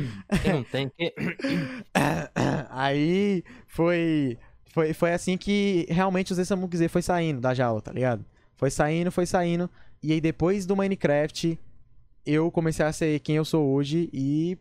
Não 0.46 0.62
tem, 0.64 0.90
que... 0.90 1.14
aí 2.68 3.42
foi, 3.68 4.36
foi, 4.66 4.92
foi 4.92 5.14
assim 5.14 5.38
que 5.38 5.86
realmente 5.88 6.30
o 6.30 6.34
Zé 6.34 6.44
Samukize 6.44 6.88
foi 6.88 7.00
saindo 7.00 7.40
da 7.40 7.54
jaula, 7.54 7.80
tá 7.80 7.90
ligado? 7.90 8.22
Foi 8.54 8.70
saindo, 8.70 9.10
foi 9.10 9.24
saindo. 9.24 9.70
E 10.02 10.12
aí 10.12 10.20
depois 10.20 10.66
do 10.66 10.76
Minecraft, 10.76 11.58
eu 12.26 12.50
comecei 12.50 12.84
a 12.84 12.92
ser 12.92 13.18
quem 13.20 13.36
eu 13.36 13.46
sou 13.46 13.66
hoje 13.66 14.10
e, 14.12 14.58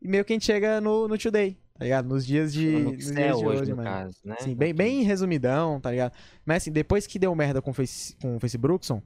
e 0.00 0.06
meio 0.06 0.24
que 0.24 0.32
a 0.32 0.36
gente 0.36 0.46
chega 0.46 0.80
no, 0.80 1.08
no 1.08 1.18
Today, 1.18 1.58
tá 1.78 1.84
ligado? 1.84 2.06
Nos 2.08 2.24
dias 2.24 2.52
de, 2.52 2.70
no 2.70 2.90
nos 2.92 2.98
dias 2.98 3.10
é 3.16 3.26
de 3.28 3.32
hoje, 3.34 3.46
hoje, 3.62 3.70
no 3.72 3.76
mano. 3.76 3.88
caso, 3.88 4.16
né? 4.24 4.36
Sim, 4.40 4.54
bem, 4.54 4.72
bem 4.72 5.02
resumidão, 5.02 5.80
tá 5.80 5.90
ligado? 5.90 6.12
Mas 6.46 6.58
assim, 6.62 6.72
depois 6.72 7.06
que 7.06 7.18
deu 7.18 7.34
merda 7.34 7.60
com 7.60 7.70
o 7.70 7.74
Face, 7.74 8.16
com 8.20 8.36
o 8.36 8.40
Facebookson, 8.40 9.02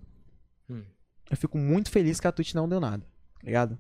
Hum. 0.71 0.83
eu 1.31 1.37
fico 1.37 1.57
muito 1.57 1.91
feliz 1.91 2.21
que 2.21 2.27
a 2.27 2.33
Twitch 2.33 2.53
não 2.55 2.69
deu 2.69 2.79
nada, 2.79 3.03
tá 3.41 3.47
ligado? 3.47 3.79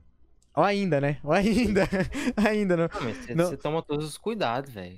Ou 0.56 0.64
ainda, 0.64 1.00
né? 1.00 1.18
Ou 1.22 1.30
ainda. 1.32 1.82
ainda 2.36 2.76
não. 2.76 2.88
Não, 2.92 3.02
mas 3.04 3.16
você, 3.18 3.34
Não. 3.34 3.56
toma 3.56 3.82
todos 3.82 4.06
os 4.06 4.18
cuidados, 4.18 4.72
velho. 4.72 4.96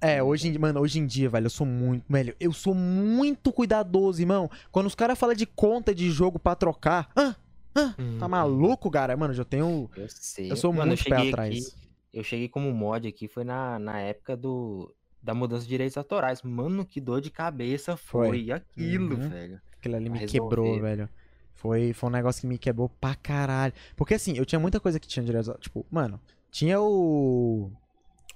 É, 0.00 0.22
hoje 0.22 0.48
em 0.48 0.50
dia, 0.50 0.60
mano, 0.60 0.80
hoje 0.80 0.98
em 0.98 1.06
dia, 1.06 1.30
velho, 1.30 1.46
eu 1.46 1.50
sou 1.50 1.66
muito, 1.66 2.04
velho, 2.10 2.34
eu 2.40 2.52
sou 2.52 2.74
muito 2.74 3.52
cuidadoso, 3.52 4.20
irmão. 4.20 4.50
Quando 4.72 4.86
os 4.86 4.94
caras 4.94 5.18
falam 5.18 5.34
de 5.36 5.46
conta 5.46 5.94
de 5.94 6.10
jogo 6.10 6.38
pra 6.38 6.54
trocar, 6.56 7.08
ah, 7.16 7.34
ah, 7.74 7.94
tá 8.18 8.26
Hum. 8.26 8.28
maluco, 8.28 8.90
cara? 8.90 9.16
Mano, 9.16 9.32
eu 9.32 9.36
já 9.36 9.44
tenho, 9.44 9.88
Eu 9.96 10.08
sei. 10.08 10.50
eu 10.50 10.56
sou 10.56 10.72
Mano, 10.72 10.88
muito 10.88 11.04
pé 11.04 11.10
cheguei 11.16 11.28
atrás. 11.30 11.56
aqui- 11.68 11.77
eu 12.12 12.22
cheguei 12.24 12.48
como 12.48 12.72
mod 12.72 13.06
aqui, 13.06 13.28
foi 13.28 13.44
na, 13.44 13.78
na 13.78 13.98
época 14.00 14.36
do, 14.36 14.94
da 15.22 15.34
mudança 15.34 15.62
de 15.62 15.68
direitos 15.68 15.96
autorais. 15.96 16.42
Mano, 16.42 16.84
que 16.84 17.00
dor 17.00 17.20
de 17.20 17.30
cabeça 17.30 17.96
Foi. 17.96 18.28
foi, 18.28 18.50
aquilo, 18.50 19.16
Uhum. 19.16 19.28
velho. 19.28 19.60
Aquilo 19.78 19.96
ali 19.96 20.08
me 20.10 20.26
quebrou, 20.26 20.80
velho. 20.80 21.08
Foi, 21.54 21.92
foi 21.92 22.08
um 22.08 22.12
negócio 22.12 22.40
que 22.40 22.46
me 22.46 22.56
quebrou 22.58 22.88
pra 22.88 23.14
caralho. 23.16 23.72
Porque 23.96 24.14
assim, 24.14 24.36
eu 24.36 24.46
tinha 24.46 24.58
muita 24.60 24.78
coisa 24.80 24.98
que 25.00 25.08
tinha 25.08 25.24
direto. 25.24 25.56
Tipo, 25.60 25.84
mano, 25.90 26.20
tinha 26.50 26.80
o. 26.80 27.70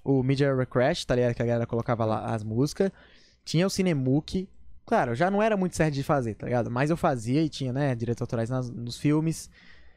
O 0.05 0.23
Media 0.25 0.53
Request, 0.55 1.07
tá 1.07 1.15
ligado? 1.15 1.33
Que 1.35 1.43
a 1.43 1.47
galera 1.47 1.67
colocava 1.67 2.05
lá 2.05 2.35
as 2.35 2.43
músicas. 2.43 2.91
Tinha 3.45 3.65
o 3.67 3.71
Cinemuc. 3.71 4.49
Claro, 4.85 5.15
já 5.15 5.31
não 5.31 5.41
era 5.41 5.57
muito 5.57 5.77
certo 5.77 5.95
de 5.95 6.03
fazer, 6.03 6.35
tá 6.35 6.47
ligado? 6.47 6.69
Mas 6.69 6.91
eu 6.91 6.97
fazia 6.97 7.41
e 7.41 7.49
tinha, 7.49 7.73
né, 7.73 7.95
direitos 7.95 8.21
autorais 8.21 8.51
nas- 8.51 8.69
nos 8.69 8.99
filmes. 8.99 9.49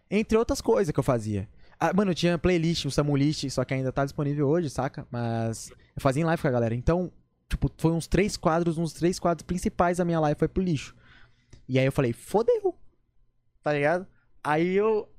Entre 0.10 0.38
outras 0.38 0.62
coisas 0.62 0.94
que 0.94 1.00
eu 1.00 1.04
fazia. 1.04 1.50
Ah, 1.80 1.94
mano, 1.94 2.12
eu 2.12 2.16
tinha 2.16 2.38
playlist, 2.38 2.86
o 2.86 2.92
Samulist, 2.92 3.50
só 3.50 3.66
que 3.66 3.74
ainda 3.74 3.92
tá 3.92 4.04
disponível 4.04 4.48
hoje, 4.48 4.70
saca? 4.70 5.06
Mas 5.12 5.70
eu 5.70 6.02
fazia 6.02 6.22
em 6.22 6.26
live 6.26 6.42
com 6.42 6.48
a 6.48 6.52
galera. 6.52 6.74
Então, 6.74 7.12
tipo, 7.50 7.70
foi 7.78 7.92
uns 7.92 8.08
três 8.08 8.38
quadros, 8.38 8.78
uns 8.78 8.94
três 8.94 9.20
quadros 9.20 9.46
principais 9.46 9.98
da 9.98 10.06
minha 10.06 10.20
live 10.20 10.40
foi 10.40 10.48
pro 10.48 10.64
lixo. 10.64 10.96
E 11.68 11.78
aí 11.78 11.86
eu 11.86 11.92
falei, 11.92 12.14
fodeu. 12.14 12.76
Tá 13.62 13.74
ligado? 13.74 14.08
Aí 14.44 14.76
eu. 14.76 15.10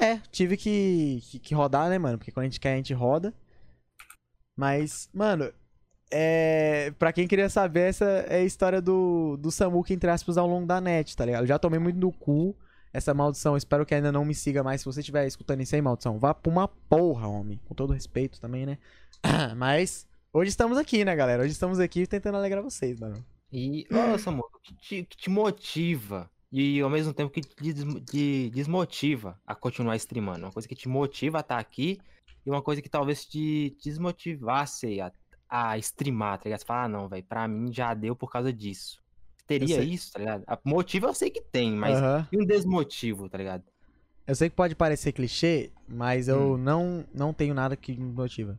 É, 0.00 0.18
tive 0.30 0.56
que, 0.56 1.20
que, 1.30 1.38
que 1.38 1.54
rodar, 1.54 1.88
né, 1.88 1.98
mano? 1.98 2.18
Porque 2.18 2.32
quando 2.32 2.44
a 2.44 2.48
gente 2.48 2.60
quer, 2.60 2.74
a 2.74 2.76
gente 2.76 2.92
roda. 2.92 3.32
Mas, 4.56 5.08
mano, 5.12 5.52
é. 6.10 6.92
Pra 6.98 7.12
quem 7.12 7.26
queria 7.26 7.48
saber, 7.48 7.88
essa 7.88 8.04
é 8.04 8.36
a 8.36 8.44
história 8.44 8.80
do, 8.80 9.36
do 9.38 9.50
Samuka, 9.50 9.92
entre 9.92 10.10
aspas, 10.10 10.36
ao 10.36 10.46
longo 10.46 10.66
da 10.66 10.80
net, 10.80 11.16
tá 11.16 11.24
ligado? 11.24 11.42
Eu 11.42 11.48
já 11.48 11.58
tomei 11.58 11.78
muito 11.80 11.98
no 11.98 12.12
cu 12.12 12.54
essa 12.94 13.12
maldição. 13.12 13.56
Espero 13.56 13.84
que 13.84 13.94
ainda 13.94 14.10
não 14.10 14.24
me 14.24 14.34
siga 14.34 14.62
mais. 14.62 14.80
Se 14.80 14.86
você 14.86 15.00
estiver 15.00 15.26
escutando 15.26 15.60
isso 15.60 15.74
aí, 15.74 15.82
maldição, 15.82 16.18
vá 16.18 16.32
pra 16.32 16.50
uma 16.50 16.68
porra, 16.68 17.26
homem. 17.28 17.60
Com 17.66 17.74
todo 17.74 17.92
respeito 17.92 18.40
também, 18.40 18.64
né? 18.64 18.78
Mas. 19.58 20.06
Hoje 20.32 20.48
estamos 20.48 20.78
aqui, 20.78 21.04
né, 21.04 21.14
galera? 21.14 21.42
Hoje 21.42 21.52
estamos 21.52 21.78
aqui 21.78 22.06
tentando 22.08 22.36
alegrar 22.36 22.62
vocês, 22.62 22.98
mano. 22.98 23.24
E, 23.52 23.86
ô, 23.92 24.18
Samuel, 24.18 24.48
o 24.52 24.58
que 24.60 24.74
te, 24.74 25.04
que 25.04 25.16
te 25.16 25.30
motiva 25.30 26.28
e 26.50 26.80
ao 26.80 26.90
mesmo 26.90 27.12
tempo 27.12 27.30
que 27.30 27.40
te 27.40 27.72
des- 27.72 28.50
desmotiva 28.50 29.38
a 29.46 29.54
continuar 29.54 29.94
streamando? 29.94 30.44
Uma 30.46 30.50
coisa 30.52 30.66
que 30.66 30.74
te 30.74 30.88
motiva 30.88 31.38
a 31.38 31.40
estar 31.40 31.58
aqui 31.58 32.00
e 32.44 32.50
uma 32.50 32.60
coisa 32.62 32.82
que 32.82 32.88
talvez 32.88 33.24
te 33.24 33.76
desmotivasse 33.80 35.00
a, 35.00 35.12
a 35.48 35.78
streamar, 35.78 36.38
tá 36.38 36.44
ligado? 36.46 36.60
Você 36.60 36.66
fala, 36.66 36.84
ah, 36.84 36.88
não, 36.88 37.08
velho, 37.08 37.24
pra 37.24 37.46
mim 37.46 37.72
já 37.72 37.94
deu 37.94 38.16
por 38.16 38.28
causa 38.28 38.52
disso. 38.52 39.03
Teria 39.46 39.82
isso, 39.82 40.12
tá 40.12 40.18
ligado? 40.18 40.44
A 40.46 40.58
motivo 40.64 41.06
eu 41.06 41.14
sei 41.14 41.30
que 41.30 41.40
tem, 41.40 41.72
mas 41.72 41.98
Aham. 41.98 42.26
e 42.32 42.38
um 42.38 42.46
desmotivo, 42.46 43.28
tá 43.28 43.38
ligado? 43.38 43.64
Eu 44.26 44.34
sei 44.34 44.48
que 44.48 44.56
pode 44.56 44.74
parecer 44.74 45.12
clichê, 45.12 45.70
mas 45.86 46.28
eu 46.28 46.56
Hum. 46.56 46.58
não, 46.58 47.04
não 47.14 47.32
tenho 47.34 47.54
nada 47.54 47.76
que 47.76 47.92
me 47.96 48.12
motiva. 48.12 48.58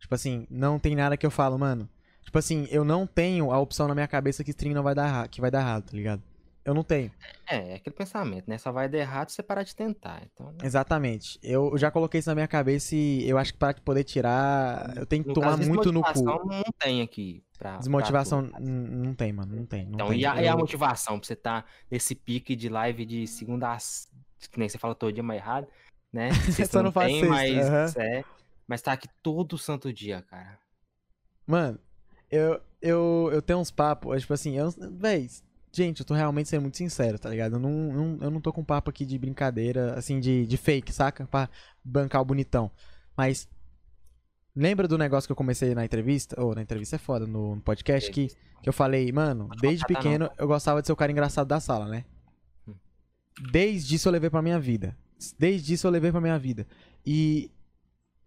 Tipo 0.00 0.14
assim, 0.14 0.46
não 0.50 0.78
tem 0.78 0.94
nada 0.96 1.16
que 1.16 1.24
eu 1.24 1.30
falo, 1.30 1.58
mano. 1.58 1.88
Tipo 2.22 2.38
assim, 2.38 2.66
eu 2.70 2.84
não 2.84 3.06
tenho 3.06 3.52
a 3.52 3.58
opção 3.60 3.86
na 3.86 3.94
minha 3.94 4.08
cabeça 4.08 4.42
que 4.42 4.50
stream 4.50 4.74
não 4.74 4.82
vai 4.82 4.94
dar 4.94 5.28
que 5.28 5.40
vai 5.40 5.50
dar 5.50 5.60
errado, 5.60 5.84
tá 5.90 5.96
ligado? 5.96 6.22
Eu 6.66 6.74
não 6.74 6.82
tenho. 6.82 7.12
É, 7.48 7.72
é 7.72 7.74
aquele 7.76 7.94
pensamento, 7.94 8.48
né? 8.48 8.58
Só 8.58 8.72
vai 8.72 8.88
dar 8.88 8.98
errado 8.98 9.28
se 9.28 9.36
você 9.36 9.42
parar 9.42 9.62
de 9.62 9.74
tentar. 9.74 10.20
Então, 10.24 10.52
Exatamente. 10.60 11.38
Eu 11.40 11.78
já 11.78 11.92
coloquei 11.92 12.18
isso 12.18 12.28
na 12.28 12.34
minha 12.34 12.48
cabeça 12.48 12.96
e 12.96 13.26
eu 13.28 13.38
acho 13.38 13.52
que 13.52 13.58
pra 13.58 13.72
poder 13.72 14.02
tirar, 14.02 14.92
eu 14.96 15.06
tenho 15.06 15.22
que 15.22 15.28
no 15.28 15.34
tomar 15.34 15.56
caso, 15.56 15.68
muito 15.68 15.92
no 15.92 16.02
cu. 16.02 16.12
desmotivação 16.12 16.44
não 16.44 16.64
tem 16.76 17.02
aqui. 17.02 17.44
Pra, 17.56 17.70
pra 17.70 17.78
Desmotivação 17.78 18.42
n- 18.42 18.52
não 18.58 19.14
tem, 19.14 19.32
mano. 19.32 19.54
Não 19.54 19.64
tem. 19.64 19.84
Não 19.84 19.94
Então, 19.94 20.08
tem. 20.08 20.18
e 20.18 20.26
a, 20.26 20.42
e 20.42 20.48
a 20.48 20.56
motivação 20.56 21.20
pra 21.20 21.26
você 21.28 21.34
estar 21.34 21.64
nesse 21.88 22.16
pique 22.16 22.56
de 22.56 22.68
live 22.68 23.06
de 23.06 23.26
segunda 23.28 23.72
a... 23.72 23.78
Que 24.50 24.58
nem 24.58 24.68
você 24.68 24.76
fala 24.76 24.94
todo 24.96 25.12
dia, 25.12 25.22
mas 25.22 25.36
errado, 25.36 25.68
né? 26.12 26.30
Sexta 26.50 26.78
Só 26.78 26.82
não 26.82 26.90
faz 26.90 27.12
tem, 27.12 27.24
mas, 27.26 27.56
aham. 27.68 27.92
é, 27.96 28.24
mas 28.66 28.82
tá 28.82 28.92
aqui 28.92 29.08
todo 29.22 29.56
santo 29.56 29.92
dia, 29.92 30.20
cara. 30.22 30.58
Mano, 31.46 31.78
eu, 32.28 32.60
eu, 32.82 33.30
eu 33.32 33.40
tenho 33.40 33.60
uns 33.60 33.70
papos, 33.70 34.20
tipo 34.22 34.34
assim, 34.34 34.56
eu, 34.58 34.68
véi, 34.98 35.28
gente, 35.76 36.00
eu 36.00 36.06
tô 36.06 36.14
realmente 36.14 36.48
sendo 36.48 36.62
muito 36.62 36.76
sincero, 36.76 37.18
tá 37.18 37.28
ligado? 37.28 37.54
Eu 37.56 37.60
não, 37.60 37.70
não- 37.92 38.18
eu 38.20 38.30
não 38.30 38.40
tô 38.40 38.52
com 38.52 38.64
papo 38.64 38.90
aqui 38.90 39.04
de 39.04 39.18
brincadeira, 39.18 39.94
assim, 39.94 40.18
de, 40.20 40.46
de 40.46 40.56
fake, 40.56 40.92
saca? 40.92 41.26
Pra 41.26 41.48
bancar 41.84 42.20
o 42.20 42.24
bonitão. 42.24 42.70
Mas, 43.16 43.48
lembra 44.54 44.88
do 44.88 44.96
negócio 44.98 45.26
que 45.28 45.32
eu 45.32 45.36
comecei 45.36 45.74
na 45.74 45.84
entrevista? 45.84 46.40
Ou 46.42 46.54
na 46.54 46.62
entrevista 46.62 46.96
é 46.96 46.98
foda, 46.98 47.26
no, 47.26 47.56
no 47.56 47.60
podcast, 47.62 48.10
que, 48.10 48.28
que 48.62 48.68
eu 48.68 48.72
falei, 48.72 49.10
mano, 49.12 49.48
desde 49.60 49.84
pequeno 49.86 50.30
eu 50.38 50.46
gostava 50.46 50.80
de 50.80 50.86
ser 50.86 50.92
o 50.92 50.96
cara 50.96 51.12
engraçado 51.12 51.46
da 51.46 51.60
sala, 51.60 51.86
né? 51.88 52.04
Hum. 52.66 52.74
Desde 53.52 53.94
isso 53.96 54.08
eu 54.08 54.12
levei 54.12 54.30
pra 54.30 54.42
minha 54.42 54.58
vida. 54.58 54.96
Desde 55.38 55.74
isso 55.74 55.86
eu 55.86 55.90
levei 55.90 56.10
pra 56.10 56.20
minha 56.20 56.38
vida. 56.38 56.66
E, 57.04 57.50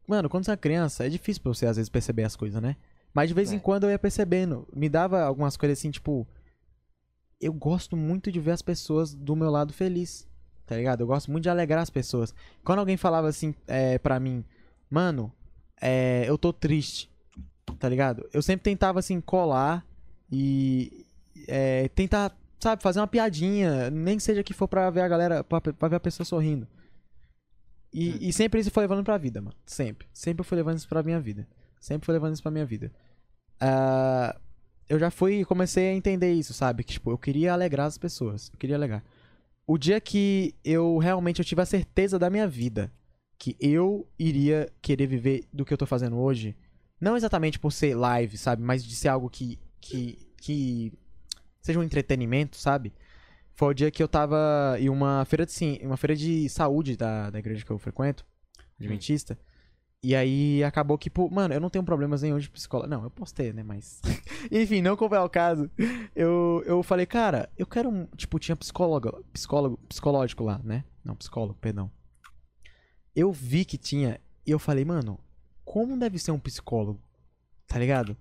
mano, 0.07 0.29
quando 0.29 0.45
você 0.45 0.51
é 0.51 0.57
criança, 0.57 1.05
é 1.05 1.09
difícil 1.09 1.41
pra 1.43 1.53
você 1.53 1.65
às 1.65 1.77
vezes 1.77 1.89
perceber 1.89 2.23
as 2.23 2.35
coisas, 2.35 2.61
né? 2.61 2.75
Mas 3.13 3.27
de 3.29 3.33
vez 3.33 3.51
em 3.51 3.57
É. 3.57 3.59
quando 3.59 3.83
eu 3.85 3.89
ia 3.89 3.97
percebendo. 3.99 4.67
Me 4.75 4.87
dava 4.87 5.21
algumas 5.23 5.57
coisas 5.57 5.77
assim, 5.79 5.89
tipo. 5.91 6.27
Eu 7.39 7.53
gosto 7.53 7.95
muito 7.95 8.31
de 8.31 8.39
ver 8.39 8.51
as 8.51 8.61
pessoas 8.61 9.13
do 9.13 9.35
meu 9.35 9.49
lado 9.49 9.73
feliz. 9.73 10.27
Tá 10.65 10.75
ligado? 10.75 11.01
Eu 11.01 11.07
gosto 11.07 11.31
muito 11.31 11.43
de 11.43 11.49
alegrar 11.49 11.81
as 11.81 11.89
pessoas. 11.89 12.33
Quando 12.63 12.79
alguém 12.79 12.97
falava 12.97 13.27
assim 13.27 13.55
é, 13.65 13.97
pra 13.97 14.19
mim, 14.19 14.45
mano, 14.89 15.31
é, 15.81 16.25
eu 16.27 16.37
tô 16.37 16.53
triste. 16.53 17.09
Tá 17.79 17.87
ligado? 17.87 18.29
Eu 18.33 18.41
sempre 18.41 18.63
tentava 18.63 18.99
assim 18.99 19.19
colar 19.21 19.85
e 20.31 21.05
é, 21.47 21.87
tentar, 21.89 22.37
sabe, 22.59 22.83
fazer 22.83 22.99
uma 22.99 23.07
piadinha. 23.07 23.89
Nem 23.89 24.17
que 24.17 24.23
seja 24.23 24.43
que 24.43 24.53
for 24.53 24.67
pra 24.67 24.89
ver 24.89 25.01
a 25.01 25.07
galera, 25.07 25.43
pra, 25.43 25.59
pra 25.59 25.87
ver 25.87 25.95
a 25.95 25.99
pessoa 25.99 26.25
sorrindo. 26.25 26.67
E, 27.91 28.29
e 28.29 28.33
sempre 28.33 28.59
isso 28.59 28.69
foi 28.69 28.83
levando 28.83 29.03
pra 29.03 29.17
vida, 29.17 29.41
mano. 29.41 29.55
Sempre. 29.65 30.07
Sempre 30.13 30.41
eu 30.41 30.45
fui 30.45 30.55
levando 30.55 30.77
isso 30.77 30.87
pra 30.87 31.01
minha 31.01 31.19
vida. 31.19 31.47
Sempre 31.79 32.05
fui 32.05 32.13
levando 32.13 32.33
isso 32.33 32.43
pra 32.43 32.51
minha 32.51 32.65
vida. 32.65 32.91
Ah, 33.59 34.39
eu 34.89 34.99
já 34.99 35.09
fui 35.11 35.41
e 35.41 35.45
comecei 35.45 35.89
a 35.89 35.93
entender 35.93 36.33
isso, 36.33 36.53
sabe? 36.53 36.83
Que, 36.83 36.93
tipo, 36.93 37.11
eu 37.11 37.17
queria 37.17 37.53
alegrar 37.53 37.85
as 37.87 37.97
pessoas. 37.97 38.49
Eu 38.51 38.57
queria 38.59 38.75
alegrar. 38.75 39.03
O 39.67 39.77
dia 39.77 40.01
que 40.01 40.55
eu 40.65 40.97
realmente 40.97 41.39
eu 41.39 41.45
tive 41.45 41.61
a 41.61 41.65
certeza 41.65 42.17
da 42.17 42.29
minha 42.29 42.47
vida 42.47 42.91
que 43.37 43.55
eu 43.59 44.07
iria 44.17 44.69
querer 44.81 45.07
viver 45.07 45.45
do 45.53 45.63
que 45.63 45.71
eu 45.73 45.77
tô 45.77 45.85
fazendo 45.85 46.17
hoje, 46.17 46.55
não 46.99 47.15
exatamente 47.15 47.57
por 47.59 47.71
ser 47.71 47.95
live, 47.95 48.37
sabe? 48.37 48.61
Mas 48.63 48.83
de 48.83 48.95
ser 48.95 49.07
algo 49.09 49.29
que, 49.29 49.57
que, 49.79 50.27
que 50.37 50.91
seja 51.61 51.79
um 51.79 51.83
entretenimento, 51.83 52.57
sabe? 52.57 52.91
Foi 53.53 53.69
o 53.69 53.73
dia 53.73 53.91
que 53.91 54.01
eu 54.01 54.07
tava 54.07 54.75
em 54.79 54.89
uma 54.89 55.23
feira 55.25 55.45
de, 55.45 55.51
ci- 55.51 55.79
uma 55.83 55.97
feira 55.97 56.15
de 56.15 56.49
saúde 56.49 56.97
da, 56.97 57.29
da 57.29 57.39
igreja 57.39 57.63
que 57.63 57.71
eu 57.71 57.77
frequento, 57.77 58.25
adventista. 58.79 59.37
E 60.01 60.15
aí 60.15 60.63
acabou 60.63 60.97
que, 60.97 61.09
pô, 61.09 61.29
mano, 61.29 61.53
eu 61.53 61.59
não 61.59 61.69
tenho 61.69 61.83
problemas 61.83 62.21
nenhum 62.21 62.39
de 62.39 62.49
psicólogo. 62.49 62.89
Não, 62.89 63.03
eu 63.03 63.09
posso 63.09 63.33
ter, 63.33 63.53
né? 63.53 63.63
Mas. 63.63 64.01
Enfim, 64.49 64.81
não 64.81 64.95
como 64.95 65.13
é 65.13 65.19
o 65.19 65.29
caso. 65.29 65.69
Eu, 66.15 66.63
eu 66.65 66.81
falei, 66.81 67.05
cara, 67.05 67.49
eu 67.57 67.67
quero 67.67 67.89
um. 67.89 68.05
Tipo, 68.15 68.39
tinha 68.39 68.55
psicólogo, 68.55 69.23
psicólogo, 69.33 69.77
psicológico 69.89 70.43
lá, 70.43 70.61
né? 70.63 70.85
Não, 71.03 71.15
psicólogo, 71.15 71.57
perdão. 71.59 71.91
Eu 73.13 73.31
vi 73.33 73.65
que 73.65 73.77
tinha. 73.77 74.21
E 74.45 74.51
eu 74.51 74.57
falei, 74.57 74.85
mano, 74.85 75.19
como 75.65 75.97
deve 75.99 76.17
ser 76.17 76.31
um 76.31 76.39
psicólogo? 76.39 77.01
Tá 77.67 77.77
ligado? 77.77 78.15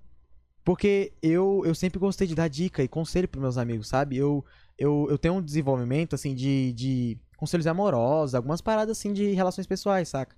Porque 0.65 1.13
eu, 1.23 1.63
eu 1.65 1.75
sempre 1.75 1.99
gostei 1.99 2.27
de 2.27 2.35
dar 2.35 2.49
dica 2.49 2.83
e 2.83 2.89
conselho 2.89 3.29
pros 3.29 3.41
meus 3.41 3.57
amigos, 3.57 3.89
sabe? 3.89 4.17
Eu, 4.17 4.45
eu, 4.77 5.07
eu 5.09 5.17
tenho 5.17 5.35
um 5.35 5.43
desenvolvimento, 5.43 6.15
assim, 6.15 6.35
de, 6.35 6.73
de 6.73 7.19
conselhos 7.37 7.67
amorosos, 7.67 8.35
algumas 8.35 8.61
paradas, 8.61 8.99
assim, 8.99 9.13
de 9.13 9.33
relações 9.33 9.67
pessoais, 9.67 10.09
saca? 10.09 10.37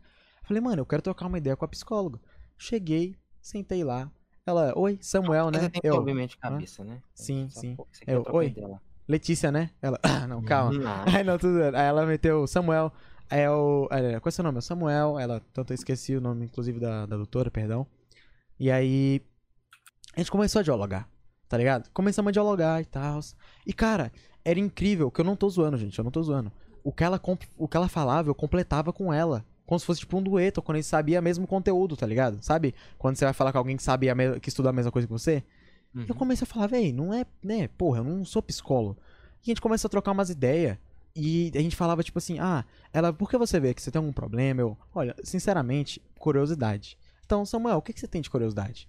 Falei, 0.51 0.61
mano, 0.61 0.81
eu 0.81 0.87
quero 0.87 1.01
trocar 1.01 1.27
uma 1.27 1.39
ideia 1.39 1.55
com 1.55 1.65
a 1.65 1.69
psicóloga. 1.69 2.21
Cheguei, 2.59 3.15
sentei 3.41 3.85
lá. 3.85 4.11
Ela, 4.45 4.77
oi, 4.77 4.99
Samuel, 5.01 5.49
né? 5.49 5.69
Tem 5.69 5.81
Eu, 5.85 5.95
obviamente, 5.95 6.37
cabeça, 6.37 6.83
né? 6.83 7.01
Sim, 7.15 7.49
Só 7.49 7.61
sim. 7.61 7.77
Eu, 8.05 8.27
oi. 8.33 8.53
lá. 8.59 8.81
Letícia, 9.07 9.53
né? 9.53 9.71
Ela, 9.81 9.97
ah, 10.03 10.27
não, 10.27 10.43
calma. 10.43 10.73
Não. 11.07 11.15
Aí 11.15 11.23
não, 11.23 11.39
tudo. 11.39 11.63
Aí 11.63 11.87
ela 11.87 12.05
meteu 12.05 12.49
Samuel. 12.49 12.93
Aí 13.31 13.45
eu. 13.45 13.87
é, 13.93 14.19
Qual 14.19 14.29
é 14.29 14.33
seu 14.33 14.43
nome? 14.43 14.59
É 14.59 14.61
Samuel. 14.61 15.21
Ela, 15.21 15.41
tanto 15.53 15.73
eu 15.73 15.77
esqueci 15.77 16.17
o 16.17 16.21
nome, 16.21 16.47
inclusive, 16.47 16.81
da, 16.81 17.07
da 17.07 17.17
doutora, 17.17 17.49
perdão. 17.49 17.87
E 18.59 18.73
aí. 18.73 19.25
A 20.17 20.19
gente 20.19 20.33
começou 20.33 20.59
a 20.59 20.63
dialogar, 20.65 21.09
tá 21.49 21.57
ligado? 21.57 21.89
Começamos 21.91 22.31
a 22.31 22.33
dialogar 22.33 22.81
e 22.81 22.85
tal. 22.87 23.21
E, 23.65 23.73
cara, 23.73 24.11
era 24.45 24.59
incrível, 24.59 25.13
que 25.13 25.21
eu 25.21 25.25
não 25.25 25.37
tô 25.37 25.49
zoando, 25.49 25.79
gente. 25.79 25.97
Eu 25.97 26.03
não 26.03 26.11
tô 26.11 26.21
zoando. 26.25 26.51
O 26.83 26.93
que 26.93 27.05
ela, 27.05 27.21
o 27.57 27.69
que 27.69 27.77
ela 27.77 27.89
falava, 27.89 28.29
eu 28.29 28.35
completava 28.35 28.93
com 28.93 29.13
ela. 29.15 29.45
Como 29.71 29.79
se 29.79 29.87
fosse 29.87 30.01
tipo 30.01 30.19
um 30.19 30.23
dueto, 30.23 30.61
quando 30.61 30.79
a 30.79 30.81
gente 30.81 30.89
sabia 30.89 31.23
mesmo 31.23 31.47
conteúdo, 31.47 31.97
tá 31.97 32.05
ligado? 32.05 32.43
Sabe? 32.43 32.75
Quando 32.99 33.15
você 33.15 33.25
vai 33.25 33.33
falar 33.33 33.53
com 33.53 33.59
alguém 33.59 33.77
que 33.77 33.85
sabe 33.85 34.09
que 34.41 34.49
estuda 34.49 34.71
a 34.71 34.73
mesma 34.73 34.91
coisa 34.91 35.07
que 35.07 35.13
você. 35.13 35.45
Uhum. 35.95 36.07
Eu 36.09 36.15
comecei 36.17 36.45
a 36.45 36.47
falar, 36.47 36.67
véi, 36.67 36.93
não 36.93 37.15
é, 37.15 37.25
né, 37.41 37.69
porra, 37.79 38.01
eu 38.01 38.05
não 38.05 38.25
sou 38.25 38.43
psicólogo. 38.43 38.99
E 39.47 39.49
a 39.49 39.51
gente 39.53 39.61
começou 39.61 39.87
a 39.87 39.89
trocar 39.89 40.11
umas 40.11 40.29
ideias. 40.29 40.77
E 41.15 41.53
a 41.55 41.61
gente 41.61 41.77
falava, 41.77 42.03
tipo 42.03 42.19
assim, 42.19 42.41
ah, 42.41 42.65
ela, 42.93 43.13
por 43.13 43.31
que 43.31 43.39
você 43.39 43.61
vê 43.61 43.73
que 43.73 43.81
você 43.81 43.93
tem 43.93 44.01
algum 44.01 44.13
problema? 44.13 44.61
Eu, 44.61 44.77
olha, 44.93 45.15
sinceramente, 45.23 46.03
curiosidade. 46.19 46.99
Então, 47.25 47.47
Samuel, 47.47 47.77
o 47.77 47.83
que, 47.83 47.93
que 47.93 48.01
você 48.01 48.09
tem 48.09 48.21
de 48.21 48.29
curiosidade? 48.29 48.89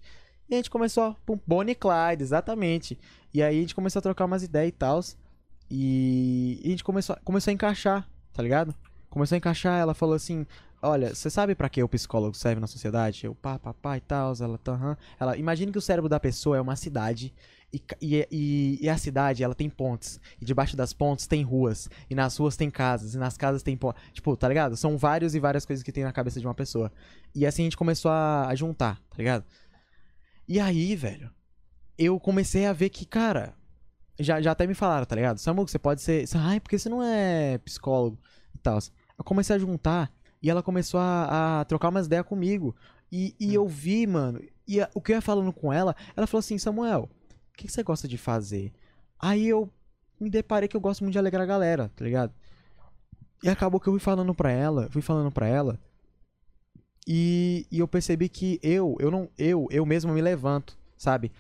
E 0.50 0.56
a 0.56 0.58
gente 0.58 0.72
começou, 0.72 1.16
pum, 1.28 1.40
Bonnie 1.46 1.76
Clyde, 1.76 2.24
exatamente. 2.24 2.98
E 3.32 3.44
aí 3.44 3.56
a 3.56 3.62
gente 3.62 3.76
começou 3.76 4.00
a 4.00 4.02
trocar 4.02 4.26
umas 4.26 4.42
ideias 4.42 4.70
e 4.70 4.72
tal. 4.72 5.00
E 5.70 6.60
a 6.66 6.68
gente 6.70 6.84
começou, 6.84 7.16
começou 7.24 7.52
a 7.52 7.54
encaixar, 7.54 8.10
tá 8.34 8.42
ligado? 8.42 8.74
Começou 9.12 9.36
a 9.36 9.38
encaixar, 9.38 9.78
ela 9.78 9.94
falou 9.94 10.16
assim, 10.16 10.48
olha, 10.82 11.14
você 11.14 11.30
sabe 11.30 11.56
pra 11.56 11.70
que 11.70 11.84
o 11.84 11.90
psicólogo 11.90 12.36
serve 12.36 12.60
na 12.60 12.68
sociedade? 12.68 13.26
Eu, 13.26 13.36
pá, 13.36 13.60
pá, 13.60 13.74
pá 13.74 13.98
e 13.98 14.02
tal, 14.02 14.34
ela, 14.40 14.58
tá. 14.58 14.98
Ela, 15.20 15.38
imagine 15.38 15.72
que 15.72 15.78
o 15.78 15.82
cérebro 15.82 16.10
da 16.10 16.20
pessoa 16.20 16.58
é 16.58 16.62
uma 16.62 16.76
cidade 16.76 17.34
e, 17.74 17.82
e, 18.02 18.28
e, 18.30 18.80
e 18.82 18.90
a 18.90 18.98
cidade, 18.98 19.44
ela 19.44 19.56
tem 19.56 19.70
pontes. 19.70 20.20
E 20.42 20.46
debaixo 20.46 20.76
das 20.76 20.92
pontes 20.92 21.26
tem 21.26 21.42
ruas. 21.42 21.90
E 22.10 22.16
nas 22.16 22.36
ruas 22.38 22.58
tem 22.58 22.70
casas. 22.70 23.14
E 23.14 23.18
nas 23.18 23.38
casas 23.38 23.64
tem 23.64 23.78
pontes. 23.78 24.02
Tipo, 24.12 24.36
tá 24.36 24.48
ligado? 24.48 24.76
São 24.76 24.98
vários 24.98 25.34
e 25.36 25.40
várias 25.40 25.66
coisas 25.66 25.82
que 25.82 25.92
tem 25.92 26.04
na 26.04 26.12
cabeça 26.12 26.40
de 26.40 26.46
uma 26.46 26.54
pessoa. 26.54 26.92
E 27.34 27.46
assim 27.46 27.64
a 27.64 27.66
gente 27.66 27.78
começou 27.78 28.12
a, 28.12 28.48
a 28.48 28.56
juntar, 28.56 28.96
tá 29.10 29.18
ligado? 29.18 29.46
E 30.48 30.60
aí, 30.60 30.96
velho, 30.96 31.32
eu 31.98 32.20
comecei 32.20 32.66
a 32.66 32.74
ver 32.74 32.90
que, 32.90 33.06
cara. 33.06 33.54
Já, 34.20 34.42
já 34.42 34.52
até 34.52 34.68
me 34.68 34.74
falaram, 34.76 35.06
tá 35.06 35.16
ligado? 35.16 35.38
Samu, 35.40 35.68
você 35.68 35.80
pode 35.80 36.02
ser. 36.02 36.26
Ai, 36.36 36.60
porque 36.60 36.78
você 36.78 36.90
não 36.90 37.02
é 37.02 37.58
psicólogo 37.60 38.20
e 38.54 38.58
tal. 38.58 38.78
Eu 39.18 39.24
comecei 39.24 39.56
a 39.56 39.60
juntar 39.60 40.12
e 40.42 40.50
ela 40.50 40.64
começou 40.64 41.00
a, 41.00 41.62
a 41.62 41.66
trocar 41.66 41.90
umas 41.90 42.06
ideias 42.08 42.26
comigo. 42.26 42.76
E, 43.12 43.36
e 43.40 43.54
eu 43.54 43.68
vi, 43.68 44.08
mano. 44.08 44.42
E 44.68 44.80
a- 44.82 44.90
o 44.94 45.02
que 45.02 45.12
eu 45.12 45.16
ia 45.16 45.22
falando 45.22 45.52
com 45.52 45.72
ela, 45.72 45.96
ela 46.16 46.26
falou 46.28 46.40
assim: 46.40 46.58
Samuel, 46.58 47.10
o 47.50 47.58
que, 47.58 47.68
que 47.68 47.72
você 47.74 47.84
gosta 47.84 48.08
de 48.08 48.18
fazer? 48.18 48.72
Aí 49.20 49.48
eu 49.48 49.70
me 50.20 50.30
deparei 50.30 50.68
que 50.70 50.76
eu 50.78 50.82
gosto 50.82 51.02
muito 51.02 51.14
de 51.14 51.20
alegrar 51.20 51.44
a 51.44 51.48
galera, 51.48 51.92
tá 51.96 52.04
ligado? 52.06 52.32
E 53.44 53.50
acabou 53.50 53.80
que 53.80 53.88
eu 53.88 53.94
fui 53.94 54.00
falando 54.00 54.34
pra 54.34 54.52
ela, 54.52 54.88
fui 54.92 55.02
falando 55.02 55.32
pra 55.32 55.48
ela. 55.48 55.80
E, 57.08 57.66
e 57.72 57.80
eu 57.80 57.88
percebi 57.88 58.30
que 58.30 58.60
eu, 58.62 58.96
eu 59.00 59.10
não, 59.10 59.30
eu, 59.38 59.68
eu 59.72 59.86
mesmo 59.86 60.14
me 60.14 60.22
levanto, 60.22 60.78
sabe? 60.98 61.32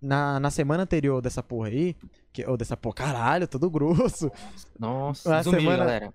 Na, 0.00 0.40
na 0.40 0.50
semana 0.50 0.82
anterior 0.84 1.20
dessa 1.20 1.42
porra 1.42 1.68
aí, 1.68 1.94
que, 2.32 2.44
ou 2.46 2.56
dessa 2.56 2.76
porra, 2.76 2.94
caralho, 2.94 3.46
todo 3.46 3.68
grosso. 3.70 4.30
Nossa, 4.78 5.28
Na 5.28 5.42
semana- 5.42 5.76
galera. 5.76 6.14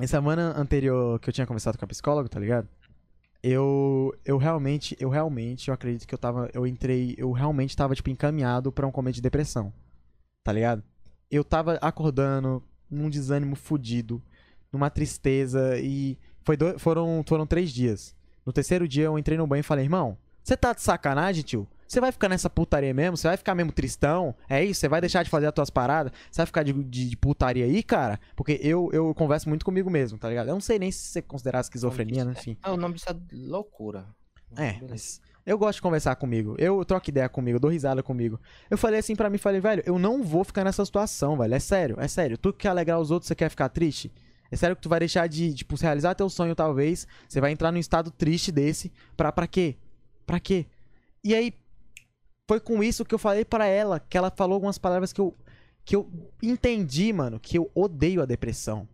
Na 0.00 0.06
semana 0.06 0.58
anterior 0.58 1.20
que 1.20 1.28
eu 1.28 1.32
tinha 1.32 1.46
conversado 1.46 1.76
com 1.76 1.84
a 1.84 1.88
psicóloga, 1.88 2.26
tá 2.28 2.40
ligado? 2.40 2.66
Eu, 3.42 4.14
eu 4.24 4.38
realmente, 4.38 4.96
eu 4.98 5.10
realmente, 5.10 5.68
eu 5.68 5.74
acredito 5.74 6.06
que 6.06 6.14
eu 6.14 6.18
tava, 6.18 6.48
eu 6.54 6.66
entrei, 6.66 7.14
eu 7.18 7.30
realmente 7.32 7.76
tava, 7.76 7.94
tipo, 7.94 8.08
encaminhado 8.08 8.72
pra 8.72 8.86
um 8.86 8.90
começo 8.90 9.16
de 9.16 9.20
depressão, 9.22 9.72
tá 10.42 10.52
ligado? 10.52 10.82
Eu 11.30 11.44
tava 11.44 11.74
acordando 11.82 12.62
num 12.90 13.10
desânimo 13.10 13.54
fudido, 13.54 14.22
numa 14.72 14.88
tristeza 14.88 15.78
e 15.78 16.18
foi 16.44 16.56
do- 16.56 16.78
foram, 16.78 17.22
foram 17.26 17.46
três 17.46 17.70
dias. 17.70 18.14
No 18.44 18.52
terceiro 18.54 18.88
dia 18.88 19.04
eu 19.04 19.18
entrei 19.18 19.36
no 19.36 19.46
banho 19.46 19.60
e 19.60 19.64
falei, 19.64 19.84
irmão, 19.84 20.16
você 20.42 20.56
tá 20.56 20.72
de 20.72 20.80
sacanagem, 20.80 21.42
tio? 21.44 21.68
Você 21.90 22.00
vai 22.00 22.12
ficar 22.12 22.28
nessa 22.28 22.48
putaria 22.48 22.94
mesmo? 22.94 23.16
Você 23.16 23.26
vai 23.26 23.36
ficar 23.36 23.52
mesmo 23.52 23.72
tristão? 23.72 24.32
É 24.48 24.62
isso? 24.64 24.78
Você 24.80 24.88
vai 24.88 25.00
deixar 25.00 25.24
de 25.24 25.28
fazer 25.30 25.46
as 25.46 25.52
tuas 25.52 25.70
paradas? 25.70 26.12
Você 26.30 26.36
vai 26.40 26.46
ficar 26.46 26.62
de, 26.62 26.72
de- 26.72 27.08
de 27.10 27.16
putaria 27.16 27.64
aí, 27.64 27.82
cara? 27.82 28.20
Porque 28.36 28.60
eu, 28.62 28.88
eu 28.92 29.12
converso 29.12 29.48
muito 29.48 29.64
comigo 29.64 29.90
mesmo, 29.90 30.16
tá 30.16 30.28
ligado? 30.28 30.46
Eu 30.48 30.54
não 30.54 30.60
sei 30.60 30.78
nem 30.78 30.92
se 30.92 30.98
você 31.00 31.20
considerar 31.20 31.60
esquizofrenia, 31.60 32.24
né? 32.24 32.30
Enfim. 32.38 32.56
Ah, 32.62 32.70
o 32.72 32.76
nome 32.76 32.94
disso 32.94 33.06
é 33.10 33.16
loucura. 33.32 34.06
É, 34.56 34.76
mas 34.88 35.20
eu 35.44 35.58
gosto 35.58 35.78
de 35.78 35.82
conversar 35.82 36.14
comigo. 36.14 36.54
Eu 36.58 36.84
troco 36.84 37.10
ideia 37.10 37.28
comigo, 37.28 37.58
dou 37.58 37.70
risada 37.72 38.04
comigo. 38.04 38.38
Eu 38.70 38.78
falei 38.78 39.00
assim 39.00 39.16
pra 39.16 39.28
mim, 39.28 39.38
falei, 39.38 39.60
velho, 39.60 39.82
eu 39.84 39.98
não 39.98 40.22
vou 40.22 40.44
ficar 40.44 40.62
nessa 40.62 40.84
situação, 40.84 41.36
velho. 41.38 41.54
É 41.54 41.58
sério, 41.58 41.96
é 41.98 42.06
sério. 42.06 42.38
Tu 42.38 42.52
que 42.52 42.60
quer 42.60 42.68
alegrar 42.68 43.00
os 43.00 43.10
outros, 43.10 43.26
você 43.26 43.34
quer 43.34 43.48
ficar 43.48 43.68
triste? 43.68 44.12
É 44.48 44.54
sério 44.54 44.76
que 44.76 44.82
tu 44.82 44.88
vai 44.88 45.00
deixar 45.00 45.26
de, 45.28 45.52
tipo, 45.54 45.74
realizar 45.74 46.14
teu 46.14 46.30
sonho, 46.30 46.54
talvez. 46.54 47.04
Você 47.28 47.40
vai 47.40 47.50
entrar 47.50 47.72
num 47.72 47.78
estado 47.78 48.12
triste 48.12 48.52
desse. 48.52 48.92
Pra, 49.16 49.32
pra 49.32 49.48
quê? 49.48 49.76
Pra 50.24 50.38
quê? 50.38 50.66
E 51.22 51.34
aí, 51.34 51.52
foi 52.50 52.58
com 52.58 52.82
isso 52.82 53.04
que 53.04 53.14
eu 53.14 53.18
falei 53.18 53.44
pra 53.44 53.66
ela, 53.66 54.00
que 54.00 54.18
ela 54.18 54.28
falou 54.28 54.54
algumas 54.54 54.76
palavras 54.76 55.12
que 55.12 55.20
eu, 55.20 55.36
que 55.84 55.94
eu 55.94 56.10
entendi, 56.42 57.12
mano, 57.12 57.38
que 57.38 57.56
eu 57.56 57.70
odeio 57.72 58.20
a 58.20 58.26
depressão. 58.26 58.88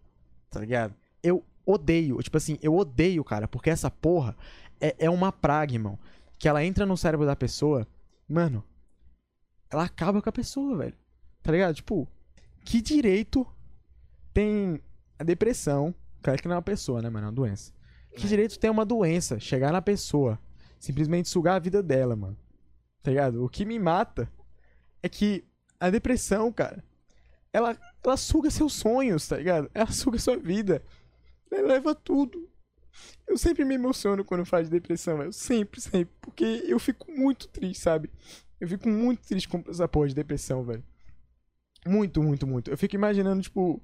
Tá 0.50 0.61
ligado? 0.61 0.94
Eu 1.22 1.42
odeio, 1.64 2.18
tipo 2.22 2.36
assim, 2.36 2.59
eu 2.61 2.76
odeio, 2.76 3.24
cara, 3.24 3.48
porque 3.48 3.70
essa 3.70 3.90
porra 3.90 4.36
é, 4.78 4.94
é 4.98 5.09
uma 5.09 5.32
praga, 5.32 5.72
irmão. 5.72 5.98
Que 6.38 6.50
ela 6.50 6.62
entra 6.62 6.84
no 6.84 6.98
cérebro 6.98 7.24
da 7.24 7.34
pessoa, 7.34 7.88
mano, 8.28 8.62
ela 9.70 9.84
acaba 9.84 10.20
com 10.20 10.28
a 10.28 10.32
pessoa, 10.32 10.76
velho. 10.76 10.94
Tá 11.42 11.50
ligado? 11.50 11.76
Tipo, 11.76 12.07
que 12.62 12.82
direito 12.82 13.46
tem 14.34 14.82
a 15.18 15.24
depressão? 15.24 15.94
Claro 16.22 16.42
que 16.42 16.46
não 16.46 16.57
é 16.57 16.59
uma 16.59 16.62
pessoa, 16.62 17.00
né, 17.00 17.09
mano? 17.09 17.24
É 17.24 17.28
uma 17.28 17.34
doença. 17.34 17.72
Que 18.18 18.26
É. 18.26 18.28
direito 18.28 18.59
tem 18.59 18.68
uma 18.68 18.84
doença 18.84 19.40
chegar 19.40 19.72
na 19.72 19.80
pessoa, 19.80 20.38
simplesmente 20.78 21.30
sugar 21.30 21.57
a 21.57 21.59
vida 21.59 21.82
dela, 21.82 22.14
mano? 22.14 22.36
Tá 23.07 23.11
ligado? 23.11 23.44
O 23.44 23.48
que 23.48 23.64
me 23.64 23.78
mata 23.78 24.28
é 25.00 25.09
que 25.09 25.44
a 25.78 25.90
depressão, 25.90 26.50
cara, 26.52 26.82
ela, 27.52 27.78
ela 28.02 28.16
suga 28.16 28.50
seus 28.50 28.72
sonhos, 28.72 29.28
tá 29.28 29.36
ligado? 29.36 29.70
Ela 29.72 29.92
suga 29.92 30.18
sua 30.18 30.36
vida. 30.36 30.82
Ela 31.48 31.68
leva 31.68 31.94
tudo. 31.94 32.50
Eu 33.24 33.38
sempre 33.38 33.64
me 33.64 33.76
emociono 33.76 34.24
quando 34.24 34.44
falo 34.44 34.64
de 34.64 34.70
depressão, 34.70 35.18
velho. 35.18 35.32
Sempre, 35.32 35.80
sempre. 35.80 36.12
Porque 36.20 36.64
eu 36.66 36.80
fico 36.80 37.12
muito 37.12 37.46
triste, 37.46 37.80
sabe? 37.80 38.11
Eu 38.61 38.66
fico 38.66 38.88
muito 38.88 39.24
triste 39.24 39.48
com 39.48 39.62
essa 39.68 39.86
porra 39.86 40.09
de 40.09 40.14
depressão, 40.16 40.64
velho. 40.64 40.82
Muito, 41.86 42.20
muito, 42.20 42.44
muito. 42.44 42.72
Eu 42.72 42.76
fico 42.76 42.96
imaginando, 42.96 43.40
tipo, 43.40 43.80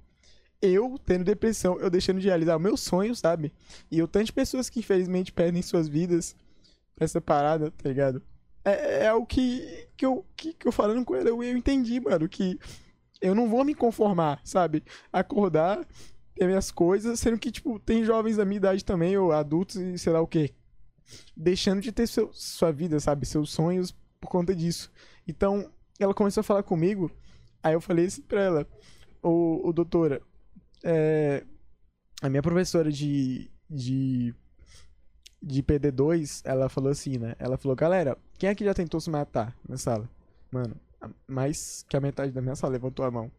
eu 0.61 0.99
tendo 0.99 1.23
depressão, 1.23 1.79
eu 1.79 1.89
deixando 1.89 2.19
de 2.19 2.27
realizar 2.27 2.57
o 2.57 2.61
meu 2.61 2.77
sonho, 2.77 3.15
sabe? 3.15 3.53
E 3.89 4.01
eu 4.01 4.09
tanto 4.09 4.27
de 4.27 4.33
pessoas 4.33 4.69
que 4.69 4.81
infelizmente 4.81 5.31
perdem 5.31 5.63
suas 5.63 5.87
vidas 5.87 6.35
essa 6.99 7.21
parada, 7.21 7.71
tá 7.71 7.89
ligado? 7.89 8.21
É, 8.65 9.07
é 9.07 9.13
o 9.13 9.27
que, 9.27 9.89
que, 9.97 10.07
eu, 10.07 10.25
que, 10.37 10.53
que 10.53 10.69
eu 10.69 10.73
falando 10.73 11.05
com 11.05 11.15
ela, 11.15 11.29
eu, 11.29 11.43
eu 11.43 11.57
entendi, 11.57 11.99
mano, 12.01 12.29
que 12.29 12.59
eu 13.21 13.35
não 13.35 13.49
vou 13.49 13.65
me 13.65 13.75
conformar, 13.75 14.41
sabe? 14.45 14.85
Acordar, 15.13 15.87
ter 16.35 16.47
minhas 16.47 16.71
coisas, 16.71 17.19
sendo 17.21 17.39
que, 17.39 17.51
tipo, 17.51 17.79
tem 17.79 18.05
jovens 18.05 18.37
da 18.37 18.45
minha 18.45 18.57
idade 18.57 18.85
também, 18.85 19.17
ou 19.17 19.33
adultos 19.33 19.77
e 19.77 19.99
sei 19.99 20.13
lá 20.13 20.21
o 20.21 20.27
quê. 20.27 20.55
Deixando 21.37 21.81
de 21.81 21.93
ter 21.93 22.07
seu, 22.07 22.31
sua 22.33 22.73
vida, 22.73 22.99
sabe? 23.01 23.27
Seus 23.27 23.51
sonhos 23.51 23.93
por 24.21 24.29
conta 24.29 24.55
disso. 24.55 24.91
Então, 25.27 25.71
ela 25.99 26.15
começou 26.15 26.41
a 26.41 26.45
falar 26.45 26.63
comigo, 26.63 27.11
aí 27.63 27.75
eu 27.75 27.81
falei 27.81 28.07
assim 28.07 28.23
pra 28.23 28.41
ela, 28.41 28.69
ô, 29.23 29.73
doutora, 29.73 30.23
é, 30.85 31.45
a 32.21 32.29
minha 32.29 32.43
professora 32.43 32.91
de, 32.91 33.51
de, 33.69 34.35
de 35.43 35.63
PD2, 35.63 36.43
ela 36.45 36.69
falou 36.69 36.91
assim, 36.91 37.19
né? 37.19 37.35
Ela 37.39 37.57
falou, 37.57 37.75
galera, 37.75 38.17
quem 38.39 38.49
aqui 38.49 38.65
já 38.65 38.73
tentou 38.73 39.01
se 39.01 39.11
matar 39.11 39.57
na 39.69 39.77
sala? 39.77 40.09
Mano, 40.51 40.77
mais 41.27 41.85
que 41.89 41.97
a 41.97 42.01
metade 42.01 42.33
da 42.33 42.41
minha 42.41 42.55
sala 42.55 42.75
levantou 42.75 43.05
a 43.05 43.11
mão. 43.11 43.31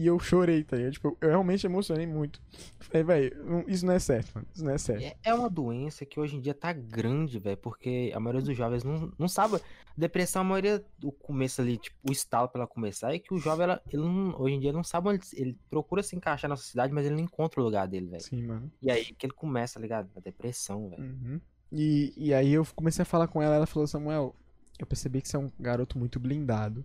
E 0.00 0.06
eu 0.06 0.16
chorei, 0.20 0.62
tá 0.62 0.76
ligado? 0.76 0.92
Tipo, 0.92 1.18
eu 1.20 1.28
realmente 1.28 1.66
emocionei 1.66 2.06
muito. 2.06 2.40
Falei, 2.78 3.02
velho, 3.02 3.64
isso 3.66 3.84
não 3.84 3.92
é 3.94 3.98
certo, 3.98 4.30
mano. 4.34 4.46
Isso 4.54 4.64
não 4.64 4.70
é 4.72 4.78
certo. 4.78 5.02
É- 5.02 5.16
É 5.24 5.34
uma 5.34 5.50
doença 5.50 6.06
que 6.06 6.20
hoje 6.20 6.36
em 6.36 6.40
dia 6.40 6.54
tá 6.54 6.72
grande, 6.72 7.38
velho, 7.40 7.56
porque 7.56 8.12
a 8.14 8.20
maioria 8.20 8.42
dos 8.46 8.56
jovens 8.56 8.84
não, 8.84 9.12
não 9.18 9.26
sabe. 9.26 9.60
Depressão, 9.96 10.42
a 10.42 10.44
maioria 10.44 10.84
do 10.96 11.10
começo 11.10 11.60
ali, 11.60 11.76
tipo, 11.78 11.96
o 12.08 12.12
estalo 12.12 12.48
pra 12.48 12.60
ela 12.60 12.68
começar 12.68 13.12
é 13.12 13.18
que 13.18 13.34
o 13.34 13.38
jovem, 13.38 13.64
ela, 13.64 13.82
ele 13.92 14.02
não- 14.02 14.40
hoje 14.40 14.54
em 14.54 14.60
dia, 14.60 14.72
não 14.72 14.84
sabe 14.84 15.08
onde. 15.08 15.26
Ele 15.34 15.58
procura 15.68 16.00
se 16.02 16.14
encaixar 16.14 16.48
na 16.48 16.54
sociedade, 16.56 16.92
mas 16.92 17.04
ele 17.04 17.16
não 17.16 17.22
encontra 17.24 17.60
o 17.60 17.64
lugar 17.64 17.88
dele, 17.88 18.06
velho. 18.06 18.22
Sim, 18.22 18.42
mano. 18.46 18.70
E 18.80 18.90
aí 18.92 19.04
que 19.06 19.26
ele 19.26 19.32
começa, 19.34 19.74
tá 19.74 19.80
ligado? 19.80 20.08
A 20.16 20.20
depressão, 20.20 20.90
velho. 20.90 21.02
Uhum. 21.02 21.40
E, 21.72 22.14
e 22.16 22.32
aí 22.32 22.52
eu 22.52 22.64
comecei 22.76 23.02
a 23.02 23.06
falar 23.06 23.26
com 23.26 23.42
ela, 23.42 23.56
ela 23.56 23.66
falou, 23.66 23.86
Samuel, 23.88 24.34
eu 24.78 24.86
percebi 24.86 25.20
que 25.20 25.28
você 25.28 25.34
é 25.36 25.40
um 25.40 25.50
garoto 25.58 25.98
muito 25.98 26.20
blindado. 26.20 26.84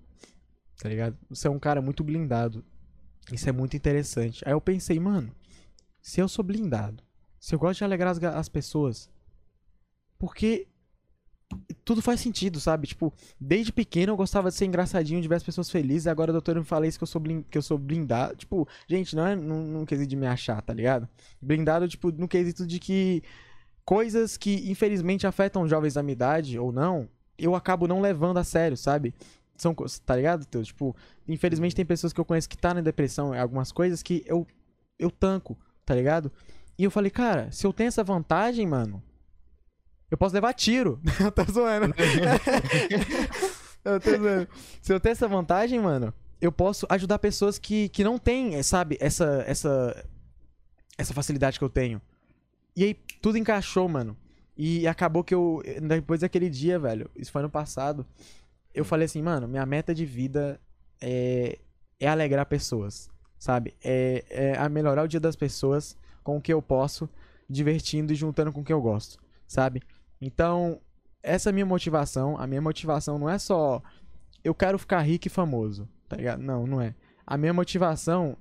Tá 0.82 0.90
ligado? 0.90 1.16
Você 1.30 1.48
é 1.48 1.52
um 1.52 1.60
cara 1.60 1.80
muito 1.84 2.04
blindado. 2.04 2.66
Isso 3.32 3.48
é 3.48 3.52
muito 3.52 3.76
interessante. 3.76 4.44
Aí 4.46 4.54
eu 4.54 4.62
pensei, 4.62 5.00
mano, 5.00 5.32
se 6.02 6.20
eu 6.20 6.28
sou 6.28 6.44
blindado, 6.44 7.04
se 7.40 7.56
eu 7.56 7.60
gosto 7.60 7.80
de 7.80 7.84
alegrar 7.84 8.12
as, 8.12 8.24
as 8.24 8.50
pessoas, 8.50 9.10
porque 10.18 10.68
tudo 11.86 12.02
faz 12.02 12.20
sentido, 12.20 12.60
sabe? 12.60 12.88
Tipo, 12.88 13.14
desde 13.40 13.72
pequeno 13.72 14.14
eu 14.14 14.18
gostava 14.18 14.50
de 14.50 14.56
ser 14.56 14.66
engraçadinho, 14.66 15.22
de 15.22 15.28
ver 15.28 15.36
as 15.36 15.44
pessoas 15.44 15.70
felizes, 15.70 16.08
agora 16.08 16.32
o 16.32 16.34
doutor 16.34 16.56
me 16.56 16.64
fala 16.64 16.88
isso 16.88 16.98
que 16.98 17.04
eu 17.04 17.08
sou, 17.08 17.22
que 17.22 17.58
eu 17.58 17.62
sou 17.62 17.78
blindado. 17.78 18.36
Tipo, 18.36 18.68
gente, 18.88 19.16
não 19.16 19.28
é 19.28 19.36
num 19.36 19.86
quesito 19.86 20.10
de 20.10 20.16
me 20.16 20.28
achar, 20.28 20.62
tá 20.62 20.74
ligado? 20.74 21.08
Blindado, 21.42 21.88
tipo, 21.88 22.12
no 22.12 22.28
quesito 22.28 22.66
de 22.66 22.80
que 22.80 23.24
coisas 23.86 24.38
que 24.38 24.70
infelizmente 24.70 25.28
afetam 25.28 25.68
jovens 25.68 25.94
da 25.94 26.04
minha 26.04 26.14
idade, 26.14 26.58
ou 26.58 26.72
não, 26.72 27.10
eu 27.38 27.56
acabo 27.56 27.88
não 27.88 28.02
levando 28.02 28.38
a 28.38 28.44
sério, 28.44 28.78
sabe? 28.78 29.14
São, 29.56 29.76
tá 30.06 30.16
ligado, 30.16 30.46
Teus? 30.46 30.68
Tipo, 30.68 30.96
infelizmente 31.28 31.76
tem 31.76 31.86
pessoas 31.86 32.12
que 32.12 32.20
eu 32.20 32.26
conheço 32.26 32.50
que 32.50 32.58
tá 32.58 32.74
na 32.74 32.82
depressão, 32.82 33.34
algumas 33.34 33.72
coisas 33.72 34.02
que 34.02 34.24
eu, 34.26 34.48
eu 34.98 35.12
tanco, 35.12 35.58
tá 35.86 35.94
ligado? 35.94 36.32
E 36.78 36.84
eu 36.84 36.92
falei, 36.92 37.12
cara, 37.12 37.52
se 37.52 37.66
eu 37.66 37.74
tenho 37.74 37.88
essa 37.88 38.04
vantagem, 38.04 38.66
mano, 38.66 39.02
eu 40.10 40.18
posso 40.18 40.34
levar 40.34 40.54
tiro. 40.54 41.00
eu 41.20 41.32
tô 41.32 41.44
zoando. 41.52 41.94
eu 43.86 44.00
tô 44.00 44.10
zoando. 44.10 44.48
Se 44.82 44.94
eu 44.94 45.00
tenho 45.00 45.12
essa 45.12 45.28
vantagem, 45.28 45.80
mano, 45.80 46.14
eu 46.42 46.52
posso 46.52 46.86
ajudar 46.90 47.20
pessoas 47.20 47.58
que, 47.58 47.90
que 47.90 48.04
não 48.04 48.18
têm, 48.18 48.56
eh, 48.56 48.64
sabe, 48.64 48.98
essa, 49.00 49.44
essa, 49.48 50.06
essa 50.98 51.14
facilidade 51.14 51.58
que 51.58 51.66
eu 51.66 51.70
tenho. 51.70 52.02
E 52.76 52.84
aí 52.84 52.94
tudo 53.22 53.38
encaixou, 53.38 53.88
mano. 53.88 54.18
E 54.56 54.88
acabou 54.88 55.24
que 55.24 55.34
eu, 55.34 55.64
depois 55.82 56.20
daquele 56.20 56.50
dia, 56.50 56.78
velho, 56.78 57.10
isso 57.16 57.32
foi 57.32 57.42
ano 57.42 57.50
passado, 57.50 58.06
eu 58.74 58.84
falei 58.84 59.06
assim, 59.06 59.22
mano, 59.22 59.48
minha 59.48 59.66
meta 59.66 59.94
de 59.94 60.06
vida 60.06 60.60
é, 61.02 61.60
é 62.00 62.08
alegrar 62.08 62.46
pessoas, 62.46 63.10
sabe? 63.38 63.76
É, 63.84 64.26
é 64.30 64.58
a 64.58 64.68
melhorar 64.70 65.04
o 65.04 65.08
dia 65.08 65.20
das 65.20 65.36
pessoas 65.36 65.98
com 66.24 66.38
o 66.38 66.42
que 66.42 66.54
eu 66.54 66.62
posso, 66.62 67.10
divertindo 67.50 68.14
e 68.14 68.16
juntando 68.16 68.52
com 68.52 68.62
o 68.62 68.64
que 68.64 68.74
eu 68.74 68.82
gosto, 68.82 69.20
sabe? 69.48 69.82
Então, 70.22 70.80
essa 71.22 71.50
é 71.50 71.52
a 71.52 71.54
minha 71.54 71.66
motivação. 71.66 72.38
A 72.40 72.48
minha 72.48 72.62
motivação 72.62 73.20
não 73.20 73.30
é 73.30 73.38
só 73.38 73.82
eu 74.44 74.54
quero 74.54 74.78
ficar 74.78 75.02
rico 75.02 75.28
e 75.28 75.30
famoso, 75.30 75.88
tá 76.10 76.18
ligado? 76.18 76.42
Não, 76.42 76.68
não 76.68 76.82
é. 76.82 76.94
A 77.26 77.38
minha 77.38 77.54
motivação 77.54 78.36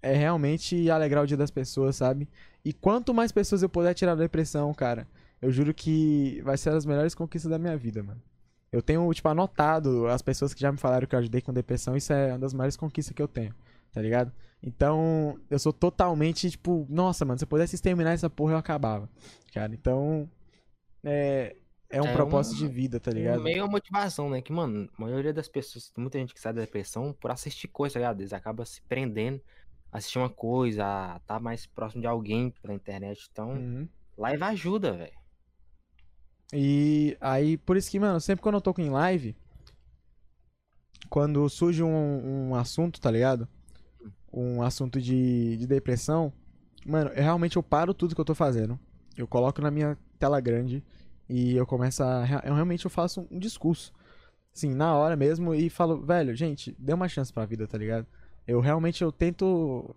é 0.00 0.14
realmente 0.14 0.90
alegrar 0.90 1.24
o 1.24 1.26
dia 1.26 1.36
das 1.36 1.50
pessoas, 1.50 1.96
sabe? 1.96 2.28
E 2.64 2.72
quanto 2.72 3.12
mais 3.12 3.32
pessoas 3.32 3.62
eu 3.62 3.68
puder 3.68 3.94
tirar 3.94 4.14
da 4.14 4.22
depressão, 4.22 4.72
cara, 4.72 5.08
eu 5.42 5.50
juro 5.50 5.74
que 5.74 6.40
vai 6.44 6.56
ser 6.56 6.70
as 6.70 6.86
melhores 6.86 7.14
conquistas 7.14 7.50
da 7.50 7.58
minha 7.58 7.76
vida, 7.76 8.02
mano. 8.02 8.20
Eu 8.74 8.82
tenho, 8.82 9.12
tipo, 9.14 9.28
anotado 9.28 10.06
as 10.08 10.20
pessoas 10.20 10.52
que 10.52 10.60
já 10.60 10.72
me 10.72 10.78
falaram 10.78 11.06
que 11.06 11.14
eu 11.14 11.18
ajudei 11.20 11.40
com 11.40 11.52
depressão, 11.52 11.96
isso 11.96 12.12
é 12.12 12.32
uma 12.32 12.38
das 12.40 12.52
maiores 12.52 12.76
conquistas 12.76 13.14
que 13.14 13.22
eu 13.22 13.28
tenho, 13.28 13.54
tá 13.92 14.02
ligado? 14.02 14.32
Então, 14.60 15.38
eu 15.48 15.58
sou 15.58 15.72
totalmente, 15.72 16.50
tipo, 16.50 16.84
nossa, 16.88 17.24
mano, 17.24 17.38
se 17.38 17.44
eu 17.44 17.48
pudesse 17.48 17.74
exterminar 17.76 18.12
essa 18.12 18.28
porra, 18.28 18.54
eu 18.54 18.58
acabava. 18.58 19.08
Cara, 19.52 19.72
então. 19.74 20.28
É, 21.04 21.54
é 21.90 22.02
um 22.02 22.06
É 22.06 22.12
propósito 22.12 22.54
um- 22.54 22.66
de 22.66 22.74
vida, 22.74 22.98
tá 22.98 23.10
ligado? 23.12 23.42
Meio 23.42 23.62
a 23.62 23.68
motivação, 23.68 24.28
né? 24.28 24.40
Que, 24.40 24.52
mano, 24.52 24.88
a 24.98 25.02
maioria 25.02 25.32
das 25.32 25.46
pessoas, 25.48 25.90
tem 25.90 26.02
muita 26.02 26.18
gente 26.18 26.34
que 26.34 26.40
sai 26.40 26.52
da 26.52 26.62
depressão 26.62 27.12
por 27.20 27.30
assistir 27.30 27.68
coisa, 27.68 27.94
tá 27.94 28.00
ligado? 28.00 28.20
Eles 28.20 28.32
acabam 28.32 28.64
se 28.66 28.82
prendendo, 28.82 29.40
assistir 29.92 30.18
uma 30.18 30.30
coisa, 30.30 30.84
a 30.84 31.20
tá 31.20 31.38
mais 31.38 31.66
próximo 31.66 32.00
de 32.00 32.06
alguém 32.08 32.50
pela 32.62 32.74
internet. 32.74 33.28
Então, 33.30 33.50
Uhum. 33.52 33.88
live 34.16 34.42
ajuda, 34.42 34.92
velho. 34.94 35.23
E 36.56 37.16
aí, 37.20 37.56
por 37.56 37.76
isso 37.76 37.90
que, 37.90 37.98
mano, 37.98 38.20
sempre 38.20 38.40
quando 38.40 38.54
eu 38.54 38.60
tô 38.60 38.72
em 38.78 38.88
live, 38.88 39.36
quando 41.10 41.48
surge 41.48 41.82
um, 41.82 42.50
um 42.50 42.54
assunto, 42.54 43.00
tá 43.00 43.10
ligado? 43.10 43.48
Um 44.32 44.62
assunto 44.62 45.00
de, 45.00 45.56
de 45.56 45.66
depressão, 45.66 46.32
mano, 46.86 47.10
eu 47.10 47.22
realmente 47.24 47.56
eu 47.56 47.62
paro 47.62 47.92
tudo 47.92 48.14
que 48.14 48.20
eu 48.20 48.24
tô 48.24 48.36
fazendo. 48.36 48.78
Eu 49.16 49.26
coloco 49.26 49.60
na 49.60 49.70
minha 49.70 49.98
tela 50.16 50.40
grande 50.40 50.84
e 51.28 51.56
eu 51.56 51.66
começo 51.66 52.04
a. 52.04 52.24
Eu 52.44 52.54
realmente 52.54 52.84
eu 52.84 52.90
faço 52.90 53.26
um 53.32 53.38
discurso. 53.38 53.92
Assim, 54.54 54.72
na 54.72 54.94
hora 54.96 55.16
mesmo, 55.16 55.52
e 55.54 55.68
falo, 55.68 56.00
velho, 56.06 56.36
gente, 56.36 56.74
dê 56.78 56.92
uma 56.92 57.08
chance 57.08 57.32
pra 57.32 57.44
vida, 57.44 57.66
tá 57.66 57.76
ligado? 57.76 58.06
Eu 58.46 58.60
realmente 58.60 59.02
eu 59.02 59.10
tento 59.10 59.92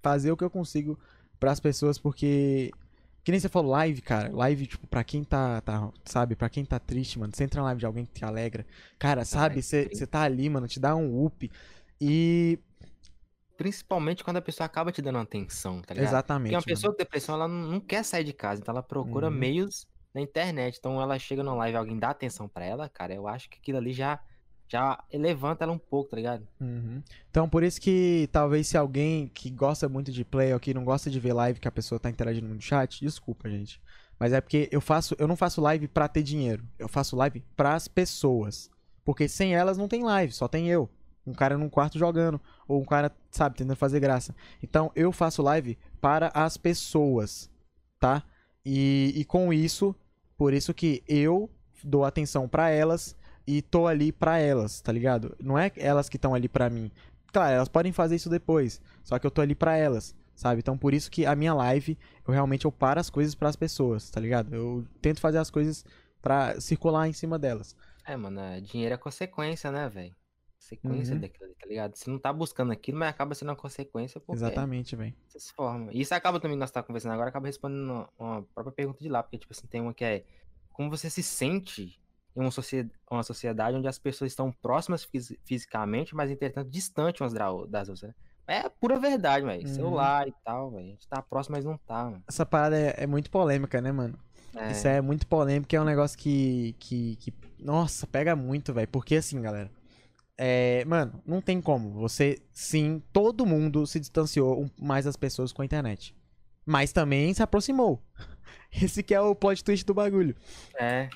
fazer 0.00 0.32
o 0.32 0.36
que 0.38 0.44
eu 0.44 0.50
consigo 0.50 0.98
pras 1.38 1.60
pessoas, 1.60 1.98
porque 1.98 2.70
que 3.24 3.30
nem 3.30 3.40
você 3.40 3.48
falou, 3.48 3.70
live, 3.72 4.00
cara. 4.02 4.30
Live, 4.34 4.66
tipo, 4.66 4.86
pra 4.88 5.04
quem 5.04 5.22
tá, 5.24 5.60
tá 5.60 5.90
sabe, 6.04 6.34
pra 6.36 6.48
quem 6.50 6.64
tá 6.64 6.78
triste, 6.78 7.18
mano. 7.18 7.32
Você 7.34 7.44
entra 7.44 7.60
na 7.60 7.66
live 7.66 7.80
de 7.80 7.86
alguém 7.86 8.04
que 8.06 8.12
te 8.12 8.24
alegra. 8.24 8.66
Cara, 8.98 9.24
sabe, 9.24 9.62
você 9.62 10.06
tá 10.06 10.22
ali, 10.22 10.48
mano, 10.48 10.66
te 10.68 10.80
dá 10.80 10.94
um 10.96 11.24
up. 11.24 11.50
E. 12.00 12.58
Principalmente 13.56 14.24
quando 14.24 14.38
a 14.38 14.42
pessoa 14.42 14.64
acaba 14.66 14.90
te 14.90 15.02
dando 15.02 15.18
atenção, 15.18 15.82
tá 15.82 15.94
ligado? 15.94 16.08
Exatamente. 16.10 16.42
Porque 16.42 16.54
uma 16.54 16.58
mano. 16.60 16.64
pessoa 16.66 16.92
com 16.92 16.98
depressão, 16.98 17.34
ela 17.34 17.46
não 17.48 17.80
quer 17.80 18.02
sair 18.04 18.24
de 18.24 18.32
casa, 18.32 18.60
então 18.60 18.72
ela 18.72 18.82
procura 18.82 19.28
Uhum. 19.28 19.30
meios 19.30 19.86
na 20.14 20.20
internet. 20.20 20.76
Então 20.78 21.00
ela 21.00 21.18
chega 21.18 21.42
no 21.42 21.54
live, 21.56 21.76
alguém 21.76 21.98
dá 21.98 22.10
atenção 22.10 22.48
pra 22.48 22.64
ela, 22.64 22.88
cara, 22.88 23.14
eu 23.14 23.28
acho 23.28 23.48
que 23.50 23.58
aquilo 23.58 23.78
ali 23.78 23.92
já, 23.92 24.18
já 24.72 25.04
levanta 25.12 25.64
ela 25.64 25.72
um 25.72 25.78
pouco, 25.78 26.10
tá 26.10 26.16
ligado? 26.16 26.48
Uhum. 26.58 27.02
Então, 27.30 27.46
por 27.46 27.62
isso 27.62 27.78
que 27.78 28.26
talvez 28.32 28.66
se 28.66 28.78
alguém 28.78 29.28
que 29.28 29.50
gosta 29.50 29.86
muito 29.86 30.10
de 30.10 30.24
play 30.24 30.54
ou 30.54 30.58
que 30.58 30.72
não 30.72 30.82
gosta 30.82 31.10
de 31.10 31.20
ver 31.20 31.34
live 31.34 31.60
que 31.60 31.68
a 31.68 31.72
pessoa 31.72 32.00
tá 32.00 32.08
interagindo 32.08 32.48
no 32.48 32.60
chat, 32.60 32.98
desculpa, 33.00 33.50
gente. 33.50 33.78
Mas 34.18 34.32
é 34.32 34.40
porque 34.40 34.70
eu 34.72 34.80
faço, 34.80 35.14
eu 35.18 35.28
não 35.28 35.36
faço 35.36 35.60
live 35.60 35.88
pra 35.88 36.08
ter 36.08 36.22
dinheiro. 36.22 36.64
Eu 36.78 36.88
faço 36.88 37.14
live 37.16 37.44
pras 37.54 37.86
pessoas. 37.86 38.70
Porque 39.04 39.28
sem 39.28 39.54
elas 39.54 39.76
não 39.76 39.88
tem 39.88 40.02
live, 40.02 40.32
só 40.32 40.48
tem 40.48 40.70
eu. 40.70 40.88
Um 41.26 41.34
cara 41.34 41.58
num 41.58 41.68
quarto 41.68 41.98
jogando, 41.98 42.40
ou 42.66 42.80
um 42.80 42.84
cara, 42.84 43.12
sabe, 43.30 43.56
tentando 43.56 43.76
fazer 43.76 44.00
graça. 44.00 44.34
Então, 44.62 44.90
eu 44.96 45.12
faço 45.12 45.42
live 45.42 45.76
para 46.00 46.28
as 46.34 46.56
pessoas, 46.56 47.50
tá? 48.00 48.22
E, 48.64 49.12
e 49.16 49.24
com 49.24 49.52
isso, 49.52 49.94
por 50.36 50.54
isso 50.54 50.72
que 50.72 51.02
eu 51.06 51.50
dou 51.84 52.04
atenção 52.04 52.48
pra 52.48 52.70
elas 52.70 53.14
e 53.46 53.62
tô 53.62 53.86
ali 53.86 54.12
pra 54.12 54.38
elas, 54.38 54.80
tá 54.80 54.92
ligado? 54.92 55.36
Não 55.40 55.58
é 55.58 55.70
elas 55.76 56.08
que 56.08 56.16
estão 56.16 56.34
ali 56.34 56.48
pra 56.48 56.70
mim. 56.70 56.90
Claro, 57.32 57.54
elas 57.54 57.68
podem 57.68 57.92
fazer 57.92 58.16
isso 58.16 58.28
depois, 58.30 58.80
só 59.02 59.18
que 59.18 59.26
eu 59.26 59.30
tô 59.30 59.40
ali 59.40 59.54
pra 59.54 59.76
elas, 59.76 60.14
sabe? 60.34 60.60
Então 60.60 60.76
por 60.76 60.92
isso 60.94 61.10
que 61.10 61.24
a 61.26 61.34
minha 61.34 61.54
live, 61.54 61.98
eu 62.26 62.32
realmente 62.32 62.64
eu 62.66 62.72
paro 62.72 63.00
as 63.00 63.08
coisas 63.10 63.34
pras 63.34 63.56
pessoas, 63.56 64.10
tá 64.10 64.20
ligado? 64.20 64.54
Eu 64.54 64.86
tento 65.00 65.20
fazer 65.20 65.38
as 65.38 65.50
coisas 65.50 65.84
pra 66.20 66.60
circular 66.60 67.08
em 67.08 67.12
cima 67.12 67.38
delas. 67.38 67.74
É, 68.04 68.16
mano, 68.16 68.40
é, 68.40 68.60
dinheiro 68.60 68.94
é 68.94 68.98
consequência, 68.98 69.70
né, 69.70 69.88
velho? 69.88 70.14
Sequência 70.58 71.14
Uhum. 71.14 71.20
daquilo 71.20 71.44
ali, 71.46 71.54
tá 71.54 71.66
ligado? 71.66 71.96
Você 71.96 72.10
não 72.10 72.18
tá 72.18 72.32
buscando 72.32 72.72
aquilo, 72.72 72.98
mas 72.98 73.08
acaba 73.10 73.34
sendo 73.34 73.48
uma 73.48 73.56
consequência 73.56 74.20
porque 74.20 74.36
Exatamente, 74.36 74.96
velho. 74.96 75.14
dessa 75.32 75.52
forma. 75.54 75.92
E 75.92 76.00
isso 76.00 76.14
acaba 76.14 76.40
também, 76.40 76.56
nós 76.56 76.70
tá 76.70 76.82
conversando 76.82 77.12
agora, 77.12 77.30
acaba 77.30 77.46
respondendo 77.46 78.08
uma 78.18 78.42
própria 78.54 78.72
pergunta 78.74 79.00
de 79.00 79.08
lá, 79.08 79.22
porque, 79.22 79.38
tipo 79.38 79.52
assim, 79.52 79.66
tem 79.66 79.80
uma 79.80 79.94
que 79.94 80.04
é 80.04 80.24
como 80.72 80.90
você 80.90 81.10
se 81.10 81.22
sente 81.22 82.01
em 82.36 82.40
uma 82.40 82.50
sociedade, 82.50 82.94
uma 83.10 83.22
sociedade 83.22 83.76
onde 83.76 83.88
as 83.88 83.98
pessoas 83.98 84.32
estão 84.32 84.50
próximas 84.52 85.04
fisi- 85.04 85.38
fisicamente, 85.44 86.14
mas, 86.14 86.30
entretanto, 86.30 86.70
distantes 86.70 87.20
umas 87.20 87.32
da- 87.32 87.50
das 87.68 87.88
outras, 87.88 88.02
né? 88.02 88.14
É 88.46 88.68
pura 88.68 88.98
verdade, 88.98 89.44
velho. 89.46 89.66
Uhum. 89.68 89.74
Celular 89.74 90.26
e 90.28 90.34
tal, 90.44 90.70
velho. 90.72 90.84
A 90.86 90.88
gente 90.90 91.06
tá 91.08 91.22
próximo, 91.22 91.56
mas 91.56 91.64
não 91.64 91.78
tá, 91.78 92.04
mano. 92.04 92.22
Essa 92.28 92.44
parada 92.44 92.76
é, 92.76 92.94
é 93.04 93.06
muito 93.06 93.30
polêmica, 93.30 93.80
né, 93.80 93.92
mano? 93.92 94.18
É, 94.54 94.72
Isso 94.72 94.86
é 94.88 95.00
muito 95.00 95.26
polêmico, 95.26 95.74
é 95.74 95.80
um 95.80 95.84
negócio 95.84 96.18
que, 96.18 96.74
que, 96.78 97.16
que 97.16 97.32
nossa, 97.58 98.06
pega 98.06 98.34
muito, 98.36 98.72
velho. 98.74 98.88
Porque 98.88 99.14
assim, 99.16 99.40
galera, 99.40 99.70
é, 100.36 100.84
mano, 100.84 101.22
não 101.24 101.40
tem 101.40 101.60
como. 101.60 101.92
Você, 102.00 102.42
sim, 102.52 103.00
todo 103.12 103.46
mundo 103.46 103.86
se 103.86 104.00
distanciou 104.00 104.68
mais 104.78 105.04
das 105.04 105.16
pessoas 105.16 105.52
com 105.52 105.62
a 105.62 105.64
internet. 105.64 106.14
Mas 106.66 106.92
também 106.92 107.32
se 107.32 107.42
aproximou. 107.42 108.02
Esse 108.72 109.02
que 109.02 109.14
é 109.14 109.20
o 109.20 109.34
plot 109.34 109.62
twist 109.64 109.84
do 109.86 109.94
bagulho. 109.94 110.34
é, 110.78 111.08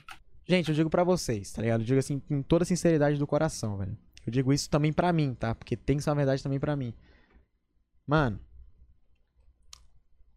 Gente, 0.49 0.69
eu 0.69 0.75
digo 0.75 0.89
pra 0.89 1.03
vocês, 1.03 1.51
tá 1.51 1.61
ligado? 1.61 1.81
Eu 1.81 1.87
digo 1.87 1.99
assim, 1.99 2.21
com 2.21 2.41
toda 2.41 2.63
a 2.63 2.67
sinceridade 2.67 3.19
do 3.19 3.27
coração, 3.27 3.77
velho. 3.77 3.99
Eu 4.25 4.33
digo 4.33 4.53
isso 4.53 4.71
também 4.71 4.93
pra 4.93 5.13
mim, 5.13 5.35
tá? 5.35 5.55
Porque 5.55 5.77
tem 5.77 5.97
que 5.97 6.03
ser 6.05 6.11
uma 6.11 6.17
verdade 6.17 6.43
também 6.43 6.61
pra 6.61 6.77
mim. 6.77 6.95
Mano, 8.07 8.39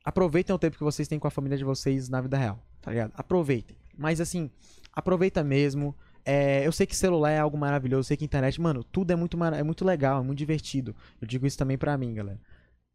aproveitem 0.03 0.55
o 0.55 0.59
tempo 0.59 0.77
que 0.77 0.83
vocês 0.83 1.07
têm 1.07 1.19
com 1.19 1.27
a 1.27 1.31
família 1.31 1.57
de 1.57 1.63
vocês 1.63 2.09
na 2.09 2.21
vida 2.21 2.37
real, 2.37 2.59
tá 2.81 2.89
ligado? 2.89 3.11
Aproveitem. 3.15 3.77
Mas 3.95 4.19
assim, 4.19 4.49
aproveita 4.91 5.43
mesmo. 5.43 5.95
É, 6.25 6.65
eu 6.65 6.71
sei 6.71 6.87
que 6.87 6.95
celular 6.95 7.31
é 7.31 7.39
algo 7.39 7.57
maravilhoso, 7.57 7.99
eu 7.99 8.03
sei 8.03 8.17
que 8.17 8.25
internet, 8.25 8.59
mano, 8.59 8.83
tudo 8.83 9.11
é 9.11 9.15
muito, 9.15 9.41
é 9.43 9.63
muito 9.63 9.85
legal, 9.85 10.21
é 10.21 10.23
muito 10.23 10.37
divertido. 10.39 10.95
Eu 11.21 11.27
digo 11.27 11.45
isso 11.45 11.57
também 11.57 11.77
pra 11.77 11.97
mim, 11.97 12.13
galera. 12.15 12.39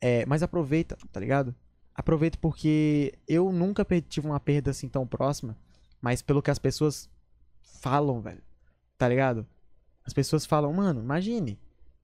É, 0.01 0.27
mas 0.27 0.43
aproveita, 0.43 0.97
tá 1.13 1.21
ligado? 1.21 1.55
Aproveita 1.95 2.37
porque 2.41 3.15
eu 3.29 3.53
nunca 3.53 3.87
tive 4.09 4.27
uma 4.27 4.41
perda 4.41 4.73
assim 4.73 4.89
tão 4.89 5.07
próxima, 5.07 5.57
mas 6.05 6.21
pelo 6.21 6.43
que 6.43 6.51
as 6.51 6.59
pessoas 6.59 7.09
falam, 7.81 8.21
velho. 8.21 8.43
Tá 8.99 9.09
ligado? 9.09 9.47
As 10.05 10.13
pessoas 10.13 10.45
falam, 10.45 10.71
mano, 10.71 11.01
imagine. 11.01 11.59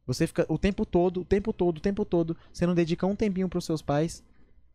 Você 0.06 0.26
fica 0.26 0.46
o 0.48 0.56
tempo 0.56 0.86
todo, 0.86 1.20
o 1.20 1.24
tempo 1.24 1.52
todo, 1.52 1.76
o 1.76 1.80
tempo 1.82 2.02
todo, 2.06 2.34
você 2.50 2.66
não 2.66 2.74
dedica 2.74 3.06
um 3.06 3.14
tempinho 3.14 3.46
pros 3.46 3.66
seus 3.66 3.82
pais. 3.82 4.24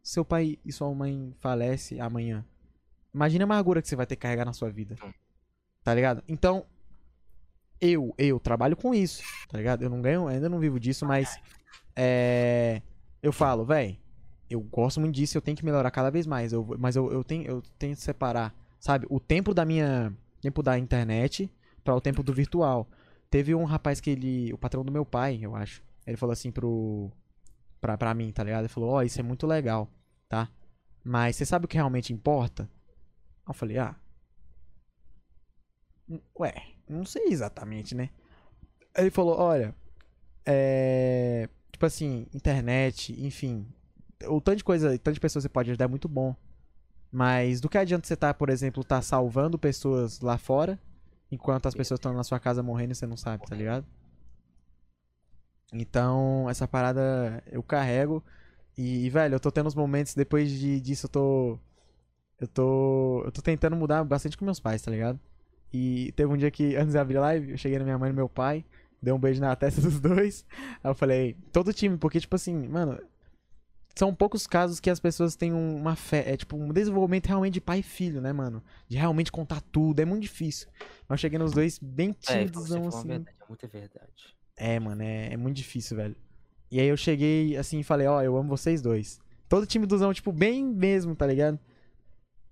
Seu 0.04 0.24
pai 0.24 0.60
e 0.64 0.72
sua 0.72 0.94
mãe 0.94 1.34
falece 1.40 2.00
amanhã. 2.00 2.46
Imagina 3.12 3.46
a 3.46 3.48
amargura 3.48 3.82
que 3.82 3.88
você 3.88 3.96
vai 3.96 4.06
ter 4.06 4.16
que 4.16 4.22
carregar 4.22 4.46
na 4.46 4.54
sua 4.54 4.70
vida. 4.70 4.96
Hum. 5.04 5.12
Tá 5.84 5.96
ligado? 5.96 6.24
Então, 6.28 6.64
eu, 7.82 8.14
eu 8.20 8.40
trabalho 8.40 8.78
com 8.78 8.94
isso, 8.94 9.24
tá 9.50 9.58
ligado? 9.58 9.82
Eu 9.82 9.90
não 9.90 10.04
ganho, 10.04 10.28
ainda 10.28 10.48
não 10.48 10.60
vivo 10.60 10.80
disso, 10.80 11.04
mas 11.04 11.36
é, 11.96 12.80
eu 13.24 13.34
falo, 13.34 13.66
véi, 13.66 14.00
eu 14.48 14.62
gosto 14.62 15.02
muito 15.02 15.16
disso, 15.16 15.36
eu 15.36 15.42
tenho 15.42 15.58
que 15.58 15.66
melhorar 15.66 15.90
cada 15.90 16.12
vez 16.12 16.28
mais, 16.28 16.54
eu, 16.54 16.64
mas 16.78 16.96
eu, 16.96 17.12
eu, 17.12 17.24
tenho, 17.24 17.44
eu 17.48 17.64
tenho 17.80 17.96
que 17.96 18.02
separar, 18.04 18.54
sabe, 18.86 19.07
o 19.10 19.20
tempo 19.20 19.52
da 19.52 19.66
minha, 19.66 20.16
tempo 20.40 20.62
da 20.62 20.78
internet 20.78 21.52
para 21.84 21.95
o 21.95 21.99
tempo 21.99 22.22
do 22.22 22.32
virtual. 22.32 22.88
Teve 23.32 23.56
um 23.56 23.64
rapaz 23.64 23.99
que 23.99 24.12
ele, 24.12 24.53
o 24.53 24.60
patrão 24.60 24.86
do 24.86 24.91
meu 24.91 25.03
pai, 25.03 25.40
eu 25.41 25.56
acho, 25.56 25.82
ele 26.06 26.16
falou 26.16 26.34
assim 26.34 26.52
pro, 26.52 27.12
pra, 27.82 27.98
pra 27.98 28.14
mim, 28.14 28.32
tá 28.32 28.44
ligado? 28.44 28.62
Ele 28.62 28.68
falou, 28.68 28.91
ó, 28.91 28.98
oh, 28.98 29.02
isso 29.02 29.20
é 29.20 29.24
muito 29.24 29.48
legal, 29.48 29.90
tá? 30.30 30.52
Mas 31.03 31.36
você 31.36 31.48
sabe 31.48 31.66
o 31.66 31.68
que 31.68 31.78
realmente 31.78 32.14
importa? 32.14 32.70
Eu 33.48 33.56
falei, 33.56 33.80
ah, 33.80 33.95
ué, 36.40 36.53
não 36.88 37.06
sei 37.06 37.24
exatamente, 37.30 37.95
né? 37.95 38.12
Ele 38.95 39.10
falou, 39.10 39.36
olha, 39.36 39.74
é, 40.45 41.49
tipo 41.72 41.88
assim, 41.88 42.28
internet, 42.36 43.20
enfim, 43.20 43.66
o 44.28 44.40
tanto 44.40 44.57
de 44.57 44.64
coisa, 44.64 44.91
tanto 44.99 45.16
de 45.16 45.20
pessoas 45.20 45.41
você 45.41 45.49
pode 45.49 45.72
ajudar 45.72 45.86
é 45.86 45.88
muito 45.88 46.07
bom. 46.07 46.36
Mas 47.16 47.62
do 47.62 47.70
que 47.70 47.78
adianta 47.78 48.06
você 48.06 48.14
tá, 48.14 48.34
por 48.34 48.50
exemplo, 48.50 48.84
tá 48.84 49.02
salvando 49.02 49.58
pessoas 49.58 50.20
lá 50.20 50.38
fora, 50.38 50.78
enquanto 51.32 51.66
as 51.66 51.74
pessoas 51.74 51.98
estão 51.98 52.14
na 52.14 52.26
sua 52.26 52.42
casa 52.42 52.62
morrendo 52.62 52.92
e 52.92 52.96
você 52.96 53.08
não 53.08 53.16
sabe, 53.16 53.46
tá 53.48 53.56
ligado? 53.56 53.86
Então, 55.72 56.50
essa 56.50 56.68
parada 56.68 57.42
eu 57.50 57.64
carrego. 57.64 58.22
E, 58.78 59.10
velho, 59.10 59.36
eu 59.36 59.40
tô 59.40 59.50
tendo 59.50 59.68
uns 59.68 59.76
momentos, 59.76 60.14
depois 60.14 60.52
de, 60.52 60.82
disso, 60.82 61.06
eu 61.06 61.10
tô. 61.10 61.60
Eu 62.38 62.50
tô. 62.50 63.22
Eu 63.24 63.32
tô 63.32 63.42
tentando 63.42 63.78
mudar 63.78 64.04
bastante 64.04 64.38
com 64.38 64.44
meus 64.44 64.60
pais, 64.60 64.82
tá 64.82 64.92
ligado? 64.92 65.18
E 65.72 66.12
teve 66.18 66.30
um 66.34 66.36
dia 66.36 66.52
que, 66.52 66.76
antes 66.76 66.92
de 66.92 66.98
abrir 66.98 67.18
live, 67.18 67.52
eu 67.52 67.58
cheguei 67.58 67.80
na 67.80 67.86
minha 67.86 67.98
mãe 67.98 68.10
e 68.10 68.12
no 68.12 68.18
meu 68.18 68.28
pai, 68.28 68.66
dei 69.02 69.14
um 69.14 69.20
beijo 69.20 69.40
na 69.40 69.56
testa 69.56 69.80
dos 69.80 70.02
dois. 70.02 70.46
Aí 70.84 70.92
eu 70.92 70.96
falei, 70.96 71.38
todo 71.54 71.72
time, 71.72 71.98
porque, 71.98 72.20
tipo 72.20 72.36
assim, 72.36 72.68
mano, 72.68 73.00
são 73.98 74.14
poucos 74.14 74.46
casos 74.46 74.80
que 74.82 74.90
as 74.90 75.00
pessoas 75.00 75.36
têm 75.38 75.54
uma 75.54 75.96
fé, 75.96 76.24
é 76.28 76.36
tipo 76.36 76.58
um 76.58 76.72
desenvolvimento 76.74 77.28
realmente 77.28 77.54
de 77.54 77.62
pai 77.62 77.80
e 77.80 77.84
filho, 77.84 78.20
né, 78.20 78.34
mano? 78.34 78.62
De 78.90 78.98
realmente 78.98 79.32
contar 79.32 79.62
tudo, 79.62 80.02
é 80.02 80.06
muito 80.06 80.24
difícil. 80.24 80.68
Mas 81.08 81.18
eu 81.18 81.22
cheguei 81.22 81.40
nos 81.40 81.54
dois 81.54 81.80
bem 81.80 82.12
tímidos, 82.12 82.72
é, 82.72 82.80
assim. 82.80 83.08
Verdade, 83.08 83.38
é 83.42 83.46
muita 83.48 83.68
verdade. 83.68 84.36
É, 84.58 84.80
mano, 84.80 85.02
é, 85.02 85.34
é, 85.34 85.38
muito 85.38 85.56
difícil, 85.56 85.96
velho. 85.96 86.16
E 86.70 86.80
aí 86.80 86.88
eu 86.88 86.98
cheguei 86.98 87.56
assim 87.56 87.80
e 87.80 87.84
falei, 87.84 88.06
ó, 88.06 88.18
oh, 88.18 88.22
eu 88.22 88.36
amo 88.36 88.50
vocês 88.50 88.82
dois. 88.82 89.20
Todo 89.48 89.66
time 89.66 89.86
dozão, 89.86 90.14
tipo, 90.14 90.32
bem 90.32 90.66
mesmo, 90.66 91.16
tá 91.16 91.26
ligado? 91.26 91.58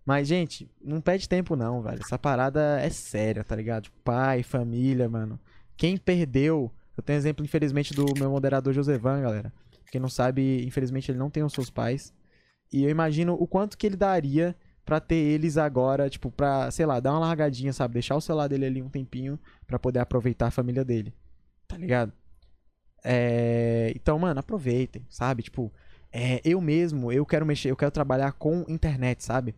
Mas, 0.06 0.28
gente, 0.28 0.70
não 0.82 1.02
perde 1.02 1.28
tempo 1.28 1.56
não, 1.56 1.82
velho. 1.82 2.00
Essa 2.02 2.18
parada 2.18 2.80
é 2.80 2.90
séria, 2.90 3.44
tá 3.44 3.56
ligado? 3.56 3.84
Tipo, 3.84 3.98
pai, 4.04 4.44
família, 4.44 5.10
mano. 5.10 5.40
Quem 5.76 5.98
perdeu, 5.98 6.72
eu 6.96 7.04
tenho 7.04 7.18
exemplo, 7.18 7.44
infelizmente, 7.44 7.94
do 7.94 8.06
meu 8.18 8.30
moderador 8.30 8.74
Josevan, 8.74 9.22
galera. 9.22 9.52
Quem 9.92 10.02
não 10.02 10.10
sabe, 10.10 10.66
infelizmente, 10.66 11.12
ele 11.12 11.20
não 11.20 11.30
tem 11.30 11.44
os 11.44 11.54
seus 11.54 11.70
pais. 11.70 12.14
E 12.72 12.84
eu 12.84 12.90
imagino 12.90 13.34
o 13.34 13.48
quanto 13.48 13.78
que 13.78 13.86
ele 13.86 13.96
daria 13.96 14.56
pra 14.86 15.00
ter 15.00 15.16
eles 15.16 15.58
agora, 15.58 16.10
tipo, 16.10 16.32
pra, 16.32 16.70
sei 16.72 16.86
lá, 16.86 17.00
dar 17.00 17.12
uma 17.12 17.20
largadinha, 17.20 17.72
sabe? 17.72 17.94
Deixar 17.94 18.16
o 18.16 18.22
celular 18.22 18.48
dele 18.48 18.66
ali 18.66 18.82
um 18.82 18.90
tempinho 18.90 19.40
pra 19.66 19.80
poder 19.80 20.00
aproveitar 20.00 20.48
a 20.48 20.52
família 20.52 20.84
dele. 20.84 21.14
Tá 21.68 21.78
ligado? 21.78 22.12
É... 23.04 23.92
Então, 23.96 24.18
mano, 24.20 24.40
aproveitem, 24.40 25.06
sabe? 25.10 25.44
Tipo, 25.44 25.72
é, 26.12 26.42
eu 26.44 26.62
mesmo, 26.62 27.12
eu 27.12 27.26
quero 27.26 27.46
mexer, 27.46 27.72
eu 27.72 27.76
quero 27.76 27.92
trabalhar 27.92 28.32
com 28.34 28.66
internet, 28.68 29.24
sabe? 29.24 29.56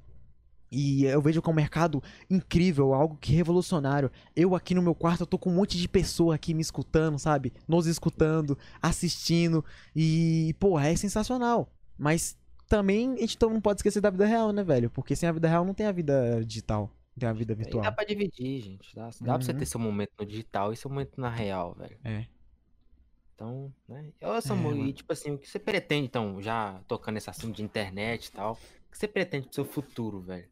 E 0.71 1.05
eu 1.05 1.21
vejo 1.21 1.41
que 1.41 1.49
é 1.49 1.51
um 1.51 1.55
mercado 1.55 2.01
incrível, 2.29 2.93
algo 2.93 3.17
que 3.17 3.33
revolucionário. 3.33 4.11
Eu 4.35 4.55
aqui 4.55 4.73
no 4.73 4.81
meu 4.81 4.95
quarto, 4.95 5.21
eu 5.21 5.27
tô 5.27 5.37
com 5.37 5.49
um 5.49 5.55
monte 5.55 5.77
de 5.77 5.87
pessoa 5.87 6.35
aqui 6.35 6.53
me 6.53 6.61
escutando, 6.61 7.17
sabe? 7.17 7.53
Nos 7.67 7.87
escutando, 7.87 8.57
assistindo. 8.81 9.63
E, 9.95 10.55
porra, 10.59 10.87
é 10.89 10.95
sensacional. 10.95 11.71
Mas 11.97 12.37
também 12.67 13.13
a 13.13 13.21
gente 13.21 13.37
não 13.41 13.61
pode 13.61 13.79
esquecer 13.79 14.01
da 14.01 14.09
vida 14.09 14.25
real, 14.25 14.51
né, 14.51 14.63
velho? 14.63 14.89
Porque 14.89 15.15
sem 15.15 15.29
a 15.29 15.31
vida 15.31 15.47
real 15.47 15.63
não 15.63 15.73
tem 15.73 15.85
a 15.85 15.91
vida 15.91 16.43
digital. 16.45 16.91
Não 17.15 17.19
tem 17.19 17.29
a 17.29 17.33
vida 17.33 17.55
virtual. 17.55 17.83
E 17.83 17.87
dá 17.87 17.91
pra 17.91 18.03
dividir, 18.03 18.61
gente. 18.61 18.93
Dá, 18.95 19.03
dá 19.03 19.09
uhum. 19.09 19.25
pra 19.37 19.41
você 19.45 19.53
ter 19.53 19.65
seu 19.65 19.79
momento 19.79 20.11
no 20.19 20.25
digital 20.25 20.73
e 20.73 20.75
seu 20.75 20.89
momento 20.89 21.19
na 21.19 21.29
real, 21.29 21.73
velho. 21.73 21.97
É. 22.03 22.25
Então, 23.35 23.73
né? 23.87 24.11
Eu, 24.19 24.41
Samu, 24.41 24.71
é, 24.71 24.87
e 24.87 24.93
tipo 24.93 25.11
assim, 25.11 25.31
o 25.31 25.37
que 25.37 25.47
você 25.47 25.59
pretende, 25.59 26.05
então, 26.05 26.41
já 26.41 26.81
tocando 26.87 27.17
esse 27.17 27.29
assunto 27.29 27.55
de 27.55 27.63
internet 27.63 28.27
e 28.27 28.31
tal, 28.31 28.53
o 28.53 28.91
que 28.91 28.97
você 28.97 29.07
pretende 29.07 29.47
pro 29.47 29.55
seu 29.55 29.65
futuro, 29.65 30.21
velho? 30.21 30.47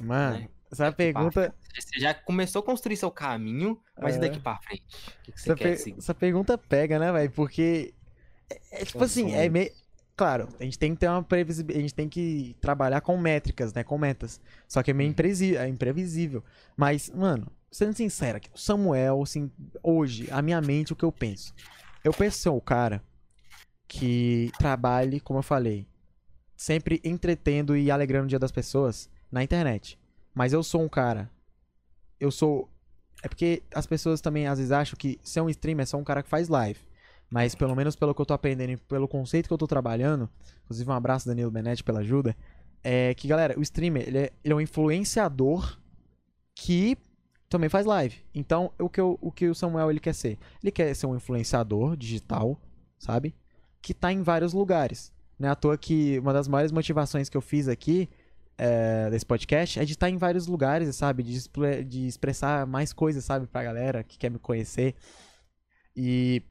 Mano, 0.00 0.38
né? 0.38 0.48
essa 0.70 0.92
pergunta. 0.92 1.54
Você 1.74 2.00
já 2.00 2.12
começou 2.14 2.60
a 2.60 2.64
construir 2.64 2.96
seu 2.96 3.10
caminho, 3.10 3.80
mas 4.00 4.14
é. 4.14 4.18
e 4.18 4.20
daqui 4.20 4.40
pra 4.40 4.58
frente? 4.58 4.82
O 4.82 5.22
que, 5.22 5.32
que 5.32 5.40
você 5.40 5.52
essa 5.52 5.56
quer 5.56 5.76
seguir? 5.76 5.98
Essa 5.98 6.14
pergunta 6.14 6.58
pega, 6.58 6.98
né, 6.98 7.12
velho? 7.12 7.30
Porque. 7.30 7.94
É, 8.50 8.82
é 8.82 8.84
tipo 8.84 8.98
Eu 8.98 9.04
assim, 9.04 9.32
é 9.32 9.48
meio. 9.48 9.70
Claro, 10.16 10.48
a 10.60 10.64
gente 10.64 10.78
tem 10.78 10.94
que 10.94 11.00
ter 11.00 11.08
uma 11.08 11.22
previsibilidade. 11.22 11.78
A 11.78 11.82
gente 11.82 11.94
tem 11.94 12.08
que 12.08 12.56
trabalhar 12.60 13.00
com 13.00 13.16
métricas, 13.16 13.72
né? 13.72 13.82
Com 13.82 13.98
metas. 13.98 14.40
Só 14.68 14.82
que 14.82 14.90
é 14.90 14.94
meio 14.94 15.10
uhum. 15.10 15.56
é 15.58 15.68
imprevisível. 15.68 16.44
Mas, 16.76 17.10
mano, 17.10 17.50
sendo 17.70 17.94
sincero 17.94 18.38
o 18.54 18.58
Samuel, 18.58 19.20
assim, 19.22 19.50
hoje, 19.82 20.28
a 20.30 20.40
minha 20.40 20.60
mente, 20.60 20.92
o 20.92 20.96
que 20.96 21.04
eu 21.04 21.10
penso? 21.10 21.52
Eu 22.04 22.12
penso 22.12 22.38
ser 22.38 22.50
o 22.50 22.60
cara 22.60 23.02
que 23.88 24.52
trabalhe, 24.58 25.18
como 25.18 25.40
eu 25.40 25.42
falei, 25.42 25.86
sempre 26.56 27.00
entretendo 27.02 27.76
e 27.76 27.90
alegrando 27.90 28.26
o 28.26 28.28
dia 28.28 28.38
das 28.38 28.52
pessoas 28.52 29.10
na 29.34 29.42
internet. 29.42 29.98
Mas 30.32 30.52
eu 30.52 30.62
sou 30.62 30.80
um 30.80 30.88
cara. 30.88 31.28
Eu 32.20 32.30
sou. 32.30 32.70
É 33.22 33.28
porque 33.28 33.62
as 33.74 33.86
pessoas 33.86 34.20
também 34.20 34.46
às 34.46 34.58
vezes 34.58 34.70
acham 34.72 34.96
que 34.96 35.18
ser 35.22 35.40
um 35.40 35.50
streamer 35.50 35.82
é 35.82 35.86
só 35.86 35.96
um 35.96 36.04
cara 36.04 36.22
que 36.22 36.28
faz 36.28 36.48
live. 36.48 36.78
Mas 37.28 37.54
pelo 37.54 37.74
menos 37.74 37.96
pelo 37.96 38.14
que 38.14 38.20
eu 38.20 38.26
tô 38.26 38.32
aprendendo 38.32 38.70
e 38.70 38.76
pelo 38.76 39.08
conceito 39.08 39.48
que 39.48 39.52
eu 39.52 39.58
tô 39.58 39.66
trabalhando, 39.66 40.30
inclusive 40.64 40.88
um 40.88 40.92
abraço 40.92 41.26
Danilo 41.26 41.50
Benetti 41.50 41.82
pela 41.82 42.00
ajuda, 42.00 42.36
é 42.82 43.14
que, 43.14 43.26
galera, 43.26 43.58
o 43.58 43.62
streamer, 43.62 44.06
ele 44.06 44.18
é, 44.18 44.32
ele 44.44 44.52
é 44.52 44.56
um 44.56 44.60
influenciador 44.60 45.78
que 46.54 46.96
também 47.48 47.68
faz 47.68 47.86
live. 47.86 48.16
Então, 48.32 48.72
o 48.78 48.88
que, 48.88 49.00
eu, 49.00 49.18
o 49.20 49.32
que 49.32 49.48
o 49.48 49.54
Samuel 49.54 49.90
ele 49.90 50.00
quer 50.00 50.14
ser? 50.14 50.38
Ele 50.62 50.70
quer 50.70 50.94
ser 50.94 51.06
um 51.06 51.16
influenciador 51.16 51.96
digital, 51.96 52.60
sabe? 52.98 53.34
Que 53.82 53.94
tá 53.94 54.12
em 54.12 54.22
vários 54.22 54.52
lugares. 54.52 55.12
Não 55.38 55.48
é 55.48 55.52
à 55.52 55.56
toa 55.56 55.78
que 55.78 56.18
uma 56.20 56.32
das 56.32 56.46
maiores 56.46 56.70
motivações 56.70 57.28
que 57.28 57.36
eu 57.36 57.40
fiz 57.40 57.68
aqui 57.68 58.08
é, 58.56 59.10
desse 59.10 59.26
podcast 59.26 59.80
é 59.80 59.84
de 59.84 59.92
estar 59.92 60.08
em 60.08 60.16
vários 60.16 60.46
lugares, 60.46 60.94
sabe? 60.94 61.22
De, 61.22 61.48
de 61.84 62.06
expressar 62.06 62.66
mais 62.66 62.92
coisas, 62.92 63.24
sabe? 63.24 63.46
Pra 63.46 63.62
galera 63.62 64.02
que 64.04 64.18
quer 64.18 64.30
me 64.30 64.38
conhecer. 64.38 64.94
E. 65.96 66.42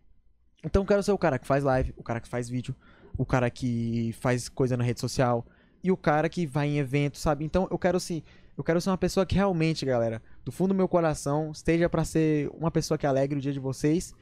Então 0.64 0.86
quero 0.86 1.04
ser 1.04 1.12
o 1.12 1.18
cara 1.18 1.38
que 1.38 1.48
faz 1.48 1.64
live, 1.64 1.94
o 1.98 2.04
cara 2.04 2.22
que 2.22 2.28
faz 2.28 2.48
vídeo, 2.48 2.74
o 3.18 3.26
cara 3.26 3.50
que 3.50 4.14
faz 4.20 4.48
coisa 4.48 4.78
na 4.78 4.84
rede 4.84 5.02
social 5.02 5.46
e 5.84 5.92
o 5.92 5.98
cara 5.98 6.30
que 6.30 6.46
vai 6.46 6.68
em 6.70 6.78
evento, 6.78 7.18
sabe? 7.18 7.44
Então 7.44 7.68
eu 7.70 7.78
quero 7.78 7.98
assim. 7.98 8.24
Eu 8.56 8.64
quero 8.64 8.80
ser 8.80 8.90
uma 8.92 8.98
pessoa 8.98 9.26
que 9.26 9.34
realmente, 9.34 9.84
galera, 9.84 10.22
do 10.46 10.52
fundo 10.52 10.70
do 10.70 10.76
meu 10.76 10.88
coração, 10.88 11.52
esteja 11.52 11.90
para 11.90 12.06
ser 12.06 12.50
uma 12.54 12.70
pessoa 12.70 12.98
que 12.98 13.08
alegre 13.08 13.40
o 13.40 13.42
dia 13.42 13.52
de 13.52 13.60
vocês 13.60 14.14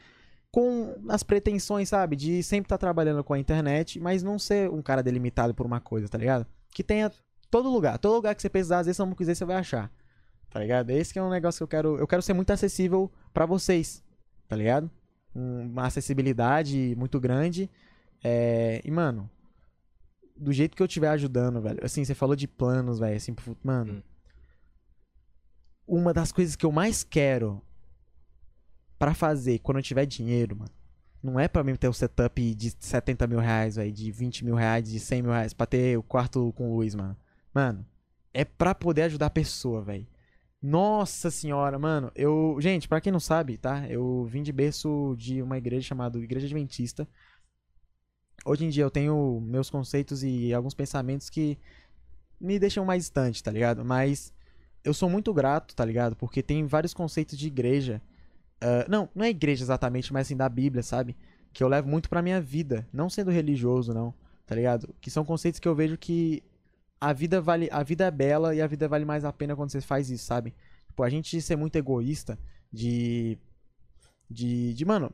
com 0.50 0.96
as 1.10 1.24
pretensões, 1.24 1.90
sabe? 1.90 2.16
De 2.16 2.44
sempre 2.44 2.66
estar 2.66 2.78
tá 2.78 2.82
trabalhando 2.82 3.24
com 3.24 3.34
a 3.34 3.40
internet, 3.40 4.00
mas 4.00 4.24
não 4.24 4.40
ser 4.40 4.70
um 4.70 4.82
cara 4.82 5.04
delimitado 5.04 5.54
por 5.54 5.66
uma 5.66 5.80
coisa, 5.80 6.08
tá 6.08 6.18
ligado? 6.18 6.46
Que 6.74 6.84
tenha 6.84 7.12
Todo 7.52 7.70
lugar. 7.70 8.00
Todo 8.00 8.16
lugar 8.16 8.34
que 8.34 8.42
você 8.42 8.50
precisar, 8.50 8.80
às 8.80 8.86
vezes, 8.86 8.96
se 8.96 9.06
não 9.06 9.14
quiser, 9.14 9.36
você 9.36 9.44
vai 9.44 9.58
achar. 9.58 9.92
Tá 10.50 10.60
ligado? 10.60 10.90
Esse 10.90 11.14
que 11.14 11.20
é 11.20 11.24
um 11.24 11.30
negócio 11.30 11.60
que 11.60 11.64
eu 11.64 11.68
quero. 11.68 11.98
Eu 11.98 12.08
quero 12.08 12.22
ser 12.22 12.34
muito 12.34 12.52
acessível 12.52 13.12
para 13.34 13.46
vocês. 13.46 14.02
Tá 14.48 14.56
ligado? 14.56 14.90
Uma 15.36 15.86
acessibilidade 15.86 16.96
muito 16.98 17.20
grande. 17.20 17.70
É... 18.24 18.82
E, 18.84 18.90
mano, 18.90 19.30
do 20.36 20.54
jeito 20.54 20.76
que 20.76 20.82
eu 20.82 20.88
estiver 20.88 21.10
ajudando, 21.10 21.62
velho. 21.62 21.80
Assim, 21.84 22.04
você 22.04 22.16
falou 22.16 22.36
de 22.36 22.48
planos, 22.48 23.00
velho. 23.00 23.18
Assim, 23.18 23.36
mano. 23.62 23.94
Hum. 23.94 24.02
Uma 25.86 26.14
das 26.14 26.32
coisas 26.32 26.56
que 26.56 26.66
eu 26.66 26.72
mais 26.72 27.04
quero 27.04 27.62
para 28.98 29.14
fazer 29.14 29.60
quando 29.60 29.78
eu 29.78 29.84
tiver 29.84 30.06
dinheiro, 30.06 30.56
mano. 30.56 30.72
Não 31.22 31.40
é 31.40 31.48
para 31.48 31.64
mim 31.64 31.76
ter 31.76 31.88
o 31.88 31.92
um 31.92 31.94
setup 31.94 32.56
de 32.56 32.74
70 32.80 33.28
mil 33.28 33.40
reais, 33.40 33.76
velho. 33.76 33.92
De 33.92 34.10
20 34.10 34.46
mil 34.46 34.56
reais, 34.56 34.90
de 34.90 35.00
100 35.00 35.22
mil 35.22 35.32
reais. 35.32 35.54
Pra 35.54 35.66
ter 35.66 35.98
o 35.98 36.04
quarto 36.04 36.54
com 36.54 36.74
luz, 36.76 36.96
mano. 36.96 37.16
Mano, 37.54 37.86
é 38.34 38.46
pra 38.46 38.74
poder 38.74 39.04
ajudar 39.04 39.28
a 39.28 39.32
pessoa, 39.32 39.82
velho. 39.82 40.08
Nossa 40.62 41.32
senhora, 41.32 41.80
mano. 41.80 42.12
Eu, 42.16 42.58
gente, 42.60 42.88
para 42.88 43.02
quem 43.02 43.12
não 43.12 43.20
sabe, 43.20 43.58
tá? 43.58 43.88
Eu 43.90 44.26
vim 44.26 44.44
de 44.44 44.52
berço 44.52 45.16
de 45.18 45.42
uma 45.42 45.58
igreja 45.58 45.88
chamada 45.88 46.20
Igreja 46.20 46.46
Adventista. 46.46 47.08
Hoje 48.46 48.66
em 48.66 48.70
dia 48.70 48.84
eu 48.84 48.92
tenho 48.92 49.42
meus 49.42 49.70
conceitos 49.70 50.24
e 50.24 50.54
alguns 50.54 50.74
pensamentos 50.74 51.30
que 51.30 51.58
me 52.40 52.58
deixam 52.60 52.86
mais 52.86 53.04
distante, 53.04 53.44
tá 53.44 53.52
ligado? 53.52 53.84
Mas 53.84 54.34
eu 54.84 54.94
sou 54.94 55.10
muito 55.10 55.34
grato, 55.34 55.76
tá 55.76 55.86
ligado? 55.86 56.16
Porque 56.16 56.42
tem 56.42 56.66
vários 56.66 56.94
conceitos 56.94 57.38
de 57.38 57.48
igreja. 57.48 58.02
Uh, 58.64 58.90
não, 58.90 59.10
não 59.16 59.26
é 59.26 59.30
igreja 59.30 59.64
exatamente, 59.64 60.14
mas 60.14 60.28
assim 60.28 60.38
da 60.38 60.50
Bíblia, 60.50 60.84
sabe? 60.84 61.16
Que 61.54 61.64
eu 61.64 61.68
levo 61.68 61.88
muito 61.88 62.10
pra 62.10 62.22
minha 62.22 62.40
vida. 62.40 62.88
Não 62.94 63.10
sendo 63.10 63.32
religioso, 63.32 63.94
não, 63.94 64.14
tá 64.46 64.56
ligado? 64.56 64.94
Que 65.02 65.10
são 65.10 65.26
conceitos 65.26 65.60
que 65.60 65.68
eu 65.68 65.76
vejo 65.76 65.98
que 65.98 66.44
a 67.02 67.12
vida 67.14 67.42
vale, 67.42 67.68
a 67.72 67.82
vida 67.84 68.06
é 68.06 68.12
bela 68.12 68.54
e 68.56 68.62
a 68.62 68.68
vida 68.68 68.88
vale 68.88 69.04
mais 69.04 69.26
a 69.26 69.34
pena 69.34 69.56
quando 69.56 69.72
você 69.72 69.82
faz 69.82 70.10
isso, 70.12 70.24
sabe? 70.26 70.54
Tipo, 70.88 71.04
a 71.04 71.10
gente 71.10 71.42
ser 71.42 71.56
muito 71.56 71.76
egoísta 71.76 72.38
de 72.72 73.38
De, 74.30 74.74
de, 74.74 74.86
mano, 74.86 75.12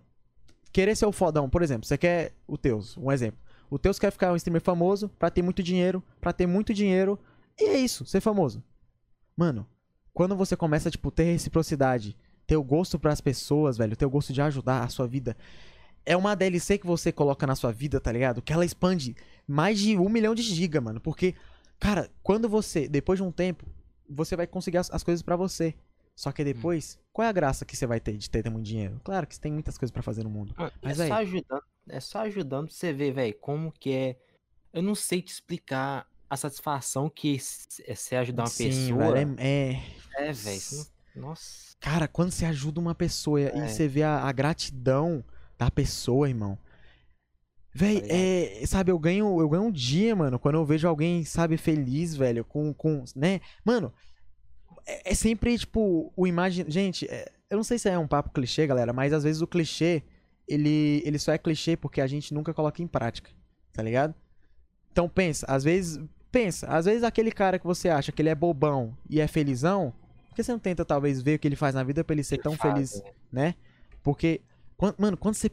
querer 0.72 0.95
ser 0.95 1.05
o 1.05 1.11
fodão. 1.11 1.49
Por 1.49 1.64
exemplo, 1.64 1.88
você 1.88 1.97
quer 1.97 2.34
o 2.45 2.57
Teus, 2.57 2.97
um 2.97 3.11
exemplo. 3.11 3.39
O 3.69 3.80
Teus 3.80 3.97
quer 3.97 4.11
ficar 4.11 4.31
um 4.31 4.35
streamer 4.35 4.61
famoso 4.61 5.09
pra 5.18 5.30
ter 5.31 5.41
muito 5.41 5.64
dinheiro, 5.64 6.03
pra 6.22 6.34
ter 6.34 6.45
muito 6.45 6.73
dinheiro. 6.73 7.18
E 7.59 7.64
é 7.69 7.80
isso, 7.80 8.05
ser 8.05 8.22
famoso. 8.22 8.64
Mano, 9.35 9.65
quando 10.14 10.35
você 10.35 10.55
começa, 10.55 10.91
tipo, 10.91 11.09
ter 11.11 11.23
reciprocidade, 11.23 12.15
ter 12.45 12.57
o 12.57 12.64
gosto 12.64 12.99
para 12.99 13.11
as 13.11 13.22
pessoas, 13.22 13.77
velho, 13.77 13.95
ter 13.95 14.05
o 14.05 14.09
gosto 14.09 14.34
de 14.34 14.41
ajudar 14.41 14.84
a 14.84 14.89
sua 14.89 15.07
vida. 15.07 15.35
É 16.05 16.15
uma 16.15 16.35
DLC 16.35 16.77
que 16.77 16.88
você 16.88 17.11
coloca 17.11 17.45
na 17.45 17.55
sua 17.55 17.72
vida, 17.72 17.99
tá 17.99 18.11
ligado? 18.11 18.41
Que 18.41 18.53
ela 18.53 18.64
expande 18.65 19.15
mais 19.47 19.80
de 19.80 19.97
um 19.97 20.09
milhão 20.09 20.34
de 20.34 20.41
giga, 20.41 20.80
mano. 20.80 21.01
Porque, 21.01 21.35
cara, 21.79 22.09
quando 22.23 22.47
você, 22.47 22.87
depois 22.87 23.19
de 23.19 23.23
um 23.23 23.31
tempo, 23.31 23.65
você 24.09 24.35
vai 24.35 24.47
conseguir 24.47 24.77
as, 24.77 24.91
as 24.91 25.03
coisas 25.03 25.21
para 25.21 25.35
você. 25.35 25.75
Só 26.15 26.31
que 26.31 26.43
depois, 26.43 26.97
hum. 26.97 27.03
qual 27.13 27.25
é 27.25 27.29
a 27.29 27.33
graça 27.33 27.63
que 27.63 27.77
você 27.77 27.85
vai 27.85 27.99
ter 27.99 28.17
de 28.17 28.29
ter, 28.29 28.41
ter 28.41 28.49
muito 28.49 28.65
dinheiro? 28.65 28.99
Claro 29.03 29.27
que 29.27 29.35
você 29.35 29.41
tem 29.41 29.51
muitas 29.51 29.77
coisas 29.77 29.91
para 29.91 30.01
fazer 30.01 30.23
no 30.23 30.29
mundo. 30.29 30.53
Mano, 30.57 30.71
mas, 30.81 30.99
é, 30.99 31.07
só 31.07 31.13
ajudando, 31.13 31.63
é 31.89 31.99
só 31.99 32.19
ajudando 32.21 32.71
você 32.71 32.91
ver, 32.91 33.11
velho, 33.11 33.35
como 33.39 33.71
que 33.71 33.93
é. 33.93 34.19
Eu 34.73 34.81
não 34.81 34.95
sei 34.95 35.21
te 35.21 35.31
explicar 35.31 36.07
a 36.29 36.35
satisfação 36.35 37.09
que 37.09 37.37
é 37.85 37.95
você 37.95 38.15
ajudar 38.15 38.43
uma 38.43 38.49
Sim, 38.49 38.69
pessoa. 38.69 39.13
Velho, 39.13 39.35
é, 39.37 39.83
é... 40.17 40.29
é 40.29 40.33
velho. 40.33 40.87
Nossa. 41.15 41.75
Cara, 41.79 42.07
quando 42.07 42.31
você 42.31 42.45
ajuda 42.45 42.79
uma 42.79 42.95
pessoa 42.95 43.39
é. 43.39 43.55
e 43.55 43.69
você 43.69 43.87
vê 43.87 44.03
a, 44.03 44.19
a, 44.19 44.31
gratidão 44.31 45.23
da 45.57 45.69
pessoa, 45.69 46.27
irmão. 46.27 46.57
Véi, 47.79 48.01
tá 48.01 48.07
é, 48.09 48.65
sabe, 48.65 48.91
eu 48.91 48.97
ganho, 48.97 49.39
eu 49.39 49.47
ganho 49.47 49.65
um 49.65 49.71
dia, 49.71 50.15
mano, 50.15 50.39
quando 50.39 50.55
eu 50.55 50.65
vejo 50.65 50.87
alguém, 50.87 51.23
sabe, 51.23 51.57
feliz, 51.57 52.15
velho, 52.15 52.43
com, 52.43 52.73
com 52.73 53.03
né? 53.15 53.39
Mano, 53.63 53.93
é, 54.83 55.11
é 55.11 55.13
sempre, 55.13 55.55
tipo, 55.55 56.11
o 56.15 56.25
imagem... 56.25 56.65
Gente, 56.67 57.05
é, 57.07 57.31
eu 57.47 57.55
não 57.55 57.63
sei 57.63 57.77
se 57.77 57.87
é 57.87 57.99
um 57.99 58.07
papo 58.07 58.31
clichê, 58.31 58.65
galera, 58.65 58.91
mas 58.91 59.13
às 59.13 59.23
vezes 59.23 59.43
o 59.43 59.47
clichê, 59.47 60.01
ele, 60.47 61.03
ele 61.05 61.19
só 61.19 61.31
é 61.31 61.37
clichê 61.37 61.77
porque 61.77 62.01
a 62.01 62.07
gente 62.07 62.33
nunca 62.33 62.51
coloca 62.51 62.81
em 62.81 62.87
prática, 62.87 63.29
tá 63.71 63.83
ligado? 63.83 64.15
Então 64.91 65.07
pensa, 65.07 65.45
às 65.47 65.63
vezes, 65.63 66.03
pensa, 66.31 66.65
às 66.69 66.85
vezes 66.85 67.03
aquele 67.03 67.31
cara 67.31 67.59
que 67.59 67.67
você 67.67 67.89
acha 67.89 68.11
que 68.11 68.23
ele 68.23 68.29
é 68.29 68.35
bobão 68.35 68.97
e 69.07 69.21
é 69.21 69.27
felizão, 69.27 69.93
por 70.29 70.35
que 70.35 70.41
você 70.41 70.51
não 70.51 70.57
tenta, 70.57 70.83
talvez, 70.83 71.21
ver 71.21 71.35
o 71.35 71.39
que 71.39 71.47
ele 71.47 71.55
faz 71.55 71.75
na 71.75 71.83
vida 71.83 72.03
pra 72.03 72.15
ele 72.15 72.23
ser 72.23 72.37
ele 72.37 72.41
tão 72.41 72.57
faz, 72.57 72.73
feliz, 72.73 73.01
é. 73.05 73.13
né? 73.31 73.55
Porque, 74.01 74.41
quando, 74.75 74.95
mano, 74.97 75.15
quando 75.15 75.35
você 75.35 75.51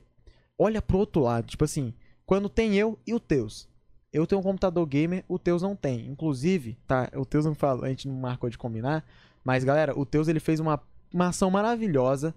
olha 0.59 0.81
pro 0.81 0.97
outro 0.97 1.21
lado, 1.21 1.49
tipo 1.49 1.65
assim, 1.65 1.93
quando 2.27 2.49
tem 2.49 2.75
eu 2.75 2.99
e 3.07 3.15
o 3.15 3.21
Teus. 3.21 3.69
Eu 4.13 4.27
tenho 4.27 4.41
um 4.41 4.45
computador 4.45 4.87
gamer, 4.87 5.25
o 5.29 5.39
Teus 5.39 5.63
não 5.63 5.75
tem. 5.75 6.07
Inclusive, 6.07 6.79
tá, 6.87 7.11
o 7.15 7.25
Teus 7.25 7.45
não 7.45 7.55
falou, 7.55 7.85
a 7.85 7.89
gente 7.89 8.07
não 8.07 8.15
marcou 8.15 8.49
de 8.49 8.57
combinar, 8.57 9.05
mas 9.43 9.65
galera, 9.65 9.99
o 9.99 10.07
Teus 10.07 10.29
ele 10.29 10.41
fez 10.41 10.61
uma, 10.61 10.81
uma 11.13 11.29
ação 11.29 11.51
maravilhosa. 11.51 12.35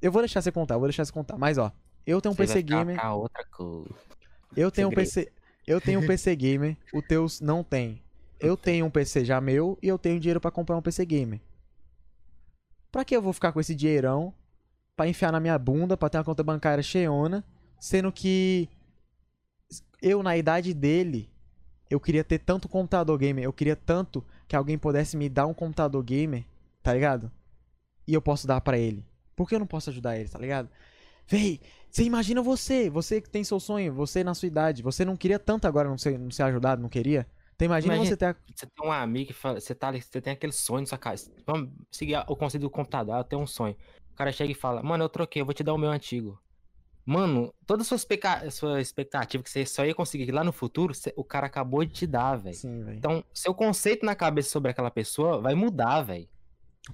Eu 0.00 0.12
vou 0.12 0.22
deixar 0.22 0.40
você 0.40 0.52
contar, 0.52 0.76
eu 0.76 0.78
vou 0.78 0.88
deixar 0.88 1.04
você 1.04 1.12
contar. 1.12 1.36
Mas 1.36 1.58
ó, 1.58 1.72
eu 2.06 2.20
tenho 2.20 2.32
um 2.32 2.36
você 2.36 2.46
PC 2.46 2.62
gamer. 2.62 3.06
Outra 3.12 3.44
coisa. 3.44 3.94
Eu 4.56 4.70
tenho 4.70 4.88
Segredo. 4.88 4.92
um 4.92 4.94
PC, 4.94 5.32
eu 5.66 5.80
tenho 5.80 6.00
um 6.00 6.06
PC 6.06 6.36
gamer, 6.36 6.76
o 6.92 7.02
Teus 7.02 7.40
não 7.40 7.62
tem. 7.62 8.02
Eu 8.38 8.56
tenho 8.56 8.86
um 8.86 8.90
PC 8.90 9.24
já 9.24 9.40
meu 9.40 9.78
e 9.82 9.88
eu 9.88 9.98
tenho 9.98 10.18
dinheiro 10.18 10.40
para 10.40 10.50
comprar 10.50 10.76
um 10.76 10.82
PC 10.82 11.04
gamer. 11.04 11.40
Pra 12.90 13.04
que 13.04 13.14
eu 13.14 13.22
vou 13.22 13.32
ficar 13.32 13.52
com 13.52 13.60
esse 13.60 13.74
dinheirão 13.74 14.32
pra 14.96 15.08
enfiar 15.08 15.32
na 15.32 15.40
minha 15.40 15.58
bunda, 15.58 15.96
pra 15.96 16.08
ter 16.08 16.18
uma 16.18 16.24
conta 16.24 16.42
bancária 16.42 16.82
cheiona, 16.82 17.44
sendo 17.78 18.10
que 18.10 18.68
eu, 20.02 20.22
na 20.22 20.36
idade 20.36 20.72
dele, 20.74 21.30
eu 21.88 21.98
queria 22.00 22.24
ter 22.24 22.38
tanto 22.38 22.68
computador 22.68 23.18
gamer, 23.18 23.44
eu 23.44 23.52
queria 23.52 23.76
tanto 23.76 24.24
que 24.46 24.56
alguém 24.56 24.78
pudesse 24.78 25.16
me 25.16 25.28
dar 25.28 25.46
um 25.46 25.54
computador 25.54 26.02
gamer, 26.02 26.44
tá 26.82 26.94
ligado? 26.94 27.30
E 28.06 28.14
eu 28.14 28.22
posso 28.22 28.46
dar 28.46 28.60
para 28.60 28.78
ele. 28.78 29.04
Por 29.36 29.48
que 29.48 29.54
eu 29.54 29.58
não 29.58 29.66
posso 29.66 29.90
ajudar 29.90 30.18
ele, 30.18 30.28
tá 30.28 30.38
ligado? 30.38 30.68
Véi, 31.26 31.60
você 31.90 32.02
imagina 32.04 32.42
você, 32.42 32.90
você 32.90 33.20
que 33.20 33.30
tem 33.30 33.44
seu 33.44 33.60
sonho, 33.60 33.92
você 33.92 34.22
na 34.24 34.34
sua 34.34 34.46
idade, 34.46 34.82
você 34.82 35.04
não 35.04 35.16
queria 35.16 35.38
tanto 35.38 35.66
agora 35.66 35.88
não 35.88 35.98
ser, 35.98 36.18
não 36.18 36.30
ser 36.30 36.42
ajudado, 36.44 36.82
não 36.82 36.88
queria? 36.88 37.26
Então 37.54 37.66
imagina, 37.66 37.94
imagina 37.94 38.16
você 38.16 38.16
ter. 38.16 38.36
Você 38.54 38.66
tem 38.66 38.88
um 38.88 38.92
amigo 38.92 39.28
que 39.28 39.32
fala, 39.32 39.60
você, 39.60 39.74
tá, 39.74 39.92
você 39.92 40.20
tem 40.20 40.32
aquele 40.32 40.52
sonho 40.52 40.80
na 40.80 40.86
sua 40.86 40.98
casa. 40.98 41.30
Vamos 41.46 41.70
seguir 41.90 42.16
o 42.26 42.34
conceito 42.34 42.62
do 42.62 42.70
computador, 42.70 43.18
eu 43.18 43.24
tenho 43.24 43.42
um 43.42 43.46
sonho. 43.46 43.76
O 44.12 44.16
cara 44.16 44.32
chega 44.32 44.50
e 44.50 44.54
fala, 44.54 44.82
mano, 44.82 45.04
eu 45.04 45.08
troquei, 45.08 45.42
eu 45.42 45.46
vou 45.46 45.54
te 45.54 45.62
dar 45.62 45.74
o 45.74 45.78
meu 45.78 45.90
antigo. 45.90 46.40
Mano, 47.04 47.52
toda 47.66 47.82
a 47.82 47.84
sua, 47.84 47.96
expeca... 47.96 48.50
sua 48.50 48.80
expectativa 48.80 49.42
que 49.42 49.50
você 49.50 49.64
só 49.66 49.84
ia 49.84 49.94
conseguir 49.94 50.30
lá 50.30 50.44
no 50.44 50.52
futuro, 50.52 50.92
o 51.16 51.24
cara 51.24 51.46
acabou 51.46 51.84
de 51.84 51.92
te 51.92 52.06
dar, 52.06 52.36
velho. 52.36 52.56
Então, 52.96 53.24
seu 53.34 53.54
conceito 53.54 54.04
na 54.04 54.14
cabeça 54.14 54.50
sobre 54.50 54.70
aquela 54.70 54.90
pessoa 54.90 55.40
vai 55.40 55.54
mudar, 55.54 56.02
velho. 56.02 56.28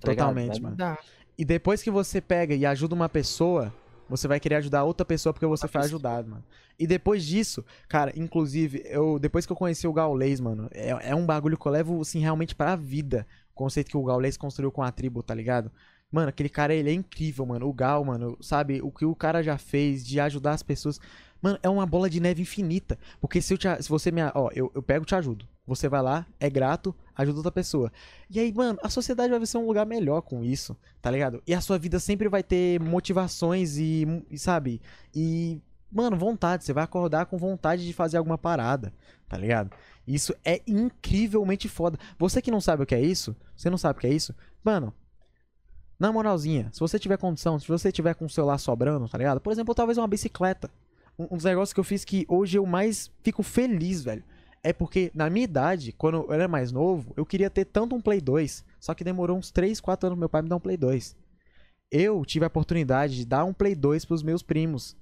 Tá 0.00 0.10
Totalmente, 0.10 0.60
mano. 0.60 0.72
Mudar. 0.72 0.98
E 1.38 1.44
depois 1.44 1.82
que 1.82 1.90
você 1.90 2.20
pega 2.20 2.54
e 2.54 2.64
ajuda 2.64 2.94
uma 2.94 3.08
pessoa, 3.08 3.72
você 4.08 4.26
vai 4.26 4.40
querer 4.40 4.56
ajudar 4.56 4.84
outra 4.84 5.04
pessoa 5.04 5.32
porque 5.32 5.46
você 5.46 5.68
foi 5.68 5.82
ajudado, 5.82 6.30
mano. 6.30 6.44
E 6.78 6.86
depois 6.86 7.24
disso, 7.24 7.64
cara, 7.88 8.12
inclusive, 8.16 8.82
eu 8.86 9.18
depois 9.18 9.44
que 9.44 9.52
eu 9.52 9.56
conheci 9.56 9.86
o 9.86 9.92
Gaulês, 9.92 10.40
mano, 10.40 10.68
é, 10.72 11.10
é 11.10 11.14
um 11.14 11.26
bagulho 11.26 11.58
que 11.58 11.66
eu 11.66 11.72
levo, 11.72 12.00
assim, 12.00 12.20
realmente 12.20 12.54
pra 12.54 12.76
vida. 12.76 13.26
O 13.52 13.54
conceito 13.54 13.90
que 13.90 13.96
o 13.96 14.04
Gaulês 14.04 14.36
construiu 14.36 14.70
com 14.70 14.82
a 14.82 14.90
tribo, 14.90 15.22
tá 15.22 15.34
ligado? 15.34 15.70
Mano, 16.10 16.28
aquele 16.28 16.48
cara, 16.48 16.72
ele 16.74 16.90
é 16.90 16.92
incrível, 16.92 17.44
mano. 17.44 17.68
O 17.68 17.72
Gal, 17.72 18.04
mano, 18.04 18.38
sabe? 18.40 18.80
O 18.80 18.90
que 18.90 19.04
o 19.04 19.14
cara 19.14 19.42
já 19.42 19.58
fez 19.58 20.06
de 20.06 20.20
ajudar 20.20 20.52
as 20.52 20.62
pessoas. 20.62 21.00
Mano, 21.42 21.58
é 21.62 21.68
uma 21.68 21.84
bola 21.84 22.08
de 22.08 22.20
neve 22.20 22.42
infinita. 22.42 22.98
Porque 23.20 23.42
se, 23.42 23.54
eu 23.54 23.58
te, 23.58 23.82
se 23.82 23.88
você 23.88 24.10
me. 24.10 24.20
Ó, 24.34 24.50
eu, 24.54 24.70
eu 24.74 24.82
pego 24.82 25.04
e 25.04 25.06
te 25.06 25.14
ajudo. 25.14 25.46
Você 25.66 25.88
vai 25.88 26.00
lá, 26.00 26.24
é 26.38 26.48
grato, 26.48 26.94
ajuda 27.14 27.38
outra 27.38 27.50
pessoa. 27.50 27.92
E 28.30 28.38
aí, 28.38 28.52
mano, 28.52 28.78
a 28.82 28.88
sociedade 28.88 29.30
vai 29.30 29.44
ser 29.46 29.58
um 29.58 29.66
lugar 29.66 29.84
melhor 29.84 30.22
com 30.22 30.44
isso, 30.44 30.76
tá 31.02 31.10
ligado? 31.10 31.42
E 31.44 31.52
a 31.52 31.60
sua 31.60 31.76
vida 31.76 31.98
sempre 31.98 32.28
vai 32.28 32.42
ter 32.42 32.80
motivações 32.80 33.76
e, 33.76 34.06
e 34.30 34.38
sabe? 34.38 34.80
E, 35.12 35.60
mano, 35.90 36.16
vontade. 36.16 36.64
Você 36.64 36.72
vai 36.72 36.84
acordar 36.84 37.26
com 37.26 37.36
vontade 37.36 37.84
de 37.84 37.92
fazer 37.92 38.16
alguma 38.16 38.38
parada, 38.38 38.94
tá 39.28 39.36
ligado? 39.36 39.72
Isso 40.06 40.32
é 40.44 40.62
incrivelmente 40.68 41.68
foda. 41.68 41.98
Você 42.16 42.40
que 42.40 42.50
não 42.50 42.60
sabe 42.60 42.84
o 42.84 42.86
que 42.86 42.94
é 42.94 43.00
isso, 43.00 43.34
você 43.56 43.68
não 43.68 43.76
sabe 43.76 43.98
o 43.98 44.00
que 44.00 44.06
é 44.06 44.14
isso, 44.14 44.32
mano. 44.62 44.94
Na 45.98 46.12
moralzinha, 46.12 46.68
se 46.72 46.80
você 46.80 46.98
tiver 46.98 47.16
condição, 47.16 47.58
se 47.58 47.66
você 47.66 47.90
tiver 47.90 48.14
com 48.14 48.26
o 48.26 48.30
celular 48.30 48.58
sobrando, 48.58 49.08
tá 49.08 49.16
ligado? 49.16 49.40
Por 49.40 49.52
exemplo, 49.52 49.74
talvez 49.74 49.96
uma 49.96 50.08
bicicleta. 50.08 50.70
Um, 51.18 51.24
um 51.30 51.36
dos 51.36 51.44
negócios 51.44 51.72
que 51.72 51.80
eu 51.80 51.84
fiz 51.84 52.04
que 52.04 52.26
hoje 52.28 52.58
eu 52.58 52.66
mais 52.66 53.10
fico 53.22 53.42
feliz, 53.42 54.02
velho 54.04 54.22
é 54.66 54.72
porque, 54.72 55.12
na 55.14 55.30
minha 55.30 55.44
idade, 55.44 55.92
quando 55.92 56.16
eu 56.16 56.32
era 56.32 56.48
mais 56.48 56.72
novo, 56.72 57.14
eu 57.16 57.24
queria 57.24 57.48
ter 57.48 57.64
tanto 57.64 57.94
um 57.94 58.00
Play 58.00 58.20
2. 58.20 58.64
Só 58.80 58.94
que 58.94 59.04
demorou 59.04 59.38
uns 59.38 59.52
3, 59.52 59.80
4 59.80 60.08
anos 60.08 60.18
meu 60.18 60.28
pai 60.28 60.42
me 60.42 60.48
dar 60.48 60.56
um 60.56 60.60
Play 60.60 60.76
2. 60.76 61.16
Eu 61.88 62.24
tive 62.24 62.44
a 62.44 62.48
oportunidade 62.48 63.14
de 63.14 63.24
dar 63.24 63.44
um 63.44 63.52
Play 63.52 63.76
2 63.76 64.04
pros 64.04 64.24
meus 64.24 64.42
primos. 64.42 64.96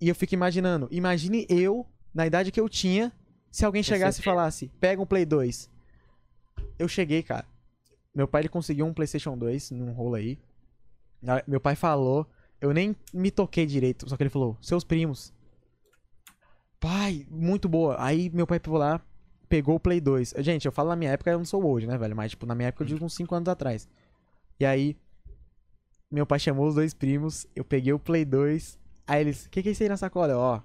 E 0.00 0.08
eu 0.08 0.14
fico 0.16 0.34
imaginando, 0.34 0.88
imagine 0.90 1.46
eu, 1.48 1.86
na 2.12 2.26
idade 2.26 2.50
que 2.50 2.60
eu 2.60 2.68
tinha, 2.68 3.12
se 3.48 3.64
alguém 3.64 3.80
chegasse 3.80 4.20
e 4.20 4.24
falasse, 4.24 4.72
pega 4.80 5.00
um 5.00 5.06
Play 5.06 5.24
2. 5.24 5.70
Eu 6.76 6.88
cheguei, 6.88 7.22
cara. 7.22 7.46
Meu 8.16 8.26
pai 8.26 8.42
ele 8.42 8.48
conseguiu 8.48 8.86
um 8.86 8.92
PlayStation 8.92 9.38
2 9.38 9.70
num 9.70 9.92
rolo 9.92 10.16
aí. 10.16 10.38
Meu 11.46 11.60
pai 11.60 11.76
falou, 11.76 12.26
eu 12.60 12.72
nem 12.72 12.96
me 13.12 13.30
toquei 13.30 13.66
direito, 13.66 14.08
só 14.08 14.16
que 14.16 14.22
ele 14.22 14.30
falou, 14.30 14.56
seus 14.60 14.82
primos, 14.82 15.34
Pai, 16.80 17.26
muito 17.30 17.68
boa. 17.68 17.96
Aí 17.98 18.30
meu 18.30 18.46
pai 18.46 18.60
pegou 18.60 18.78
lá, 18.78 19.00
pegou 19.48 19.76
o 19.76 19.80
Play 19.80 20.00
2. 20.00 20.34
Gente, 20.38 20.66
eu 20.66 20.72
falo 20.72 20.90
na 20.90 20.96
minha 20.96 21.10
época, 21.10 21.30
eu 21.30 21.38
não 21.38 21.44
sou 21.44 21.64
hoje, 21.64 21.86
né, 21.86 21.96
velho? 21.96 22.14
Mas, 22.14 22.30
tipo, 22.30 22.46
na 22.46 22.54
minha 22.54 22.68
época 22.68 22.84
eu 22.84 22.88
digo 22.88 23.04
uns 23.04 23.14
5 23.14 23.34
anos 23.34 23.48
atrás. 23.48 23.88
E 24.60 24.64
aí, 24.64 24.96
meu 26.10 26.26
pai 26.26 26.38
chamou 26.38 26.66
os 26.66 26.74
dois 26.74 26.94
primos, 26.94 27.46
eu 27.56 27.64
peguei 27.64 27.92
o 27.92 27.98
Play 27.98 28.24
2. 28.24 28.78
Aí 29.06 29.20
eles, 29.20 29.46
o 29.46 29.50
que, 29.50 29.62
que 29.62 29.68
é 29.68 29.72
isso 29.72 29.82
aí 29.82 29.88
na 29.88 29.96
sacola? 29.96 30.36
Ó, 30.36 30.60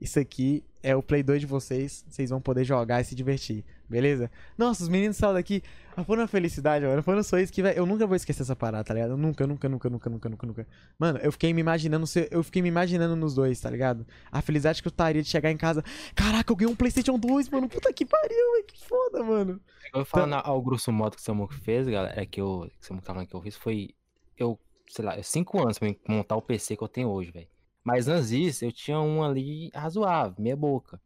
isso 0.00 0.18
aqui 0.18 0.64
é 0.82 0.96
o 0.96 1.02
Play 1.02 1.22
2 1.22 1.42
de 1.42 1.46
vocês, 1.46 2.04
vocês 2.08 2.30
vão 2.30 2.40
poder 2.40 2.64
jogar 2.64 3.00
e 3.02 3.04
se 3.04 3.14
divertir, 3.14 3.64
beleza? 3.86 4.30
Nossa, 4.56 4.82
os 4.82 4.88
meninos 4.88 5.16
saem 5.18 5.34
daqui, 5.34 5.62
foi 6.06 6.16
uma 6.16 6.26
felicidade, 6.26 6.86
mano, 6.86 7.02
foi 7.02 7.14
um 7.18 7.22
sorriso 7.22 7.52
que, 7.52 7.60
eu 7.60 7.84
nunca 7.84 8.06
vou 8.06 8.16
esquecer 8.16 8.42
essa 8.42 8.56
parada, 8.56 8.82
tá 8.82 8.94
ligado? 8.94 9.14
Nunca, 9.16 9.46
nunca, 9.46 9.68
nunca, 9.68 9.90
nunca, 9.90 10.08
nunca, 10.08 10.28
nunca, 10.30 10.46
nunca. 10.46 10.66
Mano, 10.98 11.18
eu 11.18 11.30
fiquei 11.30 11.52
me 11.52 11.60
imaginando, 11.60 12.06
eu 12.30 12.42
fiquei 12.42 12.62
me 12.62 12.68
imaginando 12.68 13.14
nos 13.14 13.34
dois, 13.34 13.60
tá 13.60 13.68
ligado? 13.68 14.06
A 14.32 14.40
felicidade 14.40 14.80
que 14.80 14.88
eu 14.88 14.90
estaria 14.90 15.22
de 15.22 15.28
chegar 15.28 15.50
em 15.50 15.56
casa, 15.56 15.84
caraca, 16.14 16.50
eu 16.50 16.56
ganhei 16.56 16.72
um 16.72 16.76
Playstation 16.76 17.18
2, 17.18 17.50
mano, 17.50 17.68
puta 17.68 17.92
que 17.92 18.06
pariu, 18.06 18.52
velho, 18.52 18.64
que 18.66 18.88
foda, 18.88 19.22
mano. 19.22 19.60
Eu 19.94 20.04
falando 20.06 20.38
então... 20.38 20.50
ao 20.50 20.62
grosso 20.62 20.90
modo 20.90 21.16
que 21.16 21.22
o 21.22 21.24
Samuco 21.24 21.52
fez, 21.52 21.86
galera, 21.86 22.18
é 22.18 22.24
que 22.24 22.40
eu, 22.40 22.70
que 22.78 22.84
o 22.84 22.86
Samuco 22.86 23.06
tá 23.06 23.12
falando 23.12 23.28
que 23.28 23.36
eu 23.36 23.42
fiz, 23.42 23.54
foi, 23.54 23.90
eu, 24.38 24.58
sei 24.88 25.04
lá, 25.04 25.22
cinco 25.22 25.60
anos 25.60 25.78
pra 25.78 25.94
montar 26.08 26.36
o 26.36 26.42
PC 26.42 26.74
que 26.76 26.82
eu 26.82 26.88
tenho 26.88 27.08
hoje, 27.10 27.30
velho. 27.30 27.49
Mas 27.84 28.08
antes 28.08 28.30
disso, 28.30 28.64
eu 28.64 28.72
tinha 28.72 29.00
um 29.00 29.22
ali 29.22 29.70
razoável, 29.74 30.34
meia 30.38 30.56
boca. 30.56 31.00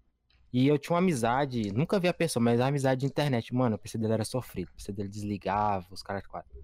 E 0.52 0.68
eu 0.68 0.78
tinha 0.78 0.94
uma 0.94 1.00
amizade, 1.00 1.72
nunca 1.72 1.98
vi 1.98 2.06
a 2.06 2.14
pessoa, 2.14 2.42
mas 2.42 2.60
a 2.60 2.68
amizade 2.68 3.00
de 3.00 3.06
internet, 3.06 3.52
mano, 3.52 3.76
o 3.76 3.78
PC 3.78 3.98
dele 3.98 4.12
era 4.12 4.24
sofrido. 4.24 4.68
O 4.68 4.76
PC 4.76 4.92
dele 4.92 5.08
desligava, 5.08 5.86
os 5.90 6.02
caras 6.02 6.26
quatro. 6.26 6.56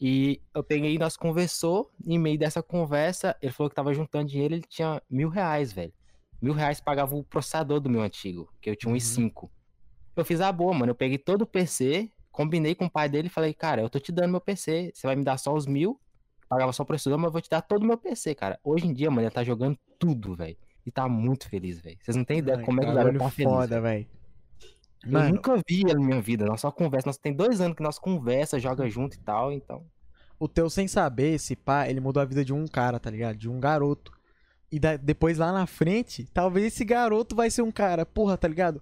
E 0.00 0.40
eu 0.54 0.62
peguei 0.62 0.96
nós 0.96 1.16
conversou, 1.16 1.90
e 2.06 2.14
em 2.14 2.18
meio 2.18 2.38
dessa 2.38 2.62
conversa, 2.62 3.36
ele 3.42 3.52
falou 3.52 3.68
que 3.68 3.76
tava 3.76 3.92
juntando 3.92 4.30
dinheiro, 4.30 4.54
ele 4.54 4.64
tinha 4.66 5.02
mil 5.10 5.28
reais, 5.28 5.72
velho. 5.72 5.92
Mil 6.40 6.54
reais 6.54 6.80
pagava 6.80 7.16
o 7.16 7.24
processador 7.24 7.80
do 7.80 7.90
meu 7.90 8.00
antigo, 8.00 8.48
que 8.60 8.70
eu 8.70 8.76
tinha 8.76 8.88
um 8.88 8.92
uhum. 8.92 8.98
i5. 8.98 9.50
Eu 10.14 10.24
fiz 10.24 10.40
a 10.40 10.50
boa, 10.52 10.72
mano. 10.72 10.92
Eu 10.92 10.94
peguei 10.94 11.18
todo 11.18 11.42
o 11.42 11.46
PC, 11.46 12.10
combinei 12.30 12.74
com 12.74 12.86
o 12.86 12.90
pai 12.90 13.08
dele 13.08 13.26
e 13.26 13.30
falei, 13.30 13.52
cara, 13.52 13.82
eu 13.82 13.90
tô 13.90 13.98
te 13.98 14.12
dando 14.12 14.30
meu 14.30 14.40
PC, 14.40 14.92
você 14.94 15.06
vai 15.06 15.16
me 15.16 15.24
dar 15.24 15.36
só 15.36 15.52
os 15.52 15.66
mil 15.66 16.00
pagava 16.48 16.72
só 16.72 16.82
o 16.82 16.86
preço, 16.86 17.10
mas 17.10 17.24
eu 17.24 17.30
vou 17.32 17.40
te 17.40 17.50
dar 17.50 17.60
todo 17.62 17.82
o 17.82 17.86
meu 17.86 17.98
PC, 17.98 18.34
cara. 18.34 18.58
Hoje 18.64 18.86
em 18.86 18.92
dia, 18.92 19.10
mano, 19.10 19.22
ele 19.22 19.30
tá 19.30 19.44
jogando 19.44 19.78
tudo, 19.98 20.34
velho. 20.34 20.56
E 20.86 20.90
tá 20.90 21.06
muito 21.08 21.48
feliz, 21.48 21.80
velho. 21.80 21.98
Vocês 22.00 22.16
não 22.16 22.24
têm 22.24 22.38
ideia 22.38 22.58
Ai, 22.58 22.64
como 22.64 22.80
é 22.80 22.84
que 22.84 22.90
o 22.90 22.94
garoto 22.94 23.18
tá 23.18 23.30
feliz. 23.30 23.52
foda, 23.52 23.80
velho. 23.80 23.82
velho. 24.04 24.18
Eu 25.04 25.12
Mano, 25.12 25.34
nunca 25.36 25.54
vi 25.68 25.82
ele 25.82 25.94
na 25.94 26.00
minha 26.00 26.20
vida. 26.20 26.44
Nós 26.44 26.60
só 26.60 26.70
conversa. 26.70 27.06
Nós 27.08 27.16
tem 27.18 27.32
dois 27.32 27.60
anos 27.60 27.76
que 27.76 27.82
nós 27.82 27.98
conversa, 27.98 28.58
joga 28.58 28.88
junto 28.88 29.14
e 29.16 29.20
tal, 29.20 29.52
então. 29.52 29.84
o 30.40 30.46
teu 30.48 30.70
sem 30.70 30.86
saber, 30.88 31.34
esse 31.34 31.54
pá, 31.56 31.88
ele 31.88 32.00
mudou 32.00 32.22
a 32.22 32.24
vida 32.26 32.44
de 32.44 32.52
um 32.52 32.66
cara, 32.66 32.98
tá 33.00 33.10
ligado? 33.10 33.36
De 33.36 33.48
um 33.48 33.58
garoto. 33.60 34.12
E 34.70 34.78
da- 34.78 34.96
depois 34.96 35.36
lá 35.38 35.52
na 35.52 35.66
frente, 35.66 36.24
talvez 36.32 36.66
esse 36.66 36.84
garoto 36.84 37.34
vai 37.34 37.50
ser 37.50 37.62
um 37.62 37.72
cara, 37.72 38.06
porra, 38.06 38.36
tá 38.38 38.46
ligado? 38.48 38.80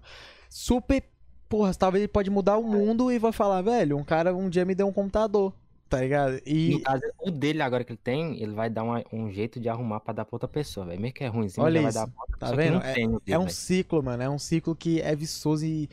Super. 0.49 1.03
Porra, 1.49 1.73
talvez 1.73 2.01
ele 2.03 2.11
pode 2.11 2.29
mudar 2.29 2.57
o 2.57 2.63
mundo 2.63 3.11
e 3.11 3.17
vai 3.17 3.31
falar, 3.31 3.61
velho, 3.61 3.97
um 3.97 4.03
cara 4.03 4.35
um 4.35 4.49
dia 4.49 4.65
me 4.65 4.75
deu 4.75 4.87
um 4.87 4.91
computador, 4.93 5.53
tá 5.87 5.99
ligado? 6.01 6.39
E 6.45 6.71
no 6.71 6.81
caso, 6.81 7.01
o 7.19 7.31
dele 7.31 7.61
agora 7.61 7.83
que 7.83 7.91
ele 7.93 7.99
tem, 8.03 8.41
ele 8.41 8.53
vai 8.53 8.69
dar 8.69 8.83
uma- 8.83 9.03
um 9.11 9.31
jeito 9.31 9.59
de 9.59 9.69
arrumar 9.69 9.99
pra 9.99 10.13
dar 10.13 10.25
pra 10.25 10.35
outra 10.35 10.47
pessoa, 10.47 10.85
velho. 10.85 10.99
Meio 11.01 11.13
que 11.13 11.23
é 11.23 11.27
ruimzinho, 11.27 11.65
Olha 11.65 11.81
vai 11.81 11.89
isso, 11.89 11.99
dar 11.99 12.07
pra 12.07 12.21
outra 12.21 12.37
tá 12.37 12.55
vendo? 12.55 12.73
não 12.73 13.19
tem 13.19 13.33
é 13.33 13.39
um 13.39 13.49
ciclo, 13.49 14.03
mano. 14.03 14.23
É 14.23 14.29
um 14.29 14.39
ciclo 14.39 14.75
que 14.75 15.01
é 15.01 15.15
viçoso 15.15 15.65
e. 15.65 15.89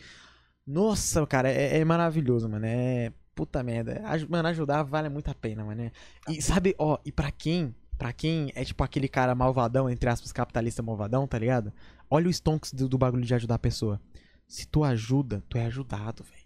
Nossa, 0.66 1.27
cara, 1.27 1.51
é, 1.51 1.79
é 1.79 1.85
maravilhoso, 1.85 2.49
mano. 2.49 2.65
É. 2.66 3.12
Puta 3.35 3.62
merda. 3.65 4.01
Mano, 4.29 4.49
ajudar 4.49 4.85
vale 4.85 5.09
muito 5.09 5.29
a 5.29 5.35
pena, 5.35 5.65
mano. 5.65 5.83
né? 5.83 5.93
E 6.29 6.41
sabe, 6.41 6.75
ó, 6.79 6.99
e 7.05 7.11
pra 7.11 7.31
quem. 7.31 7.75
Pra 7.99 8.12
quem 8.12 8.51
é 8.57 8.65
tipo 8.65 8.83
aquele 8.83 9.07
cara 9.09 9.35
malvadão, 9.37 9.89
entre 9.89 10.09
aspas, 10.09 10.33
capitalista 10.33 10.83
malvadão, 10.83 11.27
tá 11.29 11.39
ligado? 11.39 11.73
Olha 12.11 12.27
o 12.27 12.31
stonks 12.31 12.73
do, 12.73 12.89
do 12.89 12.99
bagulho 12.99 13.25
de 13.25 13.35
ajudar 13.35 13.55
a 13.55 13.59
pessoa. 13.59 14.01
Se 14.49 14.66
tu 14.66 14.83
ajuda, 14.85 15.43
tu 15.49 15.57
é 15.59 15.65
ajudado, 15.66 16.25
velho. 16.25 16.44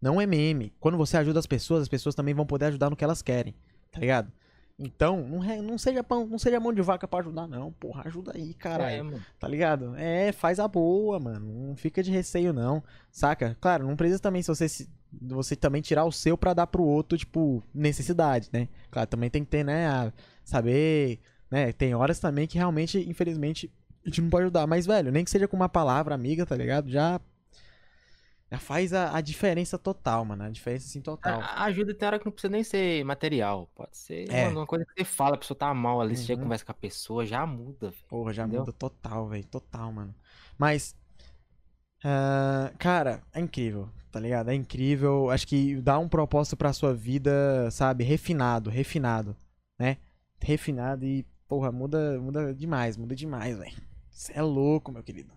Não 0.00 0.20
é 0.20 0.26
meme. 0.26 0.72
Quando 0.80 0.96
você 0.98 1.16
ajuda 1.16 1.38
as 1.38 1.46
pessoas, 1.46 1.82
as 1.82 1.88
pessoas 1.88 2.14
também 2.14 2.34
vão 2.34 2.46
poder 2.46 2.66
ajudar 2.66 2.90
no 2.90 2.96
que 2.96 3.04
elas 3.04 3.22
querem, 3.22 3.54
tá 3.90 3.98
ligado? 4.00 4.30
Então, 4.78 5.26
não, 5.26 5.62
não 5.62 5.78
seja 5.78 6.04
pão, 6.04 6.26
não 6.26 6.38
seja 6.38 6.60
mão 6.60 6.70
de 6.70 6.82
vaca 6.82 7.08
pra 7.08 7.20
ajudar, 7.20 7.46
não. 7.48 7.72
Porra, 7.72 8.02
ajuda 8.04 8.32
aí, 8.34 8.52
caralho. 8.52 9.14
É. 9.16 9.20
Tá 9.38 9.48
ligado? 9.48 9.94
É, 9.96 10.32
faz 10.32 10.60
a 10.60 10.68
boa, 10.68 11.18
mano. 11.18 11.68
Não 11.68 11.76
fica 11.76 12.02
de 12.02 12.10
receio, 12.10 12.52
não. 12.52 12.84
Saca? 13.10 13.56
Claro, 13.58 13.86
não 13.86 13.96
precisa 13.96 14.20
também 14.20 14.42
se 14.42 14.48
você 14.48 14.68
se- 14.68 14.86
você 15.22 15.56
também 15.56 15.80
tirar 15.80 16.04
o 16.04 16.12
seu 16.12 16.36
pra 16.36 16.52
dar 16.52 16.66
pro 16.66 16.82
outro, 16.84 17.16
tipo, 17.16 17.62
necessidade, 17.72 18.50
né? 18.52 18.68
Claro, 18.90 19.08
também 19.08 19.30
tem 19.30 19.42
que 19.44 19.50
ter, 19.50 19.64
né, 19.64 19.86
a 19.88 20.12
saber, 20.44 21.20
né? 21.50 21.72
Tem 21.72 21.94
horas 21.94 22.18
também 22.18 22.46
que 22.46 22.58
realmente, 22.58 22.98
infelizmente, 23.08 23.72
a 24.04 24.08
gente 24.10 24.20
não 24.20 24.28
pode 24.28 24.42
ajudar. 24.44 24.66
Mas, 24.66 24.84
velho, 24.84 25.10
nem 25.10 25.24
que 25.24 25.30
seja 25.30 25.48
com 25.48 25.56
uma 25.56 25.70
palavra 25.70 26.14
amiga, 26.14 26.44
tá 26.44 26.54
ligado? 26.54 26.90
Já 26.90 27.18
faz 28.58 28.92
a, 28.92 29.16
a 29.16 29.20
diferença 29.20 29.78
total, 29.78 30.24
mano. 30.24 30.44
A 30.44 30.50
diferença, 30.50 30.86
assim, 30.86 31.00
total. 31.00 31.40
A- 31.42 31.64
Ajuda 31.64 31.94
tem 31.94 32.06
hora 32.06 32.18
que 32.18 32.24
não 32.26 32.32
precisa 32.32 32.50
nem 32.50 32.62
ser 32.64 33.04
material. 33.04 33.70
Pode 33.74 33.96
ser 33.96 34.30
É. 34.30 34.44
mano, 34.44 34.60
uma 34.60 34.66
coisa 34.66 34.84
que 34.84 34.92
você 34.94 35.04
fala, 35.04 35.34
a 35.36 35.38
pessoa 35.38 35.56
tá 35.58 35.72
mal 35.74 36.00
ali, 36.00 36.16
você 36.16 36.24
chega 36.24 36.40
Uhum. 36.40 36.44
conversa 36.44 36.64
com 36.64 36.72
a 36.72 36.74
pessoa, 36.74 37.24
já 37.26 37.46
muda, 37.46 37.90
velho. 37.90 38.02
Porra, 38.08 38.32
já 38.32 38.44
Entendeu? 38.44 38.60
muda 38.60 38.72
total, 38.72 39.28
velho. 39.28 39.44
Total, 39.46 39.92
mano. 39.92 40.14
Mas. 40.58 40.96
ah, 42.04 42.72
cara, 42.78 43.22
é 43.32 43.40
incrível, 43.40 43.88
tá 44.10 44.20
ligado? 44.20 44.50
É 44.50 44.54
incrível. 44.54 45.30
Acho 45.30 45.46
que 45.46 45.80
dá 45.80 45.98
um 45.98 46.08
propósito 46.08 46.56
pra 46.56 46.72
sua 46.72 46.94
vida, 46.94 47.70
sabe? 47.70 48.04
Refinado, 48.04 48.70
refinado, 48.70 49.36
né? 49.78 49.98
Refinado 50.40 51.04
e, 51.04 51.24
porra, 51.48 51.72
muda, 51.72 52.20
muda 52.20 52.54
demais, 52.54 52.96
muda 52.96 53.14
demais, 53.14 53.58
velho. 53.58 53.76
Você 54.10 54.32
é 54.34 54.42
louco, 54.42 54.92
meu 54.92 55.02
querido. 55.02 55.32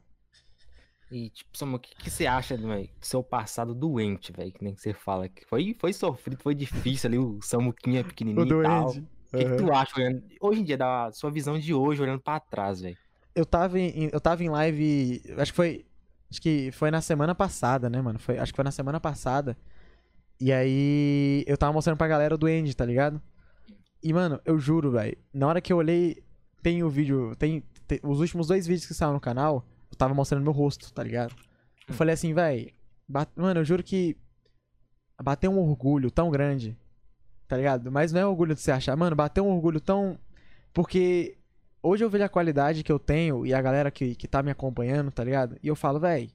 E, 1.12 1.30
tipo, 1.32 1.58
Samuel, 1.58 1.78
o 1.78 1.80
que, 1.80 1.96
que 1.96 2.10
você 2.10 2.28
acha 2.28 2.56
do 2.58 2.68
do 2.68 2.88
seu 3.02 3.24
passado 3.24 3.74
doente, 3.74 4.32
velho? 4.32 4.52
Que 4.52 4.64
nem 4.64 4.76
que 4.76 4.82
você 4.82 4.94
fala. 4.94 5.28
Que 5.28 5.44
foi, 5.46 5.76
foi 5.80 5.92
sofrido, 5.92 6.42
foi 6.42 6.54
difícil 6.54 7.08
ali, 7.08 7.18
o 7.18 7.40
Samuquinha 7.42 8.04
pequenininho 8.04 8.46
e 8.46 8.64
tal. 8.64 8.90
O 8.92 8.94
que, 8.94 9.04
que 9.38 9.44
Aham. 9.46 9.56
tu 9.58 9.72
acha, 9.72 9.92
olhando, 9.98 10.24
hoje 10.42 10.62
em 10.62 10.64
dia, 10.64 10.78
da 10.78 11.12
sua 11.12 11.32
visão 11.32 11.58
de 11.58 11.74
hoje, 11.74 12.02
olhando 12.02 12.22
pra 12.22 12.40
trás, 12.40 12.82
velho? 12.82 12.98
Eu 13.36 13.46
tava 13.46 13.80
em, 13.80 14.10
eu 14.12 14.20
tava 14.20 14.44
em 14.44 14.50
live, 14.50 15.22
acho 15.38 15.52
que 15.52 15.56
foi, 15.56 15.86
acho 16.30 16.42
que 16.42 16.72
foi 16.72 16.92
na 16.92 17.00
semana 17.02 17.34
passada, 17.34 17.90
né, 17.90 18.02
mano? 18.02 18.20
Foi, 18.20 18.38
acho 18.38 18.52
que 18.52 18.56
foi 18.56 18.64
na 18.66 18.72
semana 18.72 19.00
passada. 19.00 19.58
E 20.40 20.52
aí 20.52 21.44
eu 21.48 21.58
tava 21.58 21.74
mostrando 21.74 21.98
pra 21.98 22.08
galera 22.08 22.38
do 22.38 22.48
End, 22.48 22.76
tá 22.76 22.86
ligado? 22.86 23.22
E 24.02 24.14
mano, 24.14 24.40
eu 24.46 24.58
juro, 24.60 24.92
velho, 24.92 25.18
na 25.34 25.48
hora 25.48 25.60
que 25.62 25.72
eu 25.74 25.78
olhei, 25.78 26.24
tem 26.64 26.84
o 26.84 26.90
vídeo, 26.90 27.36
tem, 27.36 27.62
tem- 27.88 28.00
os 28.04 28.20
últimos 28.20 28.48
dois 28.48 28.66
vídeos 28.66 28.86
que 28.88 28.94
saíram 28.94 29.14
no 29.14 29.20
canal, 29.20 29.66
tava 30.00 30.14
mostrando 30.14 30.44
meu 30.44 30.54
rosto, 30.54 30.92
tá 30.92 31.04
ligado? 31.04 31.36
Eu 31.88 31.94
falei 31.94 32.14
assim, 32.14 32.34
velho, 32.34 32.72
mano, 33.36 33.60
eu 33.60 33.66
juro 33.66 33.84
que 33.84 34.18
bateu 35.22 35.52
um 35.52 35.60
orgulho 35.60 36.10
tão 36.10 36.32
grande, 36.32 36.78
tá 37.48 37.58
ligado? 37.58 37.92
Mas 37.92 38.12
não 38.12 38.22
é 38.22 38.26
orgulho 38.26 38.56
de 38.56 38.62
você 38.62 38.72
achar, 38.72 38.96
mano, 38.96 39.16
bateu 39.16 39.46
um 39.46 39.54
orgulho 39.54 39.82
tão 39.82 40.18
porque 40.74 41.38
hoje 41.84 42.04
eu 42.04 42.10
vejo 42.10 42.24
a 42.24 42.30
qualidade 42.30 42.84
que 42.84 42.92
eu 42.92 43.00
tenho 43.00 43.46
e 43.46 43.54
a 43.54 43.62
galera 43.62 43.92
que, 43.92 44.16
que 44.16 44.28
tá 44.28 44.42
me 44.42 44.52
acompanhando, 44.52 45.12
tá 45.12 45.24
ligado? 45.24 45.58
E 45.62 45.68
eu 45.68 45.76
falo, 45.76 46.00
véi, 46.00 46.32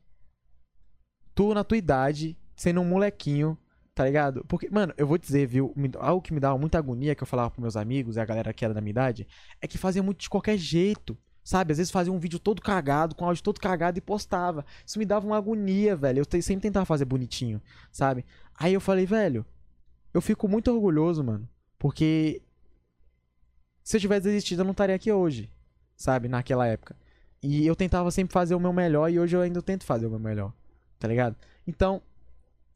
tu 1.35 1.55
na 1.55 1.65
tua 1.65 1.79
idade, 1.79 2.37
sendo 2.57 2.81
um 2.81 2.85
molequinho, 2.85 3.57
tá 3.95 4.05
ligado? 4.05 4.45
Porque, 4.47 4.69
mano, 4.69 4.93
eu 4.99 5.07
vou 5.07 5.17
dizer, 5.17 5.47
viu, 5.47 5.75
algo 5.99 6.21
que 6.21 6.35
me 6.35 6.41
dava 6.41 6.59
muita 6.59 6.79
agonia 6.79 7.15
que 7.15 7.23
eu 7.23 7.27
falava 7.27 7.51
pros 7.51 7.63
meus 7.63 7.77
amigos 7.77 8.17
e 8.17 8.21
a 8.21 8.25
galera 8.25 8.53
que 8.53 8.65
era 8.65 8.75
da 8.75 8.81
minha 8.81 8.91
idade, 8.91 9.27
é 9.61 9.67
que 9.69 9.79
fazia 9.79 10.03
muito 10.03 10.21
de 10.21 10.29
qualquer 10.29 10.59
jeito. 10.59 11.17
Sabe, 11.45 11.73
às 11.73 11.79
vezes 11.79 11.91
fazia 11.91 12.11
um 12.11 12.19
vídeo 12.19 12.39
todo 12.39 12.63
cagado, 12.63 13.15
com 13.15 13.27
áudio 13.27 13.43
todo 13.43 13.61
cagado 13.61 13.99
e 13.99 14.01
postava. 14.01 14.65
Isso 14.85 14.99
me 14.99 15.05
dava 15.05 15.27
uma 15.27 15.37
agonia, 15.37 15.95
velho. 15.95 16.21
Eu 16.21 16.43
sempre 16.43 16.63
tentava 16.63 16.87
fazer 16.87 17.05
bonitinho, 17.05 17.61
sabe? 17.93 18.25
Aí 18.59 18.73
eu 18.73 18.81
falei, 18.81 19.05
velho, 19.05 19.45
eu 20.15 20.23
fico 20.23 20.49
muito 20.49 20.73
orgulhoso, 20.73 21.23
mano. 21.23 21.47
Porque 21.79 22.41
se 23.83 23.99
eu 23.99 24.01
tivesse 24.01 24.23
desistido, 24.23 24.61
eu 24.61 24.65
não 24.65 24.71
estaria 24.71 24.97
aqui 24.97 25.13
hoje, 25.13 25.51
sabe? 25.95 26.29
Naquela 26.29 26.67
época. 26.67 26.97
E 27.43 27.67
eu 27.67 27.77
tentava 27.77 28.11
sempre 28.11 28.33
fazer 28.33 28.55
o 28.55 28.61
meu 28.61 28.73
melhor 28.73 29.11
e 29.11 29.21
hoje 29.21 29.37
eu 29.37 29.43
ainda 29.43 29.61
tento 29.61 29.85
fazer 29.85 30.07
o 30.07 30.11
meu 30.11 30.19
melhor, 30.19 30.51
tá 30.99 31.07
ligado? 31.07 31.37
Então, 31.67 32.01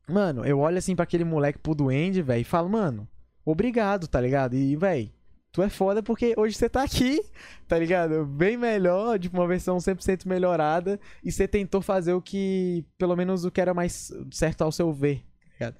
mano, 0.07 0.45
eu 0.45 0.59
olho 0.59 0.77
assim 0.77 0.95
pra 0.95 1.05
aquele 1.05 1.25
moleque 1.25 1.59
pro 1.59 1.75
duende, 1.75 2.21
velho, 2.21 2.43
e 2.43 2.45
falo, 2.45 2.69
mano, 2.69 3.09
obrigado, 3.47 4.07
tá 4.07 4.21
ligado? 4.21 4.55
E, 4.55 4.77
velho, 4.77 5.11
tu 5.53 5.63
é 5.63 5.69
foda 5.69 6.03
porque 6.03 6.35
hoje 6.37 6.57
você 6.57 6.69
tá 6.69 6.83
aqui, 6.83 7.21
tá 7.67 7.79
ligado? 7.79 8.25
Bem 8.25 8.57
melhor, 8.57 9.19
de 9.19 9.29
uma 9.29 9.47
versão 9.47 9.77
100% 9.79 10.27
melhorada 10.27 11.01
e 11.23 11.33
você 11.33 11.49
tentou 11.49 11.81
fazer 11.81 12.13
o 12.13 12.23
que, 12.23 12.85
pelo 12.97 13.17
menos 13.17 13.45
o 13.45 13.51
que 13.51 13.61
era 13.61 13.75
mais 13.75 14.13
certo 14.31 14.63
ao 14.63 14.73
seu 14.73 14.93
ver, 14.93 15.25
tá 15.41 15.51
ligado? 15.53 15.77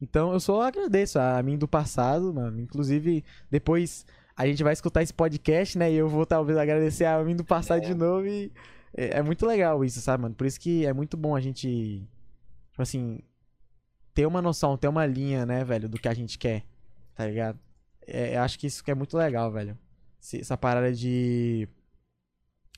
Então 0.00 0.32
eu 0.32 0.40
só 0.40 0.62
agradeço 0.62 1.18
a 1.18 1.42
mim 1.42 1.58
do 1.58 1.66
passado, 1.66 2.32
mano. 2.32 2.60
Inclusive, 2.60 3.24
depois 3.50 4.06
a 4.36 4.46
gente 4.46 4.62
vai 4.62 4.72
escutar 4.72 5.02
esse 5.02 5.12
podcast, 5.12 5.76
né? 5.76 5.90
E 5.92 5.96
eu 5.96 6.08
vou 6.08 6.24
talvez 6.24 6.56
agradecer 6.56 7.04
a 7.04 7.22
mim 7.24 7.34
do 7.34 7.44
passado 7.44 7.84
de 7.84 7.94
novo. 7.94 8.26
E 8.26 8.52
é, 8.96 9.18
é 9.18 9.22
muito 9.22 9.44
legal 9.44 9.84
isso, 9.84 10.00
sabe, 10.00 10.22
mano? 10.22 10.34
Por 10.34 10.46
isso 10.46 10.60
que 10.60 10.86
é 10.86 10.92
muito 10.92 11.16
bom 11.16 11.34
a 11.34 11.40
gente, 11.40 12.06
tipo 12.70 12.82
assim, 12.82 13.18
ter 14.14 14.26
uma 14.26 14.40
noção, 14.40 14.76
ter 14.76 14.88
uma 14.88 15.04
linha, 15.04 15.44
né, 15.44 15.64
velho, 15.64 15.88
do 15.88 15.98
que 15.98 16.08
a 16.08 16.14
gente 16.14 16.38
quer, 16.38 16.64
tá 17.14 17.26
ligado? 17.26 17.58
É, 18.10 18.38
acho 18.38 18.58
que 18.58 18.66
isso 18.66 18.82
que 18.82 18.90
é 18.90 18.94
muito 18.94 19.16
legal, 19.16 19.50
velho. 19.52 19.76
Essa 20.20 20.56
parada 20.56 20.92
de. 20.92 21.68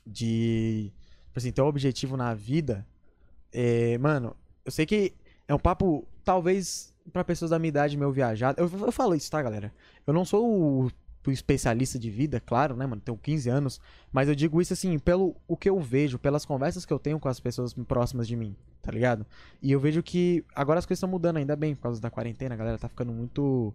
De. 0.07 0.93
Tipo 1.27 1.39
assim, 1.39 1.52
ter 1.52 1.62
um 1.62 1.66
objetivo 1.66 2.16
na 2.16 2.35
vida. 2.35 2.86
É, 3.52 3.97
mano, 3.98 4.36
eu 4.65 4.73
sei 4.73 4.85
que 4.86 5.15
é 5.47 5.55
um 5.55 5.59
papo, 5.59 6.07
talvez, 6.24 6.94
pra 7.12 7.24
pessoas 7.24 7.51
da 7.51 7.59
minha 7.59 7.69
idade 7.69 7.97
meio 7.97 8.12
viajada. 8.12 8.61
Eu, 8.61 8.69
eu 8.69 8.93
falo 8.93 9.15
isso, 9.15 9.31
tá, 9.31 9.43
galera? 9.43 9.73
Eu 10.07 10.12
não 10.12 10.24
sou 10.24 10.48
o, 10.48 10.90
o 11.27 11.31
especialista 11.31 11.98
de 11.98 12.11
vida, 12.11 12.40
claro, 12.40 12.77
né, 12.77 12.86
mano? 12.86 13.01
Tenho 13.01 13.16
15 13.16 13.48
anos. 13.48 13.81
Mas 14.12 14.28
eu 14.28 14.35
digo 14.35 14.61
isso, 14.61 14.73
assim, 14.73 14.98
pelo 14.98 15.36
o 15.47 15.57
que 15.57 15.69
eu 15.69 15.78
vejo, 15.81 16.19
pelas 16.19 16.44
conversas 16.44 16.85
que 16.85 16.93
eu 16.93 16.98
tenho 16.98 17.20
com 17.20 17.28
as 17.28 17.40
pessoas 17.40 17.74
próximas 17.74 18.27
de 18.27 18.36
mim, 18.36 18.57
tá 18.82 18.90
ligado? 18.90 19.27
E 19.62 19.73
eu 19.73 19.81
vejo 19.81 20.02
que 20.02 20.44
agora 20.55 20.78
as 20.78 20.86
coisas 20.86 20.98
estão 20.98 21.09
mudando 21.11 21.36
ainda 21.36 21.57
bem 21.57 21.74
por 21.74 21.82
causa 21.82 22.01
da 22.01 22.11
quarentena, 22.11 22.55
a 22.55 22.59
galera 22.59 22.78
tá 22.78 22.89
ficando 22.89 23.12
muito. 23.12 23.74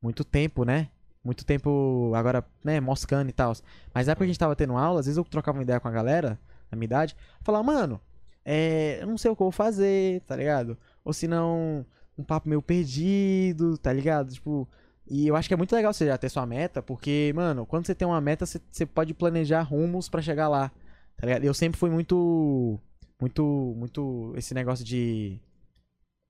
Muito 0.00 0.24
tempo, 0.24 0.64
né? 0.64 0.88
Muito 1.22 1.44
tempo 1.44 2.12
agora, 2.14 2.44
né, 2.64 2.80
moscando 2.80 3.28
e 3.28 3.32
tal. 3.32 3.52
Mas 3.92 4.06
na 4.06 4.12
época 4.12 4.24
que 4.24 4.30
a 4.30 4.32
gente 4.32 4.38
tava 4.38 4.56
tendo 4.56 4.76
aula, 4.76 5.00
às 5.00 5.06
vezes 5.06 5.18
eu 5.18 5.24
trocava 5.24 5.58
uma 5.58 5.62
ideia 5.62 5.78
com 5.78 5.88
a 5.88 5.90
galera, 5.90 6.38
na 6.70 6.76
minha 6.76 6.86
idade, 6.86 7.14
falava, 7.42 7.62
mano, 7.64 8.00
é, 8.44 8.98
eu 9.02 9.06
não 9.06 9.18
sei 9.18 9.30
o 9.30 9.36
que 9.36 9.42
eu 9.42 9.46
vou 9.46 9.52
fazer, 9.52 10.22
tá 10.22 10.34
ligado? 10.34 10.78
Ou 11.04 11.12
se 11.12 11.28
não, 11.28 11.84
um 12.16 12.24
papo 12.24 12.48
meio 12.48 12.62
perdido, 12.62 13.76
tá 13.78 13.92
ligado? 13.92 14.32
Tipo, 14.32 14.68
e 15.06 15.26
eu 15.26 15.36
acho 15.36 15.48
que 15.48 15.54
é 15.54 15.56
muito 15.56 15.74
legal 15.74 15.92
você 15.92 16.06
já 16.06 16.16
ter 16.16 16.28
sua 16.28 16.46
meta, 16.46 16.80
porque, 16.82 17.32
mano, 17.34 17.66
quando 17.66 17.86
você 17.86 17.94
tem 17.94 18.06
uma 18.06 18.20
meta, 18.20 18.46
você, 18.46 18.60
você 18.70 18.86
pode 18.86 19.12
planejar 19.12 19.62
rumos 19.62 20.08
pra 20.08 20.22
chegar 20.22 20.48
lá, 20.48 20.70
tá 21.16 21.26
ligado? 21.26 21.44
Eu 21.44 21.52
sempre 21.52 21.78
fui 21.78 21.90
muito, 21.90 22.78
muito, 23.20 23.74
muito, 23.76 24.32
esse 24.36 24.54
negócio 24.54 24.84
de... 24.84 25.38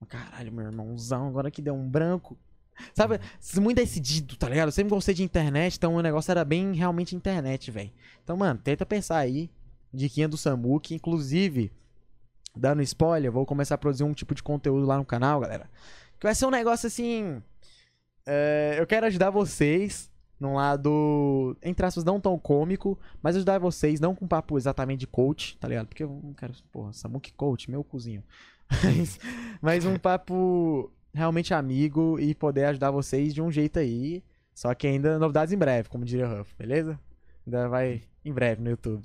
Caralho, 0.08 0.50
meu 0.50 0.64
irmãozão, 0.64 1.28
agora 1.28 1.50
que 1.50 1.60
deu 1.60 1.74
um 1.74 1.86
branco. 1.88 2.36
Sabe, 2.94 3.20
muito 3.60 3.76
decidido, 3.76 4.36
tá 4.36 4.48
ligado? 4.48 4.68
Eu 4.68 4.72
sempre 4.72 4.90
gostei 4.90 5.14
de 5.14 5.22
internet, 5.22 5.76
então 5.76 5.94
o 5.94 6.02
negócio 6.02 6.30
era 6.30 6.44
bem 6.44 6.72
realmente 6.74 7.16
internet, 7.16 7.70
velho. 7.70 7.90
Então, 8.22 8.36
mano, 8.36 8.60
tenta 8.62 8.84
pensar 8.86 9.18
aí, 9.18 9.50
diquinha 9.92 10.28
do 10.28 10.36
Samuque, 10.36 10.94
inclusive, 10.94 11.72
dando 12.56 12.82
spoiler, 12.82 13.30
vou 13.30 13.46
começar 13.46 13.74
a 13.76 13.78
produzir 13.78 14.04
um 14.04 14.12
tipo 14.12 14.34
de 14.34 14.42
conteúdo 14.42 14.86
lá 14.86 14.96
no 14.96 15.04
canal, 15.04 15.40
galera. 15.40 15.70
Que 16.18 16.26
vai 16.26 16.34
ser 16.34 16.46
um 16.46 16.50
negócio 16.50 16.86
assim. 16.86 17.42
é, 18.26 18.76
eu 18.78 18.86
quero 18.86 19.06
ajudar 19.06 19.30
vocês, 19.30 20.10
num 20.38 20.54
lado, 20.54 21.56
entre 21.62 21.84
aspas, 21.84 22.04
não 22.04 22.20
tão 22.20 22.38
cômico, 22.38 22.98
mas 23.22 23.36
ajudar 23.36 23.58
vocês, 23.58 24.00
não 24.00 24.14
com 24.14 24.26
papo 24.26 24.56
exatamente 24.56 25.00
de 25.00 25.06
coach, 25.06 25.56
tá 25.58 25.68
ligado? 25.68 25.86
Porque 25.88 26.02
eu 26.02 26.20
não 26.22 26.32
quero, 26.34 26.52
porra, 26.72 26.92
Samuki 26.92 27.32
coach, 27.32 27.70
meu 27.70 27.84
cozinho. 27.84 28.22
Mas, 28.84 29.18
mas 29.60 29.84
um 29.84 29.98
papo 29.98 30.92
realmente 31.14 31.54
amigo 31.54 32.18
e 32.18 32.34
poder 32.34 32.66
ajudar 32.66 32.90
vocês 32.90 33.34
de 33.34 33.42
um 33.42 33.50
jeito 33.50 33.78
aí. 33.78 34.22
Só 34.54 34.74
que 34.74 34.86
ainda 34.86 35.18
novidades 35.18 35.52
em 35.52 35.58
breve, 35.58 35.88
como 35.88 36.04
diria 36.04 36.28
o 36.28 36.40
Huff, 36.40 36.54
beleza? 36.56 36.98
Ainda 37.46 37.68
vai 37.68 38.02
em 38.24 38.32
breve 38.32 38.62
no 38.62 38.70
YouTube. 38.70 39.02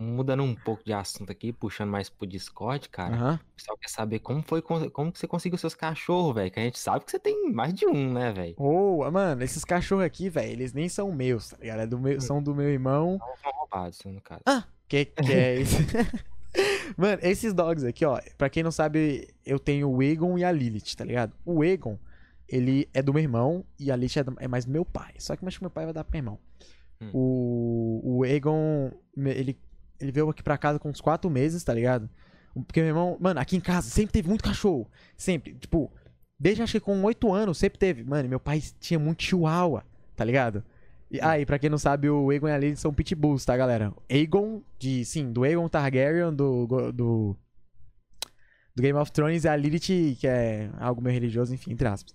Mudando 0.00 0.44
um 0.44 0.54
pouco 0.54 0.84
de 0.84 0.92
assunto 0.92 1.32
aqui, 1.32 1.52
puxando 1.52 1.90
mais 1.90 2.08
pro 2.08 2.26
Discord, 2.26 2.88
cara. 2.88 3.16
Aham. 3.16 3.40
O 3.52 3.56
pessoal 3.56 3.78
quer 3.78 3.88
saber 3.88 4.20
como 4.20 4.42
foi, 4.42 4.62
como 4.62 5.10
que 5.10 5.18
você 5.18 5.26
conseguiu 5.26 5.58
seus 5.58 5.74
cachorros, 5.74 6.34
velho. 6.34 6.50
Que 6.50 6.60
a 6.60 6.62
gente 6.62 6.78
sabe 6.78 7.04
que 7.04 7.10
você 7.10 7.18
tem 7.18 7.50
mais 7.50 7.74
de 7.74 7.84
um, 7.84 8.12
né, 8.12 8.32
velho? 8.32 8.54
Ô, 8.56 9.10
mano, 9.10 9.42
esses 9.42 9.64
cachorros 9.64 10.04
aqui, 10.04 10.28
velho, 10.28 10.52
eles 10.52 10.72
nem 10.72 10.88
são 10.88 11.10
meus, 11.10 11.48
tá 11.48 11.56
ligado? 11.60 11.80
É 11.80 11.86
do 11.86 11.98
meu, 11.98 12.20
são 12.20 12.40
do 12.40 12.54
meu 12.54 12.68
irmão. 12.68 13.18
Não 13.18 13.36
são 13.42 13.52
roubados, 13.52 14.00
no 14.04 14.20
caso. 14.20 14.42
Que 14.86 15.06
que 15.06 15.32
é 15.32 15.60
isso? 15.60 15.76
Mano, 16.96 17.18
esses 17.22 17.52
dogs 17.52 17.84
aqui, 17.84 18.04
ó, 18.04 18.18
pra 18.36 18.48
quem 18.48 18.62
não 18.62 18.70
sabe, 18.72 19.28
eu 19.44 19.58
tenho 19.58 19.88
o 19.90 20.02
Egon 20.02 20.38
e 20.38 20.44
a 20.44 20.50
Lilith, 20.50 20.94
tá 20.96 21.04
ligado? 21.04 21.32
O 21.44 21.62
Egon, 21.62 21.98
ele 22.48 22.88
é 22.94 23.02
do 23.02 23.12
meu 23.12 23.22
irmão 23.22 23.64
e 23.78 23.90
a 23.92 23.96
Lilith 23.96 24.18
é, 24.18 24.24
do- 24.24 24.36
é 24.40 24.48
mais 24.48 24.66
meu 24.66 24.84
pai. 24.84 25.14
Só 25.18 25.36
que 25.36 25.44
eu 25.44 25.48
acho 25.48 25.58
que 25.58 25.64
meu 25.64 25.70
pai 25.70 25.84
vai 25.84 25.94
dar 25.94 26.04
pro 26.04 26.12
meu 26.12 26.18
irmão. 26.18 26.38
Hum. 27.00 27.10
O, 27.12 28.18
o 28.18 28.24
Egon, 28.24 28.90
ele, 29.16 29.56
ele 30.00 30.10
veio 30.12 30.28
aqui 30.30 30.42
pra 30.42 30.58
casa 30.58 30.78
com 30.78 30.88
uns 30.88 31.00
quatro 31.00 31.30
meses, 31.30 31.62
tá 31.62 31.72
ligado? 31.74 32.08
Porque 32.66 32.80
meu 32.80 32.88
irmão, 32.88 33.16
mano, 33.20 33.38
aqui 33.38 33.56
em 33.56 33.60
casa 33.60 33.88
sempre 33.88 34.12
teve 34.12 34.28
muito 34.28 34.42
cachorro. 34.42 34.90
Sempre, 35.16 35.54
tipo, 35.54 35.92
desde 36.40 36.62
acho 36.62 36.72
que 36.72 36.80
com 36.80 37.00
oito 37.04 37.32
anos 37.32 37.58
sempre 37.58 37.78
teve. 37.78 38.02
Mano, 38.02 38.24
e 38.26 38.28
meu 38.28 38.40
pai 38.40 38.60
tinha 38.80 38.98
muito 38.98 39.22
chihuahua, 39.22 39.84
tá 40.16 40.24
ligado? 40.24 40.64
E, 41.10 41.20
ah, 41.22 41.38
e 41.38 41.46
pra 41.46 41.58
quem 41.58 41.70
não 41.70 41.78
sabe, 41.78 42.10
o 42.10 42.30
Aegon 42.30 42.48
e 42.48 42.52
a 42.52 42.58
Lily 42.58 42.76
são 42.76 42.92
pitbulls, 42.92 43.44
tá, 43.44 43.56
galera? 43.56 43.92
Aegon, 44.10 44.62
de, 44.78 45.04
sim, 45.04 45.32
do 45.32 45.42
Aegon 45.42 45.68
Targaryen, 45.68 46.34
do, 46.34 46.66
do, 46.66 46.92
do 46.92 47.36
Game 48.82 48.98
of 48.98 49.10
Thrones, 49.10 49.44
e 49.44 49.48
a 49.48 49.56
Lilith, 49.56 50.16
que 50.18 50.26
é 50.26 50.70
algo 50.78 51.00
meio 51.00 51.14
religioso, 51.14 51.54
enfim, 51.54 51.72
entre 51.72 51.88
aspas. 51.88 52.14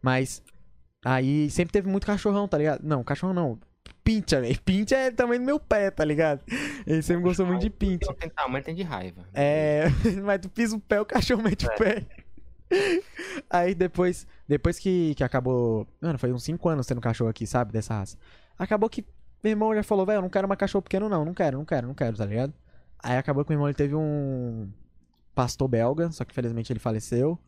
Mas, 0.00 0.42
aí 1.04 1.50
sempre 1.50 1.72
teve 1.72 1.88
muito 1.88 2.06
cachorrão, 2.06 2.48
tá 2.48 2.56
ligado? 2.56 2.82
Não, 2.82 3.04
cachorro 3.04 3.34
não. 3.34 3.58
Pincha, 4.02 4.40
velho. 4.40 4.58
Pincha 4.64 4.96
é 4.96 5.10
tamanho 5.10 5.40
do 5.40 5.46
meu 5.46 5.60
pé, 5.60 5.90
tá 5.90 6.04
ligado? 6.04 6.42
Ele 6.86 7.02
sempre 7.02 7.22
gostou 7.22 7.46
muito 7.46 7.60
de 7.60 7.70
pincha. 7.70 8.12
Tem 8.14 8.30
tamanho, 8.30 8.64
tem 8.64 8.74
de 8.74 8.82
raiva. 8.82 9.28
É, 9.34 9.84
mas 10.24 10.40
tu 10.40 10.48
pisa 10.48 10.74
o 10.74 10.80
pé, 10.80 11.00
o 11.00 11.04
cachorro 11.04 11.42
mete 11.42 11.66
o 11.66 11.74
pé. 11.76 12.06
Aí 13.50 13.74
depois, 13.74 14.26
depois 14.48 14.78
que, 14.78 15.14
que 15.14 15.24
acabou. 15.24 15.86
Mano, 16.00 16.18
foi 16.18 16.32
uns 16.32 16.44
5 16.44 16.68
anos 16.68 16.86
tendo 16.86 17.00
cachorro 17.00 17.30
aqui, 17.30 17.46
sabe? 17.46 17.72
Dessa 17.72 17.94
raça. 17.94 18.16
Acabou 18.58 18.88
que 18.88 19.04
meu 19.42 19.52
irmão 19.52 19.74
já 19.74 19.82
falou, 19.82 20.04
velho, 20.04 20.18
eu 20.18 20.22
não 20.22 20.28
quero 20.28 20.46
mais 20.46 20.58
cachorro 20.58 20.82
pequeno, 20.82 21.08
não. 21.08 21.24
Não 21.24 21.34
quero, 21.34 21.58
não 21.58 21.64
quero, 21.64 21.86
não 21.86 21.94
quero, 21.94 22.16
tá 22.16 22.24
ligado? 22.24 22.52
Aí 23.02 23.16
acabou 23.16 23.44
que 23.44 23.50
meu 23.50 23.56
irmão 23.56 23.68
ele 23.68 23.74
teve 23.74 23.94
um 23.94 24.68
pastor 25.34 25.66
belga, 25.68 26.10
só 26.12 26.24
que 26.24 26.32
infelizmente 26.32 26.72
ele 26.72 26.80
faleceu. 26.80 27.38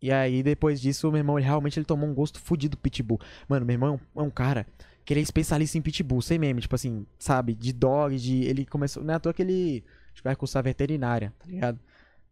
E 0.00 0.12
aí 0.12 0.42
depois 0.42 0.80
disso, 0.80 1.10
meu 1.10 1.18
irmão 1.18 1.38
ele 1.38 1.46
realmente 1.46 1.78
ele 1.78 1.86
tomou 1.86 2.08
um 2.08 2.14
gosto 2.14 2.38
fudido 2.38 2.76
do 2.76 2.80
pitbull. 2.80 3.18
Mano, 3.48 3.64
meu 3.64 3.74
irmão 3.74 4.00
é 4.14 4.20
um, 4.20 4.22
é 4.22 4.26
um 4.26 4.30
cara 4.30 4.66
que 5.04 5.12
ele 5.14 5.20
é 5.20 5.22
especialista 5.22 5.78
em 5.78 5.82
pitbull, 5.82 6.20
sem 6.20 6.38
meme, 6.38 6.60
tipo 6.60 6.74
assim, 6.74 7.06
sabe? 7.18 7.54
De 7.54 7.72
dog, 7.72 8.16
de. 8.16 8.44
Ele 8.44 8.66
começou. 8.66 9.02
Não 9.02 9.14
é 9.14 9.16
à 9.16 9.20
toa 9.20 9.32
que 9.32 9.42
ele 9.42 9.82
vai 10.22 10.36
cursar 10.36 10.62
veterinária, 10.62 11.32
tá 11.38 11.46
ligado? 11.46 11.80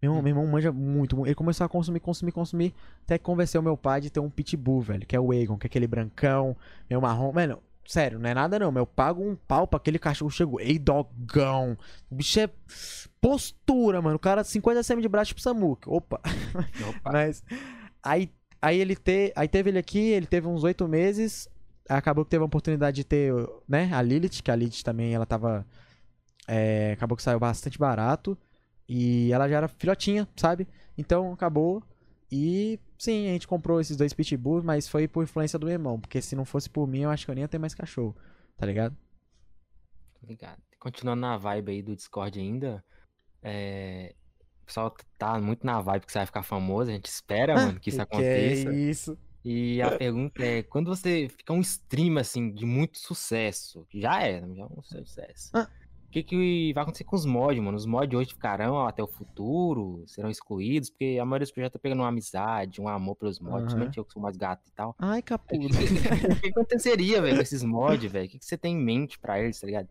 Meu 0.02 0.10
irmão, 0.12 0.22
meu 0.22 0.30
irmão 0.30 0.46
manja 0.46 0.70
muito, 0.72 1.16
mu- 1.16 1.26
ele 1.26 1.34
começou 1.34 1.64
a 1.64 1.68
consumir, 1.68 2.00
consumir, 2.00 2.32
consumir, 2.32 2.74
até 3.04 3.16
que 3.18 3.24
convenceu 3.24 3.62
meu 3.62 3.76
pai 3.76 4.00
de 4.00 4.10
ter 4.10 4.20
um 4.20 4.28
pitbull, 4.30 4.80
velho, 4.80 5.06
que 5.06 5.16
é 5.16 5.20
o 5.20 5.32
Egon, 5.32 5.56
que 5.56 5.66
é 5.66 5.68
aquele 5.68 5.86
brancão, 5.86 6.54
meio 6.88 7.00
marrom. 7.00 7.32
Mano, 7.32 7.62
sério, 7.86 8.18
não 8.18 8.28
é 8.28 8.34
nada 8.34 8.58
não, 8.58 8.72
eu 8.76 8.86
pago 8.86 9.22
um 9.26 9.34
pau 9.34 9.66
pra 9.66 9.78
aquele 9.78 9.98
cachorro 9.98 10.30
chegou. 10.30 10.60
Ei, 10.60 10.78
dogão. 10.78 11.76
O 12.10 12.14
bicho 12.14 12.38
é 12.40 12.50
postura, 13.20 14.00
mano. 14.02 14.16
O 14.16 14.18
cara 14.18 14.44
50 14.44 14.82
cm 14.82 15.00
de 15.00 15.08
braço 15.08 15.28
tipo 15.28 15.40
Samuque. 15.40 15.88
Opa. 15.88 16.20
Opa. 16.88 17.00
Mas 17.12 17.42
aí, 18.02 18.30
aí 18.60 18.78
ele 18.78 18.94
te, 18.96 19.32
aí 19.34 19.48
teve 19.48 19.70
ele 19.70 19.78
aqui, 19.78 19.98
ele 19.98 20.26
teve 20.26 20.46
uns 20.46 20.62
oito 20.64 20.86
meses. 20.86 21.48
Acabou 21.88 22.24
que 22.24 22.30
teve 22.30 22.42
a 22.42 22.46
oportunidade 22.46 22.96
de 22.96 23.04
ter, 23.04 23.32
né, 23.68 23.90
a 23.92 24.02
Lilith, 24.02 24.42
que 24.42 24.50
a 24.50 24.56
Lilith 24.56 24.82
também 24.82 25.14
ela 25.14 25.24
tava. 25.24 25.64
é, 26.48 26.92
acabou 26.92 27.16
que 27.16 27.22
saiu 27.22 27.38
bastante 27.38 27.78
barato. 27.78 28.36
E 28.88 29.32
ela 29.32 29.48
já 29.48 29.56
era 29.56 29.68
filhotinha, 29.68 30.28
sabe? 30.36 30.66
Então 30.96 31.32
acabou. 31.32 31.82
E 32.30 32.78
sim, 32.98 33.28
a 33.28 33.32
gente 33.32 33.46
comprou 33.46 33.80
esses 33.80 33.96
dois 33.96 34.12
pitbulls, 34.12 34.64
mas 34.64 34.88
foi 34.88 35.06
por 35.06 35.24
influência 35.24 35.58
do 35.58 35.66
meu 35.66 35.72
irmão. 35.74 36.00
Porque 36.00 36.20
se 36.20 36.34
não 36.36 36.44
fosse 36.44 36.68
por 36.68 36.86
mim, 36.86 37.00
eu 37.00 37.10
acho 37.10 37.24
que 37.24 37.30
eu 37.30 37.34
nem 37.34 37.42
ia 37.42 37.48
ter 37.48 37.58
mais 37.58 37.74
cachorro. 37.74 38.16
Tá 38.56 38.66
ligado? 38.66 38.96
Tô 40.20 40.26
ligado. 40.26 40.60
Continuando 40.78 41.20
na 41.20 41.36
vibe 41.36 41.72
aí 41.72 41.82
do 41.82 41.96
Discord 41.96 42.38
ainda, 42.38 42.84
é, 43.42 44.14
o 44.62 44.66
pessoal 44.66 44.94
tá 45.18 45.38
muito 45.40 45.64
na 45.64 45.80
vibe 45.80 46.06
que 46.06 46.12
você 46.12 46.18
vai 46.18 46.26
ficar 46.26 46.42
famoso, 46.42 46.90
a 46.90 46.94
gente 46.94 47.06
espera, 47.06 47.54
mano, 47.54 47.80
que 47.80 47.90
isso 47.90 48.00
aconteça. 48.02 48.68
é 48.70 48.74
isso? 48.74 49.18
E 49.44 49.80
a 49.80 49.96
pergunta 49.96 50.44
é, 50.44 50.62
quando 50.64 50.88
você 50.88 51.28
fica 51.28 51.52
um 51.52 51.60
stream, 51.60 52.18
assim, 52.18 52.52
de 52.52 52.66
muito 52.66 52.98
sucesso, 52.98 53.86
que 53.88 54.00
já 54.00 54.20
é, 54.22 54.40
já 54.40 54.62
é 54.62 54.66
um 54.66 54.82
sucesso, 54.82 55.50
Ah. 55.54 55.68
O 56.06 56.10
que 56.10 56.22
que 56.22 56.72
vai 56.72 56.82
acontecer 56.82 57.04
com 57.04 57.16
os 57.16 57.26
mods, 57.26 57.62
mano? 57.62 57.76
Os 57.76 57.86
mods 57.86 58.18
hoje 58.18 58.30
ficarão 58.30 58.86
até 58.86 59.02
o 59.02 59.08
futuro, 59.08 60.04
serão 60.06 60.30
excluídos, 60.30 60.88
porque 60.90 61.18
a 61.20 61.24
maioria 61.24 61.44
dos 61.44 61.52
projetos 61.52 61.74
tá 61.74 61.78
pegando 61.82 62.00
uma 62.00 62.08
amizade, 62.08 62.80
um 62.80 62.88
amor 62.88 63.16
pelos 63.16 63.38
mods, 63.40 63.54
Aham. 63.54 63.64
principalmente 63.64 63.98
eu 63.98 64.04
que 64.04 64.12
sou 64.12 64.22
mais 64.22 64.36
gato 64.36 64.62
e 64.68 64.72
tal. 64.72 64.94
Ai, 64.98 65.20
capudo. 65.22 65.74
O 66.36 66.40
que 66.40 66.48
aconteceria, 66.48 67.20
velho, 67.20 67.36
com 67.36 67.42
esses 67.42 67.62
mods, 67.62 68.10
velho? 68.10 68.26
O 68.26 68.28
que 68.30 68.38
que 68.38 68.44
você 68.46 68.56
tem 68.56 68.74
em 68.74 68.80
mente 68.82 69.18
pra 69.18 69.38
eles, 69.40 69.60
tá 69.60 69.66
ligado? 69.66 69.88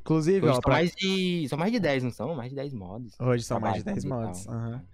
Inclusive, 0.00 0.46
Hoje 0.46 0.50
ó, 0.50 0.54
são 0.54 0.62
pra... 0.62 0.72
mais 0.74 0.92
de. 0.92 1.46
São 1.48 1.58
mais 1.58 1.72
de 1.72 1.78
10, 1.80 2.02
não 2.02 2.10
são? 2.10 2.34
Mais 2.34 2.50
de 2.50 2.56
10 2.56 2.72
mods. 2.72 3.14
hoje 3.20 3.44
são 3.44 3.60
mais 3.60 3.76
de 3.76 3.84
10 3.84 4.02
Trabalhando 4.02 4.06
e 4.06 4.08
mods. 4.26 4.44
tal. 4.46 4.54
aham. 4.54 4.84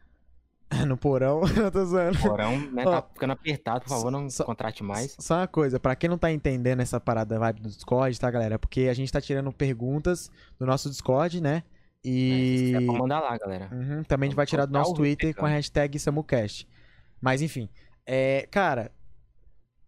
No 0.86 0.96
porão, 0.96 1.42
eu 1.56 1.70
tô 1.70 1.84
zoando. 1.84 2.18
Porão, 2.18 2.58
né, 2.72 2.82
Ó, 2.86 2.90
tá 3.00 3.02
ficando 3.12 3.32
apertado, 3.32 3.80
por 3.82 3.88
favor, 3.90 4.10
não 4.10 4.28
só- 4.28 4.44
contrate 4.44 4.82
mais. 4.82 5.16
Só 5.18 5.36
uma 5.36 5.46
coisa, 5.46 5.78
pra 5.78 5.94
quem 5.94 6.10
não 6.10 6.18
tá 6.18 6.30
entendendo 6.32 6.80
essa 6.80 6.98
parada 7.00 7.38
vibe 7.38 7.60
do 7.62 7.68
Discord, 7.68 8.18
tá, 8.18 8.30
galera? 8.30 8.58
Porque 8.58 8.82
a 8.82 8.94
gente 8.94 9.12
tá 9.12 9.20
tirando 9.20 9.52
perguntas 9.52 10.30
do 10.58 10.66
nosso 10.66 10.88
Discord, 10.90 11.40
né? 11.40 11.62
É, 12.04 12.08
E. 12.08 12.62
quiser, 12.72 12.86
pode 12.86 12.98
mandar 12.98 13.20
lá, 13.20 13.38
galera. 13.38 13.68
Uhum, 13.72 14.02
também 14.04 14.26
a 14.26 14.30
gente 14.30 14.36
vai 14.36 14.46
tirar 14.46 14.66
do 14.66 14.72
nosso 14.72 14.94
Twitter 14.94 15.34
com 15.34 15.46
a 15.46 15.48
hashtag 15.48 15.98
SamuCast. 15.98 16.66
Mas 17.20 17.42
enfim. 17.42 17.68
É, 18.04 18.46
cara, 18.50 18.90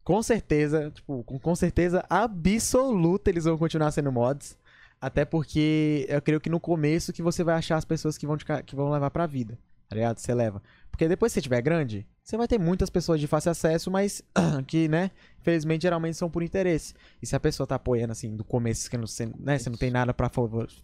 com 0.05 0.23
certeza, 0.23 0.91
tipo, 0.91 1.23
com, 1.25 1.39
com 1.39 1.55
certeza 1.55 2.05
absoluta 2.09 3.31
eles 3.31 3.45
vão 3.45 3.59
continuar 3.59 3.91
sendo 3.93 4.11
mods. 4.11 4.57
Até 5.01 5.25
porque 5.25 6.07
eu 6.09 6.21
creio 6.23 6.41
que 6.41 6.51
no 6.51 6.59
começo 6.59 7.13
que 7.13 7.23
você 7.23 7.45
vai 7.45 7.55
achar 7.55 7.77
as 7.77 7.85
pessoas 7.85 8.19
que 8.19 8.27
vão, 8.27 8.37
te 8.37 8.45
que 8.65 8.75
vão 8.75 8.91
levar 8.91 9.11
pra 9.11 9.27
vida. 9.27 9.57
Tá 9.89 9.95
ligado? 9.97 10.19
Você 10.19 10.35
leva. 10.35 10.63
Porque 10.91 11.09
depois 11.09 11.33
que 11.33 11.35
você 11.35 11.43
tiver 11.43 11.63
grande, 11.63 12.07
você 12.23 12.37
vai 12.37 12.47
ter 12.49 12.59
muitas 12.59 12.91
pessoas 12.91 13.21
de 13.21 13.27
fácil 13.27 13.51
acesso, 13.53 13.91
mas 13.91 14.23
que, 14.67 14.89
né, 14.89 15.11
infelizmente 15.41 15.83
geralmente 15.83 16.17
são 16.17 16.29
por 16.31 16.43
interesse. 16.43 16.93
E 17.23 17.27
se 17.27 17.35
a 17.37 17.41
pessoa 17.41 17.67
tá 17.67 17.77
apoiando 17.77 18.13
assim 18.13 18.37
do 18.37 18.45
começo, 18.45 18.91
que 18.91 18.97
não, 18.99 19.07
você, 19.07 19.31
né, 19.39 19.59
você 19.59 19.71
não 19.71 19.79
tem 19.79 19.91
nada 19.91 20.13
pra, 20.13 20.31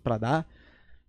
pra 0.02 0.18
dar. 0.18 0.46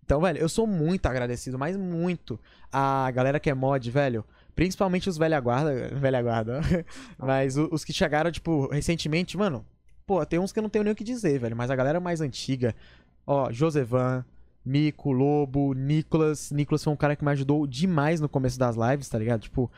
Então, 0.04 0.20
velho, 0.20 0.38
eu 0.38 0.48
sou 0.48 0.66
muito 0.66 1.06
agradecido, 1.06 1.58
mas 1.58 1.76
muito 1.76 2.38
a 2.72 3.10
galera 3.10 3.40
que 3.40 3.50
é 3.50 3.54
mod, 3.54 3.90
velho. 3.90 4.24
Principalmente 4.54 5.08
os 5.08 5.18
velha 5.18 5.38
guarda, 5.40 5.88
velha 5.96 6.22
guarda, 6.22 6.60
mas 7.18 7.56
o- 7.56 7.68
os 7.72 7.84
que 7.84 7.92
chegaram, 7.92 8.30
tipo, 8.30 8.68
recentemente, 8.68 9.36
mano. 9.36 9.64
Pô, 10.06 10.24
tem 10.24 10.38
uns 10.38 10.52
que 10.52 10.58
eu 10.58 10.62
não 10.62 10.70
tenho 10.70 10.84
nem 10.84 10.92
o 10.92 10.96
que 10.96 11.02
dizer, 11.02 11.38
velho. 11.40 11.56
Mas 11.56 11.70
a 11.70 11.76
galera 11.76 11.98
mais 11.98 12.20
antiga, 12.20 12.74
ó, 13.26 13.50
Josevan, 13.50 14.24
Mico, 14.66 15.12
Lobo, 15.12 15.72
Nicolas. 15.72 16.50
Nicolas 16.50 16.82
foi 16.82 16.92
um 16.92 16.96
cara 16.96 17.14
que 17.14 17.24
me 17.24 17.30
ajudou 17.30 17.66
demais 17.66 18.20
no 18.20 18.28
começo 18.28 18.58
das 18.58 18.74
lives, 18.76 19.08
tá 19.08 19.16
ligado? 19.16 19.42
Tipo, 19.42 19.70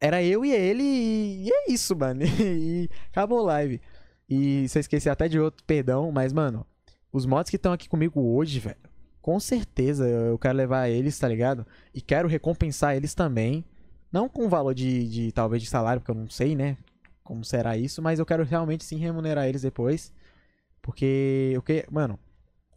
era 0.00 0.22
eu 0.22 0.42
e 0.44 0.50
ele 0.52 0.82
e, 0.82 1.50
é 1.52 1.70
isso, 1.70 1.94
mano. 1.94 2.22
E 2.40 2.88
acabou 3.10 3.40
a 3.40 3.42
live. 3.42 3.80
E 4.28 4.66
se 4.68 4.78
eu 4.78 4.80
esqueci 4.80 5.10
até 5.10 5.28
de 5.28 5.38
outro, 5.38 5.62
perdão, 5.66 6.10
mas, 6.10 6.32
mano, 6.32 6.66
os 7.12 7.26
mods 7.26 7.50
que 7.50 7.56
estão 7.56 7.72
aqui 7.72 7.88
comigo 7.88 8.20
hoje, 8.34 8.58
velho, 8.60 8.76
com 9.20 9.38
certeza 9.38 10.08
eu 10.08 10.38
quero 10.38 10.56
levar 10.56 10.88
eles, 10.88 11.18
tá 11.18 11.28
ligado? 11.28 11.66
E 11.94 12.00
quero 12.00 12.28
recompensar 12.28 12.96
eles 12.96 13.14
também. 13.14 13.64
Não 14.10 14.28
com 14.28 14.48
valor 14.48 14.74
de, 14.74 15.06
de 15.08 15.32
talvez 15.32 15.62
de 15.62 15.68
salário, 15.68 16.00
porque 16.00 16.10
eu 16.10 16.14
não 16.14 16.28
sei, 16.30 16.56
né? 16.56 16.78
Como 17.22 17.44
será 17.44 17.76
isso, 17.76 18.00
mas 18.02 18.18
eu 18.18 18.26
quero 18.26 18.42
realmente 18.44 18.84
sim 18.84 18.96
remunerar 18.96 19.46
eles 19.46 19.62
depois. 19.62 20.12
Porque 20.82 21.54
o 21.58 21.62
que, 21.62 21.84
mano, 21.90 22.18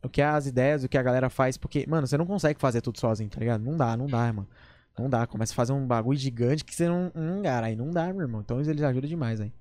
o 0.03 0.09
que 0.09 0.21
as 0.21 0.45
ideias, 0.47 0.83
o 0.83 0.89
que 0.89 0.97
a 0.97 1.03
galera 1.03 1.29
faz, 1.29 1.57
porque, 1.57 1.85
mano, 1.87 2.07
você 2.07 2.17
não 2.17 2.25
consegue 2.25 2.59
fazer 2.59 2.81
tudo 2.81 2.99
sozinho, 2.99 3.29
tá 3.29 3.39
ligado? 3.39 3.61
Não 3.63 3.77
dá, 3.77 3.95
não 3.97 4.07
dá, 4.07 4.31
mano. 4.33 4.47
Não 4.97 5.09
dá, 5.09 5.25
começa 5.27 5.53
a 5.53 5.55
fazer 5.55 5.73
um 5.73 5.87
bagulho 5.87 6.17
gigante 6.19 6.63
que 6.63 6.75
você 6.75 6.87
não. 6.87 7.11
Hum, 7.15 7.41
cara, 7.43 7.67
aí 7.67 7.75
não 7.75 7.91
dá, 7.91 8.11
meu 8.13 8.21
irmão. 8.21 8.41
Então 8.41 8.59
eles 8.61 8.83
ajudam 8.83 9.09
demais 9.09 9.41
aí. 9.41 9.51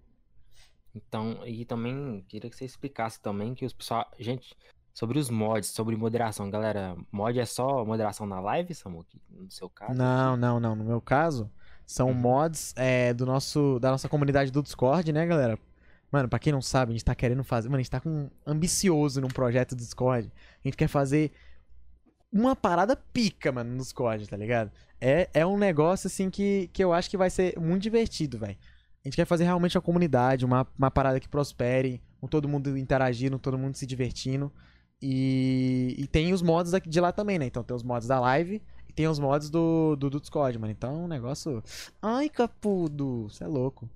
Então, 0.95 1.47
e 1.47 1.65
também 1.65 2.23
queria 2.29 2.51
que 2.51 2.57
você 2.57 2.65
explicasse 2.65 3.21
também 3.21 3.55
que 3.55 3.65
os 3.65 3.73
pessoal. 3.73 4.11
Gente, 4.19 4.55
sobre 4.93 5.19
os 5.19 5.31
mods, 5.31 5.71
sobre 5.71 5.97
moderação. 5.97 6.51
Galera, 6.51 6.97
mod 7.11 7.39
é 7.39 7.47
só 7.47 7.85
moderação 7.85 8.27
na 8.27 8.41
live, 8.41 8.75
Samuque? 8.75 9.21
No 9.31 9.51
seu 9.51 9.71
caso? 9.71 9.95
Não, 9.95 10.37
não, 10.37 10.61
não. 10.61 10.75
No 10.77 10.85
meu 10.85 11.01
caso, 11.01 11.51
são 11.87 12.09
Uhum. 12.09 12.15
mods 12.15 12.73
é, 12.77 13.13
do 13.15 13.27
nosso, 13.27 13.79
da 13.81 13.91
nossa 13.91 14.09
comunidade 14.09 14.51
do 14.51 14.63
Discord, 14.63 15.13
né, 15.13 15.27
galera? 15.27 15.59
Mano, 16.13 16.29
pra 16.29 16.39
quem 16.39 16.53
não 16.53 16.61
sabe, 16.61 16.91
a 16.91 16.93
gente 16.93 17.05
tá 17.05 17.15
querendo 17.15 17.43
fazer. 17.43 17.71
Mano, 17.71 17.79
a 17.79 17.83
gente 17.83 17.91
tá 17.91 17.99
com 17.99 18.31
ambicioso 18.47 19.19
num 19.21 19.29
projeto 19.29 19.75
do 19.75 19.79
Discord. 19.79 20.31
A 20.63 20.69
gente 20.69 20.77
quer 20.77 20.89
fazer 20.89 21.33
uma 22.31 22.55
parada 22.55 22.95
pica, 22.95 23.51
mano, 23.51 23.71
no 23.71 23.79
Discord, 23.79 24.29
tá 24.29 24.37
ligado? 24.37 24.71
É, 25.01 25.31
é 25.33 25.47
um 25.47 25.57
negócio, 25.57 26.09
assim, 26.09 26.29
que, 26.29 26.69
que 26.73 26.85
eu 26.85 26.93
acho 26.93 27.09
que 27.09 27.17
vai 27.17 27.31
ser 27.31 27.59
muito 27.59 27.83
divertido, 27.83 28.39
velho. 28.39 28.59
A 29.03 29.09
gente 29.09 29.17
quer 29.17 29.25
fazer 29.25 29.45
realmente 29.45 29.77
uma 29.77 29.83
comunidade, 29.83 30.45
uma, 30.45 30.67
uma 30.79 30.91
parada 30.91 31.19
que 31.19 31.29
prospere, 31.29 32.01
com 32.21 32.29
todo 32.29 32.47
mundo 32.47 32.77
interagindo, 32.77 33.39
todo 33.39 33.59
mundo 33.59 33.75
se 33.75 33.87
divertindo. 33.87 34.53
E, 35.01 35.97
e 35.99 36.07
tem 36.07 36.33
os 36.33 36.43
mods 36.43 36.73
de 36.87 37.01
lá 37.01 37.11
também, 37.11 37.39
né? 37.39 37.47
Então 37.47 37.65
tem 37.65 37.75
os 37.75 37.83
mods 37.83 38.07
da 38.07 38.21
live 38.21 38.63
e 38.89 38.93
tem 38.93 39.09
os 39.09 39.19
mods 39.19 39.51
do, 39.51 39.97
do, 39.97 40.11
do 40.11 40.21
Discord, 40.21 40.59
mano. 40.59 40.71
Então 40.71 40.95
é 40.95 40.99
um 40.99 41.09
negócio. 41.09 41.63
Ai, 42.01 42.29
capudo, 42.29 43.29
você 43.29 43.45
é 43.45 43.47
louco. 43.49 43.89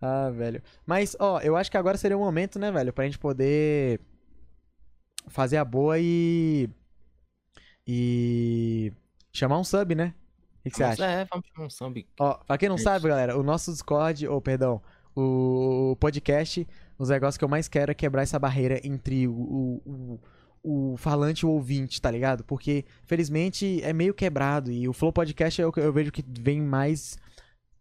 Ah, 0.00 0.30
velho. 0.30 0.62
Mas, 0.84 1.16
ó, 1.18 1.40
eu 1.40 1.56
acho 1.56 1.70
que 1.70 1.76
agora 1.76 1.96
seria 1.96 2.16
o 2.16 2.20
momento, 2.20 2.58
né, 2.58 2.70
velho, 2.70 2.92
pra 2.92 3.04
gente 3.04 3.18
poder 3.18 4.00
fazer 5.28 5.56
a 5.56 5.64
boa 5.64 5.98
e. 5.98 6.68
E. 7.86 8.92
Chamar 9.32 9.58
um 9.58 9.64
sub, 9.64 9.94
né? 9.94 10.14
O 10.60 10.62
que, 10.62 10.70
que 10.70 10.76
você 10.76 10.84
acha? 10.84 11.04
É, 11.04 11.24
vamos 11.30 11.46
chamar 11.46 11.66
um 11.66 11.70
samba. 11.70 12.00
Ó, 12.18 12.34
pra 12.34 12.58
quem 12.58 12.68
não 12.68 12.76
Gente. 12.76 12.84
sabe, 12.84 13.08
galera, 13.08 13.38
o 13.38 13.42
nosso 13.42 13.70
Discord, 13.70 14.26
ou 14.26 14.40
perdão, 14.40 14.82
o 15.14 15.96
podcast, 16.00 16.66
os 16.98 17.08
negócios 17.08 17.36
que 17.36 17.44
eu 17.44 17.48
mais 17.48 17.68
quero 17.68 17.90
é 17.90 17.94
quebrar 17.94 18.22
essa 18.22 18.38
barreira 18.38 18.80
entre 18.82 19.28
o, 19.28 19.32
o, 19.32 20.20
o, 20.62 20.92
o 20.92 20.96
falante 20.96 21.40
e 21.40 21.46
o 21.46 21.50
ouvinte, 21.50 22.00
tá 22.00 22.10
ligado? 22.10 22.42
Porque, 22.44 22.84
felizmente, 23.04 23.80
é 23.82 23.92
meio 23.92 24.12
quebrado 24.12 24.72
e 24.72 24.88
o 24.88 24.92
Flow 24.92 25.12
Podcast 25.12 25.60
eu, 25.60 25.72
eu 25.76 25.92
vejo 25.92 26.10
que 26.10 26.24
vem 26.26 26.60
mais 26.60 27.16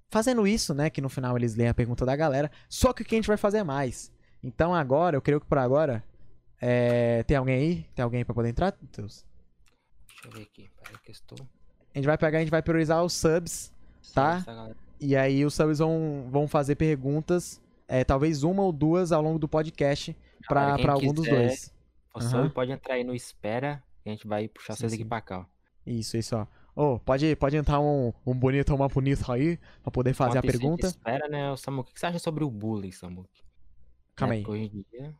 fazendo 0.09 0.45
isso, 0.47 0.73
né? 0.73 0.89
Que 0.89 1.01
no 1.01 1.09
final 1.09 1.35
eles 1.37 1.55
leem 1.55 1.69
a 1.69 1.73
pergunta 1.73 2.05
da 2.05 2.15
galera, 2.15 2.51
só 2.69 2.93
que 2.93 3.01
o 3.01 3.05
que 3.05 3.15
a 3.15 3.17
gente 3.17 3.27
vai 3.27 3.37
fazer 3.37 3.59
é 3.59 3.63
mais. 3.63 4.11
Então 4.43 4.73
agora, 4.73 5.15
eu 5.17 5.21
creio 5.21 5.39
que 5.41 5.47
por 5.47 5.57
agora, 5.57 6.03
é... 6.61 7.23
tem 7.23 7.37
alguém 7.37 7.55
aí? 7.55 7.85
Tem 7.95 8.03
alguém 8.03 8.19
aí 8.19 8.25
pra 8.25 8.35
poder 8.35 8.49
entrar, 8.49 8.75
Deus? 8.95 9.25
Deixa 10.07 10.27
eu 10.27 10.31
ver 10.31 10.43
aqui. 10.43 10.69
Peraí 10.83 10.97
que 11.03 11.11
estou. 11.11 11.37
A 11.93 11.97
gente 11.97 12.05
vai 12.05 12.17
pegar, 12.17 12.37
a 12.37 12.41
gente 12.41 12.51
vai 12.51 12.61
priorizar 12.61 13.03
os 13.03 13.13
subs, 13.13 13.73
tá? 14.13 14.43
E 14.99 15.15
aí 15.15 15.45
os 15.45 15.53
subs 15.53 15.79
vão, 15.79 16.27
vão 16.29 16.47
fazer 16.47 16.75
perguntas, 16.75 17.61
é, 17.87 18.03
talvez 18.03 18.43
uma 18.43 18.63
ou 18.63 18.71
duas 18.71 19.11
ao 19.11 19.21
longo 19.21 19.39
do 19.39 19.47
podcast 19.47 20.13
quem 20.13 20.47
pra 20.47 20.93
algum 20.93 21.13
dos 21.13 21.27
dois. 21.27 21.73
O 22.13 22.19
Aham. 22.19 22.29
sub 22.29 22.49
pode 22.51 22.71
entrar 22.71 22.95
aí 22.95 23.03
no 23.03 23.13
espera. 23.13 23.83
que 24.03 24.09
A 24.09 24.11
gente 24.11 24.27
vai 24.27 24.47
puxar 24.47 24.73
Sim, 24.73 24.79
vocês 24.81 24.93
aqui 24.93 25.03
sim. 25.03 25.09
pra 25.09 25.21
cá. 25.21 25.39
ó. 25.39 25.45
Isso, 25.85 26.17
isso, 26.17 26.35
ó. 26.35 26.47
Ô, 26.75 26.99
pode, 26.99 27.35
pode 27.37 27.55
entrar 27.55 27.79
um, 27.79 28.11
um 28.25 28.33
bonito 28.33 28.71
ou 28.71 28.75
uma 28.75 28.89
bonita 28.89 29.31
aí 29.31 29.57
pra 29.81 29.91
poder 29.91 30.13
fazer 30.13 30.37
a 30.37 30.41
pergunta. 30.41 30.87
espera, 30.87 31.27
né, 31.29 31.49
o 31.51 31.55
Samu? 31.55 31.81
O 31.81 31.83
que 31.85 31.97
você 31.97 32.05
acha 32.05 32.19
sobre 32.19 32.43
o 32.43 32.51
bullying, 32.51 32.91
Samu? 32.91 33.25
Calma 34.15 34.33
É, 34.33 34.37
aí. 34.37 34.45
Hoje 34.45 34.67
dia... 34.91 35.15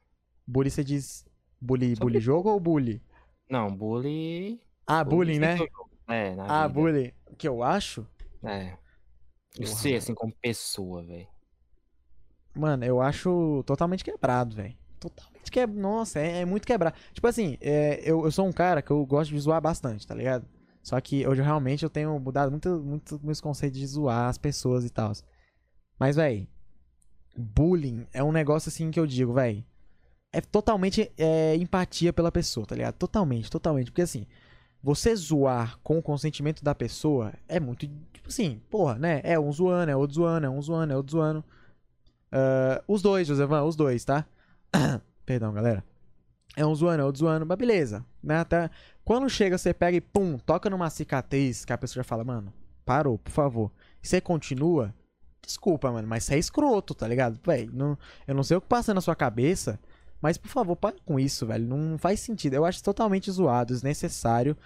Bully 0.46 0.70
você 0.70 0.84
diz 0.84 1.26
bully, 1.60 1.96
Sobre- 1.96 2.06
bully 2.14 2.20
jogo 2.20 2.50
ou 2.50 2.60
bully? 2.60 3.02
Não, 3.50 3.74
bullying... 3.76 4.60
Ah, 4.86 5.04
bullying, 5.04 5.40
né? 5.40 5.58
sem 5.58 5.68
jogo. 5.68 5.90
É, 6.08 6.36
na 6.36 6.44
Ah, 6.64 6.68
vida. 6.68 6.80
bullying. 6.80 7.12
O 7.26 7.36
que 7.36 7.48
eu 7.48 7.64
acho? 7.64 8.06
É. 8.44 8.78
E 9.58 9.64
Porra, 9.64 9.68
você, 9.68 9.88
mano. 9.90 9.98
assim, 9.98 10.14
como 10.14 10.34
pessoa, 10.42 11.04
velho. 11.04 11.28
Mano, 12.54 12.86
eu 12.86 13.02
acho 13.02 13.64
totalmente 13.66 14.04
quebrado, 14.04 14.56
velho. 14.56 14.76
Totalmente 15.00 15.52
quebrado. 15.52 15.80
Nossa, 15.82 16.20
é, 16.20 16.42
é 16.42 16.46
muito 16.46 16.66
quebrado. 16.68 16.96
Tipo 17.14 17.28
assim, 17.28 17.58
é, 17.62 18.00
eu, 18.04 18.24
eu 18.26 18.32
sou 18.32 18.46
um 18.48 18.54
cara 18.54 18.82
que 18.82 18.92
eu 18.92 19.06
gosto 19.06 19.32
de 19.32 19.40
zoar 19.40 19.62
bastante, 19.62 20.06
tá 20.06 20.14
ligado? 20.14 20.46
Só 20.86 21.02
que 21.02 21.28
hoje 21.28 21.42
realmente 21.42 21.84
eu 21.84 21.90
tenho 21.90 22.20
mudado 22.20 22.52
muito, 22.52 22.70
muito 22.80 23.20
meus 23.24 23.42
conceitos 23.42 23.80
de 23.80 23.88
zoar 23.88 24.30
as 24.30 24.38
pessoas 24.38 24.86
e 24.86 24.90
tal. 24.92 25.12
Mas, 25.98 26.16
velho, 26.16 26.48
bullying 27.36 28.06
é 28.14 28.24
um 28.24 28.32
negócio 28.32 28.70
assim 28.70 28.92
que 28.92 29.00
eu 29.00 29.08
digo, 29.08 29.34
velho. 29.34 29.66
É 30.32 30.40
totalmente 30.40 31.12
é, 31.18 31.56
empatia 31.56 32.14
pela 32.14 32.32
pessoa, 32.32 32.68
tá 32.68 32.76
ligado? 32.76 32.94
Totalmente, 32.94 33.50
totalmente. 33.50 33.90
Porque 33.90 34.04
assim, 34.04 34.28
você 34.80 35.16
zoar 35.16 35.80
com 35.82 35.98
o 35.98 36.04
consentimento 36.04 36.64
da 36.64 36.76
pessoa 36.76 37.34
é 37.48 37.60
muito. 37.60 37.88
Tipo 38.14 38.28
assim, 38.28 38.62
porra, 38.70 39.00
né? 39.00 39.22
É 39.24 39.40
um 39.40 39.52
zoando, 39.52 39.90
é 39.90 39.96
outro 39.96 40.14
zoando, 40.18 40.46
é 40.46 40.50
um 40.52 40.62
zoando, 40.62 40.94
é 40.94 40.96
outro 40.96 41.14
zoando. 41.14 41.44
Ah, 42.32 42.84
os 42.88 43.02
dois, 43.02 43.28
Josevan, 43.28 43.64
os 43.64 43.76
dois, 43.76 44.06
tá? 44.06 44.24
Perdão, 45.26 45.52
galera. 45.52 45.84
É 46.56 46.66
um 46.66 46.76
zoando, 46.76 47.02
é 47.02 47.06
outro 47.06 47.20
zoando, 47.20 47.44
mas 47.44 47.58
beleza. 47.58 48.06
Né? 48.22 48.38
Até 48.38 48.70
quando 49.06 49.30
chega, 49.30 49.58
você 49.58 49.74
pega 49.74 49.96
e 49.96 50.02
pum, 50.02 50.38
toca 50.38 50.70
numa 50.70 50.90
cicatriz 50.90 51.64
que 51.64 51.72
a 51.72 51.78
pessoa 51.78 52.04
já 52.04 52.08
fala, 52.08 52.24
mano, 52.24 52.52
parou, 52.84 53.18
por 53.18 53.32
favor. 53.32 53.72
E 54.04 54.08
você 54.08 54.20
continua, 54.20 54.94
desculpa, 55.46 55.92
mano, 55.92 56.08
mas 56.08 56.24
você 56.24 56.36
é 56.36 56.40
escroto, 56.40 56.94
tá 56.94 57.08
ligado? 57.08 57.40
Véi, 57.46 57.70
não, 57.72 57.98
eu 58.28 58.36
não 58.36 58.44
sei 58.44 58.58
o 58.58 58.62
que 58.62 58.68
passa 58.68 58.94
na 58.94 59.02
sua 59.02 59.16
cabeça, 59.16 59.80
mas 60.20 60.38
por 60.38 60.50
favor, 60.50 60.76
para 60.76 60.96
com 61.06 61.20
isso, 61.20 61.46
velho. 61.46 61.68
Não 61.68 61.98
faz 61.98 62.20
sentido. 62.20 62.56
Eu 62.56 62.66
acho 62.66 62.84
totalmente 62.84 63.32
zoado, 63.32 63.74
desnecessário. 63.74 64.58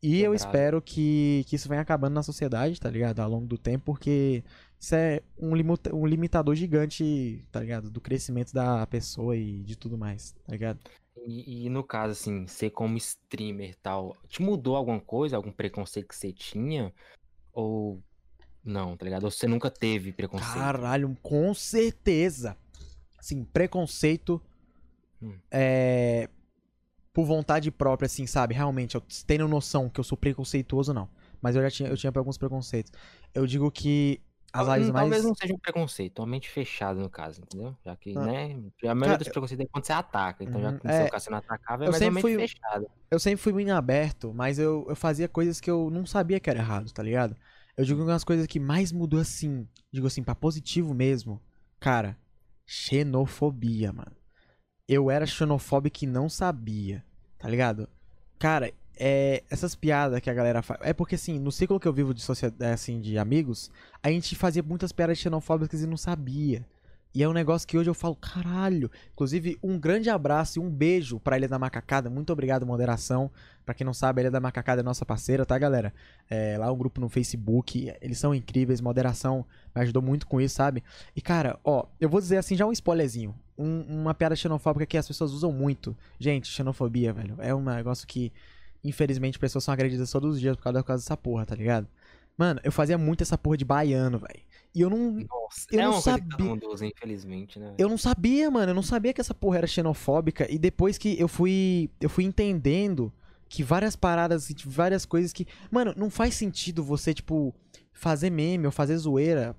E 0.00 0.20
eu 0.20 0.32
espero 0.32 0.80
que, 0.80 1.44
que 1.48 1.56
isso 1.56 1.68
venha 1.68 1.80
acabando 1.80 2.14
na 2.14 2.22
sociedade, 2.22 2.78
tá 2.80 2.88
ligado? 2.88 3.18
Ao 3.18 3.28
longo 3.28 3.46
do 3.46 3.58
tempo, 3.58 3.86
porque 3.86 4.44
isso 4.78 4.94
é 4.94 5.20
um, 5.36 5.56
limuta- 5.56 5.92
um 5.92 6.06
limitador 6.06 6.54
gigante, 6.54 7.44
tá 7.50 7.58
ligado? 7.58 7.90
Do 7.90 8.00
crescimento 8.00 8.54
da 8.54 8.86
pessoa 8.86 9.36
e 9.36 9.60
de 9.64 9.74
tudo 9.74 9.98
mais, 9.98 10.36
tá 10.46 10.52
ligado? 10.52 10.78
E, 11.26 11.66
e 11.66 11.68
no 11.68 11.82
caso, 11.82 12.12
assim, 12.12 12.46
você 12.46 12.70
como 12.70 12.96
streamer 12.96 13.70
e 13.70 13.74
tal, 13.74 14.16
te 14.28 14.42
mudou 14.42 14.76
alguma 14.76 15.00
coisa, 15.00 15.36
algum 15.36 15.52
preconceito 15.52 16.08
que 16.08 16.16
você 16.16 16.32
tinha? 16.32 16.92
Ou 17.52 18.02
não, 18.64 18.96
tá 18.96 19.04
ligado? 19.04 19.24
Ou 19.24 19.30
você 19.30 19.46
nunca 19.46 19.70
teve 19.70 20.12
preconceito? 20.12 20.54
Caralho, 20.54 21.16
com 21.22 21.52
certeza. 21.54 22.56
Assim, 23.18 23.44
preconceito 23.44 24.40
Hum. 25.20 25.36
é, 25.50 26.28
por 27.12 27.24
vontade 27.24 27.70
própria, 27.70 28.06
assim, 28.06 28.26
sabe? 28.26 28.54
Realmente, 28.54 28.94
eu 28.94 29.02
tenho 29.26 29.48
noção 29.48 29.88
que 29.88 29.98
eu 29.98 30.04
sou 30.04 30.16
preconceituoso, 30.16 30.94
não. 30.94 31.08
Mas 31.40 31.56
eu 31.56 31.62
já 31.62 31.70
tinha, 31.70 31.88
eu 31.88 31.96
tinha 31.96 32.12
alguns 32.14 32.38
preconceitos. 32.38 32.92
Eu 33.34 33.46
digo 33.46 33.70
que 33.70 34.20
as 34.52 34.66
lives 34.68 34.90
mais. 34.90 35.02
Talvez 35.04 35.24
não 35.24 35.34
seja 35.34 35.54
um 35.54 35.58
preconceito, 35.58 36.18
uma 36.20 36.26
mente 36.26 36.48
fechada 36.48 37.00
no 37.00 37.08
caso, 37.10 37.40
entendeu? 37.42 37.76
Já 37.84 37.94
que, 37.96 38.16
Ah. 38.16 38.20
né? 38.26 38.44
A 38.84 38.94
maioria 38.94 39.00
Cara, 39.06 39.18
dos 39.18 39.28
preconceitos 39.28 39.66
é 39.66 39.68
quando 39.70 39.84
você 39.84 39.92
ataca. 39.92 40.42
Então, 40.44 40.60
já 40.60 40.70
Uhum, 40.70 40.78
que 40.78 40.88
seu 40.88 40.94
é, 40.94 41.30
não 41.30 41.38
atacava, 41.38 41.84
é 41.84 41.86
eu 41.88 41.90
mais 41.90 42.02
uma 42.02 42.10
mente 42.10 42.20
fui- 42.22 42.36
fechada. 42.36 42.86
Eu 43.10 43.18
sempre 43.18 43.38
fui 43.42 43.52
muito 43.52 43.70
aberto, 43.72 44.32
mas 44.34 44.58
eu, 44.58 44.86
eu 44.88 44.96
fazia 44.96 45.28
coisas 45.28 45.60
que 45.60 45.70
eu 45.70 45.90
não 45.90 46.04
sabia 46.06 46.38
que 46.40 46.48
era 46.50 46.58
errado, 46.58 46.90
tá 46.92 47.02
ligado? 47.02 47.36
Eu 47.76 47.84
digo 47.84 47.98
que 47.98 48.04
uma 48.04 48.12
das 48.12 48.24
coisas 48.24 48.46
que 48.46 48.58
mais 48.58 48.90
mudou 48.92 49.20
assim, 49.20 49.68
digo 49.92 50.06
assim, 50.06 50.22
pra 50.22 50.34
positivo 50.34 50.92
mesmo, 50.94 51.40
cara, 51.78 52.18
xenofobia, 52.66 53.92
mano. 53.92 54.16
Eu 54.88 55.10
era 55.10 55.26
xenofóbico 55.26 56.04
e 56.04 56.06
não 56.06 56.28
sabia, 56.28 57.04
tá 57.38 57.48
ligado? 57.48 57.88
Cara, 58.38 58.72
é, 58.98 59.42
essas 59.50 59.74
piadas 59.74 60.20
que 60.20 60.28
a 60.30 60.34
galera 60.34 60.62
faz. 60.62 60.80
É 60.82 60.92
porque 60.92 61.14
assim, 61.14 61.38
no 61.38 61.52
ciclo 61.52 61.78
que 61.80 61.86
eu 61.88 61.92
vivo 61.92 62.12
de 62.12 62.20
sociedade, 62.22 62.72
assim, 62.72 63.00
de 63.00 63.16
amigos, 63.18 63.70
a 64.02 64.10
gente 64.10 64.34
fazia 64.36 64.62
muitas 64.62 64.92
piadas 64.92 65.18
xenofóbicas 65.18 65.82
e 65.82 65.86
não 65.86 65.96
sabia. 65.96 66.66
E 67.14 67.22
é 67.22 67.28
um 67.28 67.32
negócio 67.32 67.66
que 67.66 67.76
hoje 67.76 67.88
eu 67.88 67.94
falo, 67.94 68.14
caralho. 68.14 68.90
Inclusive, 69.14 69.58
um 69.62 69.78
grande 69.78 70.10
abraço 70.10 70.58
e 70.58 70.62
um 70.62 70.70
beijo 70.70 71.18
pra 71.18 71.38
Ilha 71.38 71.48
da 71.48 71.58
Macacada. 71.58 72.10
Muito 72.10 72.30
obrigado, 72.32 72.66
moderação. 72.66 73.30
Pra 73.64 73.74
quem 73.74 73.84
não 73.84 73.94
sabe, 73.94 74.20
a 74.20 74.22
Ilha 74.24 74.30
da 74.30 74.40
Macacada 74.40 74.82
é 74.82 74.84
nossa 74.84 75.06
parceira, 75.06 75.46
tá, 75.46 75.56
galera? 75.58 75.92
É, 76.28 76.58
lá 76.58 76.66
é 76.66 76.70
um 76.70 76.76
grupo 76.76 77.00
no 77.00 77.08
Facebook. 77.08 77.92
Eles 78.02 78.18
são 78.18 78.34
incríveis. 78.34 78.80
Moderação 78.82 79.44
me 79.74 79.80
ajudou 79.82 80.02
muito 80.02 80.26
com 80.26 80.38
isso, 80.38 80.56
sabe? 80.56 80.84
E, 81.16 81.20
cara, 81.22 81.58
ó, 81.64 81.86
eu 81.98 82.10
vou 82.10 82.20
dizer 82.20 82.36
assim, 82.36 82.54
já 82.54 82.66
um 82.66 82.72
spoilerzinho. 82.72 83.34
Um- 83.56 84.02
uma 84.02 84.14
piada 84.14 84.36
xenofóbica 84.36 84.84
que 84.86 84.98
as 84.98 85.08
pessoas 85.08 85.32
usam 85.32 85.50
muito. 85.50 85.96
Gente, 86.20 86.46
xenofobia, 86.46 87.12
velho. 87.12 87.36
É 87.38 87.54
um 87.54 87.64
negócio 87.64 88.06
que, 88.06 88.30
infelizmente, 88.82 89.38
pessoas 89.38 89.64
são 89.64 89.72
agredidas 89.72 90.10
todos 90.10 90.34
os 90.34 90.40
dias 90.40 90.56
por 90.56 90.62
causa, 90.62 90.80
por 90.80 90.86
causa 90.86 91.02
dessa 91.02 91.16
porra, 91.16 91.46
tá 91.46 91.54
ligado? 91.54 91.86
Mano, 92.36 92.60
eu 92.62 92.70
fazia 92.70 92.96
muito 92.96 93.22
essa 93.22 93.36
porra 93.36 93.56
de 93.56 93.64
baiano, 93.64 94.18
velho. 94.18 94.40
E 94.74 94.80
eu 94.80 94.88
não, 94.88 95.12
Nossa, 95.12 95.66
Eu 95.72 95.80
é 95.80 95.84
não 95.84 96.00
sabia. 96.00 96.68
usa, 96.68 96.86
infelizmente, 96.86 97.58
né? 97.58 97.74
eu 97.76 97.88
não 97.88 97.98
sabia, 97.98 98.48
mano. 98.50 98.70
Eu 98.70 98.74
não 98.74 98.82
sabia 98.82 99.12
que 99.12 99.20
essa 99.20 99.34
porra 99.34 99.58
era 99.58 99.66
xenofóbica. 99.66 100.46
E 100.52 100.58
depois 100.58 100.96
que 100.96 101.18
eu 101.18 101.26
fui. 101.26 101.90
Eu 102.00 102.08
fui 102.08 102.24
entendendo 102.24 103.12
que 103.48 103.64
várias 103.64 103.96
paradas, 103.96 104.48
várias 104.64 105.04
coisas 105.04 105.32
que. 105.32 105.46
Mano, 105.70 105.94
não 105.96 106.10
faz 106.10 106.34
sentido 106.34 106.84
você, 106.84 107.12
tipo, 107.12 107.52
fazer 107.92 108.30
meme 108.30 108.66
ou 108.66 108.72
fazer 108.72 108.96
zoeira 108.98 109.56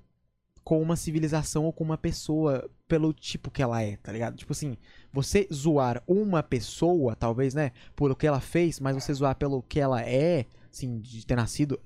com 0.64 0.80
uma 0.80 0.96
civilização 0.96 1.64
ou 1.64 1.72
com 1.72 1.84
uma 1.84 1.98
pessoa 1.98 2.70
pelo 2.86 3.12
tipo 3.12 3.50
que 3.50 3.62
ela 3.62 3.82
é, 3.82 3.96
tá 3.96 4.12
ligado? 4.12 4.36
Tipo 4.36 4.52
assim, 4.52 4.76
você 5.12 5.48
zoar 5.52 6.02
uma 6.06 6.42
pessoa, 6.42 7.16
talvez, 7.16 7.54
né, 7.54 7.72
por 7.96 8.10
o 8.10 8.16
que 8.16 8.26
ela 8.26 8.40
fez, 8.40 8.78
mas 8.80 8.94
você 8.94 9.12
zoar 9.12 9.34
pelo 9.36 9.62
que 9.62 9.80
ela 9.80 10.02
é, 10.02 10.46
assim, 10.72 11.00
de 11.00 11.26
ter 11.26 11.36
nascido, 11.36 11.80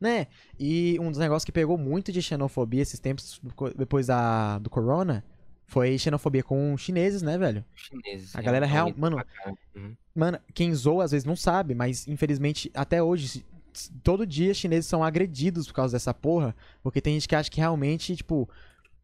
né? 0.00 0.28
E 0.58 0.96
um 1.00 1.10
dos 1.10 1.18
negócios 1.18 1.44
que 1.44 1.52
pegou 1.52 1.76
muito 1.76 2.10
de 2.10 2.22
xenofobia 2.22 2.82
esses 2.82 2.98
tempos, 2.98 3.40
depois 3.76 4.06
da, 4.06 4.58
do 4.58 4.70
corona, 4.70 5.24
foi 5.66 5.96
xenofobia 5.98 6.42
com 6.42 6.76
chineses, 6.76 7.22
né, 7.22 7.36
velho? 7.38 7.64
Chineses. 7.74 8.34
A 8.34 8.40
galera 8.42 8.66
real- 8.66 8.86
realmente 8.86 9.00
mano. 9.00 9.22
Uhum. 9.76 9.96
Mano, 10.14 10.38
quem 10.54 10.74
zoa 10.74 11.04
às 11.04 11.10
vezes 11.12 11.24
não 11.24 11.36
sabe, 11.36 11.74
mas 11.74 12.08
infelizmente 12.08 12.70
até 12.74 13.02
hoje, 13.02 13.44
todo 14.02 14.26
dia 14.26 14.52
chineses 14.54 14.86
são 14.86 15.04
agredidos 15.04 15.66
por 15.66 15.74
causa 15.74 15.92
dessa 15.92 16.12
porra, 16.12 16.56
porque 16.82 17.00
tem 17.00 17.14
gente 17.14 17.28
que 17.28 17.36
acha 17.36 17.50
que 17.50 17.60
realmente, 17.60 18.16
tipo, 18.16 18.48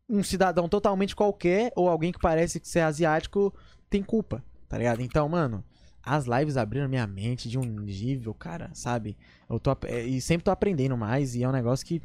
um 0.09 0.23
cidadão 0.23 0.69
totalmente 0.69 1.15
qualquer 1.17 1.73
ou 1.77 1.89
alguém 1.89 2.13
que 2.13 2.19
parece 2.21 2.61
ser 2.63 2.81
asiático 2.81 3.53
tem 3.91 4.03
culpa, 4.03 4.43
tá 4.69 4.79
ligado? 4.79 5.01
Então, 5.03 5.29
mano, 5.29 5.65
as 6.03 6.27
lives 6.27 6.57
abriram 6.57 6.89
minha 6.89 7.07
mente 7.07 7.49
de 7.49 7.59
um 7.59 7.63
nível, 7.65 8.33
cara, 8.35 8.71
sabe? 8.75 9.17
Eu 9.49 9.59
tô 9.59 9.71
ap- 9.71 9.85
e 9.85 10.21
sempre 10.21 10.45
tô 10.45 10.51
aprendendo 10.51 10.97
mais 10.97 11.35
e 11.35 11.43
é 11.43 11.49
um 11.49 11.53
negócio 11.53 11.85
que 11.87 12.01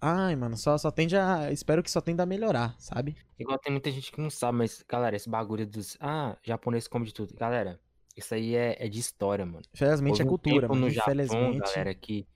ai, 0.00 0.34
mano, 0.36 0.56
só 0.56 0.76
só 0.78 0.90
tende 0.90 1.16
a 1.16 1.50
espero 1.52 1.82
que 1.82 1.90
só 1.90 2.00
tenda 2.00 2.22
a 2.22 2.26
melhorar, 2.26 2.74
sabe? 2.78 3.16
Igual 3.38 3.58
tem 3.58 3.72
muita 3.72 3.90
gente 3.90 4.12
que 4.12 4.20
não 4.20 4.30
sabe, 4.30 4.58
mas, 4.58 4.84
galera, 4.88 5.16
esse 5.16 5.28
bagulho 5.28 5.66
dos. 5.66 5.96
Ah, 6.00 6.36
japonês 6.42 6.86
come 6.86 7.06
de 7.06 7.14
tudo. 7.14 7.34
Galera, 7.34 7.80
isso 8.16 8.34
aí 8.34 8.54
é, 8.54 8.76
é 8.84 8.88
de 8.88 8.98
história, 8.98 9.46
mano. 9.46 9.64
Infelizmente 9.74 10.20
Houve 10.20 10.22
é 10.22 10.24
um 10.24 10.28
cultura, 10.28 10.68
tempo 10.68 10.74
mano. 10.74 10.86
no 10.86 10.90
Japão, 10.90 11.06
Infelizmente. 11.12 11.58
galera, 11.58 11.94
que. 11.94 12.26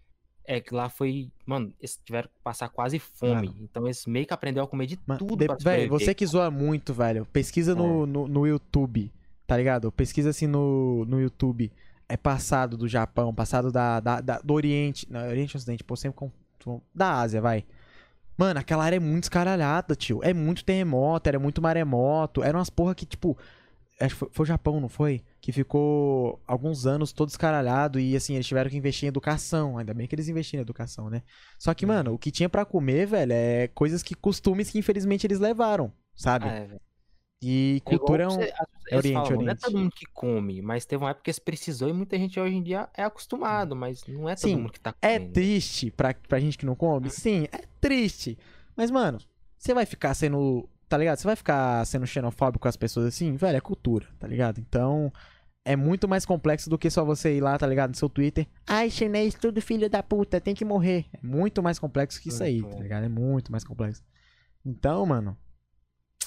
É 0.46 0.60
que 0.60 0.74
lá 0.74 0.88
foi. 0.90 1.30
Mano, 1.46 1.72
eles 1.80 1.98
tiveram 2.04 2.28
que 2.28 2.34
passar 2.42 2.68
quase 2.68 2.98
fome. 2.98 3.48
Mano. 3.48 3.54
Então 3.62 3.86
eles 3.86 4.04
meio 4.06 4.26
que 4.26 4.34
aprenderam 4.34 4.66
a 4.66 4.68
comer 4.68 4.86
de 4.86 4.98
Ma- 5.06 5.16
tudo 5.16 5.38
de- 5.38 5.64
velho, 5.64 5.88
você 5.88 6.14
que 6.14 6.26
zoa 6.26 6.50
muito, 6.50 6.92
velho. 6.92 7.24
Pesquisa 7.32 7.74
no, 7.74 8.04
no, 8.06 8.28
no 8.28 8.46
YouTube, 8.46 9.10
tá 9.46 9.56
ligado? 9.56 9.90
Pesquisa 9.90 10.30
assim 10.30 10.46
no, 10.46 11.04
no 11.06 11.20
YouTube. 11.20 11.72
É 12.06 12.16
passado 12.18 12.76
do 12.76 12.86
Japão, 12.86 13.34
passado 13.34 13.72
da, 13.72 13.98
da, 14.00 14.20
da- 14.20 14.38
do 14.44 14.52
Oriente. 14.52 15.10
Não, 15.10 15.26
Oriente 15.26 15.54
e 15.54 15.56
Ocidente, 15.56 15.82
pô, 15.82 15.96
sempre 15.96 16.18
com, 16.18 16.80
Da 16.94 17.20
Ásia, 17.20 17.40
vai. 17.40 17.64
Mano, 18.36 18.60
aquela 18.60 18.84
área 18.84 18.96
é 18.96 19.00
muito 19.00 19.24
escaralhada, 19.24 19.94
tio. 19.96 20.20
É 20.22 20.34
muito 20.34 20.64
terremoto, 20.64 21.28
era 21.28 21.38
muito 21.38 21.62
maremoto. 21.62 22.42
Eram 22.42 22.58
umas 22.58 22.68
porra 22.68 22.94
que, 22.94 23.06
tipo. 23.06 23.38
Acho 23.98 24.14
que 24.14 24.18
foi, 24.18 24.28
foi 24.32 24.42
o 24.42 24.46
Japão, 24.46 24.80
não 24.80 24.88
foi? 24.88 25.22
Que 25.44 25.52
ficou 25.52 26.40
alguns 26.46 26.86
anos 26.86 27.12
todo 27.12 27.28
escaralhado 27.28 28.00
e, 28.00 28.16
assim, 28.16 28.32
eles 28.34 28.46
tiveram 28.46 28.70
que 28.70 28.78
investir 28.78 29.04
em 29.04 29.08
educação. 29.08 29.76
Ainda 29.76 29.92
bem 29.92 30.06
que 30.06 30.14
eles 30.14 30.26
investiram 30.26 30.60
em 30.60 30.62
educação, 30.62 31.10
né? 31.10 31.22
Só 31.58 31.74
que, 31.74 31.84
mano, 31.84 32.14
o 32.14 32.18
que 32.18 32.30
tinha 32.30 32.48
pra 32.48 32.64
comer, 32.64 33.06
velho, 33.06 33.30
é 33.30 33.68
coisas 33.68 34.02
que 34.02 34.14
costumes 34.14 34.70
que 34.70 34.78
infelizmente 34.78 35.26
eles 35.26 35.38
levaram, 35.38 35.92
sabe? 36.16 36.46
Ah, 36.48 36.52
é, 36.54 36.66
velho. 36.66 36.80
E 37.42 37.76
É 37.84 37.90
cultura 37.90 38.22
é 38.22 38.26
um. 38.26 38.30
você- 38.30 38.44
eles 38.44 38.96
Oriente, 38.96 39.12
falam, 39.12 39.30
Não 39.32 39.36
é 39.36 39.44
Oriente. 39.44 39.60
todo 39.60 39.78
mundo 39.78 39.90
que 39.94 40.06
come, 40.14 40.62
mas 40.62 40.86
teve 40.86 41.04
uma 41.04 41.10
época 41.10 41.24
que 41.24 41.30
eles 41.30 41.38
precisou 41.38 41.90
e 41.90 41.92
muita 41.92 42.16
gente 42.16 42.40
hoje 42.40 42.54
em 42.56 42.62
dia 42.62 42.88
é 42.96 43.02
acostumado, 43.04 43.76
mas 43.76 44.02
não 44.08 44.26
é 44.26 44.34
todo 44.34 44.48
Sim, 44.48 44.56
mundo 44.56 44.72
que 44.72 44.80
tá 44.80 44.94
É 45.02 45.18
comendo. 45.18 45.34
triste 45.34 45.90
pra, 45.90 46.14
pra 46.26 46.40
gente 46.40 46.56
que 46.56 46.64
não 46.64 46.74
come? 46.74 47.10
Sim, 47.10 47.48
é 47.52 47.64
triste. 47.82 48.38
Mas, 48.74 48.90
mano, 48.90 49.18
você 49.58 49.74
vai 49.74 49.84
ficar 49.84 50.14
sendo. 50.14 50.66
Tá 50.88 50.96
ligado? 50.96 51.18
Você 51.18 51.26
vai 51.26 51.36
ficar 51.36 51.84
sendo 51.86 52.06
xenofóbico 52.06 52.62
com 52.62 52.68
as 52.68 52.76
pessoas 52.76 53.04
assim? 53.06 53.36
Velho, 53.36 53.58
é 53.58 53.60
cultura, 53.60 54.06
tá 54.18 54.26
ligado? 54.26 54.58
Então. 54.58 55.12
É 55.64 55.76
muito 55.76 56.06
mais 56.06 56.26
complexo 56.26 56.68
do 56.68 56.76
que 56.76 56.90
só 56.90 57.04
você 57.04 57.36
ir 57.36 57.40
lá, 57.40 57.56
tá 57.56 57.66
ligado? 57.66 57.90
No 57.90 57.96
seu 57.96 58.08
Twitter. 58.08 58.46
Ai, 58.66 58.90
chinês, 58.90 59.34
tudo 59.34 59.62
filho 59.62 59.88
da 59.88 60.02
puta, 60.02 60.38
tem 60.40 60.54
que 60.54 60.64
morrer. 60.64 61.06
É 61.12 61.18
muito 61.26 61.62
mais 61.62 61.78
complexo 61.78 62.20
que 62.20 62.28
isso 62.28 62.42
aí, 62.42 62.62
tá 62.62 62.78
ligado? 62.80 63.04
É 63.04 63.08
muito 63.08 63.50
mais 63.50 63.64
complexo. 63.64 64.02
Então, 64.64 65.06
mano. 65.06 65.36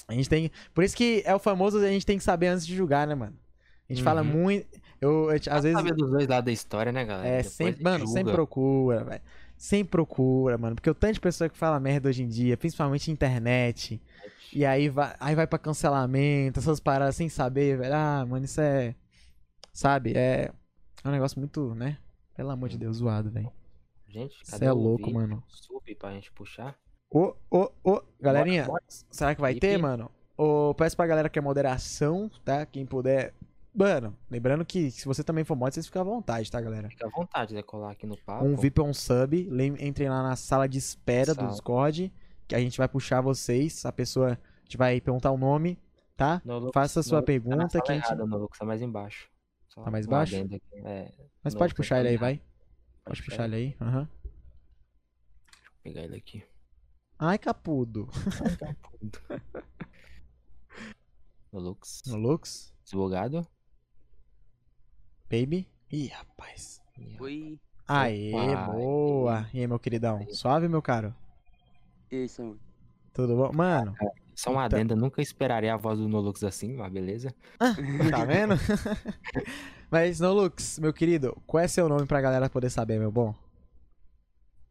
A 0.08 0.14
gente 0.14 0.28
tem. 0.28 0.50
Por 0.74 0.82
isso 0.82 0.96
que 0.96 1.22
é 1.24 1.34
o 1.34 1.38
famoso 1.38 1.78
a 1.78 1.88
gente 1.90 2.04
tem 2.06 2.18
que 2.18 2.24
saber 2.24 2.48
antes 2.48 2.66
de 2.66 2.74
julgar, 2.74 3.06
né, 3.06 3.14
mano? 3.14 3.36
A 3.88 3.92
gente 3.92 4.02
fala 4.02 4.22
Uhum. 4.22 4.28
muito. 4.28 4.66
Eu, 5.00 5.30
eu- 5.30 5.40
às 5.50 5.62
vezes. 5.62 5.72
Saber 5.78 5.94
dos 5.94 6.10
dois 6.10 6.26
lados 6.26 6.44
da 6.46 6.52
história, 6.52 6.90
né, 6.90 7.04
galera? 7.04 7.28
É, 7.28 7.36
Depois 7.38 7.52
sempre, 7.54 7.82
mano, 7.84 7.98
julga. 8.06 8.12
sempre 8.18 8.32
procura, 8.32 9.04
velho. 9.04 9.20
Sempre 9.56 9.90
procura, 9.90 10.58
mano. 10.58 10.74
Porque 10.76 10.90
o 10.90 10.94
tanto 10.94 11.14
de 11.14 11.20
pessoa 11.20 11.48
que 11.48 11.56
fala 11.56 11.78
merda 11.78 12.08
hoje 12.08 12.22
em 12.22 12.28
dia, 12.28 12.56
principalmente 12.56 13.10
internet. 13.10 14.00
E 14.52 14.64
aí 14.64 14.88
vai, 14.88 15.14
aí 15.20 15.34
vai 15.34 15.46
pra 15.46 15.58
cancelamento, 15.58 16.58
essas 16.58 16.80
paradas 16.80 17.14
sem 17.16 17.28
saber, 17.28 17.76
velho. 17.78 17.94
Ah, 17.94 18.24
mano, 18.28 18.44
isso 18.44 18.60
é. 18.60 18.94
Sabe? 19.78 20.12
É. 20.16 20.50
É 21.04 21.08
um 21.08 21.12
negócio 21.12 21.38
muito, 21.38 21.72
né? 21.72 21.98
Pelo 22.34 22.50
amor 22.50 22.68
de 22.68 22.76
Deus, 22.76 22.96
zoado, 22.96 23.30
velho. 23.30 23.52
Gente, 24.08 24.34
Cê 24.44 24.50
cadê 24.50 24.66
é 24.66 24.72
o 24.72 24.76
louco, 24.76 25.04
vídeo? 25.04 25.14
mano. 25.14 25.44
Sub 25.46 25.94
pra 25.94 26.10
gente 26.14 26.32
puxar. 26.32 26.76
Ô, 27.08 27.32
ô, 27.48 27.70
ô, 27.84 28.02
galerinha, 28.20 28.64
bora. 28.66 28.82
será 28.88 29.36
que 29.36 29.40
vai 29.40 29.54
ter, 29.54 29.78
mano? 29.78 30.10
Ô, 30.36 30.74
peço 30.74 30.96
pra 30.96 31.06
galera 31.06 31.28
que 31.28 31.38
é 31.38 31.42
moderação, 31.42 32.28
tá? 32.44 32.66
Quem 32.66 32.84
puder. 32.84 33.32
Mano, 33.72 34.16
lembrando 34.28 34.64
que 34.64 34.90
se 34.90 35.06
você 35.06 35.22
também 35.22 35.44
for 35.44 35.54
mod, 35.54 35.72
vocês 35.72 35.86
ficam 35.86 36.02
à 36.02 36.04
vontade, 36.04 36.50
tá, 36.50 36.60
galera? 36.60 36.88
Fica 36.88 37.06
à 37.06 37.10
vontade 37.10 37.54
de 37.54 37.62
colar 37.62 37.92
aqui 37.92 38.04
no 38.04 38.16
papo. 38.16 38.44
Um 38.44 38.56
VIP 38.56 38.80
ou 38.80 38.88
um 38.88 38.94
sub. 38.94 39.48
Entrem 39.78 40.08
lá 40.08 40.24
na 40.24 40.34
sala 40.34 40.68
de 40.68 40.78
espera 40.78 41.36
do. 41.36 41.46
Discord. 41.46 42.12
Que 42.48 42.56
a 42.56 42.58
gente 42.58 42.76
vai 42.78 42.88
puxar 42.88 43.20
vocês. 43.20 43.86
A 43.86 43.92
pessoa. 43.92 44.32
A 44.32 44.64
gente 44.64 44.76
vai 44.76 45.00
perguntar 45.00 45.30
o 45.30 45.38
nome, 45.38 45.78
tá? 46.16 46.42
No 46.44 46.72
Faça 46.72 46.98
a 46.98 47.02
sua 47.04 47.20
no 47.20 47.26
Lux 47.26 47.26
tá 47.26 47.32
na 47.32 47.40
pergunta 47.56 47.68
sala 47.68 47.84
que 47.84 47.92
a 47.92 47.94
gente- 47.94 48.04
errada, 48.06 48.26
no 48.26 48.48
tá 48.48 48.64
mais 48.64 48.82
embaixo. 48.82 49.28
Só 49.68 49.82
Tá 49.82 49.90
mais 49.90 50.06
baixo? 50.06 50.36
É, 50.84 51.12
Mas 51.42 51.54
no 51.54 51.58
pode 51.58 51.74
puxar 51.74 52.00
ele 52.00 52.08
aí, 52.08 52.16
vai. 52.16 52.42
Pode 53.04 53.22
puxar 53.22 53.44
ele 53.44 53.56
aí. 53.56 53.76
Aham. 53.80 54.08
Vou 54.24 55.82
pegar 55.82 56.02
ele 56.02 56.16
aqui. 56.16 56.44
Ai, 57.18 57.38
capudo. 57.38 58.08
No 61.50 61.60
Lux. 61.60 62.02
No 62.06 62.16
Lux. 62.16 62.74
Desbugado. 62.84 63.46
Baby. 65.30 65.66
Ih, 65.90 66.08
rapaz. 66.08 66.82
Oi. 67.18 67.58
Aê, 67.86 68.34
Opa, 68.34 68.66
boa. 68.66 69.50
E 69.54 69.60
aí, 69.60 69.66
meu 69.66 69.78
queridão? 69.78 70.26
Suave, 70.30 70.68
meu 70.68 70.82
caro? 70.82 71.14
E 72.10 72.16
aí, 72.16 72.28
Samu? 72.28 72.58
Tudo 73.14 73.34
bom? 73.34 73.50
Mano, 73.52 73.96
Só 74.38 74.50
um 74.50 74.52
Então- 74.52 74.62
adendo, 74.64 74.94
eu 74.94 74.96
nunca 74.96 75.20
esperaria 75.20 75.74
a 75.74 75.76
voz 75.76 75.98
do 75.98 76.08
Nolux 76.08 76.44
assim, 76.44 76.72
mas 76.76 76.92
beleza. 76.92 77.34
tá 78.16 78.24
vendo? 78.24 78.54
Mas, 79.90 80.20
no 80.20 80.32
Lux, 80.34 80.78
meu 80.78 80.92
querido, 80.92 81.36
qual 81.46 81.64
é 81.64 81.66
seu 81.66 81.88
nome 81.88 82.06
pra 82.06 82.20
galera 82.20 82.48
poder 82.50 82.68
saber, 82.70 82.98
meu 83.00 83.10
bom? 83.10 83.34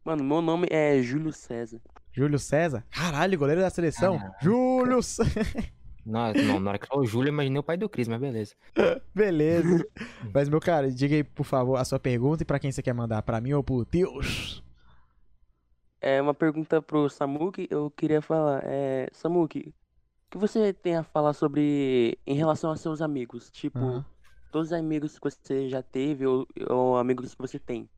Mano, 0.04 0.22
meu 0.24 0.40
nome 0.40 0.68
é 0.70 1.02
Júlio 1.02 1.32
César. 1.32 1.80
Júlio 2.12 2.38
César? 2.38 2.84
Caralho, 2.90 3.36
goleiro 3.38 3.60
da 3.60 3.68
seleção. 3.68 4.16
Caraca. 4.16 4.36
Júlio 4.40 5.02
César. 5.04 5.70
Não, 6.06 6.32
não, 6.32 6.60
na 6.60 6.70
hora 6.70 6.78
que 6.78 6.86
falou 6.86 7.04
Júlio, 7.04 7.28
eu 7.28 7.32
imaginei 7.34 7.58
o 7.58 7.62
pai 7.64 7.76
do 7.76 7.88
Cris, 7.88 8.08
mas 8.08 8.18
beleza. 8.20 8.54
Beleza. 9.14 9.84
Mas, 10.32 10.48
meu 10.48 10.60
cara, 10.60 10.90
diga 10.90 11.16
aí, 11.16 11.24
por 11.24 11.44
favor, 11.44 11.76
a 11.76 11.84
sua 11.84 11.98
pergunta 11.98 12.42
e 12.42 12.46
pra 12.46 12.58
quem 12.58 12.70
você 12.72 12.80
quer 12.80 12.94
mandar, 12.94 13.20
pra 13.22 13.40
mim 13.40 13.52
ou 13.52 13.62
pro 13.62 13.84
Deus? 13.84 14.62
É 16.00 16.22
uma 16.22 16.34
pergunta 16.34 16.80
pro 16.80 17.08
Samuki. 17.08 17.66
Eu 17.70 17.90
queria 17.90 18.22
falar, 18.22 18.62
é, 18.64 19.08
Samuki, 19.12 19.74
o 20.28 20.30
que 20.30 20.38
você 20.38 20.72
tem 20.72 20.96
a 20.96 21.02
falar 21.02 21.32
sobre 21.32 22.18
em 22.26 22.34
relação 22.34 22.70
aos 22.70 22.80
seus 22.80 23.00
amigos? 23.00 23.50
Tipo, 23.50 24.04
todos 24.52 24.68
os 24.68 24.72
amigos 24.72 25.18
que 25.18 25.30
você 25.30 25.68
já 25.68 25.82
teve 25.82 26.26
ou, 26.26 26.46
ou 26.68 26.96
amigos 26.96 27.34
que 27.34 27.40
você 27.40 27.58
tem? 27.58 27.88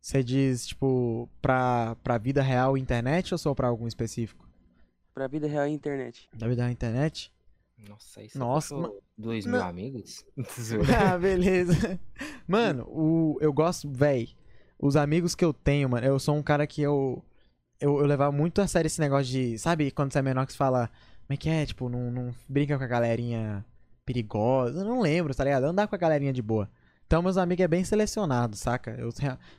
Você 0.00 0.22
diz, 0.22 0.66
tipo, 0.66 1.28
pra, 1.40 1.96
pra 2.02 2.18
vida 2.18 2.42
real 2.42 2.76
e 2.76 2.80
internet 2.80 3.32
ou 3.32 3.38
só 3.38 3.54
pra 3.54 3.68
algum 3.68 3.86
específico? 3.86 4.46
Pra 5.14 5.26
vida 5.28 5.46
real 5.46 5.66
e 5.66 5.70
internet. 5.70 6.28
Da 6.34 6.48
vida 6.48 6.62
real 6.62 6.70
e 6.70 6.74
internet? 6.74 7.32
Nossa, 7.88 8.20
aí 8.20 8.28
você 8.28 8.38
Nossa, 8.38 8.74
puxou 8.74 9.02
dois 9.16 9.46
mil 9.46 9.62
amigos? 9.62 10.24
Ah, 10.98 11.16
beleza. 11.16 12.00
Mano, 12.46 12.84
o, 12.88 13.38
eu 13.40 13.52
gosto, 13.52 13.88
véi. 13.90 14.34
Os 14.84 14.96
amigos 14.96 15.34
que 15.34 15.42
eu 15.42 15.54
tenho, 15.54 15.88
mano, 15.88 16.06
eu 16.06 16.18
sou 16.18 16.36
um 16.36 16.42
cara 16.42 16.66
que 16.66 16.82
eu. 16.82 17.24
Eu, 17.80 18.00
eu 18.00 18.04
levava 18.04 18.30
muito 18.30 18.60
a 18.60 18.66
sério 18.66 18.86
esse 18.86 19.00
negócio 19.00 19.32
de. 19.32 19.58
Sabe 19.58 19.90
quando 19.90 20.12
você 20.12 20.18
é 20.18 20.22
menor 20.22 20.44
que 20.44 20.52
você 20.52 20.58
fala. 20.58 20.90
Como 21.26 21.32
é 21.32 21.36
que 21.38 21.48
é? 21.48 21.64
Tipo, 21.64 21.88
não, 21.88 22.10
não 22.10 22.34
brinca 22.46 22.76
com 22.76 22.84
a 22.84 22.86
galerinha 22.86 23.64
perigosa. 24.04 24.80
Eu 24.80 24.84
não 24.84 25.00
lembro, 25.00 25.34
tá 25.34 25.42
ligado? 25.42 25.64
Andar 25.64 25.88
com 25.88 25.94
a 25.94 25.98
galerinha 25.98 26.34
de 26.34 26.42
boa. 26.42 26.68
Então, 27.06 27.22
meus 27.22 27.38
amigos 27.38 27.64
é 27.64 27.68
bem 27.68 27.82
selecionado, 27.82 28.56
saca? 28.56 28.90
Eu, 28.90 29.08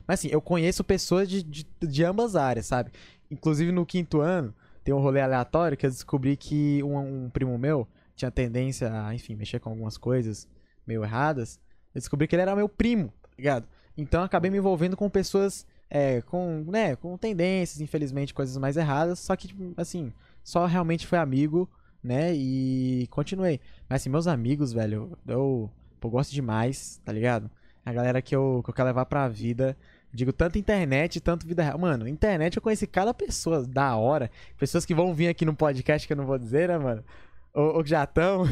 mas 0.06 0.20
assim, 0.20 0.28
eu 0.28 0.40
conheço 0.40 0.84
pessoas 0.84 1.28
de, 1.28 1.42
de, 1.42 1.66
de 1.80 2.04
ambas 2.04 2.36
áreas, 2.36 2.66
sabe? 2.66 2.92
Inclusive 3.28 3.72
no 3.72 3.84
quinto 3.84 4.20
ano, 4.20 4.54
tem 4.84 4.94
um 4.94 5.00
rolê 5.00 5.20
aleatório 5.20 5.76
que 5.76 5.86
eu 5.86 5.90
descobri 5.90 6.36
que 6.36 6.80
um, 6.84 7.24
um 7.24 7.30
primo 7.30 7.58
meu 7.58 7.88
tinha 8.14 8.30
tendência 8.30 8.92
a, 8.92 9.12
enfim, 9.12 9.34
mexer 9.34 9.58
com 9.58 9.70
algumas 9.70 9.98
coisas 9.98 10.46
meio 10.86 11.02
erradas. 11.02 11.58
Eu 11.92 11.98
descobri 11.98 12.28
que 12.28 12.36
ele 12.36 12.42
era 12.42 12.54
meu 12.54 12.68
primo, 12.68 13.12
tá 13.22 13.30
ligado? 13.36 13.66
Então 13.96 14.20
eu 14.20 14.26
acabei 14.26 14.50
me 14.50 14.58
envolvendo 14.58 14.96
com 14.96 15.08
pessoas 15.08 15.66
é, 15.88 16.20
com, 16.22 16.64
né, 16.68 16.96
com 16.96 17.16
tendências, 17.16 17.80
infelizmente, 17.80 18.34
coisas 18.34 18.56
mais 18.56 18.76
erradas. 18.76 19.18
Só 19.18 19.34
que, 19.36 19.54
assim, 19.76 20.12
só 20.42 20.66
realmente 20.66 21.06
foi 21.06 21.18
amigo, 21.18 21.68
né? 22.02 22.34
E 22.34 23.06
continuei. 23.10 23.60
Mas 23.88 24.02
assim, 24.02 24.10
meus 24.10 24.26
amigos, 24.26 24.72
velho, 24.72 25.16
eu, 25.26 25.70
pô, 26.00 26.10
gosto 26.10 26.32
demais, 26.32 27.00
tá 27.04 27.12
ligado? 27.12 27.50
A 27.84 27.92
galera 27.92 28.20
que 28.20 28.34
eu, 28.34 28.62
que 28.64 28.70
eu 28.70 28.74
quero 28.74 28.88
levar 28.88 29.06
pra 29.06 29.28
vida. 29.28 29.76
Digo, 30.12 30.32
tanto 30.32 30.58
internet, 30.58 31.20
tanto 31.20 31.46
vida 31.46 31.62
real. 31.62 31.78
Mano, 31.78 32.08
internet 32.08 32.56
eu 32.56 32.62
conheci 32.62 32.86
cada 32.86 33.12
pessoa 33.12 33.66
da 33.66 33.96
hora. 33.96 34.30
Pessoas 34.58 34.84
que 34.84 34.94
vão 34.94 35.14
vir 35.14 35.28
aqui 35.28 35.44
no 35.44 35.54
podcast 35.54 36.06
que 36.06 36.12
eu 36.12 36.16
não 36.16 36.26
vou 36.26 36.38
dizer, 36.38 36.68
né, 36.68 36.78
mano? 36.78 37.04
Ou, 37.52 37.76
ou 37.76 37.84
que 37.84 37.90
já 37.90 38.04
estão. 38.04 38.44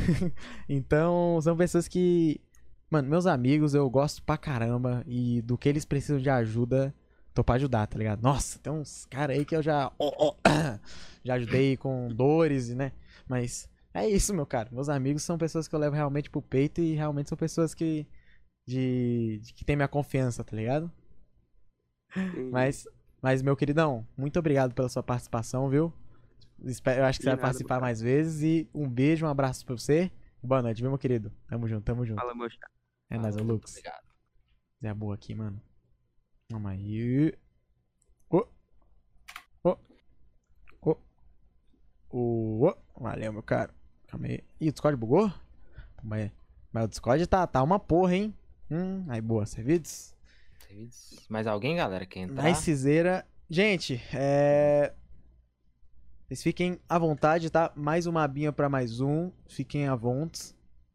então, 0.69 1.41
são 1.43 1.57
pessoas 1.57 1.89
que. 1.89 2.41
Mano, 2.91 3.09
meus 3.09 3.27
amigos, 3.27 3.75
eu 3.75 3.89
gosto 3.91 4.23
pra 4.23 4.37
caramba. 4.37 5.03
E 5.07 5.43
do 5.43 5.59
que 5.59 5.69
eles 5.69 5.85
precisam 5.85 6.19
de 6.21 6.31
ajuda, 6.31 6.95
tô 7.33 7.43
pra 7.43 7.57
ajudar, 7.57 7.87
tá 7.87 7.99
ligado? 7.99 8.23
Nossa, 8.23 8.59
tem 8.59 8.73
uns 8.73 9.05
caras 9.07 9.37
aí 9.37 9.45
que 9.45 9.57
eu 9.57 9.63
já. 9.63 9.91
ó, 9.99 10.13
ó, 10.19 10.35
já 11.25 11.35
ajudei 11.35 11.77
com 11.77 12.09
dores, 12.09 12.69
né? 12.75 12.93
Mas 13.29 13.69
é 13.93 14.09
isso, 14.09 14.33
meu 14.35 14.47
cara. 14.47 14.69
Meus 14.71 14.89
amigos 14.89 15.23
são 15.23 15.37
pessoas 15.39 15.67
que 15.67 15.75
eu 15.75 15.79
levo 15.79 15.97
realmente 15.97 16.31
pro 16.31 16.43
peito 16.43 16.81
e 16.81 16.95
realmente 16.95 17.29
são 17.29 17.39
pessoas 17.39 17.75
que. 17.75 18.07
De, 18.67 19.41
de 19.43 19.53
que 19.53 19.63
tem 19.65 19.77
minha 19.77 19.89
confiança, 19.89 20.43
tá 20.43 20.57
ligado? 20.57 20.91
Entendi. 22.17 22.51
Mas, 22.51 22.87
mas, 23.21 23.43
meu 23.43 23.55
queridão, 23.55 24.07
muito 24.17 24.39
obrigado 24.39 24.73
pela 24.75 24.89
sua 24.89 25.03
participação, 25.03 25.69
viu? 25.69 25.93
Espero- 26.65 27.01
Eu 27.01 27.05
acho 27.05 27.19
que 27.19 27.25
você 27.25 27.31
vai 27.31 27.37
participar 27.43 27.79
mais 27.81 28.01
vezes. 28.01 28.43
E 28.43 28.69
um 28.75 28.89
beijo, 28.89 29.27
um 29.27 29.29
abraço 29.29 29.67
pra 29.67 29.77
você. 29.77 30.11
Boa 30.43 30.63
noite, 30.63 30.81
viu, 30.81 30.91
meu 30.91 30.99
querido? 30.99 31.31
Tamo 31.47 31.69
junto, 31.69 31.83
tamo 31.85 32.07
junto. 32.07 32.21
Fala, 32.21 32.35
meu 32.35 32.49
chapa. 32.49 32.74
É 33.15 33.19
nóis, 33.19 33.37
ô 33.37 33.39
Muito 33.39 33.53
Lux. 33.53 33.71
Obrigado. 33.71 34.05
Zé 34.83 34.93
boa 34.93 35.15
aqui, 35.15 35.35
mano. 35.35 35.63
Vamos 36.51 36.71
aí. 36.71 37.33
Ô. 38.29 38.45
Ô. 39.63 39.79
Ô. 40.83 40.97
Ô. 42.11 42.67
Ô. 42.67 42.77
Valeu, 43.01 43.33
meu 43.33 43.43
cara. 43.43 43.73
Calma 44.09 44.27
aí. 44.27 44.45
Ih, 44.61 44.69
o 44.69 44.73
Discord 44.73 44.99
bugou? 44.99 45.33
Mas, 46.03 46.33
mas 46.73 46.85
o 46.85 46.89
Discord 46.89 47.25
tá, 47.29 47.47
tá 47.47 47.63
uma 47.63 47.79
porra, 47.79 48.17
hein? 48.17 48.35
Hum, 48.69 49.07
aí 49.09 49.21
boa, 49.21 49.47
servidos. 49.47 50.13
Mais 51.29 51.47
alguém, 51.47 51.77
galera, 51.77 52.05
quer 52.05 52.21
entrar? 52.21 52.43
Nicezeira. 52.43 53.25
Gente, 53.49 54.03
é. 54.13 54.93
Vocês 56.27 56.43
fiquem 56.43 56.81
à 56.89 56.99
vontade, 56.99 57.49
tá? 57.49 57.73
Mais 57.77 58.07
uma 58.07 58.25
abinha 58.25 58.53
pra 58.53 58.69
mais 58.69 59.01
um. 59.01 59.31
Fiquem 59.47 59.87
à 59.87 59.95
vontade. 59.95 60.54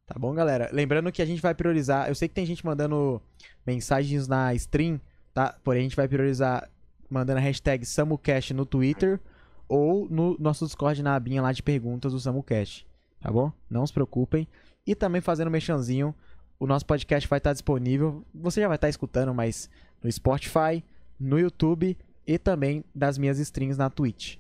Tá 0.09 0.17
bom, 0.17 0.33
galera? 0.33 0.71
Lembrando 0.73 1.11
que 1.11 1.21
a 1.21 1.25
gente 1.25 1.39
vai 1.39 1.53
priorizar. 1.53 2.07
Eu 2.07 2.15
sei 2.15 2.27
que 2.27 2.33
tem 2.33 2.45
gente 2.45 2.65
mandando 2.65 3.21
mensagens 3.63 4.27
na 4.27 4.51
stream, 4.55 4.99
tá? 5.35 5.55
Porém, 5.63 5.81
a 5.81 5.83
gente 5.83 5.95
vai 5.95 6.07
priorizar 6.07 6.67
mandando 7.07 7.37
a 7.37 7.43
hashtag 7.43 7.85
SamuCast 7.85 8.55
no 8.55 8.65
Twitter 8.65 9.19
ou 9.67 10.09
no 10.09 10.35
nosso 10.39 10.65
Discord 10.65 11.03
na 11.03 11.15
abinha 11.15 11.43
lá 11.43 11.51
de 11.51 11.61
perguntas 11.61 12.11
do 12.11 12.19
SamuCast. 12.19 12.87
Tá 13.21 13.31
bom? 13.31 13.53
Não 13.69 13.85
se 13.85 13.93
preocupem. 13.93 14.47
E 14.83 14.95
também 14.95 15.21
fazendo 15.21 15.49
um 15.49 15.51
mexanzinho, 15.51 16.15
o 16.59 16.65
nosso 16.65 16.87
podcast 16.87 17.29
vai 17.29 17.37
estar 17.37 17.53
disponível. 17.53 18.25
Você 18.33 18.61
já 18.61 18.67
vai 18.67 18.77
estar 18.77 18.89
escutando, 18.89 19.31
mas 19.31 19.69
no 20.03 20.11
Spotify, 20.11 20.83
no 21.19 21.37
YouTube 21.37 21.95
e 22.25 22.39
também 22.39 22.83
das 22.95 23.19
minhas 23.19 23.37
streams 23.37 23.77
na 23.77 23.91
Twitch. 23.91 24.37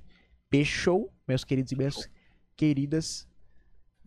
Fechou, 0.49 1.13
meus 1.27 1.43
queridos 1.43 1.71
e 1.71 1.75
minhas 1.75 2.09
queridas. 2.55 3.27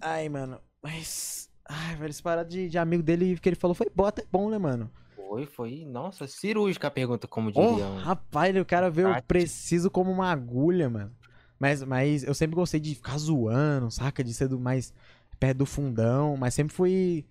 Ai, 0.01 0.29
mano, 0.29 0.61
mas. 0.83 1.52
Ai, 1.69 1.97
velho, 1.97 2.11
esse 2.11 2.23
parado 2.23 2.49
de, 2.49 2.69
de 2.69 2.79
amigo 2.79 3.03
dele 3.03 3.39
que 3.39 3.49
ele 3.49 3.57
falou 3.57 3.75
foi 3.75 3.89
bota, 3.95 4.23
é 4.23 4.27
bom, 4.31 4.51
né, 4.51 4.59
mano? 4.59 4.91
Foi, 5.15 5.47
foi. 5.47 5.85
Nossa, 5.87 6.27
cirúrgica 6.27 6.89
a 6.89 6.91
pergunta, 6.91 7.27
como 7.27 7.49
Oh, 7.55 7.71
diriam. 7.71 7.97
rapaz, 7.99 8.55
o 8.57 8.65
cara 8.65 8.91
veio 8.91 9.09
Prático. 9.09 9.29
preciso 9.29 9.91
como 9.91 10.11
uma 10.11 10.31
agulha, 10.31 10.91
mano. 10.91 11.13
Mas, 11.59 11.83
mas 11.85 12.25
eu 12.25 12.35
sempre 12.35 12.57
gostei 12.57 12.81
de 12.81 12.95
ficar 12.95 13.17
zoando, 13.19 13.91
saca? 13.91 14.23
De 14.25 14.35
ser 14.35 14.49
do 14.49 14.59
mais 14.59 14.93
perto 15.39 15.59
do 15.59 15.67
fundão, 15.67 16.37
mas 16.37 16.55
sempre 16.55 16.75
fui 16.75 17.25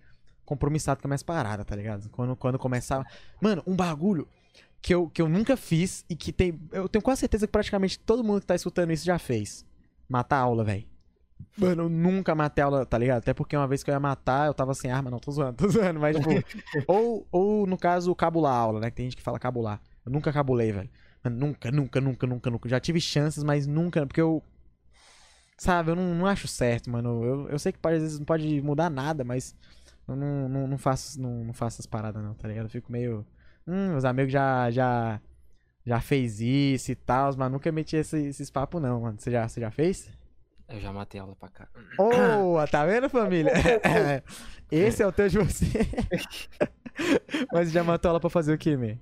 compromissado 0.44 1.00
com 1.00 1.06
as 1.06 1.10
minhas 1.10 1.22
paradas, 1.22 1.64
tá 1.66 1.76
ligado? 1.76 2.08
Quando, 2.10 2.34
quando 2.34 2.58
começava. 2.58 3.04
Mano, 3.40 3.62
um 3.66 3.76
bagulho 3.76 4.26
que 4.80 4.92
eu, 4.94 5.08
que 5.08 5.20
eu 5.22 5.28
nunca 5.28 5.56
fiz 5.56 6.04
e 6.08 6.16
que 6.16 6.32
tem. 6.32 6.58
Eu 6.72 6.88
tenho 6.88 7.02
quase 7.02 7.20
certeza 7.20 7.46
que 7.46 7.52
praticamente 7.52 7.98
todo 7.98 8.24
mundo 8.24 8.40
que 8.40 8.46
tá 8.46 8.54
escutando 8.54 8.90
isso 8.90 9.04
já 9.04 9.18
fez. 9.18 9.64
Matar 10.08 10.38
aula, 10.38 10.64
velho. 10.64 10.84
Mano, 11.56 11.84
eu 11.84 11.88
nunca 11.88 12.34
matei 12.34 12.62
aula, 12.64 12.84
tá 12.86 12.96
ligado? 12.98 13.18
Até 13.18 13.34
porque 13.34 13.56
uma 13.56 13.66
vez 13.68 13.82
que 13.82 13.90
eu 13.90 13.94
ia 13.94 14.00
matar, 14.00 14.46
eu 14.46 14.54
tava 14.54 14.74
sem 14.74 14.90
arma, 14.90 15.10
não, 15.10 15.18
tô 15.18 15.30
zoando, 15.30 15.56
tô 15.56 15.68
zoando, 15.68 16.00
mas 16.00 16.16
tipo. 16.16 16.30
ou, 16.86 17.26
ou, 17.30 17.66
no 17.66 17.76
caso, 17.78 18.14
cabular 18.14 18.52
a 18.54 18.56
aula, 18.56 18.80
né? 18.80 18.90
Que 18.90 18.96
tem 18.96 19.06
gente 19.06 19.16
que 19.16 19.22
fala 19.22 19.38
cabular. 19.38 19.80
Eu 20.04 20.12
nunca 20.12 20.32
cabulei, 20.32 20.72
velho. 20.72 20.90
Mano, 21.22 21.36
nunca, 21.36 21.70
nunca, 21.70 22.00
nunca, 22.00 22.26
nunca, 22.26 22.50
nunca. 22.50 22.68
Já 22.68 22.80
tive 22.80 23.00
chances, 23.00 23.42
mas 23.44 23.66
nunca, 23.66 24.06
porque 24.06 24.20
eu. 24.20 24.42
Sabe, 25.56 25.90
eu 25.92 25.96
não, 25.96 26.14
não 26.14 26.26
acho 26.26 26.48
certo, 26.48 26.90
mano. 26.90 27.24
Eu, 27.24 27.48
eu 27.50 27.58
sei 27.58 27.72
que 27.72 27.78
pode- 27.78 27.96
às 27.96 28.02
vezes 28.02 28.18
não 28.18 28.26
pode 28.26 28.60
mudar 28.62 28.90
nada, 28.90 29.22
mas 29.22 29.54
eu 30.08 30.16
não, 30.16 30.48
não, 30.48 30.66
não 30.66 30.78
faço, 30.78 31.20
não, 31.20 31.44
não 31.44 31.52
faço 31.52 31.76
essas 31.76 31.86
paradas, 31.86 32.22
não, 32.22 32.34
tá 32.34 32.48
ligado? 32.48 32.64
Eu 32.66 32.70
fico 32.70 32.90
meio. 32.90 33.24
Hum, 33.66 33.96
os 33.96 34.04
amigos 34.04 34.32
já. 34.32 34.70
já 34.70 35.20
já 35.84 36.00
fez 36.00 36.40
isso 36.40 36.92
e 36.92 36.94
tal, 36.94 37.34
mas 37.36 37.50
nunca 37.50 37.72
meti 37.72 37.96
esse- 37.96 38.26
esses 38.28 38.48
papos, 38.50 38.80
não, 38.80 39.00
mano. 39.00 39.18
Você 39.18 39.32
já, 39.32 39.48
você 39.48 39.60
já 39.60 39.68
fez? 39.70 40.08
Eu 40.72 40.80
já 40.80 40.92
matei 40.92 41.20
aula 41.20 41.36
pra 41.36 41.48
cá. 41.50 41.68
Boa, 41.96 42.66
tá 42.68 42.86
vendo, 42.86 43.08
família? 43.10 43.52
Esse 44.70 45.02
é 45.02 45.06
o 45.06 45.12
teu 45.12 45.28
de 45.28 45.38
você. 45.38 45.66
Mas 47.52 47.70
já 47.70 47.84
matou 47.84 48.08
ela 48.10 48.20
pra 48.20 48.30
fazer 48.30 48.54
o 48.54 48.58
quê, 48.58 48.76
man? 48.76 48.96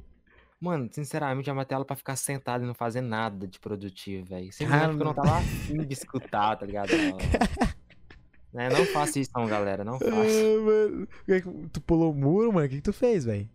Mano, 0.60 0.88
sinceramente, 0.92 1.46
já 1.46 1.54
matei 1.54 1.74
ela 1.74 1.84
pra 1.84 1.96
ficar 1.96 2.16
sentada 2.16 2.62
e 2.64 2.66
não 2.66 2.74
fazer 2.74 3.00
nada 3.00 3.46
de 3.46 3.58
produtivo, 3.60 4.26
velho. 4.26 4.52
Simplesmente 4.52 4.88
porque 4.90 5.02
eu 5.02 5.06
não 5.06 5.14
tava 5.14 5.38
afim 5.38 5.84
de 5.86 5.92
escutar, 5.92 6.56
tá 6.56 6.66
ligado? 6.66 6.90
Né, 8.52 8.68
não 8.68 8.84
faça 8.86 9.20
isso 9.20 9.30
não, 9.32 9.46
galera, 9.46 9.84
não 9.84 9.96
faça. 9.96 10.10
Ah. 10.10 11.06
Por 11.06 11.24
que 11.24 11.40
que 11.40 11.68
Tu 11.68 11.80
pulou 11.82 12.10
o 12.10 12.14
muro, 12.16 12.52
mano? 12.52 12.66
O 12.66 12.68
que, 12.68 12.74
que 12.78 12.82
tu 12.82 12.92
fez, 12.92 13.24
velho? 13.24 13.48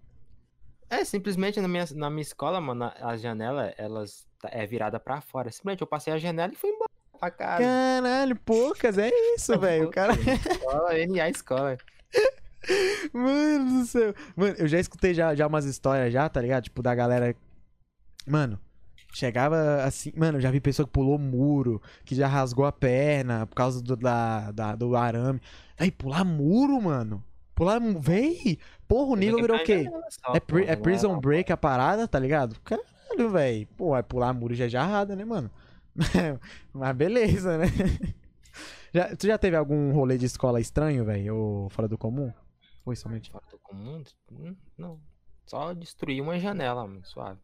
É, 0.90 1.04
simplesmente 1.04 1.60
na 1.60 1.68
minha, 1.68 1.84
na 1.96 2.10
minha 2.10 2.22
escola, 2.22 2.62
mano, 2.62 2.86
a- 2.86 2.96
as 3.02 3.20
janelas, 3.20 3.74
elas 3.78 4.26
é 4.46 4.66
virada 4.66 4.98
pra 4.98 5.20
fora. 5.20 5.52
Simplesmente 5.52 5.82
eu 5.82 5.88
passei 5.88 6.14
a 6.14 6.18
janela 6.18 6.54
e 6.54 6.56
fui 6.56 6.70
embora 6.70 6.85
pra 7.16 7.32
casa. 7.32 7.64
Caralho, 7.64 8.36
poucas, 8.38 8.98
é 8.98 9.10
isso, 9.36 9.58
velho. 9.60 9.88
O 9.88 9.92
cara. 9.92 10.14
Escola, 10.14 10.94
NA 11.08 11.30
escola. 11.30 11.78
Mano 13.14 13.80
do 13.82 13.86
céu. 13.86 14.14
Mano, 14.36 14.56
eu 14.58 14.68
já 14.68 14.80
escutei 14.80 15.14
já, 15.14 15.36
já 15.36 15.46
umas 15.48 15.66
histórias 15.66 16.12
já, 16.12 16.28
tá 16.28 16.42
ligado? 16.42 16.64
Tipo, 16.64 16.82
da 16.82 16.96
galera. 16.96 17.36
Mano, 18.28 18.60
chegava 19.14 19.84
assim. 19.84 20.12
Mano, 20.16 20.38
eu 20.38 20.42
já 20.42 20.50
vi 20.52 20.60
pessoa 20.60 20.86
que 20.86 20.92
pulou 20.92 21.18
muro, 21.18 21.82
que 22.04 22.16
já 22.16 22.28
rasgou 22.28 22.66
a 22.66 22.72
perna 22.72 23.46
por 23.46 23.56
causa 23.56 23.82
do, 23.82 23.96
da, 23.96 24.52
da- 24.52 24.76
do 24.76 24.96
arame. 24.96 25.40
Aí, 25.78 25.92
pular 25.92 26.24
muro, 26.26 26.82
mano. 26.82 27.24
Pular. 27.54 27.80
Véi! 28.00 28.58
Porra, 28.88 29.12
o 29.12 29.16
nível 29.16 29.38
virou 29.40 29.58
o 29.58 29.64
quê? 29.64 29.88
É, 30.34 30.40
pri- 30.40 30.66
é 30.66 30.76
Prison 30.76 31.20
Break 31.20 31.52
a 31.52 31.58
parada, 31.58 32.08
tá 32.08 32.20
ligado? 32.20 32.56
Caralho, 32.64 33.30
velho. 33.30 33.68
Pô, 33.78 33.92
vai 33.92 34.04
pular 34.04 34.34
muro 34.34 34.54
já 34.56 34.66
é 34.66 34.70
jarrada, 34.70 35.16
né, 35.16 35.24
mano? 35.24 35.50
Mas 36.74 36.96
beleza, 36.96 37.58
né? 37.58 37.66
Já- 38.94 39.16
tu 39.16 39.28
já 39.28 39.38
teve 39.38 39.56
algum 39.56 39.92
rolê 39.92 40.18
de 40.18 40.26
escola 40.26 40.60
estranho, 40.62 41.04
velho? 41.06 41.36
Ou 41.36 41.70
fora 41.70 41.88
do 41.88 41.98
comum? 41.98 42.32
Foi 42.84 42.96
somente. 42.96 43.32
Fora 43.32 43.46
do 43.52 43.58
comum? 43.60 44.04
Hum, 44.32 44.56
Não. 44.78 45.00
Só 45.46 45.74
destruí 45.74 46.20
uma 46.22 46.40
janela, 46.40 46.88
mano, 46.88 47.06
suave. 47.06 47.40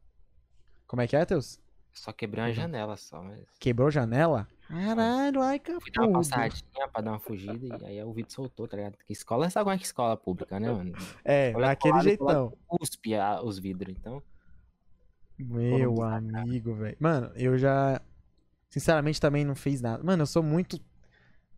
Como 0.87 1.01
é 1.01 1.07
que 1.07 1.15
é, 1.15 1.25
Teus? 1.25 1.59
Só 1.93 2.11
quebrei 2.13 2.43
uma 2.45 2.53
janela 2.53 2.95
só, 2.97 3.21
mas. 3.21 3.45
Quebrou 3.59 3.91
janela? 3.91 4.47
Caralho, 4.67 5.41
ai, 5.41 5.61
Fui 5.81 5.91
dar 5.91 6.03
uma 6.03 6.13
passadinha 6.13 6.87
pra 6.91 7.01
dar 7.01 7.11
uma 7.11 7.19
fugida 7.19 7.77
e 7.81 7.85
aí 7.85 8.03
o 8.03 8.13
vídeo 8.13 8.31
soltou, 8.31 8.65
tá 8.67 8.77
ligado? 8.77 8.95
Porque 8.95 9.11
escola, 9.11 9.49
sabe 9.49 9.65
como 9.65 9.75
é 9.75 9.77
que 9.77 9.85
escola 9.85 10.15
pública, 10.15 10.57
né, 10.59 10.71
mano? 10.71 10.93
É, 11.25 11.51
Olha 11.53 11.67
daquele 11.67 11.91
colado, 11.91 12.03
jeitão. 12.05 12.53
Cuspe 12.67 13.11
os 13.43 13.59
vidros, 13.59 13.93
então. 13.93 14.23
Meu 15.37 16.01
amigo, 16.01 16.73
velho. 16.75 16.95
Mano, 16.99 17.31
eu 17.35 17.57
já. 17.57 18.01
Sinceramente 18.71 19.19
também 19.21 19.43
não 19.45 19.53
fiz 19.53 19.81
nada. 19.81 20.01
Mano, 20.03 20.23
eu 20.23 20.27
sou 20.27 20.41
muito. 20.41 20.79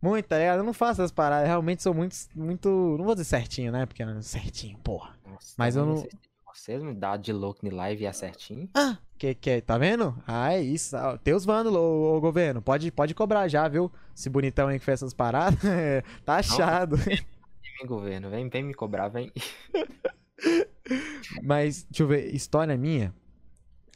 Muito, 0.02 0.26
tá 0.26 0.36
ligado? 0.36 0.58
Eu 0.58 0.64
não 0.64 0.74
faço 0.74 1.00
essas 1.00 1.12
paradas. 1.12 1.46
Realmente 1.48 1.82
sou 1.82 1.94
muito. 1.94 2.14
muito 2.34 2.68
não 2.98 3.04
vou 3.06 3.14
dizer 3.14 3.24
certinho, 3.24 3.72
né? 3.72 3.86
Porque 3.86 4.04
não 4.04 4.18
é 4.18 4.20
certinho, 4.22 4.76
porra. 4.80 5.16
Nossa, 5.24 5.54
Mas 5.56 5.74
tá 5.74 5.80
eu 5.80 5.86
não- 5.86 5.96
Vocês, 5.96 6.12
vocês 6.52 6.82
me 6.82 6.92
dá 6.92 7.16
de 7.16 7.32
louco 7.32 7.64
no 7.66 7.74
live 7.74 8.02
e 8.02 8.06
é 8.06 8.12
certinho. 8.12 8.68
Ah, 8.74 8.98
que, 9.16 9.34
que, 9.34 9.60
tá 9.62 9.78
vendo? 9.78 10.14
Ah, 10.26 10.52
é 10.52 10.60
isso. 10.60 10.96
Ah, 10.96 11.16
Teus 11.16 11.44
vândalos, 11.44 11.78
ô, 11.78 12.16
ô, 12.16 12.20
governo. 12.20 12.60
Pode, 12.60 12.90
pode 12.90 13.14
cobrar 13.14 13.46
já, 13.48 13.66
viu? 13.68 13.90
Esse 14.14 14.28
bonitão 14.28 14.66
aí 14.68 14.78
que 14.78 14.84
fez 14.84 14.98
essas 15.00 15.14
paradas. 15.14 15.58
tá 16.26 16.36
achado. 16.36 16.96
Vem, 16.96 17.86
governo, 17.86 18.28
vem, 18.28 18.48
vem 18.48 18.62
me 18.64 18.74
cobrar, 18.74 19.08
vem. 19.08 19.32
Mas, 21.42 21.84
deixa 21.84 22.02
eu 22.02 22.06
ver, 22.08 22.34
história 22.34 22.76
minha. 22.76 23.14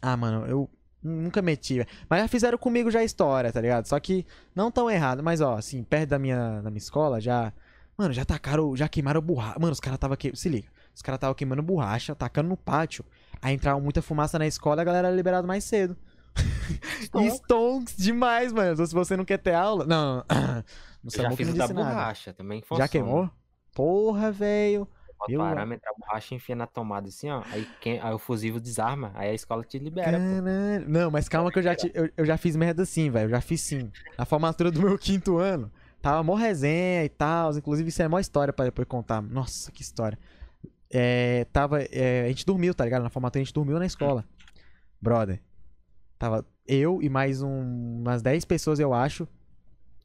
Ah, 0.01 0.17
mano, 0.17 0.47
eu 0.47 0.71
nunca 1.03 1.43
meti. 1.43 1.87
Mas 2.09 2.23
já 2.23 2.29
fizeram 2.29 2.59
comigo 2.59 2.91
já 2.91 3.01
a 3.01 3.05
história, 3.05 3.53
tá 3.53 3.61
ligado? 3.61 3.87
Só 3.87 3.99
que 3.99 4.27
não 4.55 4.71
tão 4.71 4.91
errado. 4.91 5.23
Mas, 5.23 5.41
ó, 5.41 5.57
assim, 5.57 5.83
perto 5.83 6.11
da 6.11 6.19
minha, 6.19 6.61
da 6.61 6.71
minha 6.71 6.79
escola, 6.79 7.21
já. 7.21 7.53
Mano, 7.97 8.13
já 8.15 8.25
tacaram, 8.25 8.77
já 8.77 8.89
queimaram 8.89 9.21
borracha. 9.21 9.59
Mano, 9.59 9.73
os 9.73 9.81
caras 9.81 9.99
tava 9.99 10.17
que... 10.17 10.35
Se 10.37 10.49
liga. 10.49 10.69
Os 10.95 11.03
caras 11.03 11.21
tava 11.21 11.35
queimando 11.35 11.63
borracha, 11.63 12.15
tacando 12.15 12.49
no 12.49 12.57
pátio. 12.57 13.05
Aí 13.41 13.55
entrava 13.55 13.81
muita 13.81 14.03
fumaça 14.03 14.39
na 14.39 14.47
escola 14.47 14.81
e 14.81 14.83
a 14.83 14.85
galera 14.85 15.09
era 15.09 15.17
liberada 15.17 15.47
mais 15.47 15.65
cedo. 15.65 15.97
E 17.21 17.31
Stonks 17.31 17.97
demais, 17.97 18.53
mano. 18.53 18.73
Então, 18.73 18.87
se 18.87 18.95
você 18.95 19.17
não 19.17 19.25
quer 19.25 19.39
ter 19.39 19.55
aula. 19.55 19.87
Não, 19.87 20.25
não. 20.29 20.65
Eu 21.05 21.23
já 21.23 21.31
fiz 21.33 21.55
da 21.55 21.67
borracha 21.67 22.33
também. 22.33 22.61
Já 22.61 22.67
funciona. 22.67 22.89
queimou? 22.89 23.31
Porra, 23.75 24.31
velho. 24.31 24.87
Bota 25.19 25.33
Eu- 25.33 25.41
o 25.41 25.43
arame, 25.43 25.75
entra 25.75 25.91
a 25.91 25.95
borracha, 25.99 26.35
enfia 26.35 26.55
na 26.55 26.67
tomada 26.67 27.09
assim, 27.09 27.29
ó. 27.29 27.43
Aí, 27.51 27.67
quem, 27.81 27.99
aí 28.01 28.13
o 28.15 28.19
fusível 28.19 28.61
desarma, 28.61 29.11
aí 29.15 29.31
a 29.31 29.35
escola 29.35 29.65
te 29.65 29.79
libera, 29.79 30.13
pô. 30.19 30.25
Caralho. 30.45 30.89
Não, 30.89 31.11
mas 31.11 31.29
calma 31.29 31.51
que 31.51 31.59
eu 31.59 31.63
já, 31.63 31.75
ti- 31.75 31.91
eu, 31.95 32.09
eu 32.17 32.25
já 32.25 32.37
fiz 32.37 32.55
merda 32.55 32.85
sim, 32.85 33.11
velho. 33.11 33.27
Eu 33.27 33.31
já 33.31 33.41
fiz 33.41 33.61
sim. 33.61 33.91
Na 34.17 34.25
formatura 34.25 34.71
do 34.71 34.81
meu 34.81 34.97
quinto 34.99 35.37
ano, 35.39 35.71
tava 36.01 36.23
mó 36.23 36.35
resenha 36.35 37.05
e 37.05 37.09
tal. 37.09 37.57
Inclusive, 37.57 37.89
isso 37.89 38.01
é 38.03 38.07
mó 38.09 38.19
história 38.21 38.53
pra 38.53 38.67
depois 38.67 38.87
contar. 38.87 39.21
Nossa, 39.21 39.73
que 39.73 39.83
história. 39.83 40.17
É, 40.91 41.45
tava. 41.53 41.83
é, 41.83 42.23
a 42.25 42.29
gente 42.29 42.47
dormiu, 42.47 42.73
tá 42.75 42.85
ligado? 42.85 43.03
Na 43.03 43.11
formatura 43.11 43.43
a 43.43 43.45
gente 43.45 43.53
dormiu 43.55 43.79
na 43.79 43.87
escola. 43.87 44.25
Brother. 45.01 45.41
Tava 46.19 46.45
eu 46.67 47.01
e 47.03 47.09
mais 47.09 47.43
um, 47.43 48.01
umas 48.01 48.23
10 48.23 48.45
pessoas, 48.45 48.79
eu 48.79 48.95
acho. 48.95 49.27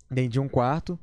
Dentro 0.10 0.32
de 0.32 0.40
um 0.40 0.48
quarto. 0.50 0.98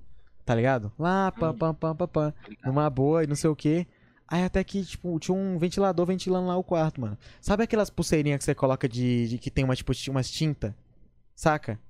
Tá 0.45 0.55
ligado? 0.55 0.91
Lá, 0.99 1.31
pam, 1.31 1.55
pam, 1.57 1.73
pam, 1.74 1.95
pam, 1.95 2.09
pam. 2.09 2.35
Numa 2.65 2.91
boa 2.91 3.23
e 3.23 3.27
não 3.27 3.37
sei 3.37 3.49
o 3.49 3.55
que. 3.55 3.87
Aí 4.31 4.44
até 4.44 4.62
que, 4.62 4.85
tipo, 4.85 5.19
tinha 5.19 5.36
um 5.36 5.59
ventilador 5.59 6.07
ventilando 6.07 6.47
lá 6.47 6.57
o 6.57 6.62
quarto, 6.62 7.01
mano. 7.01 7.19
Sabe 7.40 7.65
aquelas 7.65 7.90
pulseirinhas 7.90 8.39
que 8.39 8.44
você 8.44 8.55
coloca 8.55 8.89
de. 8.89 9.28
de 9.28 9.39
que 9.39 9.51
tem 9.51 9.65
uma, 9.65 9.74
tipo, 9.74 9.93
umas 10.09 10.31
tinta? 10.31 10.77
Saca? 11.35 11.81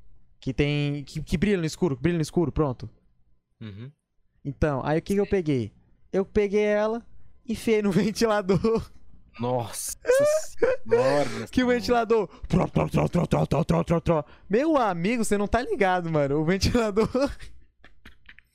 Que 0.41 0.55
tem. 0.55 1.05
Que, 1.05 1.23
que 1.23 1.37
brilha 1.37 1.59
no 1.59 1.67
escuro, 1.67 1.99
brilha 2.01 2.17
no 2.17 2.23
escuro, 2.23 2.51
pronto. 2.51 2.89
Uhum. 3.61 3.93
Então, 4.43 4.81
aí 4.85 4.99
o 4.99 5.03
que, 5.03 5.15
que 5.15 5.21
eu 5.21 5.27
peguei? 5.27 5.71
Eu 6.11 6.25
peguei 6.25 6.65
ela, 6.65 7.07
enfiei 7.47 7.83
no 7.83 7.93
ventilador. 7.93 8.91
Nossa 9.39 9.97
que 11.51 11.63
o 11.63 11.67
ventilador. 11.67 12.29
Meu 14.49 14.77
amigo, 14.77 15.25
você 15.25 15.37
não 15.37 15.47
tá 15.47 15.63
ligado, 15.63 16.11
mano. 16.11 16.41
O 16.41 16.45
ventilador. 16.45 17.09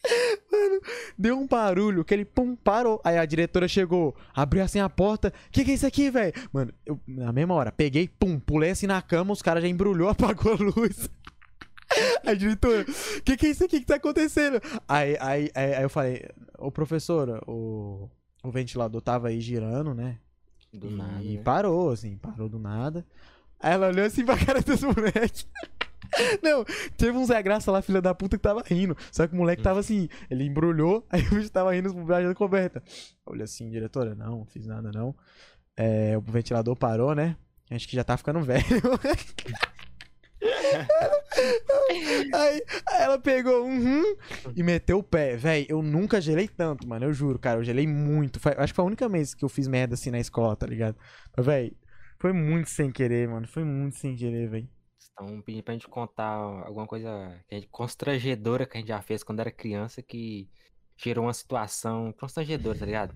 Mano, 0.52 0.82
deu 1.18 1.38
um 1.38 1.48
barulho 1.48 2.04
que 2.04 2.14
ele 2.14 2.26
pum, 2.26 2.56
parou. 2.56 3.02
Aí 3.04 3.18
a 3.18 3.26
diretora 3.26 3.68
chegou, 3.68 4.16
abriu 4.34 4.64
assim 4.64 4.80
a 4.80 4.90
porta. 4.90 5.34
Que 5.52 5.64
que 5.64 5.72
é 5.72 5.74
isso 5.74 5.88
aqui, 5.88 6.10
velho? 6.10 6.34
Mano, 6.52 6.74
eu, 6.86 7.00
na 7.08 7.32
mesma 7.32 7.54
hora, 7.54 7.72
peguei, 7.72 8.08
pum, 8.08 8.40
pulei 8.40 8.72
assim 8.72 8.88
na 8.88 9.02
cama, 9.02 9.34
os 9.34 9.42
caras 9.42 9.64
já 9.64 9.70
embrulhou, 9.70 10.10
apagou 10.10 10.54
a 10.54 10.56
luz. 10.56 11.10
A 12.26 12.34
diretora, 12.34 12.86
que 13.24 13.38
que 13.38 13.46
é 13.46 13.50
isso 13.50 13.64
aqui 13.64 13.80
que 13.80 13.86
tá 13.86 13.96
acontecendo? 13.96 14.60
Aí, 14.88 15.16
aí, 15.20 15.52
aí, 15.54 15.76
aí 15.76 15.84
eu 15.84 15.90
falei, 15.90 16.28
ô 16.58 16.72
professora, 16.72 17.40
o, 17.48 18.10
o 18.44 18.52
ventilador 18.52 19.02
tava 19.02 19.28
aí 19.28 19.40
girando, 19.40 19.94
né? 19.94 20.18
Do 20.74 20.90
e 20.90 20.96
nada. 20.96 21.20
né? 21.22 21.42
parou, 21.44 21.92
assim, 21.92 22.18
parou 22.18 22.50
do 22.50 22.60
nada. 22.60 23.06
Aí 23.60 23.74
ela 23.74 23.88
olhou 23.88 24.06
assim 24.06 24.26
pra 24.26 24.38
cara 24.38 24.62
dos 24.62 24.82
moleques. 24.84 25.48
Não, 26.42 26.64
teve 26.98 27.18
um 27.18 27.26
Zé 27.26 27.42
Graça 27.42 27.72
lá, 27.72 27.82
filha 27.82 28.02
da 28.02 28.14
puta, 28.14 28.38
que 28.38 28.44
tava 28.44 28.64
rindo. 28.66 28.96
Só 29.12 29.28
que 29.28 29.34
o 29.34 29.38
moleque 29.38 29.62
tava 29.62 29.80
assim, 29.80 30.08
ele 30.30 30.46
embrulhou, 30.46 31.06
aí 31.12 31.22
o 31.22 31.36
bicho 31.36 31.50
tava 31.50 31.74
rindo 31.74 31.94
por 31.94 32.04
baixo 32.06 32.28
da 32.28 32.36
coberta. 32.36 32.84
Olha 33.26 33.44
assim, 33.44 33.70
diretora, 33.70 34.16
não, 34.16 34.40
não 34.40 34.46
fiz 34.46 34.66
nada 34.66 34.92
não. 34.92 35.16
É, 35.78 36.18
o 36.18 36.22
ventilador 36.22 36.76
parou, 36.76 37.14
né? 37.14 37.36
Acho 37.70 37.88
que 37.88 37.96
já 37.96 38.04
tá 38.04 38.16
ficando 38.16 38.42
velho. 38.42 38.64
aí, 42.34 42.62
aí 42.88 43.02
ela 43.02 43.20
pegou 43.20 43.66
uhum, 43.66 44.04
e 44.56 44.64
meteu 44.64 45.00
o 45.00 45.04
pé. 45.04 45.36
Véi, 45.36 45.66
eu 45.68 45.82
nunca 45.82 46.22
gelei 46.22 46.48
tanto, 46.48 46.88
mano. 46.88 47.06
Eu 47.06 47.14
juro, 47.14 47.40
cara. 47.40 47.60
Eu 47.60 47.64
gelei 47.64 47.88
muito. 47.88 48.40
Foi- 48.40 48.54
acho 48.58 48.72
que 48.74 48.76
foi 48.76 48.84
a 48.84 48.88
única 48.88 49.10
vez 49.10 49.34
que 49.34 49.44
eu 49.44 49.50
fiz 49.50 49.68
merda 49.68 49.96
assim 49.96 50.12
na 50.12 50.20
escola, 50.20 50.56
tá 50.56 50.66
ligado? 50.68 50.96
Mas, 51.36 51.46
véi, 51.46 51.74
foi 52.20 52.32
muito 52.34 52.70
sem 52.70 52.92
querer, 52.92 53.28
mano. 53.28 53.48
Foi 53.48 53.64
muito 53.64 53.98
sem 53.98 54.16
querer, 54.16 54.48
véi. 54.50 54.70
Estão 55.10 55.42
pedindo 55.42 55.64
pra 55.64 55.74
gente 55.74 55.88
contar 55.88 56.34
alguma 56.66 56.88
coisa 56.88 57.10
que 57.48 57.56
gente- 57.56 57.68
constrangedora 57.70 58.66
que 58.66 58.78
a 58.78 58.80
gente 58.80 58.90
já 58.90 59.02
fez 59.02 59.24
quando 59.24 59.40
era 59.40 59.52
criança 59.52 60.02
que 60.02 60.50
gerou 60.98 61.26
uma 61.26 61.34
situação 61.34 62.12
constrangedora, 62.14 62.78
tá 62.78 62.86
ligado? 62.86 63.16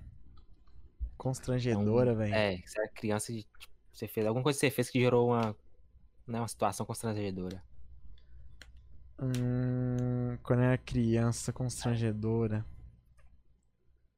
Constrangedora, 1.18 2.14
véi. 2.14 2.32
É, 2.32 2.56
que 2.58 2.68
você 2.68 2.80
era 2.80 2.88
criança 2.92 3.32
e 3.32 3.42
tipo, 3.42 3.74
você 3.92 4.08
fez 4.08 4.26
alguma 4.26 4.42
coisa 4.42 4.56
que 4.58 4.66
você 4.66 4.70
fez 4.70 4.88
que 4.88 5.00
gerou 5.00 5.28
uma, 5.28 5.54
né, 6.26 6.40
uma 6.40 6.48
situação 6.48 6.86
constrangedora. 6.86 7.62
Hum, 9.20 10.38
quando 10.42 10.60
eu 10.60 10.66
era 10.66 10.78
criança, 10.78 11.52
constrangedora. 11.52 12.64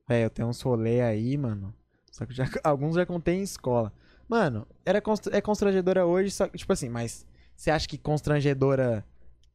Véi, 0.09 0.25
eu 0.25 0.31
tenho 0.31 0.49
uns 0.49 0.61
rolê 0.61 1.01
aí, 1.01 1.37
mano. 1.37 1.75
Só 2.11 2.27
que 2.27 2.35
já, 2.35 2.45
alguns 2.63 2.95
já 2.95 3.07
contei 3.07 3.37
em 3.37 3.43
escola. 3.43 3.93
Mano, 4.29 4.67
era 4.85 5.01
const- 5.01 5.29
é 5.33 5.41
constrangedora 5.41 6.07
hoje, 6.07 6.31
só 6.31 6.49
que, 6.49 6.57
tipo 6.59 6.73
assim, 6.73 6.89
mas 6.89 7.27
você 7.57 7.71
acha 7.71 7.87
que 7.89 7.99
constrangedora 7.99 9.05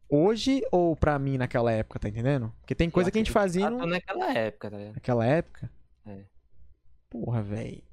hoje 0.10 0.62
ou 0.72 0.96
pra 0.96 1.18
mim 1.20 1.38
naquela 1.38 1.72
época, 1.72 2.00
tá 2.00 2.08
entendendo? 2.10 2.54
Porque 2.62 2.74
tem 2.76 2.90
coisa 2.90 3.12
que 3.12 3.18
a 3.18 3.22
gente 3.22 3.32
fazia 3.32 3.70
no- 3.70 3.86
naquela 3.86 4.32
época, 4.34 4.72
tá 4.72 4.78
ligado? 4.78 4.94
naquela 4.96 5.26
época. 5.26 5.70
É. 6.06 6.24
Porra, 7.10 7.42
véi. 7.42 7.84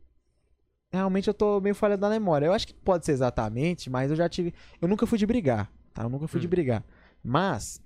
Realmente 0.93 1.27
eu 1.29 1.35
tô 1.35 1.61
meio 1.61 1.75
falhando 1.75 2.03
da 2.03 2.11
memória. 2.11 2.47
Eu 2.47 2.53
acho 2.53 2.67
que 2.69 2.75
pode 2.75 3.05
ser 3.05 3.13
exatamente, 3.13 3.91
mas 3.91 4.11
eu 4.11 4.17
já 4.17 4.29
tive. 4.29 4.55
Eu 4.81 4.87
nunca 4.87 5.07
fui 5.07 5.19
de 5.19 5.27
brigar, 5.27 5.69
tá? 5.93 6.03
Eu 6.03 6.09
nunca 6.09 6.29
fui 6.29 6.39
de 6.41 6.47
Hum. 6.47 6.51
brigar. 6.51 6.85
Mas, 7.23 7.83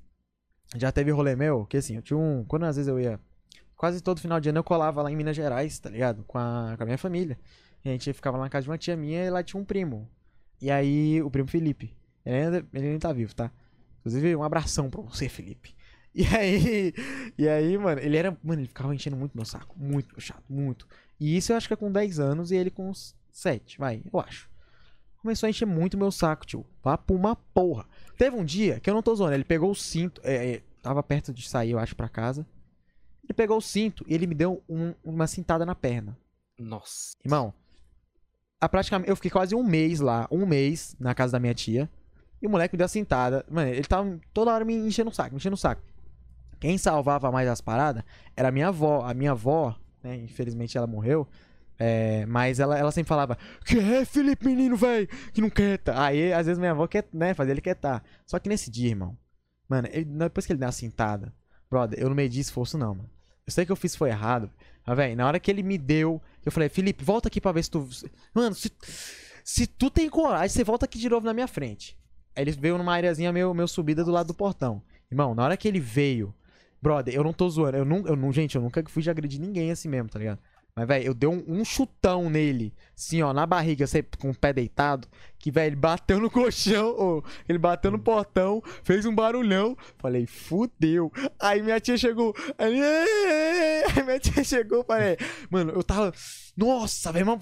já 0.77 0.93
teve 0.93 1.11
rolê 1.11 1.35
meu, 1.35 1.65
que 1.65 1.79
assim, 1.79 1.97
eu 1.97 2.03
tinha 2.03 2.19
um. 2.19 2.45
Quando 2.45 2.65
às 2.67 2.77
vezes 2.77 2.89
eu 2.89 3.01
ia. 3.01 3.19
Quase 3.77 4.03
todo 4.03 4.21
final 4.21 4.41
de 4.41 4.49
ano 4.51 4.59
eu 4.59 4.65
colava 4.65 5.01
lá 5.03 5.11
em 5.11 5.17
Minas 5.17 5.37
Gerais, 5.37 5.79
tá 5.79 5.89
ligado? 5.89 6.23
Com 6.25 6.37
a, 6.37 6.75
com 6.77 6.83
a 6.83 6.87
minha 6.87 6.99
família. 6.99 7.39
E 7.85 7.89
a 7.89 7.93
gente 7.93 8.13
ficava 8.13 8.37
lá 8.37 8.43
na 8.45 8.51
casa 8.51 8.65
de 8.65 8.71
uma 8.71 8.77
tia 8.77 8.97
minha 8.97 9.25
e 9.25 9.31
lá 9.31 9.43
tinha 9.43 9.59
um 9.61 9.65
primo. 9.65 10.07
E 10.61 10.71
aí, 10.71 11.23
o 11.23 11.31
primo 11.31 11.49
Felipe. 11.49 11.97
Ele 12.29 12.37
ainda, 12.45 12.67
ele 12.75 12.87
ainda 12.89 12.99
tá 13.01 13.13
vivo, 13.13 13.35
tá? 13.35 13.51
Inclusive, 14.01 14.37
um 14.37 14.43
abração 14.43 14.91
pra 14.91 15.01
você, 15.03 15.29
Felipe. 15.29 15.75
E 16.15 16.25
aí, 16.27 16.93
e 17.39 17.49
aí, 17.49 17.79
mano, 17.79 18.01
ele 18.01 18.17
era. 18.17 18.37
Mano, 18.43 18.61
ele 18.61 18.69
ficava 18.69 18.95
enchendo 18.95 19.17
muito 19.17 19.37
meu 19.37 19.45
saco. 19.45 19.75
Muito, 19.79 20.09
meu 20.13 20.21
chato, 20.21 20.43
muito. 20.49 20.87
E 21.21 21.37
isso 21.37 21.53
eu 21.53 21.57
acho 21.57 21.69
que 21.69 21.75
é 21.75 21.77
com 21.77 21.93
10 21.93 22.19
anos 22.19 22.51
e 22.51 22.57
ele 22.57 22.71
com 22.71 22.91
uns 22.91 23.15
7, 23.31 23.79
vai, 23.79 24.03
eu 24.13 24.19
acho. 24.19 24.49
Começou 25.23 25.47
a 25.47 25.51
encher 25.51 25.67
muito 25.67 25.97
meu 25.99 26.11
saco, 26.11 26.47
tio. 26.47 26.65
Papo 26.83 27.15
uma 27.15 27.37
porra. 27.37 27.87
Teve 28.17 28.37
um 28.37 28.45
dia 28.45 28.81
que 28.81 28.89
eu 28.91 28.95
não 28.95 29.03
tô 29.03 29.15
zoando, 29.15 29.35
ele 29.35 29.45
pegou 29.45 29.71
o 29.71 29.75
cinto. 29.75 30.21
É, 30.25 30.55
é, 30.55 30.63
tava 30.83 31.03
perto 31.03 31.33
de 31.33 31.47
sair, 31.49 31.71
eu 31.73 31.79
acho, 31.79 31.95
pra 31.97 32.09
casa. 32.09 32.47
Ele 33.25 33.35
pegou 33.35 33.59
o 33.59 33.63
cinto 33.63 34.05
e 34.09 34.15
ele 34.15 34.27
me 34.27 34.35
deu 34.35 34.63
um- 34.69 34.95
uma 35.05 35.27
cintada 35.27 35.65
na 35.67 35.75
perna. 35.75 36.17
Nossa. 36.59 37.13
Irmão, 37.25 37.53
a 38.61 38.69
praticamente, 38.69 39.09
eu 39.11 39.17
fiquei 39.17 39.31
quase 39.31 39.55
um 39.55 39.63
mês 39.63 40.01
lá, 40.01 40.27
um 40.31 40.47
mês 40.47 40.97
na 40.99 41.15
casa 41.15 41.33
da 41.33 41.39
minha 41.41 41.55
tia. 41.55 41.89
E 42.41 42.47
o 42.47 42.51
moleque 42.51 42.75
me 42.75 42.79
deu 42.79 42.85
a 42.85 42.89
cintada. 42.89 43.45
Mano, 43.51 43.69
ele 43.71 43.85
tava 43.85 44.19
toda 44.33 44.53
hora 44.53 44.65
me 44.65 44.75
enchendo 44.75 45.11
o 45.11 45.15
saco, 45.15 45.31
me 45.31 45.37
enchendo 45.39 45.55
o 45.55 45.59
saco. 45.59 45.83
Quem 46.61 46.77
salvava 46.79 47.31
mais 47.31 47.49
as 47.49 47.61
paradas 47.61 48.03
era 48.37 48.49
a 48.49 48.53
minha 48.53 48.69
avó. 48.69 49.05
A 49.05 49.15
minha 49.15 49.33
avó, 49.33 49.77
né, 50.03 50.17
infelizmente 50.17 50.77
ela 50.77 50.87
morreu. 50.87 51.27
é, 51.79 52.27
mas 52.27 52.59
ela, 52.59 52.77
ela 52.77 52.91
sempre 52.91 53.09
falava, 53.09 53.39
que 53.65 53.79
é, 53.79 54.05
Felipe, 54.05 54.45
menino, 54.47 54.77
velho, 54.77 55.07
que 55.33 55.41
não 55.41 55.49
quer 55.51 55.79
tá. 55.79 56.05
Aí, 56.05 56.33
às 56.33 56.47
vezes, 56.47 56.59
minha 56.59 56.73
avó 56.73 56.87
quer, 56.89 57.07
né, 57.13 57.35
fazer 57.35 57.53
ele 57.53 57.61
quietar. 57.61 58.03
Só 58.27 58.39
que 58.41 58.49
nesse 58.49 58.69
dia, 58.71 58.89
irmão, 58.91 59.17
mano, 59.69 59.89
ele- 59.93 60.05
depois 60.05 60.45
que 60.47 60.53
ele 60.53 60.59
deu 60.61 60.69
a 60.69 60.73
cintada, 60.73 61.33
brother, 61.71 61.99
eu 62.01 62.09
não 62.09 62.17
medi 62.17 62.41
esforço, 62.41 62.77
não, 62.77 62.95
mano. 62.97 63.11
Eu 63.47 63.53
sei 63.53 63.65
que 63.65 63.71
eu 63.73 63.77
fiz 63.77 63.95
foi 63.95 64.11
errado. 64.11 64.51
Mas, 64.85 64.97
velho, 64.97 65.17
na 65.17 65.27
hora 65.27 65.39
que 65.39 65.51
ele 65.51 65.63
me 65.63 65.79
deu, 65.79 66.21
eu 66.45 66.51
falei, 66.51 66.69
Felipe, 66.69 67.05
volta 67.05 67.29
aqui 67.29 67.41
pra 67.41 67.53
ver 67.53 67.63
se 67.63 67.71
tu. 67.71 67.89
Mano, 68.35 68.55
se, 68.57 68.71
se 69.45 69.67
tu 69.67 69.89
tem 69.89 70.09
coragem, 70.11 70.49
você 70.49 70.65
volta 70.65 70.85
aqui 70.85 70.99
de 70.99 71.09
novo 71.09 71.25
na 71.25 71.33
minha 71.33 71.47
frente. 71.49 71.97
Ele 72.41 72.53
veio 72.53 72.79
numa 72.79 72.95
areazinha 72.95 73.33
meio, 73.33 73.53
meio 73.53 73.69
subida 73.69 74.05
do 74.05 74.11
lado 74.11 74.29
do 74.29 74.35
portão. 74.35 74.83
Irmão, 75.11 75.35
na 75.35 75.45
hora 75.45 75.57
que 75.57 75.67
ele 75.67 75.81
veio, 75.81 76.35
brother, 76.81 77.15
eu 77.15 77.25
não 77.25 77.33
tô 77.33 77.49
zoando. 77.49 77.77
Eu 77.77 77.85
não, 77.85 78.07
eu 78.07 78.17
não, 78.17 78.33
gente, 78.33 78.57
eu 78.57 78.63
nunca 78.63 78.83
fui 78.89 79.03
de 79.03 79.11
agredir 79.11 79.41
ninguém 79.41 79.71
assim 79.71 79.89
mesmo, 79.89 80.09
tá 80.09 80.19
ligado? 80.19 80.39
Mas, 80.79 80.87
velho, 80.87 81.07
eu 81.07 81.15
dei 81.15 81.29
um, 81.29 81.43
um 81.49 81.65
chutão 81.65 82.31
nele, 82.31 82.73
assim, 82.97 83.21
ó, 83.21 83.33
na 83.33 83.45
barriga, 83.45 83.85
assim, 83.85 84.01
com 84.17 84.31
o 84.31 84.35
pé 84.35 84.53
deitado, 84.53 85.09
que, 85.37 85.51
velho, 85.51 85.71
ele 85.71 85.77
bateu 85.77 86.21
no 86.21 86.31
colchão, 86.31 87.21
ele 87.49 87.59
bateu 87.59 87.91
no 87.91 87.99
portão, 87.99 88.63
fez 88.85 89.05
um 89.05 89.13
barulhão. 89.13 89.77
Falei, 89.99 90.25
fudeu. 90.25 91.11
Aí 91.41 91.61
minha 91.63 91.81
tia 91.81 91.99
chegou, 91.99 92.33
aí, 92.57 92.81
aí 92.81 94.05
minha 94.05 94.21
tia 94.21 94.45
chegou, 94.45 94.85
falei, 94.85 95.17
mano, 95.51 95.73
eu 95.73 95.83
tava, 95.83 96.13
nossa, 96.57 97.11
velho, 97.11 97.27
mano, 97.27 97.41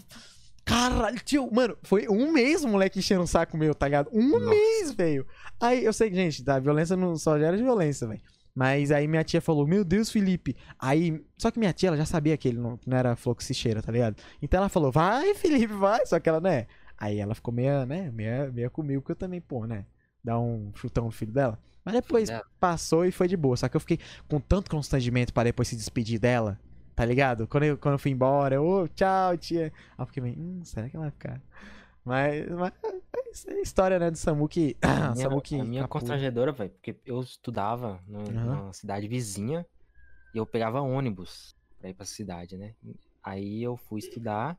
caralho, 0.66 1.18
tio, 1.24 1.48
mano, 1.50 1.78
foi 1.84 2.08
um 2.08 2.32
mês 2.32 2.64
o 2.64 2.68
moleque 2.68 2.98
enchendo 2.98 3.22
o 3.22 3.26
saco 3.26 3.56
meu, 3.56 3.74
tá 3.74 3.86
ligado? 3.86 4.10
Um 4.12 4.30
Nossa. 4.30 4.50
mês, 4.50 4.92
velho. 4.92 5.26
Aí, 5.60 5.84
eu 5.84 5.92
sei 5.92 6.10
que, 6.10 6.16
gente, 6.16 6.44
tá, 6.44 6.58
violência 6.58 6.96
não 6.96 7.16
só 7.16 7.38
gera 7.38 7.56
violência, 7.56 8.06
velho. 8.06 8.20
Mas 8.54 8.90
aí 8.90 9.06
minha 9.06 9.22
tia 9.22 9.40
falou, 9.40 9.66
meu 9.66 9.84
Deus, 9.84 10.10
Felipe. 10.10 10.56
Aí, 10.78 11.22
só 11.36 11.50
que 11.50 11.58
minha 11.58 11.74
tia, 11.74 11.88
ela 11.88 11.96
já 11.96 12.06
sabia 12.06 12.36
que 12.38 12.48
ele 12.48 12.58
não, 12.58 12.80
não 12.86 12.96
era 12.96 13.14
fluxicheira, 13.14 13.82
tá 13.82 13.92
ligado? 13.92 14.16
Então 14.40 14.58
ela 14.58 14.70
falou, 14.70 14.90
vai, 14.90 15.34
Felipe, 15.34 15.74
vai. 15.74 16.04
Só 16.06 16.18
que 16.18 16.28
ela, 16.28 16.40
né? 16.40 16.66
Aí 16.98 17.18
ela 17.18 17.34
ficou 17.34 17.52
meia, 17.52 17.84
né, 17.84 18.10
meia, 18.10 18.50
meia 18.50 18.70
comigo, 18.70 19.02
porque 19.02 19.12
eu 19.12 19.16
também, 19.16 19.42
pô, 19.42 19.66
né? 19.66 19.84
Dar 20.24 20.40
um 20.40 20.72
chutão 20.74 21.04
no 21.04 21.10
filho 21.10 21.32
dela. 21.32 21.58
Mas 21.84 21.94
depois 21.94 22.30
dela. 22.30 22.42
passou 22.58 23.04
e 23.04 23.12
foi 23.12 23.28
de 23.28 23.36
boa. 23.36 23.56
Só 23.58 23.68
que 23.68 23.76
eu 23.76 23.80
fiquei 23.80 24.00
com 24.26 24.40
tanto 24.40 24.70
constrangimento 24.70 25.34
pra 25.34 25.44
depois 25.44 25.68
se 25.68 25.76
despedir 25.76 26.18
dela, 26.18 26.58
tá 26.96 27.04
ligado? 27.04 27.46
Quando 27.46 27.64
eu, 27.64 27.78
quando 27.78 27.92
eu 27.94 27.98
fui 27.98 28.10
embora, 28.10 28.56
eu, 28.56 28.64
ô, 28.66 28.88
tchau, 28.88 29.36
tia. 29.36 29.66
Aí 29.66 30.02
eu 30.02 30.06
fiquei 30.06 30.22
meio, 30.22 30.36
hum, 30.38 30.64
será 30.64 30.88
que 30.88 30.96
ela 30.96 31.04
vai 31.04 31.12
ficar? 31.12 31.42
Mas, 32.04 32.48
mas 32.48 32.72
é 33.46 33.54
a 33.54 33.60
história, 33.60 33.98
né, 33.98 34.10
do 34.10 34.16
Samuki. 34.16 34.76
A 34.82 35.12
minha, 35.12 35.14
Samuki 35.16 35.60
a 35.60 35.64
minha 35.64 35.88
constrangedora, 35.88 36.52
velho, 36.52 36.70
porque 36.70 36.96
eu 37.04 37.20
estudava 37.20 38.00
no- 38.08 38.22
Aham. 38.22 38.56
numa 38.62 38.72
cidade 38.72 39.06
vizinha 39.06 39.66
e 40.34 40.38
eu 40.38 40.46
pegava 40.46 40.80
ônibus 40.80 41.54
pra 41.78 41.90
ir 41.90 41.94
pra 41.94 42.06
cidade, 42.06 42.56
né? 42.56 42.74
Aí 43.22 43.62
eu 43.62 43.76
fui 43.76 43.98
estudar. 43.98 44.58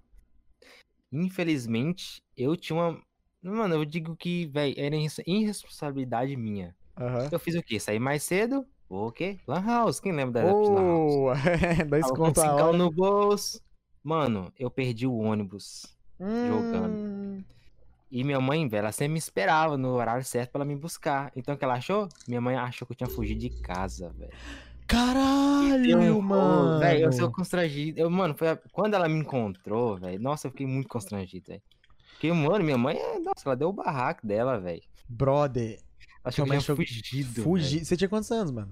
Infelizmente, 1.12 2.22
eu 2.36 2.56
tinha 2.58 2.78
uma. 2.78 3.02
Mano, 3.42 3.76
eu 3.76 3.86
digo 3.86 4.16
que, 4.16 4.46
velho, 4.48 4.76
era 4.78 4.96
irres- 4.96 5.22
irresponsabilidade 5.26 6.36
minha. 6.36 6.76
Aham. 6.98 7.30
Eu 7.32 7.40
fiz 7.40 7.56
o 7.56 7.64
quê? 7.64 7.80
Saí 7.80 8.00
mais 8.00 8.24
cedo? 8.24 8.68
O 8.90 9.12
quê? 9.12 9.38
Lan 9.48 9.62
House. 9.66 10.00
Quem 10.00 10.12
lembra 10.14 10.44
da 10.44 10.54
Lan 10.54 10.76
House? 10.76 11.40
Dois 11.90 12.12
conto 12.12 12.40
a 12.42 12.54
hora. 12.56 12.78
no 12.78 12.90
bolso. 12.92 13.62
Mano, 14.04 14.52
eu 14.58 14.70
perdi 14.72 15.06
o 15.06 15.14
ônibus. 15.18 15.86
jogando. 16.20 16.88
Hum, 16.94 17.44
E 18.10 18.24
minha 18.24 18.40
mãe, 18.40 18.66
velho, 18.68 18.80
ela 18.84 18.92
sempre 18.94 19.14
me 19.14 19.20
esperava 19.20 19.78
no 19.78 19.90
horário 19.90 20.24
certo 20.24 20.52
pra 20.52 20.60
ela 20.62 20.66
me 20.66 20.76
buscar. 20.78 21.32
Então 21.36 21.54
o 21.56 21.58
que 21.58 21.64
ela 21.66 21.74
achou? 21.74 22.08
Minha 22.28 22.40
mãe 22.40 22.56
achou 22.56 22.86
que 22.88 22.94
eu 22.94 22.98
tinha 22.98 23.10
fugido 23.10 23.42
de 23.42 23.50
casa, 23.62 24.10
velho. 24.18 24.32
Caralho, 24.88 26.02
Eu- 26.02 26.22
mano. 26.22 26.80
Velho, 26.80 27.06
eu 27.06 27.12
sou 27.12 27.30
constrangido. 27.32 28.00
Eu, 28.00 28.10
mano, 28.10 28.34
foi 28.38 28.48
a- 28.50 28.60
quando 28.72 28.94
ela 28.94 29.10
me 29.10 29.20
encontrou, 29.20 29.98
velho. 29.98 30.20
Nossa, 30.22 30.48
eu 30.48 30.52
fiquei 30.52 30.66
muito 30.66 30.88
constrangido, 30.88 31.48
velho. 31.48 31.62
Porque, 32.14 32.32
mano, 32.32 32.64
minha 32.64 32.78
mãe, 32.78 32.96
é- 32.98 33.20
nossa, 33.20 33.44
ela 33.46 33.56
deu 33.56 33.70
o 33.70 33.74
barraco 33.74 34.26
dela, 34.26 34.58
velho. 34.58 34.82
Brother. 35.10 35.78
Acho 36.28 36.36
que 36.36 36.42
eu 36.42 36.60
tinha 36.60 36.76
fugido. 36.76 37.44
Fugi. 37.44 37.86
Você 37.86 37.96
tinha 37.98 38.10
quantos 38.10 38.32
anos, 38.32 38.52
mano? 38.52 38.72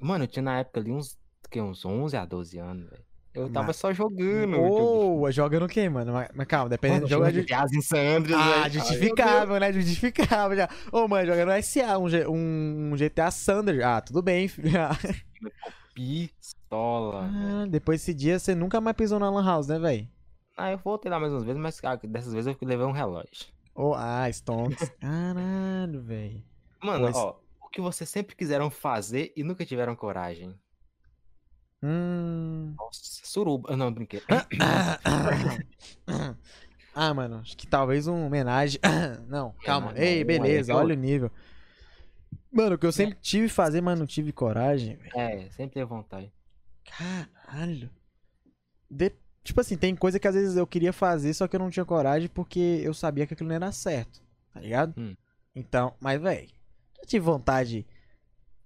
Mano, 0.00 0.24
eu 0.24 0.28
tinha 0.28 0.42
na 0.42 0.58
época 0.58 0.80
ali 0.80 0.90
uns, 0.92 1.16
que, 1.50 1.60
uns 1.60 1.84
11 1.84 2.16
a 2.16 2.24
12 2.24 2.58
anos, 2.58 2.88
velho. 2.90 3.02
Eu 3.34 3.50
tava 3.50 3.66
Mas- 3.68 3.76
só 3.76 3.92
jogando. 3.92 4.60
Ô, 4.60 5.28
jogando 5.32 5.64
o 5.64 5.68
quê, 5.68 5.88
mano? 5.88 6.12
Mas, 6.12 6.46
calma, 6.46 6.68
dependendo 6.70 7.06
do 7.06 7.08
jogo. 7.08 7.24
de- 7.32 7.40
GTA 7.42 7.64
em 7.74 7.80
San 7.80 8.18
Andreas, 8.18 8.40
Ah, 8.40 8.68
justificável, 8.68 9.58
né? 9.58 9.72
Justificável 9.72 10.56
já. 10.56 10.68
Ô, 10.92 11.08
mano, 11.08 11.26
jogando 11.26 11.50
SA, 11.60 11.98
um, 11.98 12.08
G- 12.08 12.26
um 12.28 12.92
GTA 12.96 13.30
Thunder. 13.32 13.84
Ah, 13.84 14.00
tudo 14.00 14.22
bem, 14.22 14.46
filho. 14.46 14.70
Pistola. 15.94 17.28
Ah, 17.32 17.66
depois 17.68 18.00
desse 18.00 18.14
dia, 18.14 18.38
você 18.38 18.54
nunca 18.54 18.80
mais 18.80 18.96
pisou 18.96 19.18
na 19.18 19.30
Lan 19.30 19.44
House, 19.44 19.66
né, 19.66 19.78
velho? 19.78 20.08
Ah, 20.56 20.70
eu 20.70 20.78
voltei 20.78 21.10
lá 21.10 21.18
mais 21.18 21.32
umas 21.32 21.44
vezes, 21.44 21.60
mas 21.60 21.80
ah, 21.82 21.96
dessas 21.96 22.32
vezes 22.32 22.46
eu 22.60 22.68
levei 22.68 22.86
um 22.86 22.92
relógio. 22.92 23.46
Oh, 23.74 23.94
ah, 23.96 24.28
Stonks. 24.30 24.88
Caralho, 25.00 26.00
velho. 26.02 26.42
Mano, 26.84 27.10
ó, 27.14 27.36
o 27.60 27.68
que 27.68 27.80
vocês 27.80 28.08
sempre 28.10 28.36
quiseram 28.36 28.70
fazer 28.70 29.32
e 29.36 29.42
nunca 29.42 29.64
tiveram 29.64 29.96
coragem. 29.96 30.54
Hum. 31.82 32.74
Nossa, 32.78 33.00
suruba. 33.24 33.72
Ah, 33.72 33.76
Não, 33.76 33.92
brinquei. 33.92 34.22
ah, 36.94 37.12
mano, 37.14 37.36
acho 37.38 37.56
que 37.56 37.66
talvez 37.66 38.06
uma 38.06 38.24
homenagem. 38.26 38.80
Não, 39.28 39.52
calma. 39.64 39.92
não, 39.92 39.98
Ei, 40.00 40.24
beleza, 40.24 40.72
é 40.72 40.74
eu- 40.74 40.78
olha 40.78 40.94
o 40.94 40.98
nível. 40.98 41.30
Mano, 42.50 42.76
o 42.76 42.78
que 42.78 42.86
eu 42.86 42.92
sempre 42.92 43.16
tive 43.20 43.48
fazer, 43.48 43.80
mas 43.80 43.98
não 43.98 44.06
tive 44.06 44.32
coragem. 44.32 44.96
É, 45.14 45.48
sempre 45.50 45.74
teve 45.74 45.86
vontade. 45.86 46.32
Caralho. 46.84 47.90
De- 48.90 49.12
Tipo 49.42 49.60
assim, 49.60 49.76
tem 49.76 49.94
coisa 49.94 50.18
que 50.18 50.26
às 50.26 50.34
vezes 50.34 50.56
eu 50.56 50.66
queria 50.66 50.90
fazer, 50.92 51.34
só 51.34 51.46
que 51.46 51.54
eu 51.54 51.60
não 51.60 51.68
tinha 51.68 51.84
coragem 51.84 52.30
porque 52.30 52.80
eu 52.82 52.94
sabia 52.94 53.26
que 53.26 53.34
aquilo 53.34 53.48
não 53.50 53.54
era 53.56 53.70
certo, 53.72 54.22
tá 54.52 54.58
ligado? 54.60 54.94
Hum. 54.96 55.14
Então, 55.54 55.92
mas, 56.00 56.18
velho, 56.18 56.48
já 57.04 57.08
tive 57.10 57.24
vontade. 57.24 57.86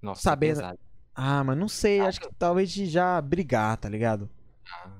Nossa, 0.00 0.22
Sabendo- 0.22 0.56
pesado. 0.60 0.78
Ah, 1.14 1.42
mas 1.42 1.58
não 1.58 1.68
sei, 1.68 2.00
acho 2.00 2.20
que 2.20 2.28
talvez 2.38 2.70
de 2.70 2.86
já 2.86 3.20
brigar, 3.20 3.76
tá 3.76 3.88
ligado? 3.88 4.30
Ah, 4.72 4.90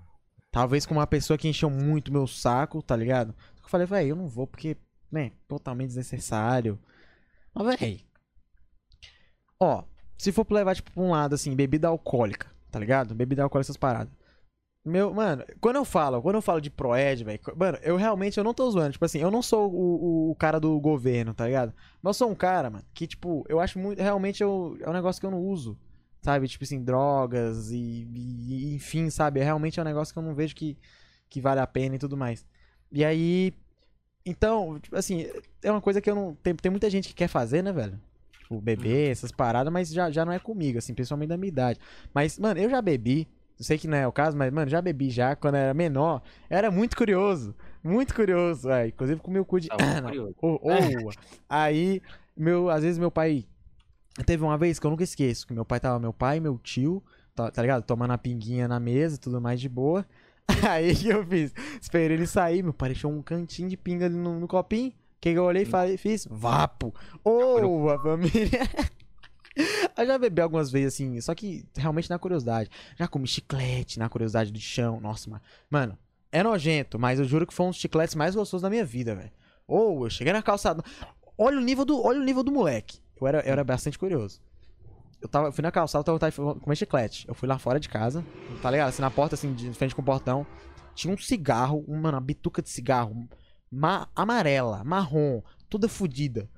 Talvez 0.51 0.85
com 0.85 0.95
uma 0.95 1.07
pessoa 1.07 1.39
que 1.39 1.47
encheu 1.47 1.71
muito 1.71 2.13
meu 2.13 2.27
saco, 2.27 2.83
tá 2.83 2.97
ligado? 2.97 3.35
Eu 3.63 3.69
falei, 3.69 3.87
velho, 3.87 4.09
eu 4.09 4.17
não 4.17 4.27
vou 4.27 4.47
porque, 4.47 4.77
né, 5.13 5.33
totalmente 5.47 5.89
desnecessário. 5.89 6.79
Mas, 7.55 7.79
velho. 7.79 8.01
Ó, 9.61 9.85
se 10.17 10.33
for 10.33 10.45
pra 10.45 10.57
levar, 10.57 10.75
tipo, 10.75 10.91
pra 10.91 11.03
um 11.03 11.11
lado, 11.11 11.35
assim, 11.35 11.55
bebida 11.55 11.87
alcoólica, 11.89 12.51
tá 12.71 12.79
ligado? 12.79 13.15
Bebida 13.15 13.43
alcoólica, 13.43 13.67
essas 13.67 13.77
paradas. 13.77 14.13
Meu, 14.85 15.13
mano, 15.13 15.45
quando 15.61 15.77
eu 15.77 15.85
falo, 15.85 16.23
quando 16.23 16.37
eu 16.37 16.43
falo 16.43 16.61
de 16.61 16.71
Proed, 16.71 17.23
velho, 17.23 17.41
mano, 17.57 17.79
eu 17.83 17.97
realmente, 17.97 18.39
eu 18.39 18.45
não 18.45 18.55
tô 18.55 18.71
zoando. 18.71 18.93
Tipo 18.93 19.05
assim, 19.05 19.19
eu 19.19 19.31
não 19.31 19.43
sou 19.43 19.71
o, 19.71 20.29
o, 20.29 20.31
o 20.31 20.35
cara 20.35 20.59
do 20.59 20.81
governo, 20.81 21.35
tá 21.35 21.47
ligado? 21.47 21.75
Mas 22.03 22.11
eu 22.11 22.15
sou 22.15 22.31
um 22.31 22.35
cara, 22.35 22.71
mano, 22.71 22.85
que, 22.95 23.07
tipo, 23.07 23.45
eu 23.49 23.61
acho 23.61 23.79
muito, 23.79 24.01
realmente, 24.01 24.43
eu, 24.43 24.79
é 24.81 24.89
um 24.89 24.93
negócio 24.93 25.21
que 25.21 25.27
eu 25.27 25.31
não 25.31 25.41
uso. 25.43 25.79
Sabe? 26.23 26.49
Tipo 26.49 26.65
assim, 26.65 26.83
drogas 26.83 27.71
e, 27.71 27.77
e- 28.15 28.75
enfim, 28.75 29.09
sabe? 29.11 29.41
É 29.41 29.45
realmente 29.45 29.79
é 29.79 29.83
um 29.83 29.85
negócio 29.85 30.13
que 30.13 30.19
eu 30.19 30.23
não 30.23 30.35
vejo 30.35 30.55
que, 30.55 30.77
que 31.29 31.41
vale 31.41 31.61
a 31.61 31.67
pena 31.67 31.97
e 31.97 31.99
tudo 31.99 32.17
mais. 32.17 32.45
E 32.91 33.05
aí. 33.05 33.53
Então, 34.27 34.79
tipo 34.81 34.97
assim, 34.97 35.27
é 35.63 35.71
uma 35.71 35.81
coisa 35.81 36.01
que 36.01 36.11
eu 36.11 36.15
não. 36.15 36.35
Tem, 36.37 36.55
tem 36.55 36.71
muita 36.71 36.91
gente 36.91 37.09
que 37.09 37.15
quer 37.15 37.29
fazer, 37.29 37.63
né, 37.63 37.73
velho? 37.73 38.01
Tipo, 38.41 38.61
beber, 38.61 39.11
essas 39.11 39.33
paradas, 39.33 39.73
mas 39.73 39.91
já, 39.93 40.11
já 40.11 40.25
não 40.25 40.33
é 40.33 40.39
comigo, 40.39 40.79
assim, 40.79 40.95
principalmente 40.95 41.29
da 41.31 41.37
minha 41.37 41.49
idade. 41.49 41.79
Mas, 42.15 42.39
mano, 42.39 42.61
eu 42.61 42.69
já 42.71 42.83
bebi. 42.83 43.29
Sei 43.61 43.77
que 43.77 43.89
não 43.89 43.97
é 43.97 44.07
o 44.07 44.13
caso, 44.13 44.37
mas, 44.37 44.53
mano, 44.53 44.71
já 44.71 44.81
bebi 44.81 45.11
já 45.11 45.35
quando 45.35 45.57
era 45.57 45.75
menor. 45.75 46.23
Era 46.49 46.71
muito 46.71 46.97
curioso. 46.97 47.55
Muito 47.83 48.15
curioso. 48.15 48.71
É, 48.71 48.89
inclusive 48.89 49.21
com 49.21 49.31
o 49.31 49.35
meu 49.35 49.45
cu 49.45 49.61
de. 49.61 49.69
Ah, 49.71 50.01
não. 50.01 50.35
Ô, 50.41 50.55
ô, 50.63 51.11
aí, 51.49 52.01
meu, 52.37 52.71
às 52.71 52.83
vezes 52.83 52.99
meu 52.99 53.11
pai. 53.11 53.47
Teve 54.27 54.43
uma 54.43 54.59
vez 54.59 54.79
que 54.79 54.87
eu 54.87 54.91
nunca 54.91 55.05
esqueço, 55.05 55.47
que 55.47 55.53
meu 55.53 55.65
pai 55.65 55.79
tava, 55.79 55.99
meu 55.99 56.13
pai 56.13 56.39
e 56.39 56.41
meu 56.41 56.59
tio, 56.59 57.03
tá, 57.35 57.51
tá 57.51 57.63
ligado? 57.63 57.85
Tomando 57.85 58.13
a 58.13 58.19
pinguinha 58.19 58.67
na 58.67 58.81
mesa 58.81 59.17
tudo 59.17 59.41
mais 59.41 59.61
de 59.61 59.69
boa. 59.69 60.05
Aí 60.69 60.95
que 60.95 61.09
eu 61.09 61.25
fiz? 61.25 61.53
Esperei 61.81 62.17
ele 62.17 62.27
sair, 62.27 62.63
meu 62.63 62.73
pai 62.73 62.91
deixou 62.91 63.13
um 63.13 63.23
cantinho 63.23 63.69
de 63.69 63.77
pinga 63.77 64.07
ali 64.07 64.17
no, 64.17 64.41
no 64.41 64.49
copinho. 64.49 64.91
O 64.91 65.21
que, 65.21 65.31
eu 65.31 65.45
olhei 65.45 65.63
e 65.63 65.67
falei, 65.67 65.97
fiz? 65.97 66.27
Vapo! 66.31 66.95
Ô, 67.25 67.89
a 67.91 67.99
família! 68.01 68.61
Eu 69.97 70.07
já 70.07 70.17
bebi 70.19 70.41
algumas 70.41 70.71
vezes 70.71 70.95
assim, 70.95 71.21
só 71.21 71.35
que 71.35 71.67
realmente 71.77 72.09
na 72.09 72.19
curiosidade. 72.19 72.71
Já 72.97 73.09
comi 73.09 73.27
chiclete 73.27 73.99
na 73.99 74.09
curiosidade 74.09 74.53
do 74.53 74.61
chão. 74.61 75.01
Nossa, 75.01 75.29
mano. 75.29 75.43
Mano, 75.69 75.99
é 76.31 76.43
nojento, 76.43 76.99
mas 76.99 77.19
eu 77.19 77.25
juro 77.25 77.47
que 77.47 77.53
foi 77.55 77.67
um 77.67 77.71
dos 77.71 77.79
chicletes 77.79 78.15
mais 78.15 78.35
gostosos 78.35 78.63
da 78.63 78.71
minha 78.71 78.85
vida, 78.85 79.15
velho. 79.15 79.33
Ou 79.67 80.05
eu 80.05 80.11
cheguei 80.11 80.33
na 80.33 80.43
calçada. 80.43 80.83
Olha 81.37 81.59
o 81.59 81.61
nível 81.61 81.85
do, 81.85 82.01
olha 82.05 82.21
o 82.21 82.25
nível 82.25 82.43
do 82.43 82.53
moleque. 82.53 83.01
Eu 83.21 83.27
era, 83.27 83.41
eu 83.41 83.53
era 83.53 83.65
bastante 83.65 83.99
curioso. 83.99 84.41
Eu 85.21 85.29
tava, 85.29 85.51
fui 85.51 85.63
na 85.63 85.73
calçada, 85.73 86.09
eu 86.09 86.19
tava, 86.19 86.33
tava 86.33 86.55
comer 86.61 86.77
chiclete. 86.77 87.27
Eu 87.27 87.35
fui 87.35 87.49
lá 87.49 87.59
fora 87.59 87.81
de 87.81 87.89
casa, 87.89 88.25
tá 88.63 88.71
ligado? 88.71 88.89
Assim, 88.91 89.03
na 89.03 89.11
porta, 89.11 89.35
assim, 89.35 89.53
de 89.53 89.73
frente 89.73 89.95
com 89.95 90.03
o 90.03 90.05
portão. 90.05 90.47
Tinha 90.95 91.13
um 91.13 91.19
cigarro, 91.19 91.85
uma, 91.89 92.11
uma 92.11 92.21
bituca 92.21 92.63
de 92.63 92.71
cigarro. 92.71 93.29
ma- 93.71 94.09
amarela, 94.15 94.85
marrom, 94.85 95.43
toda 95.69 95.89
fodida. 95.89 96.49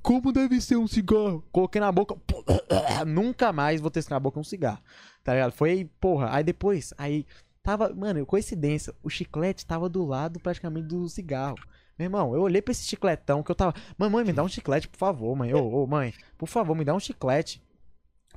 Como 0.00 0.32
deve 0.32 0.60
ser 0.62 0.76
um 0.76 0.86
cigarro? 0.86 1.44
Coloquei 1.52 1.80
na 1.80 1.92
boca. 1.92 2.16
Nunca 3.06 3.52
mais 3.52 3.80
vou 3.80 3.90
ter 3.90 4.02
na 4.08 4.18
boca 4.18 4.40
um 4.40 4.44
cigarro. 4.44 4.80
Tá 5.22 5.34
ligado? 5.34 5.52
Foi, 5.52 5.90
porra. 6.00 6.34
Aí 6.34 6.42
depois, 6.42 6.94
aí 6.96 7.26
tava, 7.62 7.92
mano, 7.94 8.24
coincidência. 8.24 8.94
O 9.02 9.10
chiclete 9.10 9.66
tava 9.66 9.90
do 9.90 10.06
lado 10.06 10.40
praticamente 10.40 10.86
do 10.88 11.06
cigarro. 11.08 11.58
Meu 11.98 12.06
irmão, 12.06 12.34
eu 12.34 12.40
olhei 12.40 12.62
pra 12.62 12.72
esse 12.72 12.84
chicletão 12.84 13.42
que 13.42 13.50
eu 13.50 13.54
tava. 13.54 13.74
Mamãe, 13.98 14.24
me 14.24 14.32
dá 14.32 14.42
um 14.42 14.48
chiclete, 14.48 14.88
por 14.88 14.96
favor, 14.96 15.36
mãe. 15.36 15.52
Ô, 15.52 15.82
ô, 15.82 15.86
mãe, 15.86 16.14
por 16.38 16.48
favor, 16.48 16.74
me 16.74 16.84
dá 16.84 16.94
um 16.94 17.00
chiclete. 17.00 17.62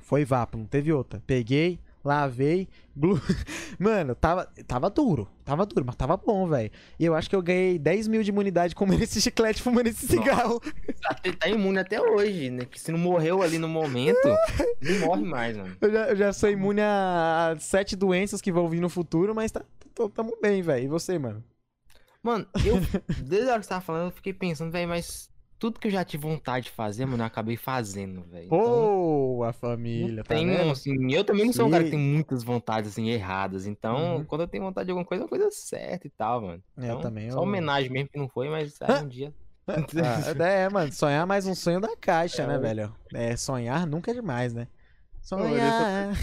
Foi 0.00 0.24
vapo, 0.24 0.58
não 0.58 0.66
teve 0.66 0.92
outra. 0.92 1.22
Peguei, 1.26 1.80
lavei, 2.06 2.68
glu... 2.96 3.20
Mano, 3.78 4.14
tava, 4.14 4.46
tava 4.66 4.88
duro. 4.88 5.28
Tava 5.44 5.66
duro, 5.66 5.84
mas 5.84 5.96
tava 5.96 6.16
bom, 6.16 6.46
velho. 6.46 6.70
E 6.98 7.04
eu 7.04 7.14
acho 7.14 7.28
que 7.28 7.36
eu 7.36 7.42
ganhei 7.42 7.78
10 7.78 8.08
mil 8.08 8.22
de 8.22 8.30
imunidade 8.30 8.74
comendo 8.74 9.02
esse 9.04 9.20
chiclete, 9.20 9.62
fumando 9.62 9.88
esse 9.88 10.06
cigarro. 10.06 10.60
Tá, 11.02 11.16
tá 11.38 11.48
imune 11.48 11.78
até 11.78 12.00
hoje, 12.00 12.50
né? 12.50 12.64
Que 12.64 12.80
se 12.80 12.90
não 12.90 12.98
morreu 12.98 13.42
ali 13.42 13.58
no 13.58 13.68
momento, 13.68 14.26
não 14.80 15.00
morre 15.00 15.24
mais, 15.24 15.56
mano. 15.56 15.76
Eu 15.80 15.92
já, 15.92 16.08
eu 16.08 16.16
já 16.16 16.32
sou 16.32 16.48
imune 16.48 16.80
a, 16.80 17.52
a 17.52 17.58
sete 17.58 17.94
doenças 17.94 18.40
que 18.40 18.50
vão 18.52 18.68
vir 18.68 18.80
no 18.80 18.88
futuro, 18.88 19.34
mas 19.34 19.52
tá, 19.52 19.62
tô- 19.94 20.08
tamo 20.08 20.36
bem, 20.40 20.62
velho. 20.62 20.84
E 20.84 20.88
você, 20.88 21.18
mano? 21.18 21.44
Mano, 22.22 22.46
eu, 22.64 22.76
desde 23.24 23.48
a 23.48 23.52
hora 23.52 23.60
que 23.60 23.66
você 23.66 23.68
tava 23.68 23.82
falando, 23.82 24.06
eu 24.06 24.10
fiquei 24.16 24.32
pensando, 24.32 24.72
velho, 24.72 24.88
mas 24.88 25.28
tudo 25.58 25.78
que 25.80 25.88
eu 25.88 25.90
já 25.92 26.04
tive 26.04 26.22
vontade 26.26 26.66
de 26.66 26.70
fazer, 26.72 27.06
mano, 27.06 27.22
eu 27.22 27.26
acabei 27.26 27.56
fazendo, 27.56 28.22
velho. 28.24 28.46
Então, 28.46 28.58
Boa, 28.60 29.46
não 29.46 29.52
família, 29.52 30.22
tá 30.24 30.34
tem, 30.34 30.46
vendo? 30.46 30.70
assim, 30.70 31.12
eu 31.12 31.24
também 31.24 31.44
não 31.46 31.52
sou 31.52 31.66
um 31.66 31.70
cara 31.70 31.84
que 31.84 31.90
tem 31.90 31.98
muitas 31.98 32.42
vontades, 32.42 32.90
assim, 32.92 33.08
erradas. 33.08 33.66
Então, 33.66 34.18
Uhum. 34.18 34.24
quando 34.26 34.40
eu 34.42 34.48
tenho 34.48 34.64
vontade 34.64 34.86
de 34.86 34.90
alguma 34.92 35.06
coisa, 35.06 35.22
é 35.22 35.24
uma 35.24 35.28
coisa 35.30 35.50
certa 35.50 36.06
e 36.06 36.10
tal, 36.10 36.42
mano. 36.42 36.62
É, 36.76 36.82
eu 36.82 36.84
Então, 36.84 37.00
também, 37.00 37.30
Só 37.30 37.38
eu- 37.38 37.42
homenagem 37.42 37.90
mesmo 37.90 38.08
que 38.10 38.18
não 38.18 38.28
foi, 38.28 38.48
mas 38.48 38.80
aí 38.82 39.02
um 39.02 39.08
dia. 39.08 39.34
Ah, 39.68 40.44
é, 40.44 40.68
mano, 40.68 40.92
sonhar 40.92 41.22
é 41.22 41.26
mais 41.26 41.46
um 41.46 41.54
sonho 41.54 41.80
da 41.80 41.96
caixa, 41.96 42.44
É, 42.44 42.46
né, 42.46 42.58
velho? 42.58 42.94
É, 43.12 43.36
sonhar 43.36 43.86
nunca 43.86 44.10
é 44.10 44.14
demais, 44.14 44.54
né? 44.54 44.68
eu 45.32 45.38
Sonhar. 45.72 46.16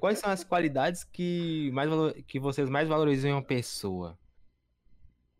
Quais 0.00 0.18
são 0.18 0.30
as 0.30 0.42
qualidades 0.44 1.04
que, 1.04 1.70
mais 1.72 1.88
valo- 1.88 2.12
que 2.26 2.40
vocês 2.40 2.68
mais 2.68 2.88
valorizam 2.88 3.30
em 3.30 3.34
uma 3.34 3.42
pessoa? 3.42 4.18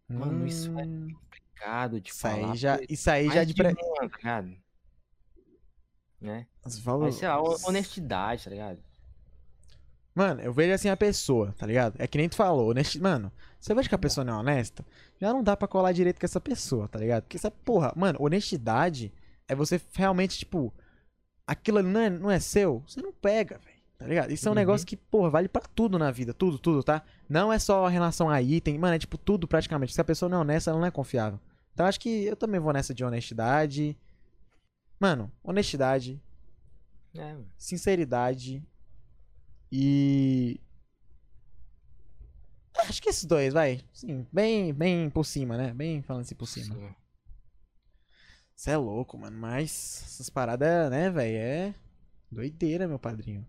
Mano, 0.08 0.46
isso 0.46 0.70
é 0.78 0.82
Hum, 0.84 1.08
Complicado 1.60 2.00
de 2.00 2.10
Isso 2.10 2.26
aí 2.26 2.40
falar. 2.40 2.56
já, 2.56 2.78
porque 2.78 2.94
isso 2.94 3.10
aí 3.10 3.26
já 3.30 3.44
de 3.44 3.52
de 3.54 3.62
uma, 3.62 3.74
tá 4.08 4.16
ligado? 4.16 4.56
Né? 6.20 6.46
As 6.64 6.78
valo- 6.78 7.02
Mas, 7.02 7.14
sei 7.16 7.28
lá, 7.28 7.40
ho- 7.40 7.56
honestidade, 7.64 8.44
tá 8.44 8.50
ligado? 8.50 8.78
Mano, 10.14 10.40
eu 10.40 10.52
vejo 10.52 10.74
assim 10.74 10.88
a 10.88 10.96
pessoa, 10.96 11.54
tá 11.56 11.66
ligado? 11.66 11.94
É 11.98 12.06
que 12.06 12.18
nem 12.18 12.28
tu 12.28 12.34
falou, 12.36 12.70
honesti... 12.70 13.00
Mano, 13.00 13.30
você 13.58 13.74
vê 13.74 13.82
que 13.88 13.94
a 13.94 13.98
pessoa 13.98 14.24
não 14.24 14.34
é 14.34 14.36
honesta, 14.38 14.84
já 15.20 15.32
não 15.32 15.42
dá 15.42 15.56
pra 15.56 15.68
colar 15.68 15.92
direito 15.92 16.18
com 16.18 16.26
essa 16.26 16.40
pessoa, 16.40 16.88
tá 16.88 16.98
ligado? 16.98 17.22
Porque 17.22 17.36
essa 17.36 17.50
porra, 17.50 17.92
mano, 17.96 18.18
honestidade 18.20 19.12
é 19.48 19.54
você 19.54 19.80
realmente, 19.94 20.38
tipo, 20.38 20.72
aquilo 21.46 21.78
ali 21.78 21.88
não 21.88 22.00
é, 22.00 22.10
não 22.10 22.30
é 22.30 22.40
seu, 22.40 22.82
você 22.86 23.00
não 23.00 23.12
pega, 23.12 23.58
velho. 23.58 23.80
Tá 23.98 24.06
ligado? 24.06 24.30
Isso 24.32 24.48
é 24.48 24.50
um 24.50 24.52
Uhum. 24.52 24.56
negócio 24.56 24.86
que, 24.86 24.96
porra, 24.96 25.28
vale 25.28 25.46
pra 25.46 25.60
tudo 25.60 25.98
na 25.98 26.10
vida. 26.10 26.32
Tudo, 26.32 26.58
tudo, 26.58 26.82
tá? 26.82 27.02
Não 27.28 27.52
é 27.52 27.58
só 27.58 27.86
em 27.88 27.92
relação 27.92 28.30
a 28.30 28.40
item. 28.40 28.78
Mano, 28.78 28.94
é 28.94 28.98
tipo 28.98 29.18
tudo 29.18 29.46
praticamente. 29.46 29.92
Se 29.92 30.00
a 30.00 30.04
pessoa 30.04 30.26
não 30.30 30.38
é 30.38 30.40
honesta, 30.40 30.70
ela 30.70 30.80
não 30.80 30.86
é 30.86 30.90
confiável. 30.90 31.38
Então 31.80 31.88
acho 31.88 31.98
que 31.98 32.26
eu 32.26 32.36
também 32.36 32.60
vou 32.60 32.74
nessa 32.74 32.92
de 32.92 33.02
honestidade. 33.02 33.96
Mano, 34.98 35.32
honestidade, 35.42 36.20
É, 37.16 37.34
sinceridade 37.56 38.62
e. 39.72 40.60
Acho 42.76 43.00
que 43.00 43.08
esses 43.08 43.24
dois, 43.24 43.54
vai. 43.54 43.80
Sim, 43.94 44.26
bem, 44.30 44.74
bem 44.74 45.08
por 45.08 45.24
cima, 45.24 45.56
né? 45.56 45.72
Bem 45.72 46.02
falando 46.02 46.20
assim 46.20 46.34
por 46.34 46.46
cima. 46.46 46.74
Sim. 46.74 46.94
Você 48.54 48.72
é 48.72 48.76
louco, 48.76 49.16
mano. 49.16 49.38
Mas 49.38 50.02
essas 50.04 50.28
paradas, 50.28 50.90
né, 50.90 51.08
velho? 51.08 51.38
É 51.38 51.74
doideira, 52.30 52.86
meu 52.86 52.98
padrinho. 52.98 53.48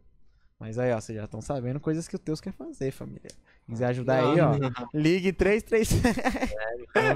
Mas 0.57 0.79
aí, 0.79 0.93
ó, 0.93 1.01
vocês 1.01 1.17
já 1.17 1.25
estão 1.25 1.41
sabendo 1.41 1.81
coisas 1.81 2.07
que 2.07 2.15
o 2.15 2.19
Teus 2.19 2.39
quer 2.39 2.53
fazer, 2.53 2.91
família. 2.91 3.29
Quiser 3.71 3.85
ajudar 3.87 4.19
aí, 4.19 4.39
ó. 4.41 4.51
Não, 4.59 4.71
Ligue 4.93 5.31
33. 5.31 6.01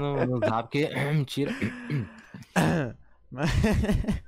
não, 0.16 0.26
não 0.26 0.40
dá, 0.40 0.62
porque. 0.62 0.88
Mentira. 1.12 1.52
Mas- 3.30 3.50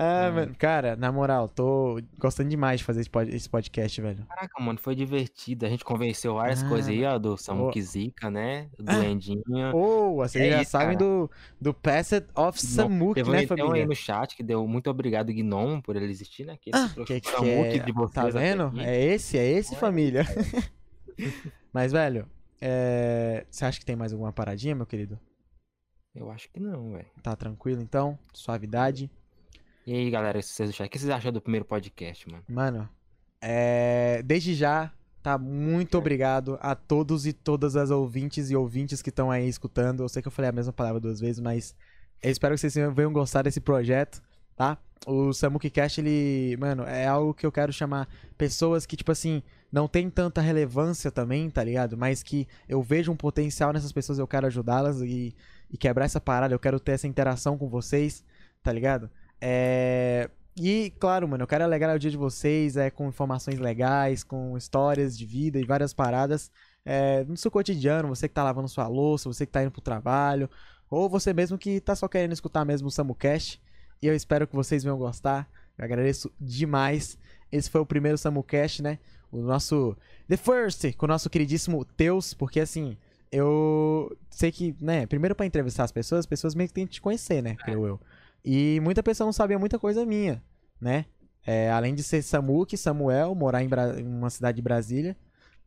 Ah, 0.00 0.26
É. 0.26 0.30
mano, 0.30 0.54
cara, 0.56 0.94
na 0.94 1.10
moral, 1.10 1.48
tô 1.48 2.00
gostando 2.20 2.48
demais 2.48 2.78
de 2.78 2.84
fazer 2.84 3.00
esse 3.00 3.10
pod- 3.10 3.34
esse 3.34 3.50
podcast, 3.50 4.00
velho. 4.00 4.24
Caraca, 4.28 4.62
mano, 4.62 4.78
foi 4.78 4.94
divertido. 4.94 5.66
A 5.66 5.68
gente 5.68 5.84
convenceu 5.84 6.34
várias 6.34 6.62
Ah, 6.62 6.68
coisas 6.68 6.88
aí, 6.88 7.04
ó, 7.04 7.18
do 7.18 7.36
Samuki 7.36 7.82
Zika, 7.82 8.30
né? 8.30 8.68
Do 8.78 8.92
Endinho. 9.02 9.42
Ô, 9.74 10.14
vocês 10.14 10.44
É 10.44 10.50
já 10.52 10.62
isso, 10.62 10.70
sabem 10.70 10.96
cara. 10.96 10.98
do, 11.00 11.28
do 11.60 11.74
Passed 11.74 12.24
of 12.36 12.60
um 13.26 13.32
né, 13.32 13.42
então 13.42 13.56
aí 13.56 13.66
família? 13.66 13.86
no 13.88 13.94
chat 13.96 14.36
que 14.36 14.42
deu 14.44 14.64
muito 14.68 14.88
obrigado, 14.88 15.32
Gnomo, 15.32 15.82
por 15.82 15.96
ele 15.96 16.04
existir, 16.12 16.46
né? 16.46 16.56
Que 16.60 16.70
Ah, 16.72 16.88
que 17.04 17.20
que 17.20 17.28
Samuki 17.32 17.50
é? 17.50 17.78
de 17.80 17.90
vocês 17.90 18.12
Tá 18.12 18.28
vendo? 18.30 18.72
É 18.80 19.04
esse, 19.04 19.36
é 19.36 19.50
esse, 19.50 19.74
Ué. 19.74 19.80
família. 19.80 20.24
Mas, 21.72 21.92
velho, 21.92 22.28
é, 22.60 23.46
você 23.50 23.64
acha 23.64 23.78
que 23.78 23.86
tem 23.86 23.96
mais 23.96 24.12
alguma 24.12 24.32
paradinha, 24.32 24.74
meu 24.74 24.86
querido? 24.86 25.18
Eu 26.14 26.30
acho 26.30 26.48
que 26.50 26.58
não, 26.58 26.92
velho. 26.92 27.06
Tá 27.22 27.36
tranquilo, 27.36 27.80
então? 27.80 28.18
Suavidade. 28.32 29.10
E 29.86 29.94
aí, 29.94 30.10
galera, 30.10 30.40
vocês 30.42 30.70
o 30.78 30.88
que 30.88 30.98
vocês 30.98 31.10
acharam 31.10 31.32
do 31.32 31.40
primeiro 31.40 31.64
podcast, 31.64 32.28
mano? 32.28 32.44
Mano, 32.48 32.88
é, 33.40 34.22
desde 34.24 34.54
já, 34.54 34.92
tá? 35.22 35.38
Muito 35.38 35.96
obrigado 35.96 36.58
a 36.60 36.74
todos 36.74 37.26
e 37.26 37.32
todas 37.32 37.76
as 37.76 37.90
ouvintes 37.90 38.50
e 38.50 38.56
ouvintes 38.56 39.00
que 39.00 39.10
estão 39.10 39.30
aí 39.30 39.48
escutando. 39.48 40.02
Eu 40.02 40.08
sei 40.08 40.20
que 40.20 40.28
eu 40.28 40.32
falei 40.32 40.50
a 40.50 40.52
mesma 40.52 40.72
palavra 40.72 41.00
duas 41.00 41.20
vezes, 41.20 41.40
mas 41.40 41.74
eu 42.22 42.30
espero 42.30 42.54
que 42.54 42.60
vocês 42.60 42.74
venham 42.94 43.12
gostar 43.12 43.42
desse 43.42 43.60
projeto, 43.60 44.22
tá? 44.56 44.76
O 45.06 45.32
Samuki 45.32 45.70
Cast, 45.70 46.00
ele, 46.00 46.56
mano, 46.58 46.82
é 46.82 47.06
algo 47.06 47.32
que 47.32 47.46
eu 47.46 47.52
quero 47.52 47.72
chamar 47.72 48.08
pessoas 48.36 48.84
que, 48.84 48.96
tipo 48.96 49.12
assim, 49.12 49.42
não 49.70 49.86
tem 49.86 50.08
tanta 50.08 50.40
relevância 50.40 51.10
também, 51.10 51.50
tá 51.50 51.62
ligado? 51.62 51.96
Mas 51.96 52.22
que 52.22 52.46
eu 52.68 52.82
vejo 52.82 53.12
um 53.12 53.16
potencial 53.16 53.72
nessas 53.72 53.92
pessoas, 53.92 54.18
eu 54.18 54.26
quero 54.26 54.46
ajudá-las 54.46 55.00
e, 55.02 55.34
e 55.70 55.76
quebrar 55.76 56.04
essa 56.04 56.20
parada, 56.20 56.54
eu 56.54 56.58
quero 56.58 56.80
ter 56.80 56.92
essa 56.92 57.06
interação 57.06 57.58
com 57.58 57.68
vocês, 57.68 58.24
tá 58.62 58.72
ligado? 58.72 59.10
É... 59.40 60.30
E, 60.56 60.92
claro, 60.98 61.28
mano, 61.28 61.44
eu 61.44 61.46
quero 61.46 61.62
alegrar 61.62 61.94
o 61.94 61.98
dia 61.98 62.10
de 62.10 62.16
vocês 62.16 62.76
é, 62.76 62.90
com 62.90 63.08
informações 63.08 63.60
legais, 63.60 64.24
com 64.24 64.56
histórias 64.56 65.16
de 65.16 65.24
vida 65.24 65.58
e 65.60 65.64
várias 65.64 65.92
paradas 65.92 66.50
é, 66.84 67.22
no 67.24 67.36
seu 67.36 67.50
cotidiano, 67.50 68.08
você 68.08 68.26
que 68.26 68.34
tá 68.34 68.42
lavando 68.42 68.66
sua 68.66 68.88
louça, 68.88 69.28
você 69.28 69.44
que 69.44 69.52
tá 69.52 69.62
indo 69.62 69.70
pro 69.70 69.82
trabalho, 69.82 70.48
ou 70.88 71.06
você 71.06 71.34
mesmo 71.34 71.58
que 71.58 71.80
tá 71.80 71.94
só 71.94 72.08
querendo 72.08 72.32
escutar 72.32 72.64
mesmo 72.64 72.88
o 72.88 72.90
SamuCast. 72.90 73.60
E 74.00 74.06
eu 74.06 74.14
espero 74.14 74.46
que 74.46 74.56
vocês 74.56 74.82
venham 74.82 74.96
gostar. 74.96 75.46
Eu 75.76 75.84
agradeço 75.84 76.32
demais. 76.40 77.18
Esse 77.52 77.68
foi 77.68 77.82
o 77.82 77.86
primeiro 77.86 78.16
SamuCast, 78.16 78.82
né? 78.82 78.98
O 79.30 79.42
nosso 79.42 79.96
The 80.28 80.36
First, 80.36 80.94
com 80.96 81.06
o 81.06 81.08
nosso 81.08 81.28
queridíssimo 81.28 81.84
Teus, 81.84 82.32
porque 82.34 82.60
assim, 82.60 82.96
eu 83.30 84.16
sei 84.30 84.50
que, 84.50 84.74
né, 84.80 85.06
primeiro 85.06 85.34
pra 85.34 85.44
entrevistar 85.46 85.84
as 85.84 85.92
pessoas, 85.92 86.20
as 86.20 86.26
pessoas 86.26 86.54
meio 86.54 86.68
que 86.68 86.74
têm 86.74 86.86
que 86.86 86.94
te 86.94 87.00
conhecer, 87.00 87.42
né, 87.42 87.54
creio 87.56 87.86
eu. 87.86 88.00
E 88.44 88.80
muita 88.82 89.02
pessoa 89.02 89.26
não 89.26 89.32
sabia 89.32 89.58
muita 89.58 89.78
coisa 89.78 90.06
minha, 90.06 90.42
né? 90.80 91.04
É, 91.46 91.70
além 91.70 91.94
de 91.94 92.02
ser 92.02 92.22
Samuque, 92.22 92.76
Samuel, 92.76 93.34
morar 93.34 93.62
em, 93.62 93.68
Bra- 93.68 93.98
em 94.00 94.06
uma 94.06 94.30
cidade 94.30 94.56
de 94.56 94.62
Brasília. 94.62 95.16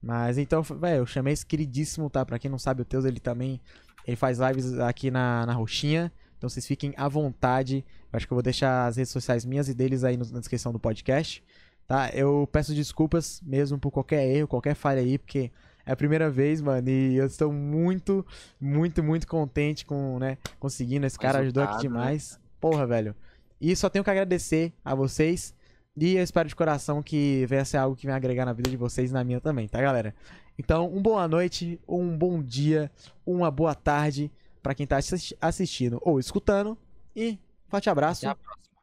Mas 0.01 0.37
então, 0.37 0.61
velho, 0.63 0.97
eu 0.97 1.05
chamei 1.05 1.33
esse 1.33 1.45
queridíssimo, 1.45 2.09
tá? 2.09 2.25
Pra 2.25 2.39
quem 2.39 2.49
não 2.49 2.57
sabe, 2.57 2.81
o 2.81 2.85
Teus, 2.85 3.05
ele 3.05 3.19
também 3.19 3.59
ele 4.07 4.15
faz 4.15 4.39
lives 4.39 4.79
aqui 4.79 5.11
na, 5.11 5.45
na 5.45 5.53
Roxinha. 5.53 6.11
Então 6.37 6.49
vocês 6.49 6.65
fiquem 6.65 6.93
à 6.97 7.07
vontade. 7.07 7.85
Eu 8.11 8.17
acho 8.17 8.25
que 8.27 8.33
eu 8.33 8.35
vou 8.35 8.41
deixar 8.43 8.87
as 8.87 8.97
redes 8.97 9.11
sociais 9.11 9.45
minhas 9.45 9.69
e 9.69 9.73
deles 9.75 10.03
aí 10.03 10.17
na 10.17 10.39
descrição 10.39 10.71
do 10.73 10.79
podcast. 10.79 11.43
Tá? 11.87 12.09
Eu 12.13 12.47
peço 12.51 12.73
desculpas 12.73 13.41
mesmo 13.41 13.77
por 13.77 13.91
qualquer 13.91 14.25
erro, 14.27 14.47
qualquer 14.47 14.75
falha 14.75 15.01
aí, 15.01 15.17
porque 15.17 15.51
é 15.85 15.91
a 15.91 15.95
primeira 15.95 16.29
vez, 16.29 16.61
mano, 16.61 16.87
e 16.89 17.17
eu 17.17 17.25
estou 17.25 17.51
muito, 17.51 18.25
muito, 18.59 19.03
muito 19.03 19.27
contente 19.27 19.85
com, 19.85 20.17
né, 20.19 20.37
conseguindo. 20.59 21.05
Esse 21.05 21.19
cara 21.19 21.39
ajudou 21.39 21.63
aqui 21.63 21.75
né? 21.75 21.81
demais. 21.81 22.39
Porra, 22.59 22.85
velho. 22.87 23.15
E 23.59 23.75
só 23.75 23.89
tenho 23.89 24.03
que 24.03 24.09
agradecer 24.09 24.73
a 24.85 24.95
vocês. 24.95 25.53
E 25.97 26.15
eu 26.15 26.23
espero 26.23 26.47
de 26.47 26.55
coração 26.55 27.03
que 27.03 27.45
venha 27.47 27.65
ser 27.65 27.77
algo 27.77 27.95
que 27.95 28.05
venha 28.05 28.15
agregar 28.15 28.45
na 28.45 28.53
vida 28.53 28.69
de 28.69 28.77
vocês 28.77 29.11
e 29.11 29.13
na 29.13 29.23
minha 29.23 29.41
também, 29.41 29.67
tá, 29.67 29.81
galera? 29.81 30.15
Então, 30.57 30.87
uma 30.87 31.01
boa 31.01 31.27
noite, 31.27 31.79
um 31.87 32.17
bom 32.17 32.41
dia, 32.41 32.89
uma 33.25 33.51
boa 33.51 33.75
tarde 33.75 34.31
pra 34.63 34.73
quem 34.73 34.87
tá 34.87 34.97
assis- 34.97 35.33
assistindo 35.41 35.99
ou 36.01 36.19
escutando. 36.19 36.77
E 37.15 37.37
forte 37.67 37.89
abraço. 37.89 38.25
Até 38.25 38.31
a 38.31 38.35
próxima. 38.35 38.77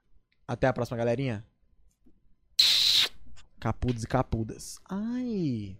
Até 0.47 0.67
a 0.67 0.73
próxima, 0.73 0.99
galerinha. 0.99 1.45
Capudos 3.61 4.05
e 4.05 4.07
capudas. 4.07 4.79
Ai. 4.89 5.77